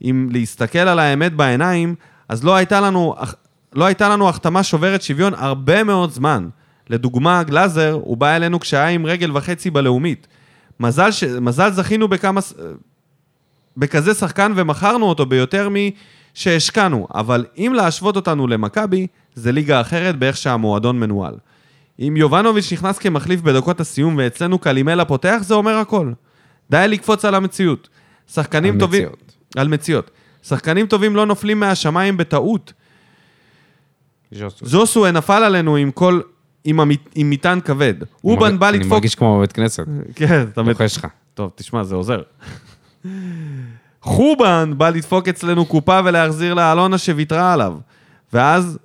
אם 0.04 0.30
להסתכל 0.32 0.80
על 0.80 1.00
האמת 1.00 1.34
בעיניים, 1.34 1.96
אז 2.30 2.44
לא 2.44 2.56
הייתה 2.56 2.82
לנו, 2.82 3.16
לא 3.74 3.86
הייתה 3.86 4.10
לנו 4.10 4.30
החתמה 4.30 4.64
שוברת 4.64 5.02
שוויון 5.02 5.34
הרבה 5.34 5.84
מאוד 5.84 6.12
זמן. 6.12 6.50
לדוגמה, 6.90 7.44
גלאזר, 7.44 8.00
הוא 8.04 8.18
בא 8.18 8.36
אלינו 8.36 8.60
כשהיה 8.60 8.88
עם 8.88 9.06
רגל 9.06 9.38
וחצי 9.38 9.70
בלאומית. 9.70 10.28
מזל, 10.80 11.12
ש... 11.12 11.24
מזל 11.24 11.72
זכינו 11.72 12.08
בכמה... 12.08 12.42
בכזה 13.78 14.14
שחקן 14.14 14.54
ומכרנו 14.56 15.06
אותו 15.06 15.26
ביותר 15.26 15.70
משהשקענו, 16.36 17.08
אבל 17.14 17.46
אם 17.58 17.74
להשוות 17.76 18.16
אותנו 18.16 18.48
למכבי, 18.48 19.08
זה 19.36 19.52
ליגה 19.52 19.82
אחרת 19.82 20.20
באיך 20.20 20.38
שהמועדון 20.38 21.00
מנוהל. 21.00 21.36
אם 22.00 22.14
יובנוביץ' 22.18 22.74
נכנס 22.74 22.98
כמחליף 22.98 23.42
בדקות 23.42 23.80
הסיום 23.80 24.16
ואצלנו 24.18 24.60
קלימלה 24.60 25.06
פותח, 25.06 25.38
זה 25.42 25.54
אומר 25.54 25.76
הכל. 25.76 26.12
די 26.70 26.86
לקפוץ 26.90 27.26
על 27.26 27.36
המציאות. 27.36 27.90
שחקנים 28.34 28.74
על 28.74 28.80
טובים... 28.80 29.04
מציאות. 29.04 29.36
על 29.58 29.68
מציאות. 29.68 30.12
שחקנים 30.44 30.88
טובים 30.88 31.16
לא 31.16 31.26
נופלים 31.26 31.60
מהשמיים 31.60 32.18
בטעות. 32.18 32.74
ז'וסו 34.62 35.12
נפל 35.12 35.44
עלינו 35.44 35.76
עם 35.76 35.92
כל... 35.92 36.22
עם, 36.64 36.80
המ... 36.80 36.92
עם 37.16 37.30
מטען 37.30 37.60
כבד. 37.60 37.94
אובן 38.24 38.60
בא 38.60 38.70
אני 38.70 38.78
לדפוק... 38.78 38.94
מרגיש 38.94 39.16
כמו 39.16 39.38
בבית 39.38 39.52
כנסת. 39.52 39.84
כן, 40.16 40.46
אתה 40.54 40.62
מת... 40.62 40.68
לוחש 40.68 40.98
לך. 40.98 41.08
טוב, 41.34 41.52
תשמע, 41.56 41.84
זה 41.84 41.96
עוזר. 41.96 42.22
חובן 44.02 44.74
בא 44.78 44.90
לדפוק 44.90 45.28
אצלנו 45.28 45.66
קופה 45.66 46.00
ולהחזיר 46.06 46.54
לאלונה 46.54 46.98
שוויתרה 46.98 47.54
עליו. 47.54 47.74
ואז, 48.34 48.78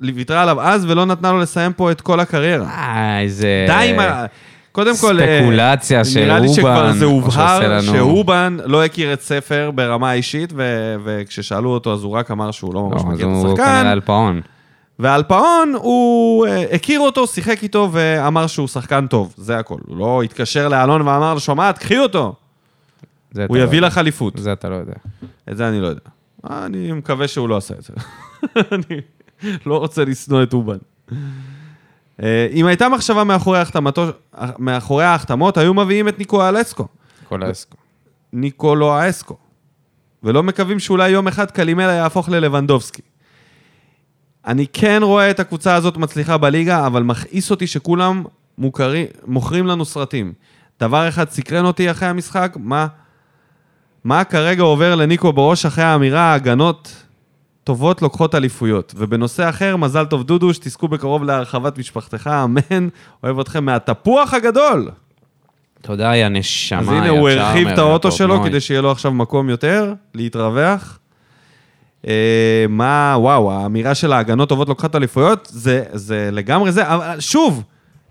ויתרה 0.00 0.42
עליו 0.42 0.60
אז 0.60 0.84
ולא 0.84 1.06
נתנה 1.06 1.32
לו 1.32 1.38
לסיים 1.38 1.72
פה 1.72 1.90
את 1.90 2.00
כל 2.00 2.20
הקריירה. 2.20 2.66
אה, 2.66 3.20
איזה... 3.20 3.66
די 3.68 3.90
עם 3.90 3.98
ה... 3.98 4.26
קודם 4.72 4.94
כל... 5.00 5.20
אה, 5.20 5.38
ספקולציה 5.40 6.04
של 6.04 6.20
נראה 6.20 6.38
לי 6.38 6.48
שכבר 6.48 6.80
אובן, 6.80 6.92
זה 6.98 7.04
הובהר 7.04 7.80
שאובן 7.80 8.56
לא 8.64 8.84
הכיר 8.84 9.12
את 9.12 9.20
ספר 9.20 9.70
ברמה 9.74 10.12
אישית, 10.12 10.52
ו- 10.56 10.94
וכששאלו 11.04 11.70
אותו 11.70 11.92
אז 11.92 12.02
הוא 12.02 12.12
רק 12.12 12.30
אמר 12.30 12.50
שהוא 12.50 12.74
לא 12.74 12.82
ממש 12.82 12.92
לא, 12.92 12.98
אז 12.98 13.14
מכיר 13.14 13.26
את 13.26 13.32
הוא 13.32 13.46
השחקן. 13.46 13.64
כנראה 13.64 13.90
על 13.90 14.00
פאון. 14.98 15.06
ועל 15.06 15.22
פאון 15.22 15.74
הוא 15.74 16.46
אה, 16.46 16.64
הכיר 16.74 17.00
אותו, 17.00 17.26
שיחק 17.26 17.62
איתו 17.62 17.88
ואמר 17.92 18.46
שהוא 18.46 18.68
שחקן 18.68 19.06
טוב, 19.06 19.34
זה 19.36 19.58
הכל. 19.58 19.78
הוא 19.86 19.96
לא 19.96 20.22
התקשר 20.22 20.68
לאלון 20.68 21.02
ואמר 21.02 21.34
לו, 21.34 21.40
שומעת, 21.40 21.78
קחי 21.78 21.98
אותו, 21.98 22.34
הוא 23.48 23.56
לא 23.56 23.62
יביא. 23.62 23.80
לך 23.80 23.98
אליפות. 23.98 24.34
זה 24.36 24.52
אתה 24.52 24.68
לא 24.68 24.74
יודע. 24.74 24.94
את 25.50 25.56
זה 25.56 25.68
אני 25.68 25.80
לא 25.80 25.86
יודע. 25.86 26.00
אני 26.50 26.92
מקווה 26.92 27.28
שהוא 27.28 27.48
לא 27.48 27.56
עשה 27.56 27.74
את 27.74 27.82
זה. 27.82 27.92
אני 28.74 29.00
לא 29.66 29.78
רוצה 29.78 30.04
לשנוא 30.04 30.42
את 30.42 30.52
אובן. 30.52 30.76
אה, 32.22 32.46
אם 32.52 32.66
הייתה 32.66 32.88
מחשבה 32.88 33.24
מאחורי, 33.24 33.58
החתמתו, 33.58 34.04
מאחורי 34.58 35.04
ההחתמות, 35.04 35.56
היו 35.56 35.74
מביאים 35.74 36.08
את 36.08 36.18
ניקו 36.18 36.48
אלסקו. 36.48 36.86
כל 37.24 37.42
האסקו. 37.42 37.76
ניקולו 38.32 39.08
אסקו. 39.08 39.36
ולא 40.22 40.42
מקווים 40.42 40.78
שאולי 40.78 41.10
יום 41.10 41.28
אחד 41.28 41.50
קלימלה 41.50 41.92
יהפוך 41.92 42.28
ללבנדובסקי. 42.28 43.02
אני 44.48 44.66
כן 44.72 45.00
רואה 45.02 45.30
את 45.30 45.40
הקבוצה 45.40 45.74
הזאת 45.74 45.96
מצליחה 45.96 46.36
בליגה, 46.36 46.86
אבל 46.86 47.02
מכעיס 47.02 47.50
אותי 47.50 47.66
שכולם 47.66 48.24
מוכרים, 48.58 49.06
מוכרים 49.26 49.66
לנו 49.66 49.84
סרטים. 49.84 50.32
דבר 50.80 51.08
אחד 51.08 51.28
סקרן 51.30 51.64
אותי 51.64 51.90
אחרי 51.90 52.08
המשחק, 52.08 52.56
מה, 52.60 52.86
מה 54.04 54.24
כרגע 54.24 54.62
עובר 54.62 54.94
לניקו 54.94 55.32
בראש 55.32 55.66
אחרי 55.66 55.84
האמירה, 55.84 56.34
הגנות 56.34 57.04
טובות 57.64 58.02
לוקחות 58.02 58.34
אליפויות. 58.34 58.94
ובנושא 58.96 59.48
אחר, 59.48 59.76
מזל 59.76 60.04
טוב 60.04 60.22
דודו, 60.22 60.54
שתזכו 60.54 60.88
בקרוב 60.88 61.24
להרחבת 61.24 61.78
משפחתך, 61.78 62.30
אמן. 62.44 62.88
אוהב 63.24 63.40
אתכם 63.40 63.64
מהתפוח 63.64 64.34
הגדול. 64.34 64.90
תודה, 65.82 66.16
יא 66.16 66.28
נשמה. 66.28 66.80
אז 66.80 66.88
הנה, 66.88 67.08
הוא 67.08 67.28
הרחיב 67.28 67.68
את 67.68 67.78
האוטו 67.78 68.12
שלו. 68.12 68.44
כדי 68.44 68.60
שיהיה 68.60 68.80
לו 68.80 68.90
עכשיו 68.90 69.12
מקום 69.12 69.50
יותר, 69.50 69.94
להתרווח. 70.14 70.98
אה, 72.06 72.66
מה, 72.68 73.14
וואו, 73.18 73.52
האמירה 73.52 73.94
של 73.94 74.12
ההגנות 74.12 74.48
טובות 74.48 74.68
לוקחת 74.68 74.94
אליפויות, 74.96 75.48
זה, 75.52 75.84
זה 75.92 76.28
לגמרי 76.32 76.72
זה, 76.72 76.88
אבל 76.94 77.20
שוב, 77.20 77.62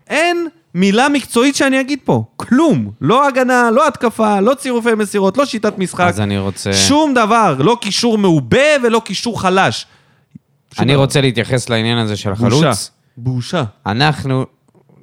אין 0.08 0.48
מילה 0.74 1.10
מקצועית 1.10 1.56
שאני 1.56 1.82
אגיד 1.82 2.00
פה, 2.04 2.24
כלום. 2.36 2.92
לא 3.02 3.28
הגנה, 3.28 3.72
לא 3.72 3.88
התקפה, 3.88 4.40
לא 4.40 4.54
צירופי 4.54 4.94
מסירות, 4.94 5.38
לא 5.38 5.46
שיטת 5.46 5.78
משחק, 5.78 6.06
אז 6.08 6.20
אני 6.20 6.38
רוצה... 6.38 6.74
שום 6.74 7.14
דבר, 7.14 7.56
לא 7.60 7.78
קישור 7.82 8.18
מעובה 8.18 8.68
ולא 8.84 9.02
קישור 9.06 9.42
חלש. 9.42 9.86
אני 10.80 10.94
דבר. 10.94 11.02
רוצה 11.02 11.22
להתייחס 11.22 11.70
לעניין 11.70 11.98
הזה 11.98 12.16
של 12.16 12.34
בושה. 12.34 12.48
החלוץ. 12.48 12.92
בושה. 13.18 13.64
אנחנו, 13.86 14.46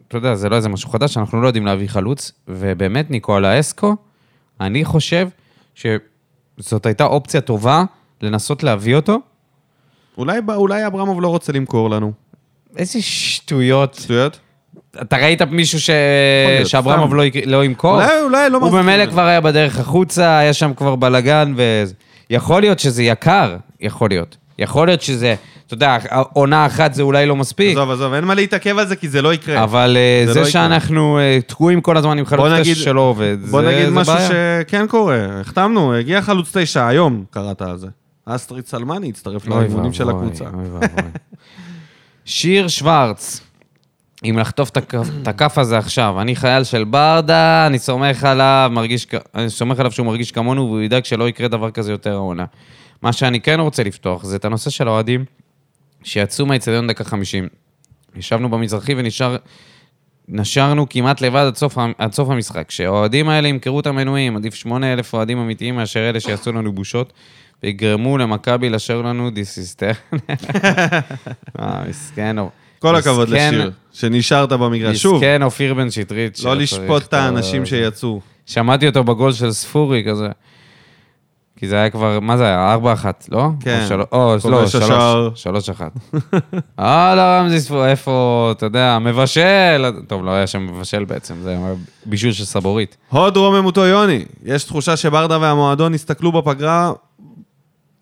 אתה 0.09 0.17
יודע, 0.17 0.35
זה 0.35 0.49
לא 0.49 0.57
איזה 0.57 0.69
משהו 0.69 0.91
חדש, 0.91 1.17
אנחנו 1.17 1.43
לא 1.43 1.47
יודעים 1.47 1.67
להביא 1.67 1.89
חלוץ, 1.89 2.33
ובאמת, 2.49 3.11
ניקולה 3.11 3.61
אסקו, 3.61 3.97
אני 4.61 4.85
חושב 4.85 5.29
שזאת 5.75 6.87
הייתה 6.87 7.05
אופציה 7.05 7.41
טובה 7.41 7.85
לנסות 8.23 8.63
להביא 8.63 8.97
אותו. 8.97 9.19
אולי, 10.19 10.39
אולי 10.49 10.87
אברמוב 10.87 11.23
לא 11.23 11.29
רוצה 11.29 11.53
למכור 11.53 11.91
לנו. 11.91 12.13
איזה 12.77 13.03
שטויות. 13.03 13.95
שטויות? 13.95 14.39
אתה 15.03 15.17
ראית 15.17 15.43
מישהו 15.43 15.81
ש... 15.81 15.91
שאברמוב. 16.65 17.15
לא, 17.15 17.25
לא 17.47 17.65
ימכור? 17.65 17.95
אולי, 17.95 18.21
אולי 18.23 18.51
לא 18.51 18.59
הוא 18.59 18.69
במילא 18.71 18.97
ממנו. 18.97 19.11
כבר 19.11 19.23
היה 19.27 19.41
בדרך 19.41 19.79
החוצה, 19.81 20.39
היה 20.39 20.53
שם 20.53 20.75
כבר 20.77 20.97
בלאגן, 20.97 21.53
ו... 21.57 21.85
יכול 22.31 22.61
להיות 22.63 22.79
שזה 22.79 23.03
יקר, 23.03 23.57
יכול 23.81 24.11
להיות. 24.11 24.37
יכול 24.59 24.87
להיות 24.89 25.03
שזה, 25.03 25.35
אתה 25.67 25.75
יודע, 25.75 25.99
עונה 26.33 26.67
אחת 26.67 26.95
זה 26.95 27.03
אולי 27.03 27.27
לא 27.27 27.37
מספיק, 27.37 27.77
עזוב, 27.77 27.91
עזוב, 27.91 28.13
אין 28.13 28.25
מה 28.25 28.35
להתעכב 28.35 28.79
על 28.79 28.87
זה 28.87 28.97
כי 28.97 29.09
זה 29.09 29.23
לא 29.23 29.35
יקרה. 29.35 29.63
אבל 29.65 29.97
אה, 29.97 30.27
זה 30.27 30.33
זה 30.33 30.41
לא. 30.41 30.47
שאנחנו 30.47 31.19
אה, 31.19 31.39
תקועים 31.47 31.81
כל 31.81 31.97
הזמן 31.97 32.19
עם 32.19 32.27
חלוץ 32.27 32.47
נגיד- 32.53 32.75
תשע 32.75 32.85
שלא 32.85 33.01
עובד, 33.01 33.37
בוא 33.51 33.63
זה- 33.63 33.69
נגיד 33.69 33.85
זה 33.85 33.91
משהו 33.91 34.15
בעיה. 34.15 34.29
שכן 34.63 34.87
קורה, 34.87 35.27
החתמנו, 35.41 35.95
הגיע 35.95 36.23
חלוץ 36.23 36.57
תשע, 36.57 36.87
היום 36.87 37.25
קראת 37.31 37.63
על 37.63 37.77
זה. 37.77 37.87
אסטריד 38.27 38.67
סלמני 38.67 39.09
הצטרף 39.09 39.47
לאימונים 39.47 39.93
של 39.93 40.09
הקבוצה. 40.11 40.45
שיר 42.25 42.69
שוורץ, 42.69 43.41
אם 44.25 44.39
לחטוף 44.39 44.71
את 44.71 44.77
הכף- 45.29 45.59
הזה 45.59 45.79
עכשיו, 45.79 46.21
אני 46.21 46.37
חייל 46.37 46.65
של 46.65 46.85
ברדה, 46.85 47.67
אני 47.67 47.79
סומך 47.79 48.25
עליו, 48.25 48.71
מרגיש, 48.73 49.07
אני 49.35 49.51
סומך 49.51 49.81
עליו 49.81 49.93
שהוא 49.93 50.07
מרגיש 50.07 50.33
כמונו, 50.33 50.63
והוא 50.63 50.81
ידאג 50.81 51.05
שלא 51.05 51.29
יקרה 51.29 51.49
דבר 51.49 51.71
כזה 51.71 51.93
יותר 51.93 52.13
העונה. 52.13 52.45
מה 53.03 53.13
שאני 53.13 53.41
כן 53.41 53.61
רוצה 53.61 53.83
לפתוח, 53.83 54.25
זה 54.25 54.37
את 54.37 54.45
הנושא 54.45 54.71
של 54.71 54.89
האוהדים 54.89 55.25
שיצאו 56.03 56.47
מהאיצטדיון 56.47 56.87
דקה 56.87 57.05
50. 57.05 57.49
ישבנו 58.17 58.51
במזרחי 58.51 58.95
ונשאר... 58.97 59.37
נשארנו 60.29 60.89
כמעט 60.89 61.21
לבד 61.21 61.45
עד 61.47 61.57
סוף, 61.57 61.79
עד 61.99 62.13
סוף 62.13 62.31
המשחק. 62.31 62.71
שהאוהדים 62.71 63.29
האלה 63.29 63.49
ימכרו 63.49 63.81
את 63.81 63.87
המנויים, 63.87 64.37
עדיף 64.37 64.55
8,000 64.55 65.15
אוהדים 65.15 65.39
אמיתיים 65.39 65.77
מאשר 65.77 66.09
אלה 66.11 66.21
שיעשו 66.21 66.53
לנו 66.53 66.73
בושות, 66.73 67.13
ויגרמו 67.65 68.19
למכבי 68.19 68.71
לשיר 68.71 69.03
לנו 69.03 69.31
דיסיסטר. 69.31 69.91
אה, 71.61 71.83
מסכן. 71.89 72.37
כל 72.79 72.97
הכבוד 72.97 73.29
לשיר, 73.29 73.71
שנשארת 73.93 74.53
במגרש. 74.53 75.03
שוב, 75.03 75.15
מסכן 75.15 75.43
אופיר 75.43 75.75
בן 75.75 75.91
שטרית. 75.91 76.41
לא 76.45 76.57
לשפוט 76.57 77.03
את 77.03 77.13
האנשים 77.13 77.67
שיצאו. 77.67 78.21
שמעתי 78.47 78.87
אותו 78.87 79.05
בגול 79.05 79.33
של 79.33 79.53
ספורי 79.53 80.05
כזה. 80.07 80.29
כי 81.57 81.69
זה 81.69 81.77
היה 81.77 81.91
כבר, 81.91 82.21
מה 82.21 82.37
זה 82.37 82.45
היה? 82.45 82.73
ארבע 82.73 82.93
אחת, 82.93 83.29
לא? 83.33 83.49
כן. 83.61 83.83
או, 83.83 83.89
של... 83.89 84.01
או 84.13 84.37
לא, 84.51 84.57
כובש 84.57 84.75
השער. 84.75 85.31
שלוש, 85.35 85.43
שלוש 85.43 85.71
אחת. 85.71 85.93
אה, 86.79 87.15
לא, 87.15 87.23
רמזי 87.23 87.61
ספורי, 87.61 87.91
איפה, 87.91 88.49
אתה 88.57 88.67
יודע, 88.67 88.99
מבשל. 88.99 89.93
טוב, 90.07 90.25
לא 90.25 90.31
היה 90.31 90.47
שם 90.47 90.67
מבשל 90.67 91.05
בעצם, 91.05 91.35
זה 91.43 91.51
היה 91.51 91.75
בישול 92.07 92.33
של 92.33 92.45
סבורית. 92.45 92.97
הוד 93.09 93.37
רוממותו 93.37 93.87
יוני, 93.87 94.25
יש 94.45 94.65
תחושה 94.65 94.97
שברדה 94.97 95.39
והמועדון 95.41 95.95
הסתכלו 95.95 96.33
בפגרה, 96.33 96.93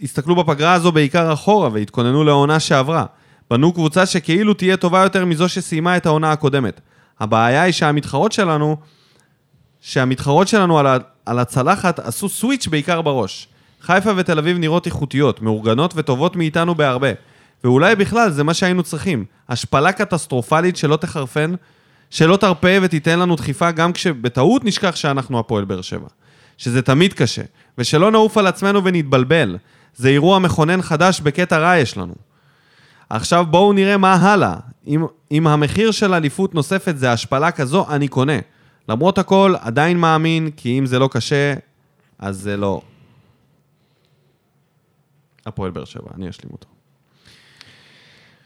הסתכלו 0.02 0.36
בפגרה 0.36 0.72
הזו 0.72 0.92
בעיקר 0.92 1.32
אחורה 1.32 1.68
והתכוננו 1.72 2.24
לעונה 2.24 2.60
שעברה. 2.60 3.04
בנו 3.50 3.72
קבוצה 3.72 4.06
שכאילו 4.06 4.54
תהיה 4.54 4.76
טובה 4.76 5.02
יותר 5.02 5.24
מזו 5.24 5.48
שסיימה 5.48 5.96
את 5.96 6.06
העונה 6.06 6.32
הקודמת. 6.32 6.80
הבעיה 7.20 7.62
היא 7.62 7.72
שהמתחרות 7.72 8.32
שלנו, 8.32 8.76
שהמתחרות 9.80 10.48
שלנו 10.48 10.78
על, 10.78 10.86
ה, 10.86 10.96
על 11.26 11.38
הצלחת 11.38 11.98
עשו 11.98 12.28
סוויץ' 12.28 12.66
בעיקר 12.66 13.02
בראש. 13.02 13.48
חיפה 13.80 14.10
ותל 14.16 14.38
אביב 14.38 14.58
נראות 14.58 14.86
איכותיות, 14.86 15.42
מאורגנות 15.42 15.92
וטובות 15.96 16.36
מאיתנו 16.36 16.74
בהרבה. 16.74 17.08
ואולי 17.64 17.96
בכלל 17.96 18.30
זה 18.30 18.44
מה 18.44 18.54
שהיינו 18.54 18.82
צריכים. 18.82 19.24
השפלה 19.48 19.92
קטסטרופלית 19.92 20.76
שלא 20.76 20.96
תחרפן, 20.96 21.54
שלא 22.10 22.36
תרפה 22.36 22.68
ותיתן 22.82 23.18
לנו 23.18 23.36
דחיפה 23.36 23.70
גם 23.70 23.92
כשבטעות 23.92 24.64
נשכח 24.64 24.96
שאנחנו 24.96 25.38
הפועל 25.38 25.64
באר 25.64 25.80
שבע. 25.80 26.08
שזה 26.58 26.82
תמיד 26.82 27.12
קשה. 27.12 27.42
ושלא 27.78 28.10
נעוף 28.10 28.38
על 28.38 28.46
עצמנו 28.46 28.84
ונתבלבל. 28.84 29.56
זה 29.96 30.08
אירוע 30.08 30.38
מכונן 30.38 30.82
חדש 30.82 31.20
בקטע 31.20 31.58
רע 31.58 31.76
יש 31.76 31.96
לנו. 31.96 32.14
עכשיו 33.10 33.46
בואו 33.50 33.72
נראה 33.72 33.96
מה 33.96 34.14
הלאה. 34.14 34.56
אם, 34.86 35.06
אם 35.30 35.46
המחיר 35.46 35.90
של 35.90 36.14
אליפות 36.14 36.54
נוספת 36.54 36.98
זה 36.98 37.12
השפלה 37.12 37.50
כזו, 37.50 37.86
אני 37.90 38.08
קונה. 38.08 38.38
למרות 38.88 39.18
הכל, 39.18 39.54
עדיין 39.60 39.98
מאמין, 39.98 40.50
כי 40.56 40.78
אם 40.78 40.86
זה 40.86 40.98
לא 40.98 41.08
קשה, 41.12 41.54
אז 42.18 42.38
זה 42.38 42.56
לא. 42.56 42.80
הפועל 45.46 45.70
באר 45.70 45.84
שבע, 45.84 46.10
אני 46.14 46.30
אשלים 46.30 46.52
אותו. 46.52 46.68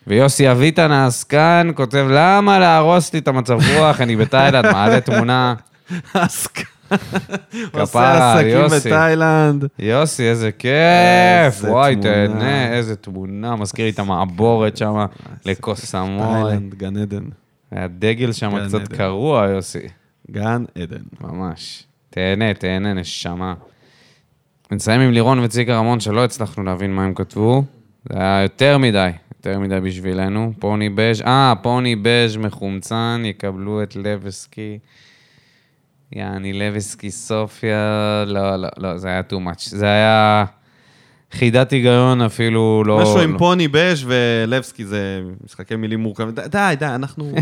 ויוסי 0.06 0.51
אביטן 0.51 0.93
העסקן 0.93 1.70
כותב, 1.74 2.06
למה 2.10 2.59
להרוס 2.59 3.12
לי 3.12 3.18
את 3.18 3.28
המצב 3.28 3.59
רוח, 3.74 4.01
אני 4.01 4.16
בתאילנד, 4.16 4.73
מעלה 4.73 5.01
תמונה. 5.01 5.55
עסק. 6.14 6.76
כפרה, 7.73 7.81
עושה 7.81 8.35
עסקים 8.35 8.51
יוסי. 8.51 8.89
בתאילנד. 8.89 9.65
יוסי, 9.79 10.23
איזה 10.23 10.53
כיף, 10.53 11.55
איזה 11.55 11.73
וואי. 11.73 11.97
תהנה, 11.97 12.73
איזה 12.73 12.97
תמונה, 12.97 13.57
מזכיר 13.57 13.85
לי 13.85 13.91
את 13.91 13.99
המעבורת 13.99 14.77
שם, 14.77 15.07
לכוס. 15.47 15.91
תאילנד, 15.91 16.75
גן 16.75 16.97
עדן. 16.97 17.25
הדגל 17.73 18.33
שם 18.33 18.67
קצת. 18.67 18.89
קרוע, 18.89 19.47
יוסי. 19.47 19.89
גן 20.31 20.65
עדן. 20.83 21.03
ממש. 21.21 21.85
תהנה, 22.11 22.55
תהנה, 22.55 22.93
נשמה. 22.93 23.55
נסיים 24.73 25.01
עם 25.01 25.11
לירון 25.11 25.39
וצביקה 25.39 25.77
רמון, 25.77 26.01
שלא 26.01 26.25
הצלחנו 26.25 26.65
להבין 26.65 26.95
מה 26.95 27.05
הם 27.05 27.15
כתבו. 27.15 27.65
זה 28.13 28.19
היה 28.19 28.43
יותר 28.43 28.79
מדי, 28.79 29.11
יותר 29.39 29.59
מדי 29.59 29.81
בשבילנו. 29.81 30.53
פוני 30.59 30.89
בז', 30.89 31.23
אה, 31.23 31.55
פוני 31.63 31.97
בז' 32.03 32.37
מחומצן, 32.37 33.23
יקבלו 33.25 33.83
את 33.83 33.97
לבסקי. 33.97 34.79
יעני, 36.12 36.53
לבסקי, 36.53 37.11
סופיה, 37.11 38.24
לא, 38.27 38.57
לא, 38.57 38.69
לא, 38.78 38.99
זה 38.99 39.09
היה 39.09 39.23
too 39.31 39.35
much. 39.35 39.61
זה 39.70 39.87
היה 39.87 40.45
חידת 41.33 41.70
היגיון 41.70 42.23
אפילו 42.23 42.83
לא... 42.87 42.99
משהו 43.03 43.20
עם 43.20 43.33
לא. 43.33 43.39
פוני 43.39 43.69
בש 43.69 44.05
ולבסקי 44.07 44.85
זה 44.85 45.20
משחקי 45.45 45.77
מילים 45.77 46.01
מורכבים. 46.01 46.31
די, 46.31 46.43
די, 46.51 46.74
די, 46.78 46.87
אנחנו 46.87 47.33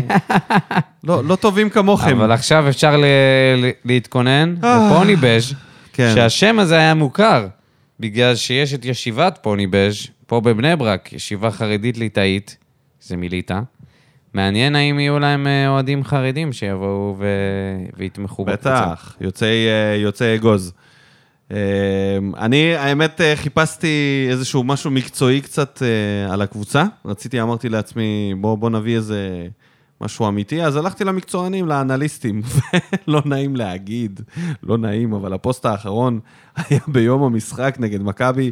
לא 1.03 1.23
לא 1.23 1.35
טובים 1.35 1.69
כמוכם. 1.69 2.17
אבל 2.17 2.31
עכשיו 2.31 2.69
אפשר 2.69 2.97
ל- 2.97 3.05
להתכונן, 3.85 4.55
אה. 4.63 4.89
ופוני 4.91 5.15
בז', 5.15 5.53
כן. 5.93 6.11
שהשם 6.15 6.59
הזה 6.59 6.75
היה 6.77 6.93
מוכר, 6.93 7.47
בגלל 7.99 8.35
שיש 8.35 8.73
את 8.73 8.85
ישיבת 8.85 9.39
פוני 9.41 9.67
בז', 9.67 9.95
פה 10.27 10.41
בבני 10.41 10.75
ברק, 10.75 11.13
ישיבה 11.13 11.51
חרדית 11.51 11.97
ליטאית, 11.97 12.57
זה 13.01 13.17
מליטא. 13.17 13.59
מעניין 14.35 14.75
האם 14.75 14.99
יהיו 14.99 15.19
להם 15.19 15.47
אה, 15.47 15.67
אוהדים 15.67 16.03
חרדים 16.03 16.53
שיבואו 16.53 17.15
ו... 17.19 17.25
ויתמכו 17.97 18.45
בקבוצה. 18.45 18.81
בטח, 18.81 19.15
יוצאי, 19.21 19.67
אה, 19.67 19.95
יוצאי 19.95 20.35
אגוז. 20.35 20.73
אה, 21.51 21.57
אני, 22.37 22.75
האמת, 22.75 23.21
אה, 23.21 23.35
חיפשתי 23.35 24.27
איזשהו 24.29 24.63
משהו 24.63 24.91
מקצועי 24.91 25.41
קצת 25.41 25.81
על 26.29 26.41
הקבוצה. 26.41 26.83
רציתי, 27.05 27.41
אמרתי 27.41 27.69
לעצמי, 27.69 28.33
בוא, 28.37 28.57
בוא 28.57 28.69
נביא 28.69 28.95
איזה 28.95 29.47
משהו 30.01 30.27
אמיתי, 30.27 30.63
אז 30.63 30.75
הלכתי 30.75 31.03
למקצוענים, 31.03 31.67
לאנליסטים. 31.67 32.41
לא 33.07 33.21
נעים 33.25 33.55
להגיד, 33.55 34.21
לא 34.63 34.77
נעים, 34.77 35.13
אבל 35.13 35.33
הפוסט 35.33 35.65
האחרון 35.65 36.19
היה 36.55 36.79
ביום 36.87 37.23
המשחק 37.23 37.75
נגד 37.79 38.01
מכבי. 38.01 38.51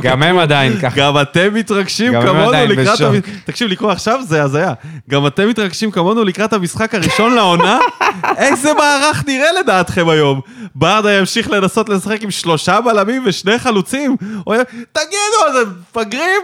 גם 0.00 0.22
הם 0.22 0.38
עדיין 0.38 0.80
ככה. 0.80 0.96
גם 0.96 1.20
אתם 1.22 1.54
מתרגשים 1.54 2.12
גם 2.12 2.22
כמונו 2.22 2.52
לקראת... 2.68 3.00
המ... 3.00 3.14
תקשיב, 3.44 3.70
לקרוא 3.70 3.92
עכשיו 3.92 4.20
זה 4.22 4.42
הזיה. 4.42 4.72
גם 5.10 5.26
אתם 5.26 5.48
מתרגשים 5.48 5.90
כמונו 5.90 6.24
לקראת 6.24 6.52
המשחק 6.52 6.94
הראשון 6.94 7.34
לעונה? 7.34 7.78
איזה 8.36 8.74
מערך 8.74 9.24
נראה 9.26 9.52
לדעתכם 9.52 10.08
היום? 10.08 10.40
ברדה 10.74 11.12
ימשיך 11.12 11.50
לנסות 11.50 11.88
לשחק 11.88 12.22
עם 12.22 12.30
שלושה 12.30 12.80
בלמים 12.80 13.22
ושני 13.26 13.58
חלוצים? 13.58 14.16
תגידו, 14.92 15.60
אתם 15.60 15.70
מפגרים? 15.80 16.40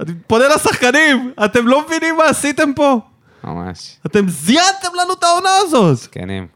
אני 0.00 0.12
פונה 0.26 0.44
לשחקנים, 0.48 1.32
אתם 1.44 1.68
לא 1.68 1.84
מבינים 1.86 2.16
מה 2.16 2.24
עשיתם 2.24 2.72
פה? 2.76 3.00
ממש, 3.44 3.96
אתם 4.06 4.28
זיינתם 4.28 4.68
לנו 5.02 5.12
את 5.18 5.24
העונה 5.24 5.48
הזאת. 5.62 5.96
זקנים. 5.96 6.46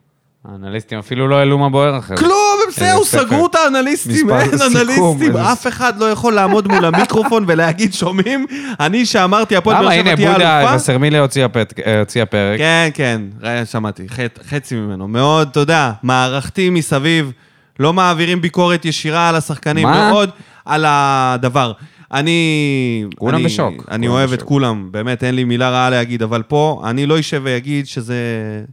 האנליסטים 0.53 0.99
אפילו 0.99 1.29
לא 1.29 1.35
העלו 1.37 1.59
מה 1.59 1.69
בוער 1.69 1.99
אחרי 1.99 2.17
זה. 2.17 2.23
כלום, 2.25 2.35
הם 2.67 2.73
זהו, 2.73 2.99
איזה 2.99 3.11
ספר. 3.11 3.25
סגרו 3.27 3.47
את 3.47 3.55
האנליסטים, 3.55 4.31
אין 4.31 4.51
אנליסטים, 4.77 5.37
אף 5.37 5.67
אחד 5.67 5.99
לא 5.99 6.11
יכול 6.11 6.33
לעמוד 6.35 6.69
מול 6.69 6.85
המיקרופון 6.85 7.45
ולהגיד, 7.49 7.95
שומעים? 7.95 8.47
אני 8.81 9.07
שאמרתי, 9.07 9.57
הפועל 9.57 9.77
למה, 9.77 9.85
באר 9.89 9.93
שבע 9.95 10.01
הנה, 10.09 10.17
תהיה 10.17 10.33
בודה 10.33 10.61
אלופה? 10.61 10.77
וסרמילה 10.77 11.21
הוציאה 11.21 11.49
פת- 11.49 11.81
אה, 11.87 11.99
הוציאה 11.99 12.27
פרק. 12.27 12.59
כן, 12.59 12.89
כן, 12.95 13.21
ראה, 13.43 13.65
שמעתי, 13.67 14.07
חצ- 14.09 14.49
חצי 14.51 14.75
ממנו. 14.75 15.09
מאוד, 15.09 15.49
יודע, 15.61 15.93
מערכתי 16.03 16.71
מסביב, 16.71 17.33
לא 17.81 17.93
מעבירים 17.93 18.41
ביקורת 18.41 18.85
ישירה 18.85 19.29
על 19.29 19.37
השחקנים? 19.37 19.89
מאוד 19.89 20.31
על 20.65 20.85
הדבר. 20.89 21.73
אני... 22.13 23.05
כולם 23.17 23.35
אני, 23.35 23.45
בשוק, 23.45 23.75
אני 23.91 24.09
אוהב 24.09 24.33
את. 24.33 24.43
כולם, 24.43 24.89
באמת, 24.93 25.25
אין 25.25 25.35
לי 25.35 25.45
מילה 25.45 25.71
רעה 25.71 25.91
להגיד, 25.91 26.23
אבל 26.23 26.43
פה, 26.43 26.83
אני 26.85 27.07
לא 27.07 27.21
אשב 27.21 27.43
ואגיד 27.45 27.87
שזה, 27.87 28.17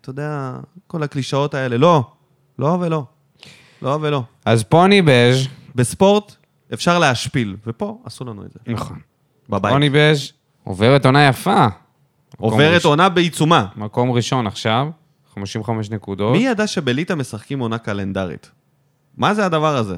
אתה 0.01 0.09
יודע, 0.09 0.53
כל 0.87 1.03
הקלישאות 1.03 1.53
האלה. 1.53 1.77
לא, 1.77 2.03
לא 2.59 2.77
ולא. 2.81 3.03
לא 3.81 3.97
ולא. 4.01 4.23
אז 4.45 4.63
פוני 4.63 5.01
בז', 5.01 5.47
בספורט 5.75 6.35
אפשר 6.73 6.99
להשפיל, 6.99 7.55
ופה 7.67 8.01
עשו 8.05 8.25
לנו 8.25 8.45
את 8.45 8.51
זה. 8.51 8.59
נכון. 8.73 8.97
בבית. 9.49 9.73
פוני 9.73 9.89
בז' 9.89 10.31
עוברת 10.63 11.05
עונה 11.05 11.27
יפה. 11.27 11.67
עוברת. 12.37 12.85
עונה 12.85 13.09
בעיצומה. 13.09 13.65
מקום 13.75 14.11
ראשון 14.11 14.47
עכשיו, 14.47 14.87
55 15.33 15.89
נקודות. 15.89 16.31
מי 16.31 16.45
ידע 16.45 16.67
שבליטא 16.67 17.13
משחקים 17.13 17.59
עונה 17.59 17.77
קלנדרית? 17.77 18.51
מה 19.17 19.33
זה 19.33 19.45
הדבר 19.45 19.75
הזה? 19.75 19.97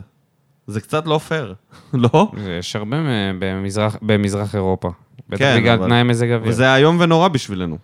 זה 0.68 0.82
קצת 0.82 1.06
לא 1.08 1.18
פייר, 1.18 1.54
לא? 1.94 2.32
יש 2.60 2.76
הרבה 2.76 2.98
במזרח, 3.40 3.96
במזרח 4.02 4.56
אירופה. 4.56 4.90
בטח 5.30 5.40
כן, 5.40 5.58
בגלל 5.58 5.74
אבל- 5.78 5.88
תנאי 5.88 6.04
מזג 6.04 6.32
אוויר. 6.32 6.50
וזה 6.52 6.76
איום 6.76 6.98
ונורא 7.00 7.28
בשבילנו. 7.28 7.78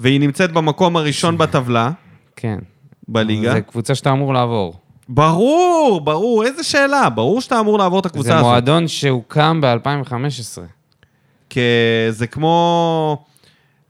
והיא 0.00 0.20
נמצאת 0.20 0.52
במקום 0.52 0.96
הראשון 0.96 1.38
בטבלה, 1.42 1.90
כן. 2.36 2.58
בליגה. 3.08 3.52
זה 3.52 3.60
קבוצה 3.60 3.94
שאתה 3.94 4.12
אמור 4.12 4.34
לעבור. 4.34 4.74
ברור, 5.08 6.00
ברור, 6.04 6.44
איזה 6.44 6.62
שאלה. 6.64 7.10
ברור 7.10 7.40
שאתה 7.40 7.60
אמור 7.60 7.78
לעבור 7.78 8.00
את 8.00 8.06
הקבוצה 8.06 8.28
זה 8.28 8.34
הזאת. 8.34 8.46
מועדון 8.46 8.88
שהוקם 8.88 9.60
ב-2015. 9.60 10.60
כי 11.50 11.60
זה 12.10 12.26
כמו... 12.26 13.24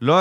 לא... 0.01 0.15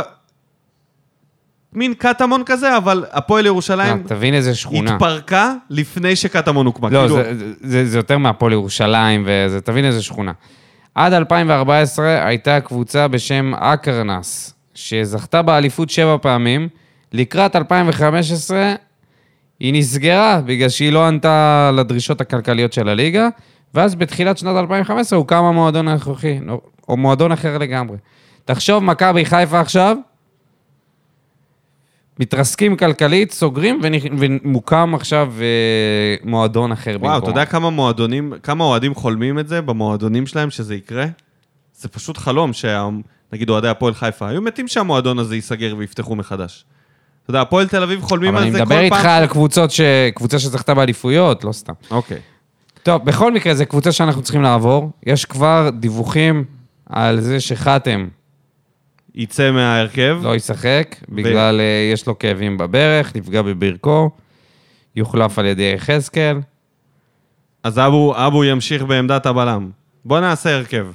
מין 1.75 1.95
קטמון 1.95 2.43
כזה, 2.47 2.77
אבל 2.77 3.05
הפועל 3.13 3.47
ירושלים 3.47 4.03
תבין 4.07 4.35
איזה 4.35 4.55
שכונה. 4.55 4.95
התפרקה 4.95 5.55
לפני 5.71 6.17
שקטמון 6.17 6.67
הוקמה. 6.67 6.89
לא, 6.91 7.01
כאילו, 7.01 7.17
זה, 7.17 7.53
זה, 7.61 7.87
זה 7.87 7.99
יותר 7.99 8.19
מהפועל 8.19 8.53
ירושלים, 8.53 9.25
וזה, 9.27 9.61
תבין 9.61 9.85
איזה 9.85 10.03
שכונה. 10.03 10.33
עד 10.95 11.13
2014 11.13 12.27
הייתה 12.27 12.61
קבוצה 12.61 13.09
בשם 13.09 13.55
אקרנס, 13.55 14.55
שזכתה 14.75 15.43
באליפות 15.43 15.91
שבע 15.91 16.17
פעמים. 16.23 16.69
לקראת 17.13 17.57
2015 17.57 18.75
היא 19.61 19.75
נסגרה, 19.75 20.41
בגלל 20.45 20.69
שהיא 20.69 20.93
לא 20.93 21.07
ענתה 21.07 21.71
לדרישות 21.75 22.21
הכלכליות 22.21 22.73
של 22.73 22.89
הליגה, 22.89 23.29
ואז 23.75 23.95
בתחילת 23.95 24.39
שנת 24.39 24.57
2015 24.57 25.19
הוקם 25.19 25.45
המועדון 25.45 25.89
הנוכחי, 25.89 26.39
או 26.89 26.97
מועדון 26.97 27.33
אחר 27.33 27.59
לגמרי. 27.59 27.97
תחשוב, 28.45 28.85
מכבי 28.85 29.25
חיפה 29.25 29.61
עכשיו, 29.61 29.97
מתרסקים 32.21 32.77
כלכלית, 32.77 33.33
סוגרים, 33.33 33.81
ומוקם 34.19 34.95
עכשיו 34.95 35.33
אה, 35.41 36.17
מועדון 36.31 36.73
אחר 36.73 36.93
במקום. 36.93 37.09
וואו, 37.09 37.19
אתה 37.19 37.31
יודע 37.31 37.45
כמה 37.45 37.71
מועדונים, 37.71 38.33
כמה 38.43 38.65
אוהדים 38.65 38.95
חולמים 38.95 39.39
את 39.39 39.49
זה 39.49 39.63
במועדונים 39.63 40.27
שלהם 40.27 40.51
שזה 40.51 40.75
יקרה? 40.75 41.07
זה 41.75 41.89
פשוט 41.89 42.19
חלום 42.19 42.51
שנגיד 42.53 43.51
אוהדי 43.51 43.69
הפועל 43.69 43.95
חיפה, 43.95 44.29
היו 44.29 44.43
מתים 44.43 44.69
שהמועדון 44.69 45.19
הזה 45.19 45.35
ייסגר 45.35 45.75
ויפתחו 45.79 46.17
מחדש. 46.17 46.65
אתה 47.23 47.31
יודע, 47.31 47.41
הפועל 47.41 47.69
תל 47.69 47.83
אביב 47.83 48.03
חולמים 48.03 48.29
אבל 48.29 48.39
על 48.39 48.43
אני 48.43 48.53
זה 48.53 48.59
כל 48.59 48.65
מדבר 48.65 48.89
פעם. 48.89 48.99
איתך 48.99 49.07
על 49.07 49.27
קבוצות 49.27 49.71
ש... 49.71 49.81
קבוצה 50.15 50.39
שזכתה 50.39 50.75
באליפויות, 50.75 51.45
לא 51.45 51.53
סתם. 51.53 51.73
אוקיי. 51.91 52.19
טוב, 52.83 53.05
בכל 53.05 53.33
מקרה, 53.33 53.55
זו 53.55 53.67
קבוצה 53.67 53.93
שאנחנו 53.93 54.23
צריכים 54.23 54.43
לעבור. 54.43 54.91
יש 55.07 55.25
כבר 55.25 55.71
דיווחים 55.81 56.45
על 56.87 57.21
זה 57.21 57.41
שחתם 57.41 58.09
יצא 59.15 59.51
מההרכב. 59.51 60.19
לא 60.23 60.37
ישחק, 60.37 60.97
בגלל 61.09 61.61
אה, 61.61 61.91
יש 61.93 62.07
לו 62.07 62.19
כאבים 62.19 62.59
בברך, 62.59 63.17
נפגע 63.17 63.43
בברכו, 63.43 64.11
יוחלף 64.97 65.39
על 65.39 65.47
ידי 65.47 65.73
יחזקאל. 65.75 66.41
אז 67.63 67.79
אבו, 67.79 68.27
אבו 68.27 68.45
ימשיך 68.45 68.83
בעמדת 68.83 69.27
הבלם. 69.27 69.71
בוא 70.05 70.21
נעשה 70.21 70.55
הרכב. 70.55 70.87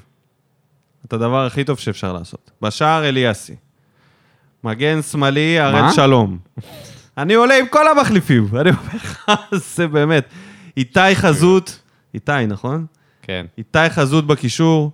את 1.06 1.14
הדבר 1.14 1.46
הכי 1.46 1.64
טוב 1.64 1.80
שאפשר 1.80 2.14
לעשות. 2.14 2.52
בשער 2.62 3.10
אליאסי. 3.10 3.56
מגן 4.64 5.02
שמאלי, 5.02 5.60
הראל 5.60 5.82
מה? 5.82 5.94
שלום. 5.94 6.38
אני 7.18 7.34
עולה 7.34 7.58
עם 7.60 7.68
כל 7.68 7.88
המחליפים, 7.88 8.48
אני 8.62 8.70
אומר 8.70 8.96
לך, 8.96 9.32
זה 9.76 9.88
באמת. 9.88 10.30
איתי 10.78 11.16
חזות, 11.16 11.80
איתי, 12.14 12.32
נכון? 12.48 12.86
כן. 13.22 13.46
איתי 13.58 13.90
חזות 13.90 14.28
בקישור. 14.28 14.92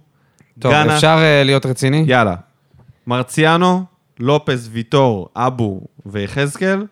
טוב, 0.60 0.72
גאנה. 0.72 0.96
אפשר 0.96 1.18
אה, 1.18 1.44
להיות 1.44 1.66
רציני? 1.66 2.04
יאללה. 2.08 2.36
מרציאנו, 3.08 3.86
לופס, 4.20 4.68
ויטור, 4.72 5.30
אבו 5.36 5.82
ויחזקאל, 6.06 6.86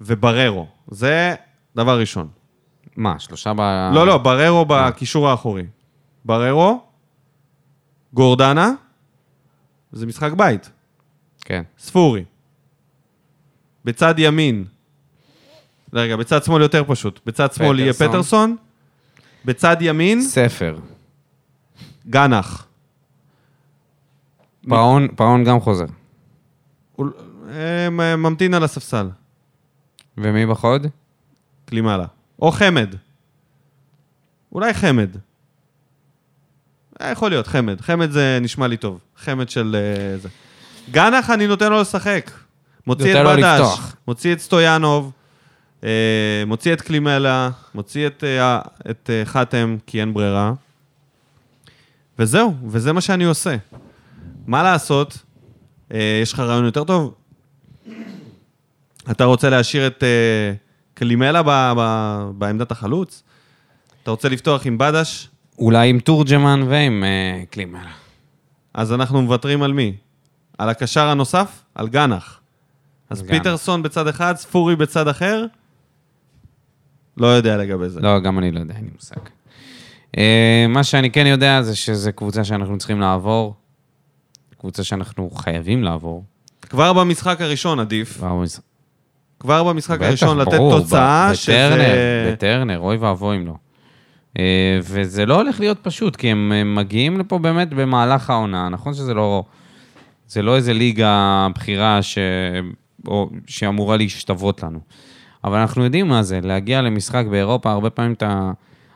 ובררו. 0.00 0.66
זה 0.90 1.34
דבר 1.76 2.00
ראשון. 2.00 2.28
מה, 2.96 3.18
שלושה 3.18 3.52
ב... 3.56 3.60
לא, 3.94 4.06
לא, 4.06 4.18
בררו 4.18 4.64
בקישור 4.68 5.28
האחורי. 5.28 5.66
בררו, 6.24 6.82
גורדנה, 8.12 8.72
זה 9.92 10.06
משחק 10.06 10.32
בית. 10.32 10.70
כן. 11.40 11.62
ספורי. 11.78 12.24
בצד 13.84 14.14
ימין, 14.18 14.64
רגע, 15.92 16.16
בצד 16.16 16.44
שמאל 16.44 16.62
יותר 16.62 16.84
פשוט. 16.86 17.20
בצד 17.26 17.52
שמאל 17.52 17.78
יהיה 17.78 17.92
פטרסון. 17.92 18.10
פטרסון, 18.10 18.56
בצד 19.44 19.76
ימין, 19.80 20.22
ספר. 20.22 20.78
גנח. 22.06 22.67
פאון, 24.68 25.08
פאון 25.16 25.44
גם 25.44 25.60
חוזר. 25.60 25.84
הוא 26.96 27.06
אה, 27.50 27.90
מ- 27.90 28.22
ממתין 28.22 28.54
על 28.54 28.64
הספסל, 28.64 29.08
ומי 30.18 30.46
בחוד? 30.46 30.86
קלימלה. 31.64 32.06
או 32.42 32.50
חמד. 32.52 32.94
אולי 34.52 34.74
חמד. 34.74 35.10
אה, 37.00 37.10
יכול 37.10 37.30
להיות, 37.30 37.46
חמד. 37.46 37.80
חמד 37.80 38.10
זה 38.10 38.38
נשמע 38.40 38.66
לי 38.66 38.76
טוב. 38.76 39.00
חמד 39.16 39.48
של 39.48 39.76
אה, 39.78 40.18
זה. 40.18 40.28
גנח, 40.90 41.30
אני 41.30 41.46
נותן 41.46 41.70
לו 41.70 41.80
לשחק. 41.80 42.30
מוציא 42.86 43.20
את 43.20 43.26
בדש. 43.38 43.78
מוציא 44.08 44.32
את 44.32 44.40
סטויאנוב, 44.40 45.12
מוציא 46.46 46.72
את 46.72 46.80
קלימלה, 46.80 47.50
מוציא 47.74 48.06
את, 48.06 48.24
את 48.90 49.10
חתם, 49.24 49.76
כי 49.86 50.00
אין 50.00 50.14
ברירה. 50.14 50.52
וזהו, 52.18 52.54
וזה 52.66 52.92
מה 52.92 53.00
שאני 53.00 53.24
עושה. 53.24 53.56
מה 54.48 54.62
לעשות? 54.62 55.18
אה, 55.94 56.18
יש 56.22 56.32
לך 56.32 56.40
רעיון 56.40 56.64
יותר 56.64 56.84
טוב? 56.84 57.14
אתה 59.10 59.24
רוצה 59.24 59.50
להשאיר 59.50 59.86
את 59.86 60.02
אה, 60.02 60.52
קלימלה 60.94 61.42
ב, 61.42 61.50
ב, 61.76 62.30
בעמדת 62.34 62.70
החלוץ? 62.70 63.22
אתה 64.02 64.10
רוצה 64.10 64.28
לפתוח 64.28 64.66
עם 64.66 64.78
בדש? 64.78 65.28
אולי 65.58 65.90
עם 65.90 66.00
תורג'מן 66.00 66.62
ועם 66.68 67.04
אה, 67.04 67.44
קלימלה. 67.50 67.90
אז 68.74 68.92
אנחנו 68.92 69.22
מוותרים 69.22 69.62
על 69.62 69.72
מי? 69.72 69.96
על 70.58 70.68
הקשר 70.68 71.08
הנוסף? 71.08 71.62
על 71.74 71.88
גנח. 71.88 72.40
אז 73.10 73.22
גנח. 73.22 73.30
פיטרסון 73.30 73.82
בצד 73.82 74.08
אחד, 74.08 74.36
ספורי 74.36 74.76
בצד 74.76 75.08
אחר? 75.08 75.44
לא 77.16 77.26
יודע 77.26 77.56
לגבי 77.56 77.88
זה. 77.88 78.00
לא, 78.00 78.20
גם 78.20 78.38
אני 78.38 78.52
לא 78.52 78.60
יודע, 78.60 78.74
אין 78.74 78.84
לי 78.84 78.90
מושג. 78.94 79.16
אה, 80.18 80.66
מה 80.68 80.84
שאני 80.84 81.10
כן 81.10 81.26
יודע 81.26 81.62
זה 81.62 81.76
שזו 81.76 82.10
קבוצה 82.14 82.44
שאנחנו 82.44 82.78
צריכים 82.78 83.00
לעבור. 83.00 83.54
קבוצה 84.60 84.84
שאנחנו 84.84 85.30
חייבים 85.30 85.82
לעבור. 85.84 86.24
כבר 86.62 86.92
במשחק 86.92 87.40
הראשון 87.40 87.80
עדיף. 87.80 88.16
כבר 88.18 88.32
במשחק- 88.34 88.62
כבר 89.40 89.64
במשחק 89.64 89.98
בטח, 89.98 90.06
הראשון 90.08 90.38
לתת 90.38 90.54
ברור, 90.54 90.78
תוצאה 90.80 91.30
ב- 91.30 91.34
שזה... 91.34 91.52
בטרנר, 91.52 92.32
בטרנר, 92.32 92.78
אוי 92.78 92.96
ואבוי 92.96 93.36
אם 93.36 93.46
לא. 93.46 93.54
אה, 94.38 94.78
וזה 94.82 95.26
לא 95.26 95.34
הולך 95.34 95.60
להיות 95.60 95.78
פשוט, 95.82 96.16
כי 96.16 96.30
הם 96.30 96.52
הם 96.52 96.74
מגיעים 96.74 97.18
לפה 97.20 97.38
באמת 97.38 97.68
במהלך 97.74 98.30
העונה. 98.30 98.68
נכון 98.68 98.94
שזה 98.94 99.14
לא... 99.14 99.44
זה 100.28 100.42
לא 100.42 100.56
איזה 100.56 100.72
ליגה 100.74 101.46
בכירה 101.54 102.02
ש... 102.02 102.18
או... 103.06 103.30
שאמורה 103.46 103.96
להשתוות 103.96 104.62
לנו. 104.62 104.80
אבל 105.44 105.58
אנחנו 105.58 105.84
יודעים 105.84 106.08
מה 106.08 106.22
זה, 106.22 106.40
להגיע 106.42 106.82
למשחק 106.82 107.24
באירופה, 107.30 107.70
הרבה 107.70 107.90
פעמים 107.90 108.12
אתה... 108.12 108.50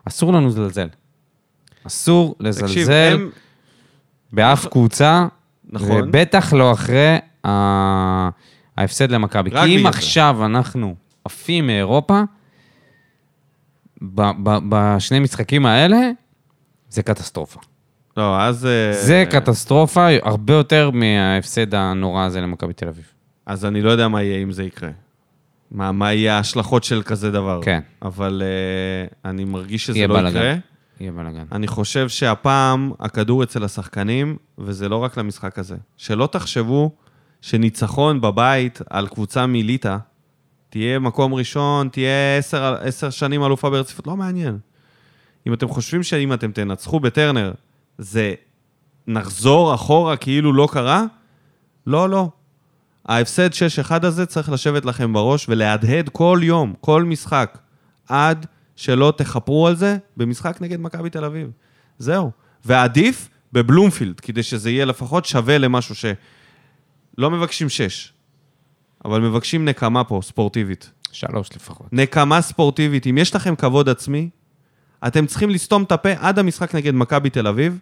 אסור 0.09 0.33
לנו 0.33 0.47
לזלזל. 0.49 0.89
אסור 1.87 2.35
תקשיב, 2.39 2.47
לזלזל 2.65 2.93
הם... 3.21 3.31
באף 4.33 4.67
קבוצה, 4.67 5.27
נכון. 5.73 6.09
ובטח 6.09 6.53
לא 6.53 6.73
אחרי 6.73 7.17
ה- 7.47 8.29
ההפסד 8.77 9.11
למכבי. 9.11 9.51
כי 9.51 9.57
אם 9.57 9.79
בגלל 9.81 9.93
זה. 9.93 9.99
עכשיו 9.99 10.45
אנחנו 10.45 10.95
עפים 11.25 11.67
מאירופה, 11.67 12.23
ב- 14.03 14.31
ב- 14.43 14.59
בשני 14.69 15.19
משחקים 15.21 15.67
האלה, 15.67 16.11
זה 16.89 17.03
קטסטרופה. 17.03 17.61
לא, 18.17 18.41
אז... 18.41 18.67
אה, 18.67 18.93
זה 18.93 19.25
קטסטרופה 19.31 20.07
הרבה 20.23 20.55
יותר 20.55 20.91
מההפסד 20.91 21.75
הנורא 21.75 22.25
הזה 22.25 22.41
למכבי 22.41 22.73
תל 22.73 22.89
אביב. 22.89 23.05
אז 23.47 23.65
אני 23.65 23.83
לא 23.83 23.91
יודע 23.91 24.09
מה 24.09 24.23
יהיה 24.23 24.43
אם 24.43 24.53
זה 24.53 24.65
יקרה. 24.65 24.91
מה, 25.71 25.93
מה 25.93 26.13
יהיה 26.13 26.37
ההשלכות 26.37 26.85
של 26.85 27.03
כזה 27.03 27.31
דבר. 27.31 27.61
כן. 27.63 27.81
אבל 28.03 28.43
uh, 28.43 29.15
אני 29.25 29.45
מרגיש 29.45 29.87
שזה 29.87 30.07
לא 30.07 30.15
בלאגן. 30.15 30.37
יקרה. 30.37 30.55
יהיה 31.03 31.13
בלאגן. 31.13 31.45
אני 31.53 31.67
חושב 31.67 32.09
שהפעם 32.09 32.93
הכדור 33.01 33.43
אצל 33.43 33.65
השחקנים, 33.65 34.37
וזה 34.59 34.89
לא 34.89 34.97
רק 34.97 35.17
למשחק 35.17 35.59
הזה. 35.59 35.77
שלא 35.97 36.27
תחשבו 36.33 36.91
שניצחון 37.41 38.21
בבית 38.21 38.81
על 38.91 39.09
קבוצה 39.09 39.47
מליטא, 39.47 39.97
תהיה 40.71 40.99
מקום 40.99 41.35
ראשון, 41.35 41.89
תהיה 41.89 42.39
עשר, 42.39 42.77
עשר 42.81 43.11
שנים 43.11 43.45
אלופה 43.45 43.71
ברציפות, 43.71 44.07
לא 44.07 44.17
מעניין. 44.17 44.59
אם 45.47 45.55
אתם 45.55 45.69
חושבים 45.69 46.03
שאם 46.03 46.33
אתם 46.33 46.53
תנצחו 46.53 47.01
בטרנר, 47.01 47.53
זה 47.99 48.35
נחזור 49.07 49.75
אחורה 49.75 50.17
כאילו 50.17 50.53
לא 50.53 50.69
קרה, 50.73 51.05
לא, 51.87 52.09
לא. 52.09 52.29
ההפסד 53.07 53.51
6-1 53.53 54.07
הזה 54.07 54.27
צריך 54.27 54.51
לשבת 54.51 54.85
לכם 54.85 55.13
בראש 55.13 55.47
ולהדהד 55.49 56.09
כל 56.09 56.41
יום, 56.43 56.75
כל 56.81 57.05
משחק, 57.05 57.59
עד 58.09 58.47
שלא 58.77 59.13
תכפרו 59.17 59.67
על 59.67 59.77
זה 59.77 59.97
במשחק 60.17 60.61
נגד 60.61 60.81
מכבי 60.81 61.11
תל 61.11 61.25
אביב. 61.25 61.51
זהו. 61.99 62.31
ועדיף 62.65 63.29
בבלומפילד, 63.53 64.21
כדי 64.21 64.43
שזה 64.43 64.71
יהיה 64.71 64.85
לפחות 64.85 65.25
שווה 65.25 65.59
למשהו 65.59 65.95
ש... 65.95 66.05
לא 67.19 67.31
מבקשים 67.31 67.69
6, 67.69 68.13
אבל 69.05 69.21
מבקשים 69.21 69.65
נקמה 69.65 70.05
פה, 70.05 70.21
ספורטיבית. 70.23 70.91
שלוש 71.13 71.49
לפחות. 71.57 71.87
נקמה 71.93 72.41
ספורטיבית. 72.41 73.07
אם 73.07 73.19
יש 73.19 73.35
לכם 73.35 73.57
כבוד 73.57 73.89
עצמי, 73.89 74.31
אתם 75.07 75.27
צריכים 75.27 75.51
לסתום 75.51 75.83
את 75.83 75.93
הפה 75.93 76.11
עד 76.19 76.39
המשחק 76.39 76.75
נגד 76.75 76.95
מכבי 76.95 77.31
תל 77.31 77.47
אביב, 77.47 77.79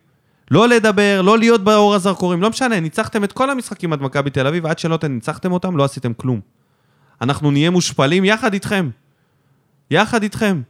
לא 0.51 0.69
לדבר, 0.69 1.23
לא 1.23 1.39
להיות 1.39 1.65
באור 1.65 1.95
הזרקורים, 1.95 2.43
לא 2.43 2.51
משנה, 2.51 2.81
ניצחתם 2.81 3.25
את 3.25 3.33
כל 3.33 3.51
המשחקים 3.51 3.93
עד 3.93 4.03
מכבי 4.03 4.31
תל 4.31 4.47
אביב, 4.47 4.67
עד 4.67 4.79
שלא 4.79 4.99
ניצחתם 5.09 5.53
אותם, 5.53 5.77
לא 5.77 5.85
עשיתם 5.85 6.15
כלום. 6.15 6.41
אנחנו 7.21 7.51
נהיה 7.51 7.71
מושפלים 7.71 8.25
יחד 8.25 8.53
איתכם. 8.53 8.91
יחד 9.91 10.23
איתכם. 10.23 10.63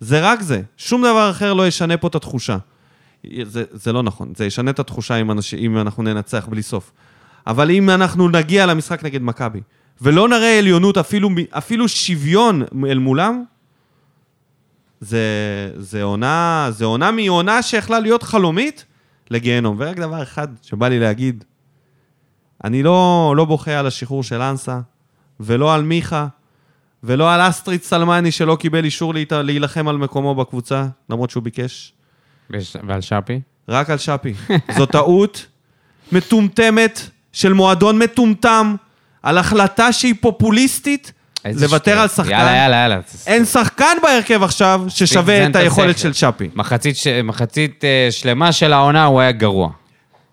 זה 0.00 0.20
רק 0.32 0.40
זה. 0.40 0.62
שום 0.76 1.02
דבר 1.02 1.30
אחר 1.30 1.52
לא 1.52 1.66
ישנה 1.66 1.96
פה 1.96 2.08
את 2.08 2.14
התחושה. 2.14 2.56
זה, 3.42 3.64
זה 3.72 3.92
לא 3.92 4.02
נכון, 4.02 4.32
זה 4.36 4.46
ישנה 4.46 4.70
את 4.70 4.78
התחושה 4.78 5.16
אם, 5.16 5.30
אנש, 5.30 5.54
אם 5.54 5.78
אנחנו 5.78 6.02
ננצח 6.02 6.46
בלי 6.50 6.62
סוף. 6.62 6.92
אבל 7.46 7.70
אם 7.70 7.90
אנחנו 7.90 8.28
נגיע 8.28 8.66
למשחק 8.66 9.04
נגד 9.04 9.22
מכבי, 9.22 9.60
ולא 10.00 10.28
נראה 10.28 10.58
עליונות, 10.58 10.98
אפילו, 10.98 11.30
אפילו 11.50 11.88
שוויון 11.88 12.62
אל 12.86 12.98
מולם, 12.98 13.44
זה, 15.00 15.20
זה 15.76 16.02
עונה, 16.02 16.68
זה 16.70 16.84
עונה 16.84 17.10
מעונה 17.10 17.62
שיכלה 17.62 18.00
להיות 18.00 18.22
חלומית 18.22 18.84
לגיהנום. 19.30 19.76
ורק 19.78 19.96
דבר 19.96 20.22
אחד 20.22 20.48
שבא 20.62 20.88
לי 20.88 20.98
להגיד, 20.98 21.44
אני 22.64 22.82
לא, 22.82 23.34
לא 23.36 23.44
בוכה 23.44 23.78
על 23.78 23.86
השחרור 23.86 24.22
של 24.22 24.42
אנסה, 24.42 24.80
ולא 25.40 25.74
על 25.74 25.82
מיכה, 25.82 26.26
ולא 27.06 27.34
על 27.34 27.48
אסטריד 27.48 27.82
סלמני 27.82 28.30
שלא 28.30 28.56
קיבל 28.56 28.84
אישור. 28.84 29.14
להילחם 29.30 29.88
על 29.88 29.96
מקומו 29.96 30.34
בקבוצה, 30.34 30.86
למרות 31.10 31.30
שהוא 31.30 31.42
ביקש. 31.42 31.92
ועל 32.86 33.00
שפי? 33.00 33.40
רק 33.68 33.90
על 33.90 33.98
שפי. 33.98 34.34
זו 34.78 34.86
טעות 34.86 35.46
מטומטמת 36.12 37.00
של 37.32 37.52
מועדון 37.52 37.98
מטומטם, 37.98 38.76
על 39.22 39.38
החלטה 39.38 39.92
שהיא 39.92 40.14
פופוליסטית, 40.20 41.12
לוותר. 41.54 41.98
על 41.98 42.08
שחקן. 42.08 42.30
יאללה, 42.30 42.56
יאללה, 42.56 42.76
יאללה. 42.76 43.00
אין 43.26 43.44
שחקן 43.44 43.96
בהרכב 44.02 44.42
עכשיו 44.42 44.82
ששווה 44.88 45.46
את 45.46 45.56
היכולת. 45.56 45.98
של 45.98 46.12
שפי. 46.12 46.48
מחצית. 46.54 46.96
מחצית 47.24 47.84
uh, 47.84 48.12
שלמה 48.12 48.52
של 48.52 48.72
העונה 48.72 49.04
הוא 49.04 49.20
היה 49.20 49.32
גרוע. 49.32 49.70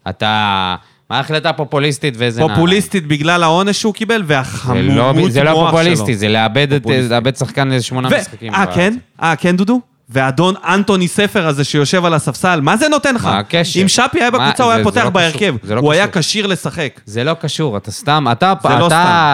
אתה... 0.10 0.76
מה 1.14 1.20
החלטה 1.20 1.54
פופוליסטית 1.54 2.14
ואיזה... 2.18 2.42
פופוליסטית 2.42 3.08
בגלל 3.08 3.44
העונש 3.44 3.82
שהוא 3.82 3.94
קיבל 3.94 4.24
זה 4.28 4.34
לא, 4.34 4.38
והחמורות 4.38 5.32
זה 5.32 5.44
לא 5.44 5.52
מוח 5.52 5.72
פופוליסטי, 5.72 6.06
שלו. 6.06 6.16
זה 6.16 6.28
לאבד, 6.30 7.36
שחקן 7.36 7.68
לאיזה 7.68 7.86
שמונה 7.86 8.10
משחקים. 8.10 8.54
אה, 8.54 8.66
כן? 8.76 8.98
אה, 9.22 9.36
כן, 9.36 9.58
דודו? 9.58 9.82
ואדון 10.10 10.56
אנטוני 10.68 11.08
ספר 11.08 11.48
הזה 11.48 11.64
שיושב 11.64 12.06
על 12.06 12.14
הספסל, 12.14 12.62
מה 12.62 12.78
זה 12.78 12.88
נותן 12.88 13.16
לך? 13.16 13.26
מה 13.26 13.40
הקשר? 13.40 13.82
אם 13.82 13.88
שפי 13.88 14.20
היה 14.20 14.32
בקבוצה, 14.32 14.64
הוא 14.64 14.72
היה 14.72 14.84
פותח 14.84 15.04
לא 15.04 15.10
בהרכב. 15.10 15.56
לא 15.64 15.80
הוא 15.80 15.92
היה. 15.92 16.08
כשיר 16.08 16.48
לשחק. 16.48 17.02
זה 17.06 17.24
לא 17.24 17.34
קשור, 17.34 17.78
אתה 17.78 17.92
סתם, 17.92 18.26
אתה, 18.32 18.54
לא 18.80 18.90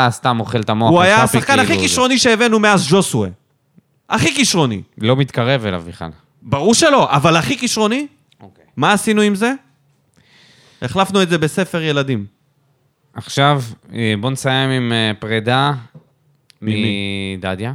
סתם 0.09 0.39
אוכל 0.39 0.59
את 0.59 0.69
המוח. 0.69 0.89
הוא 0.89 1.01
היה 1.01 1.23
השחקן 1.23 1.45
כאילו, 1.45 1.61
הכי 1.61 1.77
כישרוני 1.77 2.17
שהבאנו 2.17 2.59
מאז 2.59 2.87
ג'וסווה. 2.89 3.29
הכי 4.09 4.35
כישרוני. 4.35 4.81
לא 4.97 5.15
מתקרב 5.15 5.65
אליו 5.65 5.83
בכלל. 5.87 6.09
ברור 6.41 6.73
שלא, 6.73 7.07
אבל 7.11 7.35
הכי 7.35 7.57
כישרוני, 7.57 8.07
אוקיי. 8.41 8.63
מה 8.77 8.93
עשינו 8.93 9.21
עם 9.21 9.35
זה? 9.35 9.53
החלפנו 10.81 11.21
את 11.21 11.29
זה 11.29 11.37
בספר 11.37 11.81
ילדים. 11.81 12.25
עכשיו, 13.13 13.61
אה, 13.93 14.13
בוא 14.21 14.29
נסיים 14.31 14.69
עם 14.69 14.91
אה, 14.91 15.11
פרידה? 15.19 15.73
מדדיה. 16.61 17.73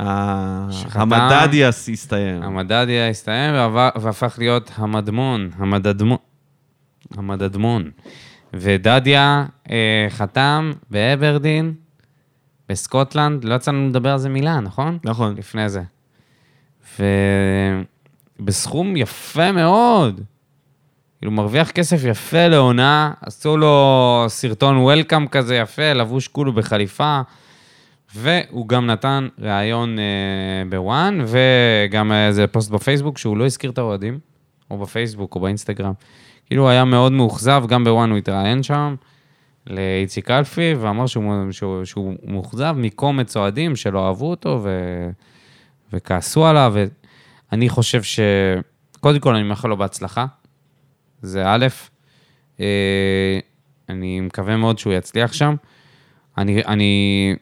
ה- 0.00 0.68
שחתם. 0.70 1.12
המדדיאס 1.12 1.88
הסתיים. 1.88 2.42
המדדיה 2.42 3.08
הסתיים 3.08 3.54
והפך 4.00 4.34
להיות 4.38 4.70
המדמון, 4.74 5.50
המדדמון. 5.56 6.18
המדדמון. 7.16 7.90
ודדיה 8.54 9.44
אה, 9.70 10.06
חתם 10.10 10.72
באברדין, 10.90 11.74
בסקוטלנד, 12.68 13.44
לא 13.44 13.54
יצא 13.54 13.70
לנו 13.70 13.88
לדבר 13.88 14.12
על 14.12 14.18
זה 14.18 14.28
מילה, 14.28 14.60
נכון? 14.60 14.98
נכון. 15.04 15.34
לפני 15.36 15.68
זה. 15.68 15.82
ובסכום 18.40 18.96
יפה 18.96 19.52
מאוד. 19.52 20.20
כאילו, 21.18 21.32
מרוויח 21.32 21.70
כסף 21.70 22.04
יפה 22.04 22.48
לעונה, 22.48 23.12
עשו 23.20 23.56
לו 23.56 24.24
סרטון 24.28 24.76
וולקאם 24.76 25.26
כזה 25.26 25.56
יפה, 25.56 25.92
לבוש 25.92 26.28
כולו 26.28 26.52
בחליפה, 26.52 27.20
והוא 28.14 28.68
גם 28.68 28.86
נתן 28.86 29.28
ראיון 29.38 29.98
אה, 29.98 30.04
בוואן, 30.70 31.24
וגם 31.26 32.12
איזה 32.12 32.46
פוסט 32.46 32.70
בפייסבוק 32.70 33.18
שהוא 33.18 33.36
לא 33.36 33.46
הזכיר 33.46 33.70
את 33.70 33.78
האוהדים, 33.78 34.18
או 34.70 34.78
בפייסבוק 34.78 35.34
או 35.34 35.40
באינסטגרם. 35.40 35.92
כאילו, 36.46 36.62
הוא 36.62 36.70
היה 36.70 36.84
מאוד 36.84 37.12
מאוכזב, 37.12 37.64
גם 37.68 37.84
בוואן 37.84 38.10
הוא 38.10 38.18
התראיין 38.18 38.62
שם. 38.62 38.94
לאיציק 39.66 40.30
אלפי, 40.30 40.74
ואמר 40.74 41.06
שהוא, 41.06 41.52
שהוא, 41.52 41.84
שהוא 41.84 42.14
מאוכזב 42.24 42.74
מקומץ 42.78 43.36
אוהדים 43.36 43.76
שלא 43.76 44.06
אהבו 44.06 44.30
אותו 44.30 44.60
ו, 44.62 44.70
וכעסו 45.92 46.46
עליו. 46.46 46.74
ואני 47.52 47.68
חושב 47.68 48.02
ש... 48.02 48.20
קודם 49.00 49.18
כל, 49.18 49.34
אני 49.34 49.42
מאחל 49.42 49.68
לו 49.68 49.76
בהצלחה. 49.76 50.26
זה 51.22 51.42
א', 51.46 51.66
אה, 52.60 53.38
אני 53.88 54.20
מקווה 54.20 54.56
מאוד 54.56 54.78
שהוא 54.78 54.92
יצליח 54.92 55.32
שם. 55.32 55.54
אני, 56.38 56.64
אני, 56.64 57.34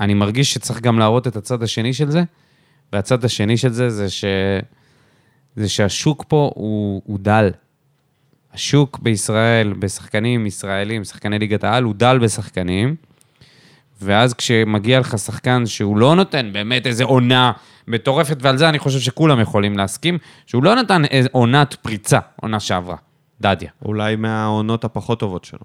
אני 0.00 0.14
מרגיש 0.14 0.54
שצריך 0.54 0.80
גם 0.80 0.98
להראות 0.98 1.26
את 1.26 1.36
הצד 1.36 1.62
השני 1.62 1.92
של 1.92 2.10
זה, 2.10 2.22
והצד 2.92 3.24
השני 3.24 3.56
של 3.56 3.72
זה 3.72 3.90
זה, 3.90 4.10
ש, 4.10 4.24
זה 5.56 5.68
שהשוק 5.68 6.24
פה 6.28 6.52
הוא, 6.54 7.02
הוא 7.04 7.18
דל. 7.18 7.50
השוק 8.52 8.98
בישראל, 8.98 9.72
בשחקנים 9.72 10.46
ישראלים, 10.46 11.04
שחקני 11.04 11.38
ליגת 11.38 11.64
העל, 11.64 11.84
הוא 11.84 11.94
דל 11.94 12.18
בשחקנים, 12.18 12.96
ואז 14.04 14.34
כשמגיע 14.34 15.00
לך 15.00 15.18
שחקן 15.18 15.66
שהוא 15.66 15.96
לא 15.96 16.14
נותן 16.14 16.50
באמת 16.52 16.86
איזה 16.86 17.04
עונה 17.04 17.52
מטורפת, 17.88 18.36
ועל 18.40 18.56
זה 18.56 18.68
אני 18.68 18.78
חושב 18.78 18.98
שכולם 18.98 19.40
יכולים 19.40 19.78
להסכים, 19.78 20.18
שהוא 20.46 20.64
לא 20.64 20.74
נתן 20.74 21.02
עונת 21.32 21.74
פריצה, 21.74 22.18
עונה 22.36 22.60
שעברה, 22.60 22.96
דדיה. 23.40 23.70
אולי 23.84 24.16
מהעונות 24.16 24.84
הפחות 24.84 25.20
טובות 25.20 25.44
שלו. 25.44 25.58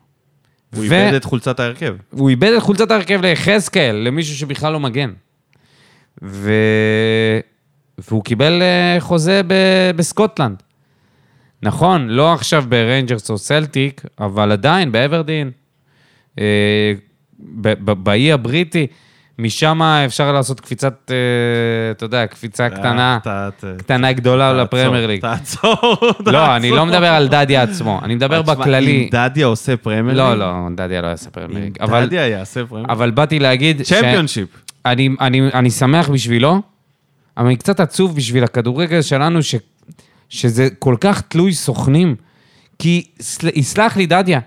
הוא 0.76 0.80
ו- 0.80 0.84
איבד 0.84 1.14
את 1.14 1.24
חולצת 1.24 1.60
ההרכב. 1.60 1.96
הוא 2.10 2.30
איבד 2.30 2.54
את 2.58 2.62
חולצת 2.62 2.92
ההרכב 2.92 3.22
ליחזקאל, 3.22 3.96
למישהו 3.96 4.36
שבכלל 4.36 4.74
לא 4.74 4.80
מגן. 4.80 5.12
ו... 6.24 6.52
והוא 7.98 8.24
קיבל 8.24 8.62
אה, 8.62 8.96
חוזה 9.00 9.42
ב... 9.48 9.54
בסקוטלנד. 9.96 10.64
נכון, 11.64 12.08
לא 12.08 12.34
עכשיו 12.34 12.64
בריינג'רס 12.70 13.30
או 13.30 13.38
סלטיק, 13.38 14.02
אבל 14.20 14.52
עדיין 14.52 14.92
באברדין, 14.92 15.52
אה, 16.40 16.94
באי 18.04 18.32
הבריטי, 18.32 18.88
משם 19.40 19.82
אפשר 19.82 20.32
לעשות 20.32 20.60
קפיצת, 20.60 21.12
אה, 21.12 21.16
אתה 21.92 22.06
יודע, 22.06 22.28
קפיצה 22.28 22.70
קטנה, 22.70 23.18
אתה- 23.22 23.50
אתה- 23.58 23.74
קטנה 23.78 24.12
גדולה 24.12 24.46
תעצור, 24.52 24.64
לפרמייר 24.80 25.08
ליג. 25.08 25.22
תעצור, 25.22 25.74
לא, 26.26 26.56
אני 26.56 26.70
לא 26.70 26.76
תעצור. 26.76 26.86
מדבר 26.86 27.08
על 27.08 27.28
דדיה 27.28 27.64
עצמו, 27.64 28.00
אני 28.04 28.16
מדבר 28.16 28.42
בכללי. 28.42 29.04
אם 29.04 29.10
דדיה 29.12 29.46
עושה 29.46 29.78
פרמייר 29.78 30.18
לא, 30.18 30.30
ליג, 30.32 30.40
לא, 30.40 30.54
דדיה 30.76 31.02
לא 31.02 31.08
יעשה 31.08 31.30
פרמייר 31.30 31.58
אם 31.60 31.64
ליג. 31.64 31.78
אבל- 31.82 32.06
דדיה 32.06 32.28
יעשה 32.28 32.66
פרמייר 32.66 32.88
ליג. 32.88 32.92
אבל 32.92 33.12
באתי 33.12 33.40
להגיד... 33.40 33.82
צ'מפיונשיפ. 33.82 34.48
אני, 34.86 35.10
אני, 35.20 35.50
אני 35.54 35.72
שמח 35.72 36.10
בשבילו, 36.10 36.62
אבל 37.38 37.46
אני 37.46 37.56
קצת 37.56 37.80
עצוב 37.80 38.16
בשביל 38.16 38.44
הכדורגל 38.44 39.02
שלנו, 39.02 39.40
שזה 40.30 40.68
כל 40.80 40.96
כך 41.02 41.22
תלוי 41.22 41.54
סוכנים. 41.54 42.16
כי, 42.80 43.08
סל- 43.22 43.50
יסלח 43.56 43.98
לי 43.98 44.06
דדיה, 44.06 44.40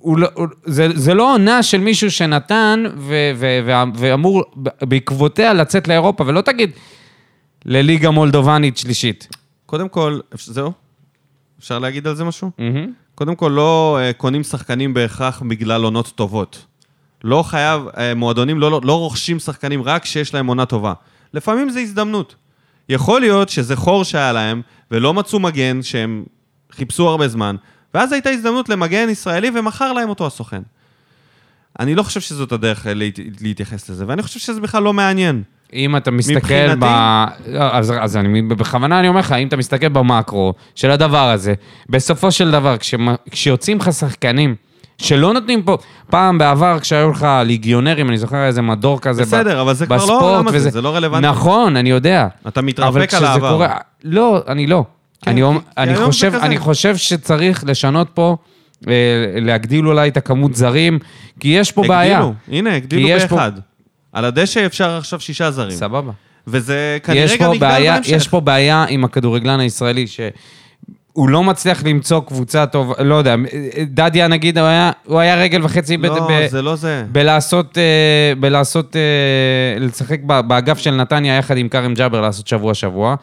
הוא 0.00 0.18
לא, 0.18 0.28
הוא, 0.34 0.46
זה, 0.64 0.88
זה 0.94 1.14
לא 1.14 1.34
עונה 1.34 1.62
של 1.62 1.78
מישהו 1.78 2.10
שנתן 2.10 2.84
ו, 2.96 3.14
ו, 3.36 3.60
ו, 3.66 3.70
ואמור 3.94 4.44
בעקבותיה 4.82 5.52
לצאת 5.52 5.88
לאירופה, 5.88 6.24
ולא 6.26 6.40
תגיד 6.40 6.70
לליגה 7.64 8.10
מולדובנית 8.10 8.76
שלישית. 8.76 9.28
קודם 9.66 9.88
כל, 9.88 10.20
זהו? 10.34 10.72
אפשר 11.58 11.78
להגיד 11.78 12.06
על 12.06 12.14
זה 12.14 12.24
משהו? 12.24 12.50
מהמם. 12.58 12.92
קודם 13.14 13.34
כל, 13.34 13.52
לא 13.56 13.98
אה, 14.00 14.12
קונים 14.12 14.42
שחקנים 14.42 14.94
בהכרח 14.94 15.42
בגלל 15.48 15.84
עונות 15.84 16.12
טובות. 16.14 16.64
לא 17.24 17.42
חייב, 17.42 17.82
אה, 17.98 18.14
מועדונים 18.14 18.60
לא, 18.60 18.70
לא, 18.70 18.80
לא 18.84 18.98
רוכשים 18.98 19.38
שחקנים 19.38 19.82
רק 19.82 20.02
כשיש 20.02 20.34
להם 20.34 20.46
עונה 20.46 20.66
טובה. 20.66 20.92
לפעמים 21.34 21.70
זה 21.70 21.80
הזדמנות. 21.80 22.34
יכול 22.88 23.20
להיות 23.20 23.48
שזה 23.48 23.76
חור 23.76 24.04
שהיה 24.04 24.32
להם, 24.32 24.62
ולא 24.90 25.14
מצאו 25.14 25.40
מגן 25.40 25.82
שהם 25.82 26.24
חיפשו 26.72 27.08
הרבה 27.08 27.28
זמן, 27.28 27.56
ואז 27.94 28.12
הייתה 28.12 28.30
הזדמנות 28.30 28.68
למגן 28.68 29.08
ישראלי 29.08 29.50
ומכר 29.54 29.92
להם 29.92 30.08
אותו 30.08 30.26
הסוכן. 30.26 30.62
אני 31.80 31.94
לא 31.94 32.02
חושב 32.02 32.20
שזאת 32.20 32.52
הדרך 32.52 32.86
אה, 32.86 32.94
להת, 32.94 33.18
להתייחס 33.40 33.88
לזה, 33.90 34.04
ואני 34.08 34.22
חושב 34.22 34.40
שזה 34.40 34.60
בכלל 34.60 34.82
לא 34.82 34.92
מעניין. 34.92 35.42
אם 35.72 35.96
אתה 35.96 36.10
מסתכל 36.10 36.36
מבחינתי- 36.36 36.76
ב... 36.80 37.26
לא, 37.46 37.62
אז, 37.72 37.92
אז 38.00 38.16
אני, 38.16 38.42
בכוונה 38.42 39.00
אני 39.00 39.08
אומר 39.08 39.20
לך, 39.20 39.32
אם 39.32 39.48
אתה 39.48 39.56
מסתכל 39.56 39.88
במקרו 39.88 40.54
של 40.74 40.90
הדבר 40.90 41.30
הזה, 41.30 41.54
בסופו 41.88 42.32
של 42.32 42.50
דבר, 42.50 42.76
כשמ- 42.80 43.30
כשיוצאים 43.30 43.78
לך 43.78 43.92
שחקנים 43.92 44.54
שלא 44.98 45.32
נותנים 45.32 45.62
פה, 45.62 45.76
פעם 46.10 46.38
בעבר 46.38 46.78
כשהיו 46.80 47.10
לך 47.10 47.26
ליגיונרים, 47.44 48.08
אני 48.08 48.18
זוכר 48.18 48.44
איזה 48.46 48.62
מדור 48.62 49.00
כזה 49.00 49.22
בסדר, 49.22 49.62
אבל 49.62 49.74
זה 49.74 49.86
כבר 49.86 49.96
לא 49.96 50.02
בספורט 50.02 50.22
העולם 50.22 50.48
הזה, 50.48 50.56
וזה- 50.56 50.70
זה 50.70 50.82
לא 50.82 50.96
רלוונטי. 50.96 51.26
נכון, 51.28 51.76
אני 51.76 51.90
יודע. 51.90 52.28
אתה 52.48 52.62
מתרפק 52.62 53.14
על 53.14 53.24
העבר. 53.24 53.52
קורה... 53.52 53.76
לא, 54.04 54.42
אני 54.48 54.66
לא. 54.66 54.84
כן, 55.22 55.30
אני, 55.30 55.42
אני, 55.78 55.96
חושב. 55.96 56.32
אני 56.42 56.58
חושב 56.58 56.96
שצריך 56.96 57.64
לשנות 57.66 58.08
פה, 58.14 58.36
אה, 58.88 58.92
להגדיל 59.40 59.86
אולי 59.86 60.08
את 60.08 60.16
הכמות 60.16 60.54
זרים, 60.54 60.98
כי 61.40 61.48
יש 61.48 61.72
פה 61.72 61.82
בעיה. 61.88 62.18
הגדילו, 62.18 62.34
הנה, 62.48 62.76
הגדילו 62.76 63.08
יש 63.08 63.24
פה- 63.24 63.36
באחד. 63.36 63.52
על 64.12 64.24
הדשא 64.24 64.66
אפשר 64.66 64.90
עכשיו 64.90 65.20
שישה 65.20 65.50
זרים. 65.50 65.76
סבבה. 65.76 66.12
וזה 66.46 66.98
כנראה 67.02 67.36
גם 67.36 67.54
יגדל 67.54 67.58
בהמשך. 67.68 68.10
יש 68.12 68.28
פה 68.28 68.40
בעיה 68.40 68.84
עם 68.88 69.04
הכדורגלן 69.04 69.60
הישראלי, 69.60 70.06
הוא 71.12 71.28
לא 71.28 71.44
מצליח 71.44 71.84
למצוא 71.84 72.20
קבוצה 72.20 72.66
טובה, 72.66 73.02
לא 73.04 73.14
יודע, 73.14 73.34
דדיה 73.86 74.28
נגיד, 74.28 74.58
הוא 74.58 74.66
היה, 74.66 74.90
הוא 75.04 75.18
היה 75.20 75.36
רגל 75.36 75.64
וחצי 75.64 75.96
ב- 75.96 76.06
לא, 76.06 76.28
ב- 76.30 76.46
זה 76.50 76.62
לא 76.62 76.76
זה. 76.76 77.04
בלעשות, 77.12 77.78
אה, 77.78 77.82
בלעשות, 78.40 78.96
אה, 78.96 79.00
לשחק 79.80 80.20
באגף 80.46 80.78
של 80.78 80.90
נתניה 80.90 81.36
יחד 81.36 81.56
עם 81.56 81.68
כרם 81.68 81.94
ג'אבר 81.94 82.20
לעשות 82.20 82.46
שבוע-שבוע, 82.46 83.14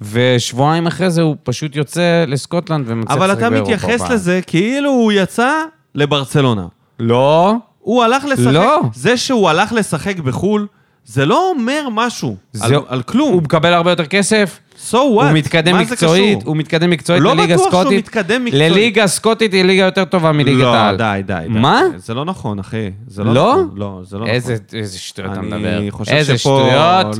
ושבועיים 0.00 0.86
אחרי 0.86 1.10
זה 1.10 1.22
הוא 1.22 1.36
פשוט 1.42 1.76
יוצא 1.76 2.24
לסקוטלנד 2.28 2.90
אבל 3.08 3.26
לשחק 3.26 3.38
אתה 3.38 3.50
באירופה. 3.50 3.72
מתייחס 3.74 4.00
בארץ. 4.00 4.10
לזה 4.12 4.40
כאילו 4.46 4.90
הוא 4.90 5.12
יצא 5.12 5.52
לברצלונה. 5.94 6.66
לא. 6.98 7.54
הוא 7.78 8.02
הלך 8.04 8.24
לשחק... 8.24 8.46
לא. 8.52 8.80
זה 8.94 9.16
שהוא 9.16 9.48
הלך 9.48 9.72
לשחק 9.72 10.18
בחו"ל, 10.18 10.66
זה 11.04 11.26
לא 11.26 11.50
אומר 11.50 11.88
משהו 11.92 12.36
על, 12.60 12.68
זה- 12.68 12.76
על 12.88 13.02
כלום. 13.02 13.32
הוא 13.32 13.42
מקבל 13.42 13.72
הרבה 13.74 13.90
יותר 13.92 14.06
כסף, 14.06 14.58
So 14.90 14.94
what? 14.94 14.96
הוא 14.96 15.22
מתקדם 15.34 15.78
מקצועית? 15.78 16.38
הוא 16.44 16.56
מתקדם 16.56 16.90
מקצועית 16.90 17.22
לא 17.22 17.34
לליגה 17.36 17.54
בטוח 17.56 17.70
שהוא 17.70 17.80
סקוטית. 17.82 17.98
מתקדם 18.04 18.44
מקצועית. 18.44 18.70
לליגה 18.72 19.06
סקוטית 19.06 19.52
היא 19.52 19.64
ליגה 19.64 19.82
יותר 19.82 20.04
טובה 20.04 20.32
מליגת 20.32 20.60
לא, 20.60 20.74
העל. 20.74 20.96
די, 20.96 21.20
די, 21.26 21.34
די. 21.48 21.58
מה? 21.58 21.80
זה 21.96 22.14
לא 22.14 22.24
נכון, 22.24 22.58
אחי. 22.58 22.90
זה 23.06 23.24
לא, 23.24 23.34
לא? 23.34 23.52
נכון. 23.52 23.70
לא, 23.78 24.00
זה 24.04 24.18
לא 24.18 24.26
איזה, 24.26 24.54
נכון. 24.66 24.78
איזה 24.78 24.98
שטויות 24.98 25.32
אתה 25.32 25.40
מדבר. 25.40 25.80
חושב 25.90 26.12
איזה 26.12 26.38
שטויות. 26.38 27.16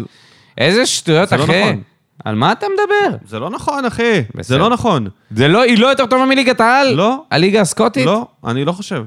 איזה 0.59 0.87
שטויות, 0.87 1.33
לא 1.33 1.45
אחי. 1.45 1.77
נכון. 2.21 2.31
על 2.33 2.39
מה 2.39 2.53
אתה 2.53 2.67
מדבר? 2.73 3.17
זה 3.29 3.39
לא 3.39 3.51
נכון, 3.51 3.85
אחי. 3.85 4.03
זה 4.15 4.23
בסדר. 4.35 4.59
לא 4.59 4.71
נכון. 4.71 5.07
זה 5.31 5.49
לא, 5.49 5.63
היא 5.63 5.79
לא 5.79 5.87
יותר 5.87 6.07
טובה 6.07 6.27
מליגת 6.27 6.61
העל? 6.61 6.93
לא. 6.95 7.23
הליגה 7.31 7.61
הסקוטית? 7.61 8.07
לא, 8.07 8.27
אני 8.47 8.65
לא 8.65 8.73
חושב. 8.73 9.05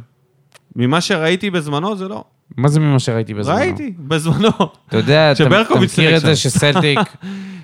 ממה 0.76 1.02
שראיתי 1.02 1.50
בזמנו, 1.50 1.96
זה 1.98 2.08
לא. 2.08 2.24
מה 2.58 2.68
זה 2.68 2.80
ממה 2.80 3.00
שראיתי 3.00 3.34
בזמנו? 3.34 3.58
ראיתי, 3.58 3.94
בזמנו. 4.00 4.50
אתה 4.88 4.98
יודע, 4.98 5.32
אתה 5.32 5.50
מכיר 5.80 6.16
את 6.16 6.22
זה. 6.22 6.36
שסלטיק, 6.36 7.00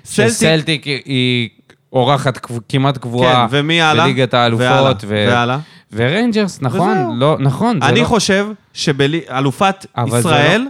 סלטיק- 0.04 0.28
שסלטיק 0.28 0.84
היא- 0.84 1.48
אורחת 1.92 2.46
כמעט 2.68 2.98
קבועה 2.98 3.46
כן, 3.50 3.56
ומי 3.58 3.80
הלאה? 3.82 4.04
בליגת 4.04 4.34
האלופות. 4.34 5.04
והלאה. 5.08 5.58
וריינג'רס, 5.92 6.58
נכון. 6.62 7.18
לא, 7.18 7.36
נכון. 7.40 7.78
זה 7.82 7.88
אני 7.88 8.00
לא- 8.00 8.04
חושב 8.04 8.46
שבאלופת 8.72 9.86
זה 10.10 10.18
ישראל, 10.18 10.66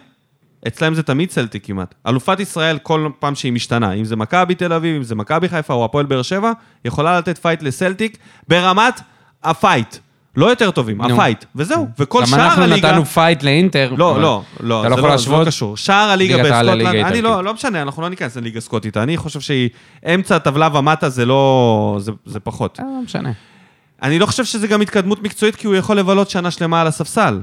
אצלם 0.66 0.94
זה 0.94 1.02
תמיד 1.02 1.30
סלטיק 1.30 1.66
כמעט. 1.66 1.94
אלופת 2.06 2.40
ישראל, 2.40 2.78
כל 2.78 3.09
פעם 3.18 3.34
שהיא 3.34 3.52
משתנה, 3.52 3.93
אם 3.93 4.05
זה 4.05 4.16
מכבי 4.16 4.55
תל 4.55 4.72
אביב, 4.72 4.97
אם 4.97 5.02
זה 5.02 5.14
מכבי 5.14 5.48
חיפה 5.48 5.74
או 5.74 5.84
הפועל 5.84 6.06
באר 6.06 6.22
שבע, 6.22 6.52
יכולה 6.84 7.18
לתת 7.18 7.38
פייט 7.38 7.62
לסלטיק 7.62 8.18
ברמת 8.48 9.01
הפייט. 9.44 9.97
לא 10.36 10.47
יותר 10.47 10.70
טובים, 10.70 11.02
נו. 11.02 11.14
הפייט. 11.14 11.44
וזהו. 11.56 11.88
וכל 11.98 12.20
גם 12.20 12.26
שאר 12.26 12.44
אנחנו 12.44 12.62
הליגה... 12.62 12.90
נתנו 12.90 13.05
פייט 13.05 13.43
לאינטר. 13.43 13.94
לא, 13.97 14.20
לא, 14.20 14.43
לא, 14.60 14.80
אתה 14.80 14.88
לא 14.88 14.94
זה 14.94 15.01
יכול 15.01 15.10
לא, 15.10 15.16
זה 15.16 15.30
לא 15.30 15.36
להשוות. 15.36 15.47
קשור. 15.47 15.76
שער 15.76 16.10
הליגה 16.10 16.36
בסקוטלנד, 16.36 17.05
אני 17.05 17.22
לא. 17.22 17.44
לא 17.44 17.55
משנה, 17.55 17.82
אנחנו 17.82 18.02
לא 18.02 18.09
ניכנס 18.09 18.36
לליגה 18.36 18.60
סקוטית. 18.60 18.97
אני 18.97 19.16
חושב 19.16 19.40
שהיא 19.40 19.68
אמצע 20.14 20.36
הטבלה 20.36 20.68
ומטה 20.78 21.09
זה 21.09 21.26
לא... 21.26 21.97
זה, 22.01 22.12
זה 22.26 22.40
פחות. 22.40 22.80
אה, 22.80 22.84
לא 22.84 23.02
משנה. 23.05 23.32
אני 24.02 24.18
לא 24.18 24.26
חושב 24.26 24.44
שזה 24.44 24.66
גם 24.66 24.80
התקדמות 24.80 25.22
מקצועית, 25.22 25.56
כי 25.56 25.66
הוא 25.66 25.74
יכול 25.74 25.97
לבלות 25.97 26.30
שנה 26.30 26.51
שלמה 26.51 26.80
על 26.80 26.86
הספסל. 26.86 27.40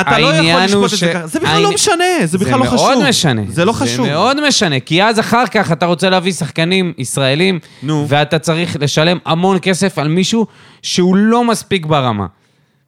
אתה 0.00 0.18
לא 0.18 0.26
יכול 0.34 0.62
לשפוט 0.62 0.92
את 0.92 0.98
ש- 0.98 1.00
זה 1.04 1.12
ככה. 1.14 1.26
זה 1.26 1.38
בכלל 1.38 1.50
העניין- 1.50 1.68
לא 1.68 1.74
משנה, 1.74 2.04
זה 2.24 2.38
בכלל 2.38 2.58
לא 2.58 2.64
חשוב. 2.64 2.78
זה 2.78 2.94
מאוד 2.94 3.08
משנה. 3.08 3.42
זה 3.48 3.64
לא 3.64 3.72
חשוב. 3.72 4.06
זה 4.06 4.12
מאוד 4.12 4.48
משנה, 4.48 4.80
כי 4.80 5.02
אז 5.04 5.20
אחר 5.20 5.46
כך 5.46 5.72
אתה 5.72 5.86
רוצה 5.86 6.10
להביא 6.10 6.32
שחקנים 6.32 6.92
ישראלים, 6.98 7.58
נו. 7.82 8.06
ואתה 8.08 8.38
צריך 8.38 8.76
לשלם 8.80 9.18
המון 9.26 9.58
כסף 9.62 9.98
על 9.98 10.08
מישהו 10.08 10.46
שהוא 10.82 11.16
לא 11.16 11.44
מספיק 11.44 11.86
ברמה. 11.86 12.26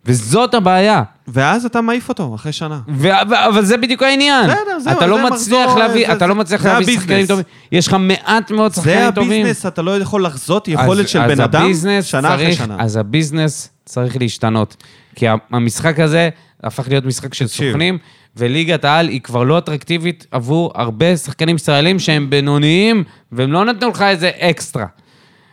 וזאת 0.09 0.55
הבעיה. 0.55 1.03
ואז 1.29 1.65
אתה 1.65 1.81
מעיף 1.81 2.09
אותו 2.09 2.35
אחרי 2.35 2.53
שנה. 2.53 2.81
ו- 2.89 3.13
אבל 3.49 3.65
זה 3.65 3.77
בדיוק 3.77 4.03
העניין. 4.03 4.45
בסדר, 4.47 4.59
זהו, 4.81 4.93
אתה 4.93 5.01
זה 5.01 5.07
לא 5.07 5.27
מצליח 5.31 5.77
להביא, 5.77 6.07
זה- 6.07 6.13
אתה 6.13 6.27
לא 6.27 6.35
זה- 6.35 6.41
מצליח 6.41 6.63
זה 6.63 6.69
להביא 6.69 6.85
הביזנס. 6.85 7.03
שחקנים 7.03 7.27
טובים. 7.27 7.45
יש 7.73 7.89
לך 7.89 7.97
מעט 8.01 8.51
מאוד 8.51 8.73
זה 8.73 8.81
שחקנים 8.83 9.11
טובים. 9.11 9.41
הביזנס, 9.47 9.67
אתה 9.67 9.83
לא 9.83 9.99
יכול 9.99 10.25
לחזות 10.25 10.69
יכולת 10.69 11.05
אז- 11.05 11.11
של 11.11 11.21
אז 11.23 11.31
בן 11.31 11.41
אדם 11.41 11.63
הביזנס 11.63 12.05
שנה 12.05 12.35
אחרי 12.35 12.45
צריך- 12.47 12.59
שנה. 12.59 12.77
אז 12.79 12.97
הביזנס 12.97 13.69
צריך 13.85 14.17
להשתנות. 14.21 14.77
כי 15.15 15.27
המשחק 15.53 16.01
הזה 16.01 16.29
הפך 16.65 16.89
להיות 16.89 17.05
משחק 17.05 17.35
של. 17.35 17.47
סוכנים, 17.47 17.99
וליגת 18.37 18.85
העל 18.85 19.09
היא 19.09 19.21
כבר 19.21 19.43
לא 19.43 19.59
אטרקטיבית 19.59 20.27
עבור 20.31 20.73
הרבה 20.75 21.17
שחקנים 21.17 21.57
ישראלים 21.57 21.99
שהם 21.99 22.31
בינוניים, 22.31 23.05
והם 23.33 23.53
לא 23.53 23.65
נתנו 23.65 23.89
לך 23.91 24.03
איזה 24.03 24.31
אקסטרה. 24.39 24.87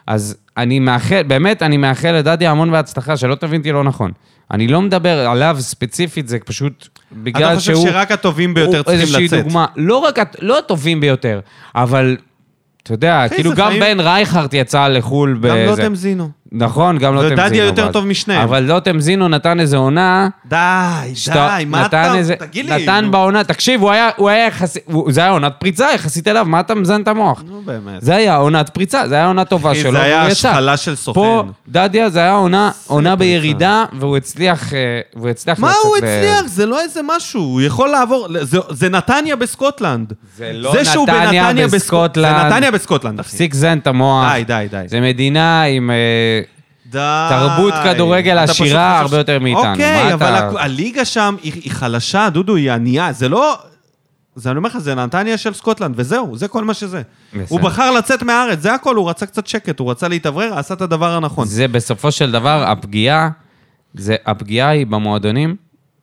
אז 0.08 0.38
אני 0.58 0.80
מאחל, 0.80 1.24
באמת, 1.24 1.62
אני 1.62 1.78
מאחל 1.78 2.12
לדדיה 2.12 2.52
המון 2.52 2.72
בהצלחה, 2.72 3.18
שלא 3.18 3.36
תבין 3.36 3.60
אותי 3.60 3.72
לא 3.72 3.84
נכון. 3.84 4.12
אני 4.52 4.68
לא 4.68 4.82
מדבר 4.82 5.28
עליו 5.28 5.58
ספציפית, 5.60 6.28
זה 6.28 6.38
פשוט 6.46 6.88
בגלל 7.12 7.52
אתה 7.52 7.60
חושב 7.60 7.74
שהוא... 7.74 7.88
שרק 7.88 8.12
הטובים 8.12 8.54
ביותר 8.54 8.84
צריכים 8.84 9.02
איזושהי 9.02 9.26
לצאת. 9.26 9.44
דוגמה, 9.44 9.66
לא 9.76 9.98
רק, 9.98 10.20
לא 10.40 10.60
הטובים 10.60 11.00
ביותר, 11.00 11.40
אבל, 11.76 12.18
אתה 12.84 12.94
יודע, 12.94 13.26
כאילו 13.30 13.52
גם 13.56 13.74
בן 13.80 14.00
רייכרט 14.00 14.54
יצא 14.54 14.88
לחו"ל 14.88 15.34
גם 15.34 15.40
בזה. 15.42 15.66
לוטם 15.66 15.96
זינו. 15.96 16.30
נכון, 16.54 16.98
גם 16.98 17.16
לוטם 17.16 17.28
זינו. 17.28 17.42
ודדיה 17.42 17.66
יותר 17.66 17.92
טוב 17.92 18.06
משניהם. 18.06 18.42
אבל 18.42 18.64
לוטם 18.64 19.00
זינו 19.00 19.28
נתן 19.28 19.60
איזה 19.60 19.78
עונה... 19.78 20.28
די, 20.46 20.58
די, 21.34 21.64
מה 21.68 21.86
אתה... 21.86 22.14
תגיד 22.40 22.70
לי. 22.70 22.84
נתן. 22.84 23.08
בעונה, 23.12 23.44
תקשיב, 23.44 23.82
הוא 23.82 23.92
היה, 23.92 24.10
הוא 24.16 24.30
היה 24.30 24.48
יחסית, 24.48 24.84
זה 25.10 25.22
היה 25.22 25.30
עונת 25.30 25.54
פריצה 25.60 25.88
יחסית 25.96 26.28
אליו, 26.28 26.46
מה 26.50 26.60
אתה 26.60 26.76
מזיין 26.76 27.02
את 27.02 27.08
המוח? 27.08 27.44
נו, 27.48 27.62
באמת. 27.66 28.02
זה 28.02 28.16
היה 28.16 28.36
עונת 28.36 28.70
פריצה, 28.70 29.08
זה 29.08 29.16
היה 29.16 29.26
עונה 29.26 29.46
טובה 29.46 29.76
שלו, 29.76 29.92
זה 29.92 30.02
היה. 30.02 30.22
השפלה 30.26 30.78
של 30.78 30.96
סוכן. 30.96 31.20
פה, 31.22 31.44
דדיה, 31.68 32.10
זה 32.10 32.20
היה 32.20 32.34
עונה. 32.88 33.16
בירידה, 33.16 33.86
והוא 34.00 34.18
הצליח, 34.18 34.74
אה, 34.74 34.80
והוא 35.16 35.30
הצליח 35.30 35.60
מה 35.60 35.74
הוא 35.84 35.96
ל- 35.96 35.98
הצליח? 35.98 36.48
זה 36.48 36.66
לא 36.66 36.82
איזה 36.82 37.00
משהו, 37.16 37.42
הוא 37.42 37.62
יכול 37.62 37.90
לעבור, 37.90 38.28
זה- 38.42 38.58
זה 38.70 38.90
נתניה 38.90 39.36
בסקוטלנד. 39.36 40.14
זה 40.38 40.52
לא 40.54 40.74
נתניה 40.82 41.68
בסקוטלנד. 41.68 42.38
זה 42.38 42.46
נתניה 42.46 42.72
בסקוטלנד, 42.72 43.20
אחי. 43.20 43.30
תפסיק 43.30 43.54
זן 43.54 43.78
את 43.78 43.88
המוח. 43.88 44.26
די, 44.34 44.44
די, 44.44 44.66
די. 44.72 44.84
זה 44.88 45.02
מדינה 45.02 45.64
עם... 45.64 45.92
די. 46.94 47.28
תרבות 47.30 47.74
כדורגל 47.84 48.38
עשירה 48.38 49.00
הרבה 49.00 49.18
יותר 49.18 49.40
מאיתנו. 49.40 49.72
אוקיי, 49.72 50.14
אבל 50.14 50.34
אתה- 50.36 50.62
הליגה 50.64 51.06
שם 51.06 51.36
היא 51.44 51.52
היא 51.64 51.72
חלשה, 51.72 52.30
דודו, 52.30 52.56
היא 52.56 52.72
ענייה. 52.72 53.12
זה 53.14 53.30
לא... 53.30 53.58
זה 54.36 54.50
אני 54.52 54.58
אומר 54.58 54.70
לך, 54.70 54.78
זה 54.78 54.96
נתניה 54.96 55.38
של 55.38 55.54
סקוטלנד, 55.54 55.94
וזהו, 55.98 56.38
זה 56.38 56.48
כל 56.48 56.64
מה 56.64 56.74
שזה. 56.74 57.02
בסדר. 57.34 57.46
הוא 57.50 57.60
בחר 57.60 57.92
לצאת 57.92 58.24
מהארץ, 58.24 58.60
זה 58.60 58.74
הכל, 58.74 58.96
הוא 58.96 59.10
רצה 59.10 59.26
קצת 59.26 59.48
שקט, 59.48 59.80
הוא 59.80 59.92
רצה 59.92 60.08
להתאוורר, 60.08 60.54
עשה 60.60 60.74
את 60.74 60.82
הדבר 60.82 61.12
הנכון. 61.16 61.48
זה 61.48 61.68
בסופו 61.68 62.12
של 62.12 62.32
דבר, 62.32 62.64
הפגיעה, 62.68 63.30
זה, 63.94 64.16
הפגיעה 64.26 64.70
היא 64.70 64.88
במועדונים. 64.88 65.56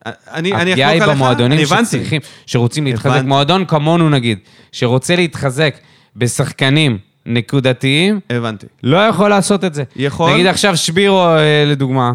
אני 0.05 0.53
אני 0.53 0.71
הפגיעה 0.71 0.89
היא 0.89 0.97
אחלוק 0.97 1.09
עליך, 1.09 1.21
במועדונים 1.21 1.51
אני 1.57 1.63
הבנתי. 1.63 1.85
שצריכים, 1.85 2.21
שרוצים 2.45 2.85
להתחזק. 2.85 3.05
הבנתי. 3.05 3.27
מועדון 3.27 3.65
כמונו 3.65 4.09
נגיד, 4.09 4.37
שרוצה 4.71 5.15
להתחזק 5.15 5.75
בשחקנים 6.15 6.97
נקודתיים, 7.25 8.19
הבנתי. 8.29 8.65
לא 8.83 8.97
יכול 8.97 9.29
לעשות 9.29 9.63
את 9.63 9.73
זה. 9.73 9.83
יכול. 9.95 10.33
נגיד 10.33 10.45
עכשיו 10.45 10.77
שבירו, 10.77 11.25
אה, 11.25 11.63
לדוגמה. 11.67 12.13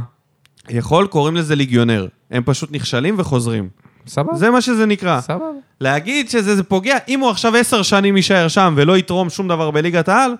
יכול, 0.68 1.06
קוראים 1.06 1.36
לזה 1.36 1.56
ליגיונר. 1.56 2.06
הם 2.30 2.42
פשוט 2.46 2.72
נכשלים 2.72 3.14
וחוזרים. 3.18 3.68
סבבה, 4.06 4.36
זה 4.36 4.50
מה 4.50 4.60
שזה 4.60 4.86
נקרא. 4.86 5.20
סבבה. 5.20 5.44
להגיד 5.80 6.30
שזה 6.30 6.56
זה 6.56 6.62
פוגע, 6.62 6.96
אם 7.08 7.20
הוא 7.20 7.30
עכשיו 7.30 7.56
עשר 7.56 7.82
שנים 7.82 8.16
יישאר 8.16 8.48
שם 8.48 8.74
ולא 8.76 8.98
יתרום 8.98 9.30
שום 9.30 9.48
דבר 9.48 9.70
בליגת 9.70 10.08
העל, 10.08 10.34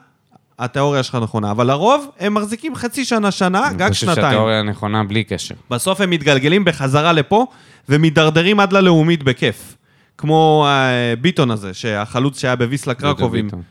התיאוריה 0.59 1.03
שלך 1.03 1.15
נכונה. 1.23 1.51
אבל 1.51 1.67
לרוב, 1.67 2.11
הם 2.21 2.35
מחזיקים 2.35 2.75
חצי 2.75 3.05
שנה, 3.05 3.31
שנה, 3.31 3.73
גג 3.73 3.83
אני 3.83 3.91
חושב 3.93 4.07
שנתיים. 4.07 4.27
שהתיאוריה 4.27 4.63
נכונה 4.63 5.05
בלי 5.05 5.25
קשר. 5.25 5.55
בסוף 5.71 6.01
הם 6.01 6.11
מתגלגלים 6.11 6.65
בחזרה 6.65 7.13
לפה, 7.13 7.47
ומידרדרים 7.89 8.61
עד 8.61 8.73
ללאומית 8.73 9.23
בכיף. 9.23 9.77
כמו 10.19 10.67
אה, 10.69 11.15
ביטון 11.21 11.51
הזה, 11.51 11.75
שהחלוץ 11.75 12.41
שהיה 12.41 12.57
בוויסלה 12.57 12.95
קרקובים. 12.95 13.45
ביטון. 13.45 13.63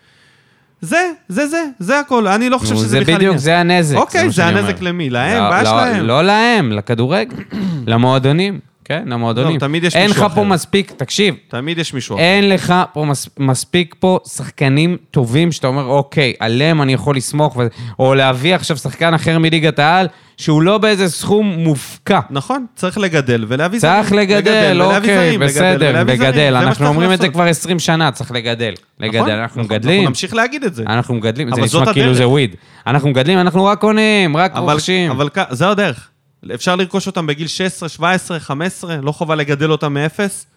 זה, 0.82 0.98
זה, 1.30 1.48
זה, 1.48 1.64
זה 1.80 2.00
הכל. 2.00 2.28
אני 2.28 2.50
לא 2.50 2.58
חושב 2.58 2.76
שזה 2.76 2.88
זה 2.88 3.00
בכלל 3.00 3.16
בדיוק, 3.16 3.22
עניין. 3.30 3.38
זה 3.38 3.58
הנזק. 3.58 3.96
אוקיי, 3.98 4.26
מה 4.26 4.32
זה 4.32 4.46
הנזק. 4.46 4.82
למי? 4.82 5.10
להם? 5.10 5.44
לא- 5.44 5.50
בעיה 5.50 5.64
לא- 5.64 5.70
שלהם. 5.70 6.06
לא 6.06 6.22
להם, 6.24 6.72
לכדורגל, 6.72 7.36
למועדונים. 7.88 8.60
כן, 8.86 9.04
למועדונים. 9.06 9.54
לא, 9.54 9.60
תמיד 9.60 9.84
יש 9.84 9.96
אין 9.96 10.08
מישהו 10.08 10.26
לך 10.26 10.34
פה 10.34 10.42
אחר. 10.42 10.44
מספיק, 10.44 10.92
תקשיב, 10.92 11.36
תמיד 11.48 11.78
יש 11.78 11.94
מישהו 11.94 12.16
אחר. 12.16 12.24
אין 12.24 12.50
לך 12.50 12.74
פה 12.94 13.06
מס, 13.06 13.30
מספיק 13.40 13.96
פה 14.00 14.20
שחקנים 14.28 14.98
טובים 15.12 15.52
שאתה 15.52 15.68
אומר, 15.68 15.86
אוקיי, 15.86 16.34
עליהם 16.40 16.82
אני 16.82 16.94
יכול 16.94 17.16
לסמוך, 17.16 17.58
ו... 17.58 17.68
או 18.00 18.16
להביא 18.16 18.56
עכשיו 18.56 18.78
שחקן 18.78 19.14
אחר 19.14 19.40
מליגת 19.40 19.80
העל, 19.80 20.08
שהוא 20.38 20.62
לא 20.62 20.78
באיזה 20.78 21.10
סכום 21.10 21.48
מופקע. 21.48 22.20
נכון, 22.30 22.66
צריך 22.76 22.98
לגדל 22.98 23.46
ולהביא 23.48 23.80
צריך 23.80 24.10
זרים. 24.10 24.22
לגדל, 24.22 24.72
ולהביא 24.76 24.98
אוקיי, 24.98 25.32
לגדל 25.32 25.46
בסדר. 25.46 26.04
לגדל. 26.04 26.34
זה 26.34 26.52
מה 26.52 26.62
אנחנו 26.62 26.88
אומרים 26.88 27.12
את 27.12 27.18
זה 27.18 27.24
לעשות. 27.24 27.34
כבר 27.34 27.44
20 27.44 27.80
שנה, 27.80 28.12
צריך 28.12 28.32
לגדל. 28.32 28.74
לגדל, 29.00 29.20
נכון, 29.20 29.32
אנחנו 29.32 29.62
נכון, 29.62 29.76
מגדלים. 29.76 30.00
אנחנו 30.00 30.10
נמשיך 30.10 30.34
להגיד 30.34 30.64
את 30.64 30.76
זה. 30.76 30.84
אנחנו 30.88 31.16
מגדלים, 31.16 31.56
זה 31.56 31.62
נשמע 31.62 31.94
כאילו. 31.94 32.14
זה 32.14 32.28
וויד. 32.28 32.56
אנחנו 32.88 33.10
מגדלים, 33.10 33.40
אנחנו 33.40 33.66
רק 33.66 33.80
קונים, 33.80 34.38
רק 34.38 34.58
רוכשים. 34.58 35.12
אבל 35.12 35.30
זו 35.52 35.66
הדרך. 35.72 36.10
אפשר 36.54 36.76
לרכוש 36.76 37.08
אותם 37.08 37.28
בגיל 37.28 37.48
16, 37.48 37.90
17, 37.90 38.40
15, 38.40 38.98
לא 39.02 39.12
חובה 39.12 39.36
לגדל 39.36 39.72
אותם 39.72 39.94
מאפס. 39.94 40.48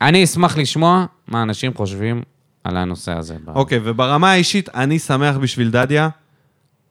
אני 0.00 0.24
אשמח 0.24 0.56
לשמוע 0.56 1.06
מה 1.28 1.42
אנשים 1.42 1.74
חושבים 1.74 2.22
על 2.64 2.76
הנושא 2.76 3.12
הזה. 3.12 3.36
אוקיי, 3.54 3.80
וברמה 3.84 4.30
האישית, 4.30 4.68
אני 4.68 4.98
שמח 4.98 5.36
בשביל 5.36 5.70
דדיה. 5.70 6.08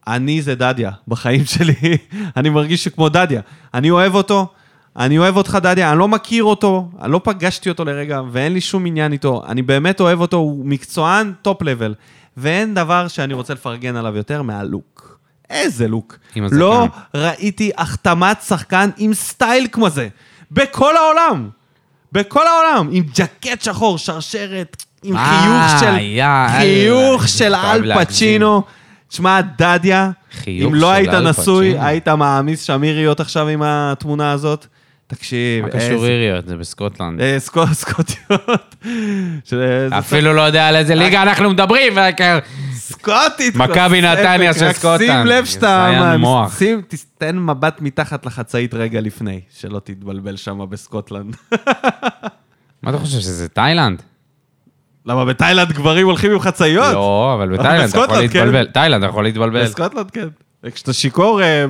אני 0.06 0.42
זה 0.42 0.54
דדיה 0.54 0.90
בחיים 1.08 1.44
שלי. 1.44 1.74
אני 2.36 2.48
מרגיש 2.50 2.84
שכמו 2.84 3.08
דדיה. 3.08 3.40
אני 3.74 3.90
אוהב 3.90 4.14
אותו, 4.14 4.48
אני 4.96 5.18
אוהב 5.18 5.36
אותך 5.36 5.58
דדיה, 5.62 5.90
אני 5.90 5.98
לא 5.98 6.08
מכיר 6.08 6.44
אותו, 6.44 6.90
אני 7.02 7.12
לא 7.12 7.20
פגשתי 7.24 7.68
אותו 7.68 7.84
לרגע, 7.84 8.20
ואין 8.32 8.52
לי 8.52 8.60
שום 8.60 8.86
עניין 8.86 9.12
איתו. 9.12 9.42
אני 9.48 9.62
באמת 9.62 10.00
אוהב 10.00 10.20
אותו, 10.20 10.36
הוא 10.36 10.66
מקצוען 10.66 11.32
top 11.42 11.62
level. 11.62 11.94
ואין 12.36 12.74
דבר 12.74 13.08
שאני 13.08 13.34
רוצה 13.34 13.54
לפרגן 13.54 13.96
עליו 13.96 14.16
יותר 14.16 14.42
מהלוק. 14.42 15.19
איזה 15.50 15.88
לוק. 15.88 16.16
לא 16.52 16.86
ראיתי 17.14 17.70
החתמת 17.78 18.42
שחקן 18.42 18.90
עם 18.96 19.14
סטייל 19.14 19.66
כמו 19.72 19.90
זה. 19.90 20.08
בכל 20.50 20.94
העולם. 20.96 21.48
בכל 22.12 22.42
העולם. 22.46 22.88
עם 22.92 23.04
ג'קט 23.14 23.62
שחור, 23.62 23.98
שרשרת, 23.98 24.76
עם 25.02 25.16
אה, 25.16 25.66
חיוך 25.68 25.80
של... 25.80 26.20
חיוך 26.58 27.28
של 27.28 27.54
אל. 27.54 27.94
פצ'ינו. 28.04 28.62
תשמע, 29.08 29.40
דדיה, 29.58 30.10
אם 30.48 30.74
לא 30.74 30.90
היית 30.90 31.10
נשוי. 31.10 31.74
היית 31.78 32.08
מעמיס 32.08 32.62
שם 32.62 32.84
איריות 32.84 33.20
עכשיו 33.20 33.48
עם 33.48 33.62
התמונה 33.64 34.32
הזאת. 34.32 34.66
תקשיב, 35.06 35.64
מה 35.64 35.70
קשור 35.70 36.06
איריות? 36.06 36.46
זה 36.48 36.56
בסקוטלנד. 36.56 37.20
אה, 37.20 37.36
סקו- 37.38 37.74
סקוטיות. 37.82 38.74
אפילו 39.98 40.32
לא 40.32 40.40
יודע 40.42 40.68
על 40.68 40.76
איזה 40.76 40.94
ליגה 40.94 41.22
אנחנו 41.22 41.50
מדברים. 41.50 41.92
סקוטית. 42.80 43.56
מכבי 43.56 44.00
נתניה 44.00 44.54
של 44.54 44.72
סקוטלנד. 44.72 45.00
שים 45.00 45.26
לב 45.26 45.44
שאתה... 45.44 46.16
שים, 46.58 46.82
תן 47.18 47.38
מבט 47.38 47.80
מתחת 47.80 48.26
לחצאית 48.26 48.74
רגע 48.74 49.00
לפני, 49.00 49.40
שלא 49.58 49.80
תתבלבל 49.84 50.36
שם 50.36 50.60
בסקוטלנד. 50.70 51.36
מה 52.82 52.90
אתה 52.90 52.98
חושב, 52.98 53.20
שזה 53.20 53.48
תאילנד? 53.48 54.02
למה 55.06 55.24
בתאילנד 55.24 55.72
גברים 55.72 56.06
הולכים 56.06 56.30
עם 56.30 56.40
חצאיות? 56.40 56.92
לא, 56.92 57.32
אבל 57.34 57.48
בתאילנד 57.48 57.88
אתה 57.88 57.98
יכול 57.98 58.14
כן. 58.14 58.20
להתבלבל. 58.20 58.66
תאילנד 58.66 59.02
אתה 59.02 59.10
יכול 59.10 59.24
להתבלבל. 59.24 59.64
בסקוטלנד 59.64 60.10
כן. 60.10 60.28
וכשאתה 60.64 60.92
שיכור 60.92 61.42
אה, 61.42 61.64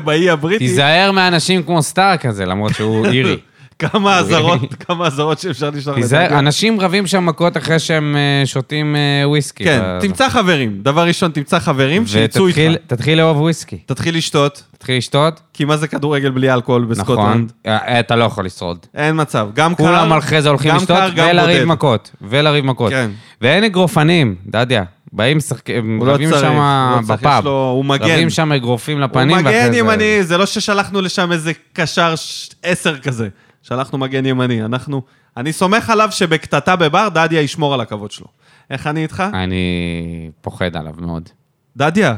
באי 0.04 0.30
הבריטי, 0.30 0.66
תיזהר 0.66 1.12
מאנשים 1.12 1.62
כמו 1.62 1.82
סטאר 1.82 2.16
כזה, 2.16 2.46
למרות 2.46 2.74
שהוא 2.74 3.06
אירי. 3.12 3.36
כמה 3.78 4.18
אזהרות, 4.18 4.60
כמה 4.86 5.06
אזהרות 5.06 5.38
שאפשר 5.38 5.70
לשלוח 5.70 5.96
לדגל. 5.98 6.18
אנשים 6.34 6.80
רבים 6.80 7.06
שם 7.06 7.26
מכות 7.26 7.56
אחרי 7.56 7.78
שהם 7.78 8.16
אה, 8.16 8.46
שותים 8.46 8.96
אה, 8.96 9.28
וויסקי. 9.28 9.64
כן, 9.64 9.80
ב- 9.82 10.00
תמצא 10.00 10.28
חברים. 10.28 10.78
דבר 10.82 11.06
ראשון, 11.06 11.30
תמצא 11.30 11.58
חברים 11.58 12.06
שיצאו 12.06 12.46
איתך. 12.46 12.58
ותתחיל 12.58 12.76
תתחיל 12.86 13.18
לאהוב 13.18 13.40
וויסקי. 13.40 13.76
תתחיל 13.86 14.16
לשתות, 14.16 14.62
תתחיל 14.78 14.96
לשתות, 14.96 15.40
כי 15.52 15.64
מה 15.64 15.76
זה 15.76 15.88
כדורגל 15.88 16.30
בלי 16.30 16.52
אלכוהול 16.52 16.82
נכון. 16.82 16.90
בסקוטלנד? 17.16 17.52
אה, 17.66 18.00
אתה 18.00 18.16
לא 18.16 18.24
יכול 18.24 18.44
לשרוד. 18.44 18.78
אין 18.94 19.20
מצב. 19.20 19.48
גם 19.54 19.74
קר, 19.74 19.84
כולם 19.84 20.12
אחרי 20.12 20.42
זה 20.42 20.48
הולכים 20.48 20.70
גם 20.70 20.76
לשתות 20.76 20.96
קר, 20.96 21.08
גם 21.08 21.26
ולריב 21.30 21.58
בודד. 21.58 21.64
מכות. 21.72 22.10
ולריב 22.22 22.64
מכות. 22.64 22.92
כן. 22.92 23.10
ואין 23.40 23.64
אגרופנים, 23.64 24.34
דדיה. 24.46 24.82
באים, 25.12 25.36
משחקים, 25.36 25.98
הוא 25.98 26.06
לא 26.06 26.12
רבים 26.12 26.30
צריך, 26.30 26.40
שם 26.40 26.52
הוא 26.52 26.60
לא 26.96 27.06
צריך, 27.06 27.20
בפאב. 27.20 27.38
יש 27.38 27.44
לו- 27.44 27.70
הוא 27.76 27.84
מגן. 27.84 28.04
רבים 28.04 28.30
שם 28.30 28.52
אגרופים 28.52 28.96
הוא 28.98 29.04
לפנים. 29.04 29.36
מגן 29.36 29.46
ואחרי 29.46 29.70
זה- 29.72 29.78
ימני, 29.78 30.22
זה 30.22 30.38
לא 30.38 30.46
ששלחנו 30.46 31.00
לשם 31.00 31.32
איזה 31.32 31.52
קשר 31.72 32.16
ש- 32.16 32.50
עשר 32.62 32.98
כזה. 32.98 33.28
שלחנו 33.68 33.98
מגן 33.98 34.26
ימני. 34.26 34.64
אנחנו... 34.64 35.02
אני 35.36 35.52
סומך 35.52 35.90
עליו 35.90 36.08
שבקטטה 36.12 36.76
בבר, 36.76 37.08
דדיה 37.08 37.40
ישמור 37.40 37.74
על 37.74 37.80
הכבוד 37.80 38.10
שלו. 38.10 38.26
איך 38.70 38.86
אני 38.86 39.02
איתך? 39.02 39.22
אני 39.34 40.30
פוחד 40.40 40.76
עליו 40.76 40.94
מאוד. 40.98 41.28
דדיה, 41.76 42.16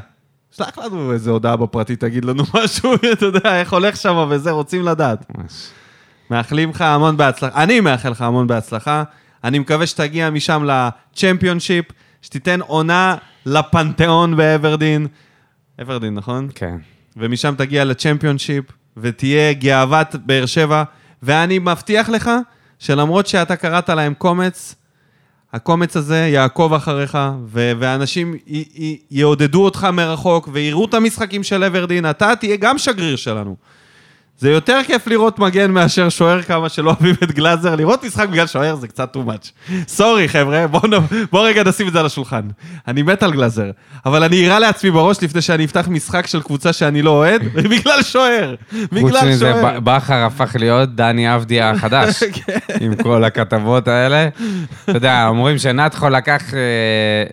שלח 0.57 0.79
לנו 0.79 1.12
איזה 1.12 1.31
הודעה 1.31 1.57
בפרטי, 1.57 1.97
תגיד 1.97 2.25
לנו 2.25 2.43
משהו, 2.55 2.95
אתה 3.12 3.27
יודע, 3.27 3.61
איך 3.61 3.73
הולך 3.73 3.97
שם 3.97 4.27
וזה, 4.31 4.51
רוצים 4.51 4.83
לדעת. 4.83 5.39
ממש. 5.39 5.69
מאחלים 6.31 6.70
לך 6.70 6.81
המון 6.81 7.16
בהצלחה. 7.16 7.62
אני 7.62 7.81
מאחל 7.81 8.09
לך 8.09 8.23
המון 8.23 8.47
בהצלחה. 8.47 9.03
אני 9.45 9.59
מקווה 9.59 9.87
שתגיע 9.87 10.31
משם 10.31 10.65
לצ'מפיונשיפ, 10.66 11.85
שתיתן 12.23 12.61
עונה 12.61 13.16
לפנתיאון 13.47 14.37
באברדין. 14.37 15.07
אברדין, 15.83 16.15
נכון? 16.15 16.49
כן. 16.55 16.77
ומשם 17.16 17.55
תגיע 17.59 17.85
לצ'מפיונשיפ, 17.85 18.65
ותהיה 18.97 19.53
גאוות 19.53 20.15
באר 20.15 20.47
שבע, 20.47 20.85
ואני 21.23 21.59
מבטיח 21.59 22.09
לך 22.09 22.31
שלמרות 22.78 23.27
שאתה 23.27 23.57
קראת 23.57 23.89
להם 23.89 24.15
קומץ, 24.15 24.74
הקומץ 25.53 25.97
הזה 25.97 26.28
יעקוב 26.32 26.74
אחריך, 26.74 27.19
ו- 27.47 27.73
ואנשים 27.78 28.35
י- 28.47 28.65
י- 28.77 28.99
יעודדו 29.11 29.65
אותך 29.65 29.85
מרחוק, 29.93 30.49
ויראו 30.53 30.85
את 30.85 30.95
המשחקים 30.95 31.43
של 31.43 31.65
אברדין, 31.65 32.11
אתה 32.11 32.36
תהיה 32.36 32.57
גם 32.57 32.78
שגריר 32.78 33.16
שלנו. 33.16 33.57
זה 34.39 34.51
יותר 34.51 34.81
כיף 34.86 35.06
לראות 35.06 35.39
מגן 35.39 35.70
מאשר 35.70 36.09
שוער 36.09 36.43
כמה 36.43 36.69
שלא 36.69 36.90
אוהבים 36.90 37.15
את 37.23 37.32
גלאזר. 37.32 37.74
לראות 37.77 38.05
משחק 38.05 38.28
בגלל 38.28 38.47
שוער 38.47 38.74
זה 38.77 38.89
קצת 38.89 39.16
too 39.16 39.31
much. 39.31 39.73
סורי, 39.89 40.28
חבר'ה, 40.28 40.66
בואו 40.66 41.01
בוא 41.32 41.47
רגע 41.47 41.62
נשים 41.65 41.89
את 41.89 41.93
זה 41.93 42.01
על 42.01 42.06
השולחן. 42.06 42.40
אני 42.89 43.02
מת 43.02 43.23
על 43.23 43.32
גלאזר, 43.32 43.70
אבל 44.06 44.23
אני 44.24 44.36
אירה 44.36 44.59
לעצמי 44.59 44.90
בראש 44.90 45.23
לפני 45.23 45.40
שאני 45.43 45.65
אפתח 45.65 45.89
משחק 45.89 46.27
של 46.27 46.43
קבוצה 46.43 46.73
שאני 46.73 47.02
לא 47.02 47.10
אוהד, 47.10 47.43
בגלל 47.70 48.02
שוער. 48.02 48.55
חוץ 48.70 48.89
בגלל 48.93 49.28
מזה, 49.28 49.52
שוער. 49.52 49.81
ב- 49.81 49.85
בכר 49.90 50.24
הפך 50.24 50.56
להיות 50.59 50.94
דני 50.94 51.35
אבדיה 51.35 51.70
החדש, 51.70 52.23
כן. 52.47 52.59
עם 52.81 52.94
כל 52.94 53.24
הכתבות 53.24 53.89
האלה. 53.89 54.28
אתה 54.85 54.93
יודע, 54.97 55.27
אומרים 55.28 55.59
שנתחו 55.59 56.09
לקח, 56.09 56.55
אה, 56.55 56.60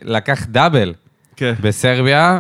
לקח 0.04 0.46
דאבל 0.48 0.94
כן. 1.36 1.54
בסרביה, 1.62 2.40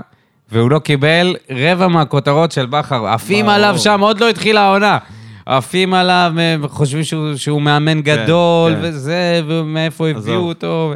והוא 0.51 0.71
לא 0.71 0.79
קיבל 0.79 1.35
רבע 1.49 1.87
מהכותרות 1.87 2.51
של 2.51 2.65
בכר. 2.65 3.07
עפים. 3.07 3.49
עליו 3.49 3.75
שם, 3.77 3.99
עוד 3.99 4.19
לא 4.19 4.29
התחילה 4.29 4.61
העונה. 4.61 4.97
עפים 5.45 5.93
עליו, 5.93 6.33
חושבים 6.67 7.03
שהוא, 7.03 7.35
שהוא 7.35 7.61
מאמן 7.61 8.01
גדול, 8.01 8.73
כן. 8.75 8.79
וזה, 8.81 9.41
ומאיפה 9.47 10.07
הביאו 10.07 10.19
עזוב. 10.19 10.47
אותו. 10.47 10.93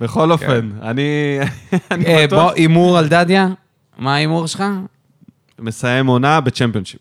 בכל 0.00 0.32
אופן, 0.32 0.70
אני 0.82 1.38
אני 1.90 2.06
אה, 2.06 2.26
בטוח 2.26 2.42
בוא, 2.42 2.52
הימור 2.52 2.98
על 2.98 3.08
דדיה? 3.08 3.48
מה 3.98 4.14
ההימור 4.14 4.46
שלך? 4.46 4.64
מסיים 5.58 6.06
עונה 6.06 6.40
בצ'מפיונשיפ. 6.40 7.00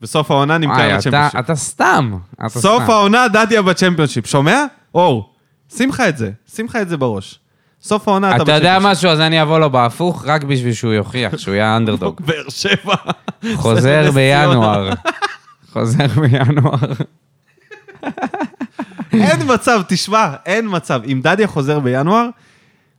בסוף 0.00 0.30
העונה 0.30 0.58
נמכר 0.58 0.88
אתה, 0.88 0.96
לצ'מפיונשיפ. 0.96 1.40
אתה 1.40 1.54
סתם. 1.54 2.16
אתה 2.40 2.48
סוף 2.48 2.82
סתם. 2.82 2.92
העונה 2.92 3.28
דדיה 3.28 3.62
בצ'מפיונשיפ. 3.62 4.26
שומע? 4.26 4.64
אור, 4.94 5.32
שים 5.68 5.88
לך 5.88 6.02
את 6.08 6.16
זה. 6.18 6.30
שים 6.54 6.66
לך 6.66 6.76
את 6.76 6.88
זה 6.88 6.96
בראש. 6.96 7.38
סוף 7.86 8.08
העונה 8.08 8.36
אתה 8.36 8.42
אתה 8.42 8.52
יודע. 8.52 8.78
משהו, 8.80 9.10
אז 9.10 9.20
אני 9.20 9.42
אבוא 9.42 9.58
לו 9.58 9.70
בהפוך, 9.70 10.24
רק 10.26 10.44
בשביל 10.44 10.72
שהוא 10.72 10.92
יוכיח 10.92 11.38
שהוא 11.38 11.54
יהיה 11.54 11.76
אנדרדוג. 11.76 12.20
באר 12.26 12.48
שבע. 12.48 12.94
חוזר. 13.62 14.10
בינואר. 14.14 14.90
חוזר 15.72 16.06
בינואר. 16.06 16.76
אין 19.12 19.40
מצב, 19.54 19.80
תשמע, 19.88 20.34
אין 20.46 20.66
מצב. 20.70 21.00
אם 21.12 21.20
דדיה 21.24 21.46
חוזר 21.46 21.78
בינואר, 21.80 22.28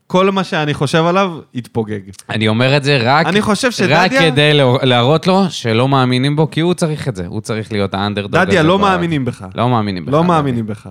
כל 0.07 0.31
מה 0.31 0.43
שאני 0.43 0.73
חושב 0.73 1.05
עליו 1.05 1.31
יתפוגג. 1.53 1.99
אני 2.29 2.47
אומר 2.47 2.77
את 2.77 2.83
זה 2.83 2.97
רק, 3.03 3.25
אני 3.25 3.41
חושב 3.41 3.71
שדדיה- 3.71 4.03
רק 4.03 4.11
כדי 4.11 4.53
להר- 4.53 4.77
להראות 4.83 5.27
לו 5.27 5.43
שלא 5.49 5.87
מאמינים 5.87 6.35
בו, 6.35 6.51
כי 6.51 6.59
הוא 6.59 6.73
צריך 6.73 7.07
את 7.07 7.15
זה, 7.15 7.25
הוא 7.27 7.41
צריך 7.41 7.71
להיות 7.71 7.93
האנדרדוג. 7.93 8.31
דדיה, 8.31 8.63
לא 8.63 8.79
מאמינים 8.79 9.25
בך. 9.25 9.45
לא 9.55 9.69
מאמינים 9.69 10.05
בך. 10.05 10.11
לא. 10.13 10.23
מאמינים 10.23 10.67
בך. 10.67 10.89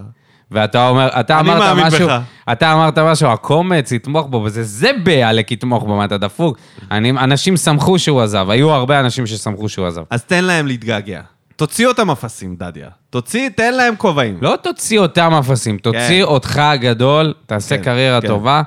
ואתה 0.51 0.89
אומר, 0.89 1.09
אתה 1.21 1.41
אמרת 1.41 1.77
משהו, 1.77 2.09
בך. 2.09 2.21
אתה 2.53 2.73
אמרת 2.73 2.99
משהו, 2.99 3.29
הקומץ 3.29 3.93
יתמוך 3.93 4.27
בו, 4.27 4.43
וזה 4.45 4.63
זה 4.63 4.91
בעלק 5.03 5.53
יתמוך 5.53 5.85
בו, 5.85 5.97
מה 5.97 6.05
אתה 6.05 6.19
דפוק? 6.19 6.59
אני, 6.91 7.11
אנשים 7.11 7.57
שמחו 7.57 7.99
שהוא 7.99 8.21
עזב, 8.21 8.51
היו 8.51 8.71
הרבה 8.71 9.01
אנשים 9.01 9.27
ששמחו 9.27 9.69
שהוא 9.69 9.87
עזב. 9.87 10.03
אז 10.11 10.25
תן 10.25 10.45
להם 10.45 10.67
להתגעגע. 10.67 11.21
תוציא 11.57 11.87
אותם 11.87 12.11
אפסים, 12.11 12.57
דדיה. 12.57 12.89
תוציא, 13.11 13.49
תן 13.49 13.75
להם 13.75 13.97
כובעים. 13.97 14.39
לא 14.41 14.55
תוציא 14.63 14.99
אותם 14.99 15.33
אפסים, 15.33 15.79
תוציא 15.79 16.01
כן. 16.09 16.23
אותך 16.23 16.59
הגדול, 16.59 17.35
תעשה 17.47 17.77
כן, 17.77 17.85
קריירה 17.85 18.21
כן. 18.21 18.29
טובה, 18.29 18.63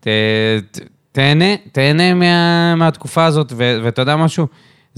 ת, 0.00 0.06
ת, 0.70 0.78
תהנה, 1.12 1.56
תהנה 1.72 2.14
מה, 2.14 2.74
מהתקופה 2.74 3.24
הזאת, 3.24 3.52
ואתה 3.56 4.02
יודע 4.02 4.16
משהו? 4.16 4.46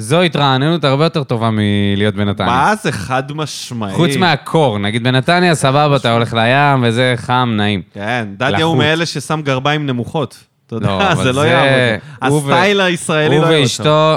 זו 0.00 0.22
התרעננות 0.22 0.84
הרבה 0.84 1.04
יותר 1.04 1.24
טובה 1.24 1.50
מלהיות 1.52 2.14
בנתניה. 2.14 2.50
מה 2.50 2.74
זה 2.82 2.92
חד 2.92 3.32
משמעי? 3.32 3.94
חוץ 3.94 4.16
מהקור, 4.16 4.78
נגיד 4.78 5.02
בנתניה, 5.02 5.54
סבבה, 5.54 5.96
אתה 5.96 6.12
הולך 6.12 6.34
לים 6.34 6.82
וזה 6.82 7.14
חם, 7.16 7.52
נעים. 7.56 7.82
כן, 7.94 8.28
דדיה 8.36 8.64
הוא. 8.64 8.76
מאלה 8.76 9.06
ששם 9.06 9.40
גרביים 9.44 9.86
נמוכות. 9.86 10.44
אתה 10.66 10.76
יודע, 10.76 10.88
לא, 10.88 11.14
זה 11.24 11.32
לא 11.32 11.40
יעבוד. 11.40 12.32
הוא 12.32 12.38
הסטייל 12.38 12.80
הישראלי 12.80 13.28
לא 13.28 13.34
הוא 13.34 13.52
יעבוד. 13.52 13.62
ואשתו 13.62 14.16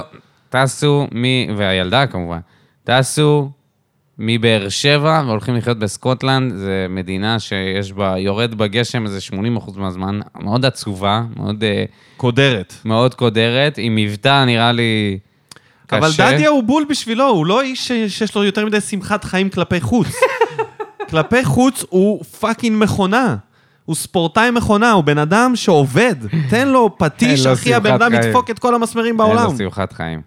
טסו 0.49 1.07
מ... 1.15 1.23
והילדה 1.57 2.07
כמובן, 2.07 2.39
טסו 2.83 3.49
מבאר 4.19 4.69
שבע 4.69 5.23
והולכים 5.27 5.55
לחיות 5.55 5.79
בסקוטלנד, 5.79 6.53
זו 6.55 6.67
מדינה 6.89 7.39
שיש 7.39 7.91
בה, 7.91 8.17
יורד 8.17 8.55
בגשם 8.55 9.05
איזה 9.05 9.19
80% 9.31 9.33
מהזמן, 9.77 10.19
מאוד 10.39 10.65
עצובה, 10.65 11.23
מאוד, 11.35 11.63
אה, 11.63 11.85
קודרת. 12.17 12.73
מאוד 12.85 13.13
קודרת, 13.13 13.77
עם 13.77 13.95
מבטא 13.95 14.45
נראה 14.45 14.71
לי 14.71 15.19
קשה. 15.87 15.97
אבל 15.97 16.11
דדיה 16.17 16.49
הוא 16.49 16.63
בול 16.63 16.85
בשבילו, 16.89 17.27
הוא 17.27 17.45
לא 17.45 17.61
איש 17.61 17.87
שיש 17.87 18.35
לו 18.35 18.43
יותר 18.43 18.65
מדי 18.65 18.81
שמחת 18.81 19.23
חיים 19.23 19.49
כלפי 19.49 19.81
חוץ. 19.81 20.07
כלפי 21.09 21.45
חוץ 21.45 21.85
הוא 21.89 22.23
fucking 22.23 22.83
מכונה. 22.83 23.35
הוא 23.85 23.95
ספורטאי 23.95 24.51
מכונה, 24.51 24.91
הוא 24.91 25.03
בן 25.03 25.17
אדם 25.17 25.55
שעובד. 25.55 26.15
תן 26.49 26.67
לו 26.67 26.97
פטיש, 26.97 27.45
אין 27.45 27.53
אחי, 27.53 27.73
הבן 27.73 27.91
אדם. 27.91 28.13
ידפוק 28.13 28.49
את 28.49 28.59
כל 28.59 28.75
המסמרים 28.75 29.07
אין 29.07 29.17
בעולם. 29.17 29.51
לו 29.51 29.57
שמחת 29.57 29.93
חיים. 29.93 30.21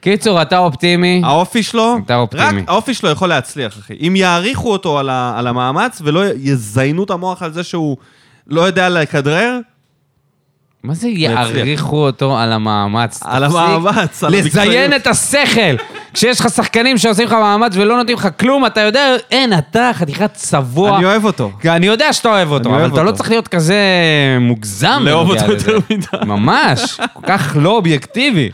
קיצור, 0.00 0.42
אתה 0.42 0.58
אופטימי, 0.58 1.22
האופי 1.24 1.62
שלו, 1.62 1.96
אתה 2.04 2.16
אופטימי. 2.16 2.44
רק 2.44 2.68
האופי 2.68 2.94
שלו 2.94 3.10
יכול 3.10 3.28
להצליח, 3.28 3.78
אחי. 3.78 3.94
אם 4.06 4.16
יעריכו 4.16 4.72
אותו 4.72 4.98
על, 4.98 5.10
ה, 5.10 5.38
על 5.38 5.46
המאמץ 5.46 6.02
ולא 6.04 6.24
יזיינו 6.36 7.04
את 7.04 7.10
המוח 7.10 7.42
על 7.42 7.52
זה 7.52 7.64
שהוא 7.64 7.96
לא 8.46 8.60
יודע 8.60 8.88
לכדרר, 8.88 9.58
מה 10.86 10.94
זה. 10.94 11.08
יעריכו 11.08 11.96
אותו 11.96 12.38
על 12.38 12.52
המאמץ? 12.52 13.20
על 13.24 13.44
המאמץ, 13.44 14.24
על 14.24 14.32
לזיין 14.32 14.44
המקצועיות. 14.44 14.94
את 15.02 15.06
השכל! 15.06 15.76
כשיש 16.14 16.40
לך 16.40 16.48
שחקנים 16.48 16.98
שעושים 16.98 17.26
לך 17.26 17.32
מאמץ 17.32 17.72
ולא 17.76 17.96
נותנים 17.96 18.16
לך 18.16 18.28
כלום, 18.40 18.66
אתה 18.66 18.80
יודע, 18.80 19.14
אין, 19.30 19.52
אתה 19.58 19.90
חתיכת 19.94 20.30
צבוע. 20.34 20.96
אני 20.96 21.04
אוהב 21.04 21.24
אותו. 21.24 21.50
אני 21.64 21.86
יודע 21.86 22.12
שאתה 22.12 22.28
אוהב 22.28 22.50
אותו, 22.50 22.68
אבל 22.68 22.86
אתה 22.86 23.02
לא. 23.02 23.12
צריך 23.12 23.30
להיות 23.30 23.48
כזה 23.48 23.76
מוגזם. 24.40 25.00
לאהוב 25.00 25.30
אותו. 25.30 25.52
יותר 25.52 25.78
מדי. 25.90 26.06
ממש, 26.26 27.00
כל 27.12 27.20
כך 27.26 27.56
לא 27.60 27.70
אובייקטיבי. 27.70 28.50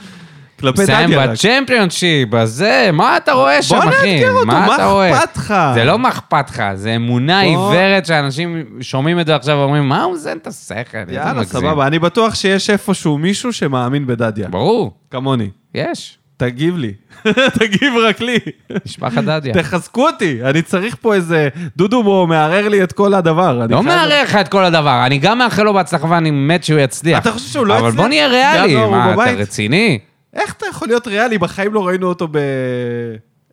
כלפי 0.62 0.82
דדיה 0.82 1.18
רק. 1.18 1.30
בצ'מפיונשיפ, 1.30 2.28
בזה, 2.28 2.90
מה 2.92 3.16
אתה 3.16 3.32
רואה 3.32 3.62
שם, 3.62 3.74
בוא 3.80 3.88
אחי? 3.88 4.14
נאתגר 4.14 4.32
אותו, 4.32 4.46
מה? 4.46 4.66
אכפת 5.10 5.36
לך? 5.36 5.54
זה 5.74 5.84
לא 5.84 5.98
מה 5.98 6.08
אכפת 6.08 6.50
לך, 6.50 6.62
זה 6.74 6.96
אמונה 6.96 7.40
בוא. 7.42 7.48
עיוורת 7.48 8.06
שאנשים 8.06 8.64
שומעים 8.80 9.20
את 9.20 9.26
זה 9.26 9.36
עכשיו 9.36 9.56
ואומרים, 9.58 9.88
מה 9.88 10.02
הוא 10.02 10.14
מזיין 10.14 10.38
את 10.38 10.46
השכל? 10.46 10.98
יאללה, 11.08 11.32
מגזים." 11.32 11.60
סבבה. 11.60 11.86
אני 11.86 11.98
בטוח 11.98 12.34
שיש 12.34 12.70
איפשהו 12.70 13.18
מישהו 13.18 13.52
שמאמין 13.52 14.06
בדדיה. 14.06 14.48
ברור, 14.48 14.92
כמוני. 15.10 15.48
יש. 15.74 16.18
תגיב 16.36 16.76
לי. 16.76 16.92
תגיב 17.58 17.94
רק 18.08 18.20
לי. 18.20 18.38
משפחת 18.86 19.24
דדיה. 19.24 19.54
תחזקו 19.54 20.06
אותי. 20.06 20.38
אני 20.44 20.62
צריך 20.62 20.96
פה 21.00 21.14
איזה... 21.14 21.48
דודו 21.76 22.02
בו 22.02 22.26
מערער 22.26 22.68
לי 22.68 22.82
את 22.82 22.92
כל 22.92 23.14
הדבר. 23.14 23.66
לא 23.70 23.82
מערער 23.82 24.22
לך 24.22 24.36
את 24.36 24.48
כל 24.48 24.64
הדבר, 24.64 25.02
אני 25.06 25.18
גם 25.18 25.38
מאחל 25.38 25.62
לו 25.62 25.74
בהצלחה 25.74 26.06
ואני 26.10 26.30
מת 26.30 26.64
שהוא 26.64 26.80
יצליח. 26.80 27.18
אתה 27.18 27.32
חושב 27.32 27.48
שהוא 27.48 27.66
לא 27.66 27.78
אבל 27.78 27.88
יצליח? 27.88 28.00
בוא 28.00 28.08
נהיה 28.08 28.28
ריאלי, 28.28 28.74
הוא 28.74 28.90
מה, 28.90 29.14
אתה? 29.14 29.30
רציני? 29.30 29.98
איך 30.34 30.52
אתה 30.52 30.66
יכול 30.70 30.88
להיות 30.88 31.06
ריאלי? 31.06 31.38
בחיים 31.38 31.74
לא 31.74 31.86
ראינו 31.86 32.08
אותו 32.08 32.28
ב... 32.30 32.38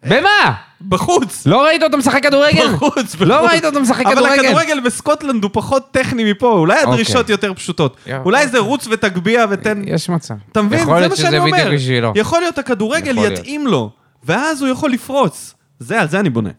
במה? 0.05 0.53
בחוץ. 0.87 1.45
לא 1.47 1.63
ראית 1.65 1.83
אותו 1.83 1.97
משחק 1.97 2.23
כדורגל? 2.23 2.67
בחוץ, 2.73 3.15
לא 3.19 3.37
בחוץ. 3.37 3.49
ראית 3.51 3.65
אותו 3.65 3.81
משחק 3.81 4.05
אבל 4.05 4.15
כדורגל? 4.15 4.45
הכדורגל 4.45 4.79
בסקוטלנד 4.79 5.43
הוא 5.43 5.51
פחות 5.53 5.91
טכני 5.91 6.31
מפה, 6.31 6.51
אולי 6.51 6.79
הדרישות 6.79 7.15
אוקיי. 7.15 7.33
יותר 7.33 7.53
פשוטות. 7.53 7.97
יאללה. 8.07 8.23
אולי 8.23 8.47
זה 8.47 8.59
רוץ 8.59 8.87
ותגביה 8.91 9.45
ותן... 9.49 9.81
יש 9.85 10.09
מצב. 10.09 10.33
אתה 10.51 10.61
מבין? 10.61 10.79
יכול 10.79 10.93
זה 10.93 10.99
להיות 10.99 11.11
מה 11.11 11.15
שאני 11.15 11.27
שזה 11.27 11.39
אומר. 11.39 11.57
בדיוק 11.57 11.73
בשבילו. 11.73 12.13
יכול 12.15 12.39
להיות 12.39 12.57
הכדורגל 12.57 13.11
יכול 13.11 13.23
להיות. 13.23 13.39
יתאים 13.39 13.67
לו, 13.67 13.91
ואז 14.23 14.61
הוא 14.61 14.69
יכול 14.69 14.91
לפרוץ. 14.91 15.55
זה, 15.79 16.01
על 16.01 16.09
זה 16.09 16.19
אני 16.19 16.29
בונה. 16.29 16.49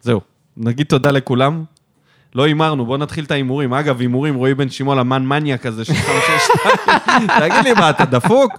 זהו. 0.00 0.20
נגיד 0.56 0.86
תודה 0.86 1.10
לכולם. 1.10 1.64
לא 2.34 2.42
הימרנו, 2.42 2.86
בואו 2.86 2.98
נתחיל 2.98 3.24
את 3.24 3.30
ההימורים. 3.30 3.74
אגב, 3.74 4.00
הימורים, 4.00 4.34
רועי 4.34 4.54
בן 4.54 4.70
שמעון, 4.70 4.98
המן 4.98 5.26
מניאק 5.26 5.66
הזה 5.66 5.84
של 5.84 5.94
562. 5.94 7.26
תגיד 7.40 7.64
לי, 7.64 7.72
מה, 7.72 7.90
אתה 7.90 8.04
דפוק? 8.04 8.52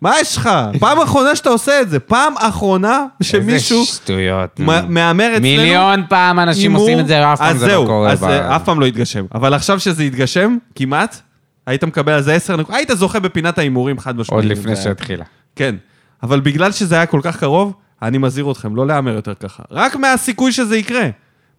מה 0.00 0.12
יש 0.20 0.36
לך? 0.36 0.50
פעם 0.80 1.00
אחרונה 1.00 1.36
שאתה 1.36 1.50
עושה 1.50 1.80
את 1.80 1.90
זה. 1.90 2.00
פעם 2.00 2.32
אחרונה 2.38 3.04
שמישהו 3.22 3.80
איזה 3.80 3.92
שטויות. 3.92 4.60
מהמר 4.88 5.26
אצלנו... 5.26 5.40
מיליון 5.42 6.02
פעם 6.08 6.38
אנשים 6.40 6.62
הימור, 6.70 6.82
עושים 6.82 6.98
את 7.00 7.06
זה, 7.06 7.20
ואף 7.24 7.38
פעם 7.38 7.56
זה 7.58 7.66
לא 7.66 7.72
זהו, 7.72 7.86
קורה. 7.86 8.10
אז 8.12 8.18
ב- 8.24 8.26
זה 8.28 8.56
אף 8.56 8.64
פעם 8.64 8.80
לא 8.80 8.86
יתגשם. 8.86 9.24
אבל 9.34 9.54
עכשיו 9.54 9.80
שזה 9.80 10.04
יתגשם, 10.04 10.56
כמעט, 10.74 11.20
היית 11.66 11.84
מקבל 11.84 12.12
על 12.12 12.22
זה 12.22 12.34
10 12.34 12.56
נקודות, 12.56 12.76
היית 12.76 12.90
זוכה 12.94 13.20
בפינת 13.20 13.58
ההימורים 13.58 13.98
חד 13.98 14.16
משמעית. 14.16 14.44
עוד 14.44 14.52
לפני 14.58 14.76
שהתחילה. 14.76 15.24
כן, 15.56 15.74
אבל 16.22 16.40
בגלל 16.40 16.72
שזה 16.72 16.94
היה 16.94 17.06
כל 17.06 17.20
כך 17.22 17.36
קרוב, 17.36 17.72
אני 18.02 18.18
מזהיר 18.18 18.50
אתכם, 18.50 18.76
לא 18.76 18.86
להמר 18.86 19.14
יותר 19.14 19.34
ככה. 19.34 19.62
רק 19.70 19.96
מהסיכוי 19.96 20.52
שזה 20.52 20.76
יקרה. 20.76 21.08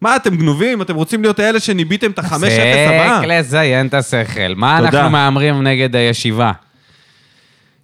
מה, 0.00 0.16
אתם 0.16 0.36
גנובים? 0.36 0.82
אתם 0.82 0.94
רוצים 0.94 1.22
להיות 1.22 1.40
אלה 1.40 1.60
שניביתם 1.60 2.10
את 2.10 2.18
ה-5-0 2.18 2.34
הבא? 2.34 3.16
הפסק 3.16 3.26
לזיין 3.28 3.86
את 3.86 3.94
השכל. 3.94 4.54
מה 4.56 4.78
תודה. 4.84 4.98
אנחנו 4.98 5.10
מהמרים 5.10 5.62
נגד 5.62 5.96
הישיבה? 5.96 6.52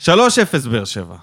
3-0 0.00 0.08
באר 0.70 0.84
שבע. 0.84 1.16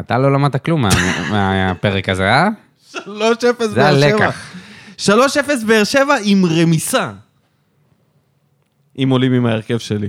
אתה 0.00 0.18
לא 0.18 0.32
למדת 0.32 0.64
כלום 0.64 0.82
מה- 0.82 0.88
מהפרק 1.30 2.08
הזה, 2.08 2.30
אה? 2.30 2.48
3-0 2.92 2.98
זה 2.98 3.04
באר 3.74 4.00
שבע. 4.00 4.26
הלקח. 4.26 4.52
3-0 4.98 5.08
באר 5.66 5.84
שבע 5.84 6.14
עם 6.24 6.44
רמיסה. 6.46 7.12
אם 9.02 9.08
עולים 9.10 9.32
עם 9.32 9.46
ההרכב 9.46 9.78
שלי. 9.78 10.08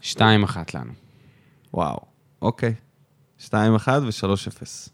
שתיים 0.00 0.42
אחת 0.42 0.74
לנו. 0.74 0.92
וואו, 1.74 1.98
אוקיי. 2.42 2.74
2-1 3.48 3.52
ו-3-0. 3.88 4.88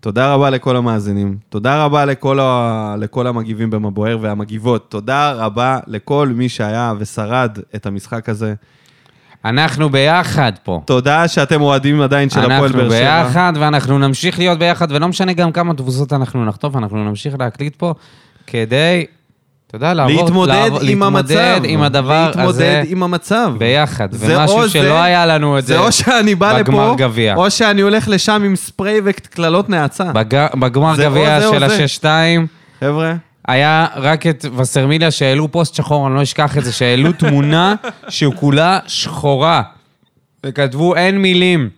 תודה 0.00 0.34
רבה 0.34 0.50
לכל 0.50 0.76
המאזינים. 0.76 1.36
תודה 1.48 1.84
רבה 1.84 2.04
לכל, 2.04 2.40
ה... 2.40 2.94
לכל 2.98 3.26
המגיבים 3.26 3.70
במבוער 3.70 4.18
והמגיבות. 4.20 4.90
תודה 4.90 5.32
רבה 5.32 5.78
לכל 5.86 6.32
מי 6.34 6.48
שהיה 6.48 6.92
ושרד 6.98 7.58
את 7.74 7.86
המשחק 7.86 8.28
הזה. 8.28 8.54
אנחנו 9.44 9.90
ביחד 9.90 10.52
פה. 10.64 10.80
תודה 10.84 11.28
שאתם 11.28 11.60
אוהדים 11.60 12.00
עדיין 12.00 12.30
של 12.30 12.40
הפועל 12.40 12.72
באר 12.72 12.80
אנחנו 12.80 12.96
שבע. 12.96 13.22
ביחד, 13.24 13.52
ואנחנו 13.56 13.98
נמשיך 13.98 14.38
להיות 14.38 14.58
ביחד, 14.58 14.92
ולא 14.92 15.08
משנה 15.08 15.32
גם 15.32 15.52
כמה 15.52 15.74
תבוסות 15.74 16.12
אנחנו 16.12 16.44
נחטוף, 16.44 16.76
אנחנו 16.76 17.04
נמשיך 17.04 17.34
להקליט 17.38 17.76
פה 17.76 17.94
כדי, 18.46 19.04
אתה 19.70 19.76
יודע, 19.76 19.94
לעבור... 19.94 20.22
להתמודד 20.24 20.52
לעבור- 20.52 20.80
עם 20.82 21.02
המצב. 21.02 21.34
להתמודד 21.34 21.60
עם 21.70 21.82
הדבר 21.82 22.26
להתמודד 22.26 22.48
הזה 22.48 22.82
עם 22.86 23.02
המצב. 23.02 23.52
ביחד. 23.58 24.12
זה 24.12 24.38
ומשהו 24.38 24.58
או 24.62 24.68
שלא 24.68 24.82
זה- 24.82 25.02
היה 25.02 25.26
לנו 25.26 25.58
את 25.58 25.66
זה 25.66 25.74
זה 25.74 25.80
או 25.80 25.92
שאני 25.92 26.34
בא 26.34 26.58
בגמר 26.62 26.86
לפה, 26.92 26.96
גביע. 26.98 27.34
או 27.36 27.50
שאני 27.50 27.80
הולך 27.80 28.08
לשם 28.08 28.42
עם 28.46 28.56
ספרי 28.56 29.00
וקללות 29.04 29.68
נאצה. 29.68 30.04
בג- 30.12 30.46
בגמר 30.60 30.94
זה 30.96 31.04
גביע 31.04 31.40
זה 31.40 31.46
של 31.52 31.58
זה. 31.58 31.66
השש-שתיים, 31.66 32.46
חבר'ה, 32.80 33.14
היה 33.48 33.86
רק 33.96 34.26
את 34.26 34.44
וסרמיליה 34.56 35.10
שהעלו 35.10 35.52
פוסט 35.52 35.74
שחור, 35.74 36.06
אני 36.06 36.14
לא 36.14 36.22
אשכח 36.22 36.58
את 36.58 36.64
זה, 36.64 36.72
שהעלו 36.72 37.12
תמונה 37.12 37.74
שהוא 38.08 38.34
כולה 38.36 38.78
שחורה. 38.86 39.62
וכתבו 40.46 40.96
אין 40.96 41.18
מילים. 41.18 41.68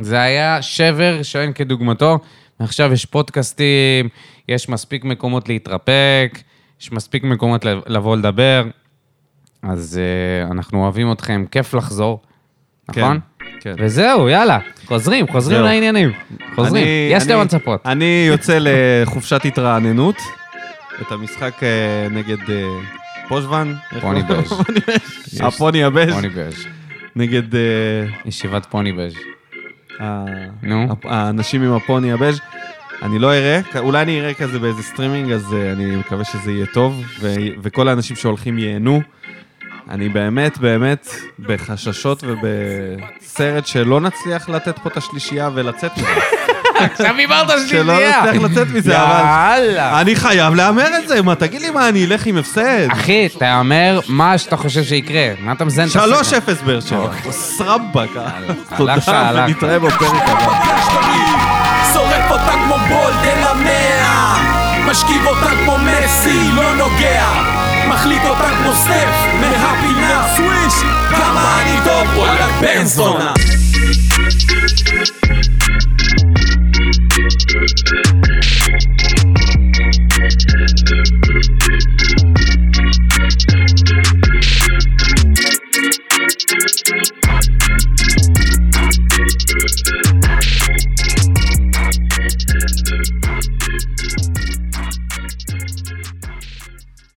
זה 0.00 0.20
היה 0.20 0.62
שבר 0.62 1.18
שאין 1.22 1.52
כדוגמתו. 1.52 2.18
ועכשיו 2.60 2.92
יש 2.92 3.04
פודקאסטים, 3.06 4.08
יש 4.48 4.68
מספיק 4.68 5.04
מקומות 5.04 5.48
להתרפק, 5.48 6.38
יש 6.82 6.92
מספיק 6.92 7.24
מקומות 7.24 7.64
לב- 7.64 7.80
לבוא 7.86 8.16
לדבר. 8.16 8.64
אז 9.62 10.00
uh, 10.48 10.52
אנחנו 10.52 10.82
אוהבים 10.82 11.12
אתכם, 11.12 11.44
כיף 11.50 11.74
לחזור, 11.74 12.20
נכון? 12.88 13.20
כן. 13.60 13.74
וזהו, 13.78 14.28
יאללה, 14.28 14.58
חוזרים, 14.86 15.26
חוזרים 15.28 15.56
זהו. 15.58 15.66
לעניינים. 15.66 16.12
חוזרים, 16.54 16.82
אני- 16.84 17.08
יש 17.10 17.26
למה 17.28 17.44
לצפות. 17.44 17.86
אני 17.86 18.24
יוצא 18.28 18.58
לחופשת 18.60 19.44
התרעננות. 19.44 20.16
את 21.02 21.12
המשחק 21.12 21.62
אה, 21.62 21.68
נגד 22.10 22.50
אה, 22.50 22.64
פוז'וון. 23.28 23.74
פוני? 24.00 24.22
בז'. 24.22 24.48
פוני 24.52 24.80
בז'. 24.88 25.40
הפוני 25.40 25.84
הבז'. 25.84 26.12
פוני 26.12 26.28
בז', 26.28 26.66
נגד 27.16 27.42
ישיבת 28.24 28.66
פוני 28.66 28.92
בז'. 28.92 29.14
נו. 30.62 30.88
האנשים 31.04 31.62
עם 31.62 31.72
הפוני 31.72 32.12
הבז'. 32.12 32.40
אני 33.02 33.18
לא 33.18 33.34
אראה, 33.34 33.60
אולי 33.78 34.02
אני 34.02 34.20
אראה 34.20 34.34
כזה 34.34 34.58
באיזה 34.58 34.82
סטרימינג, 34.82 35.32
אז 35.32 35.54
אה, 35.54 35.72
אני 35.72 35.96
מקווה 35.96 36.24
שזה 36.24 36.52
יהיה 36.52 36.66
טוב, 36.66 37.02
ו- 37.20 37.34
וכל 37.62 37.88
האנשים 37.88 38.16
שהולכים 38.16 38.58
ייהנו. 38.58 39.02
אני 39.90 40.08
באמת, 40.08 40.58
באמת, 40.58 41.08
בחששות 41.38 42.24
ובסרט 42.26 43.66
שלא 43.66 44.00
נצליח 44.00 44.48
לתת 44.48 44.78
פה 44.78 44.88
את 44.88 44.96
השלישייה 44.96 45.50
ולצאת 45.54 45.98
מזה. 45.98 46.08
עכשיו 46.92 47.16
הימרת 47.16 47.48
שלא 47.68 47.94
נצליח 47.94 48.42
לצאת 48.50 48.66
מזה, 48.74 49.02
אבל... 49.02 49.64
יאללה. 49.64 50.00
אני 50.00 50.16
חייב 50.16 50.54
להמר 50.54 50.98
את 50.98 51.08
זה, 51.08 51.22
מה, 51.22 51.34
תגיד 51.34 51.62
לי 51.62 51.70
מה, 51.70 51.88
אני 51.88 52.04
אלך 52.04 52.26
עם 52.26 52.38
הפסד? 52.38 52.86
אחי, 52.92 53.28
תהמר 53.38 54.00
מה 54.08 54.38
שאתה 54.38 54.56
חושב 54.56 54.84
שיקרה. 54.84 55.32
מה 55.40 55.52
אתה 55.52 55.64
מזיין 55.64 55.88
את 55.88 55.96
השכל? 55.96 56.60
3-0 56.60 56.64
באר 56.64 56.80
שבע. 56.80 57.08
סרבק. 57.30 58.08
תודה. 58.76 58.94
ונתראה 59.34 59.78
בפרק 59.78 60.22
הבא. 60.26 61.31
אותה 62.42 62.52
כמו 62.52 62.76
בולדן 62.88 63.42
המאה. 63.50 64.36
משכיב 64.86 65.26
אותה 65.26 65.50
כמו 65.64 65.76
מסי, 65.78 66.50
לא 66.54 66.74
נוגע. 66.74 67.26
מחליט 67.88 68.22
אותה 68.24 68.48
כמו 68.62 68.74
סטף 68.74 69.26
מהפינה. 69.40 70.26
סוויש 70.36 70.74
כמה 71.10 71.62
אני 71.62 71.76
טוב, 71.84 72.16
וואלה 72.16 72.46
בן 72.60 72.84
זונה. 72.84 73.32
Thank 89.64 90.16
you. 90.16 90.21
Thank 92.64 94.26
you. 94.26 94.31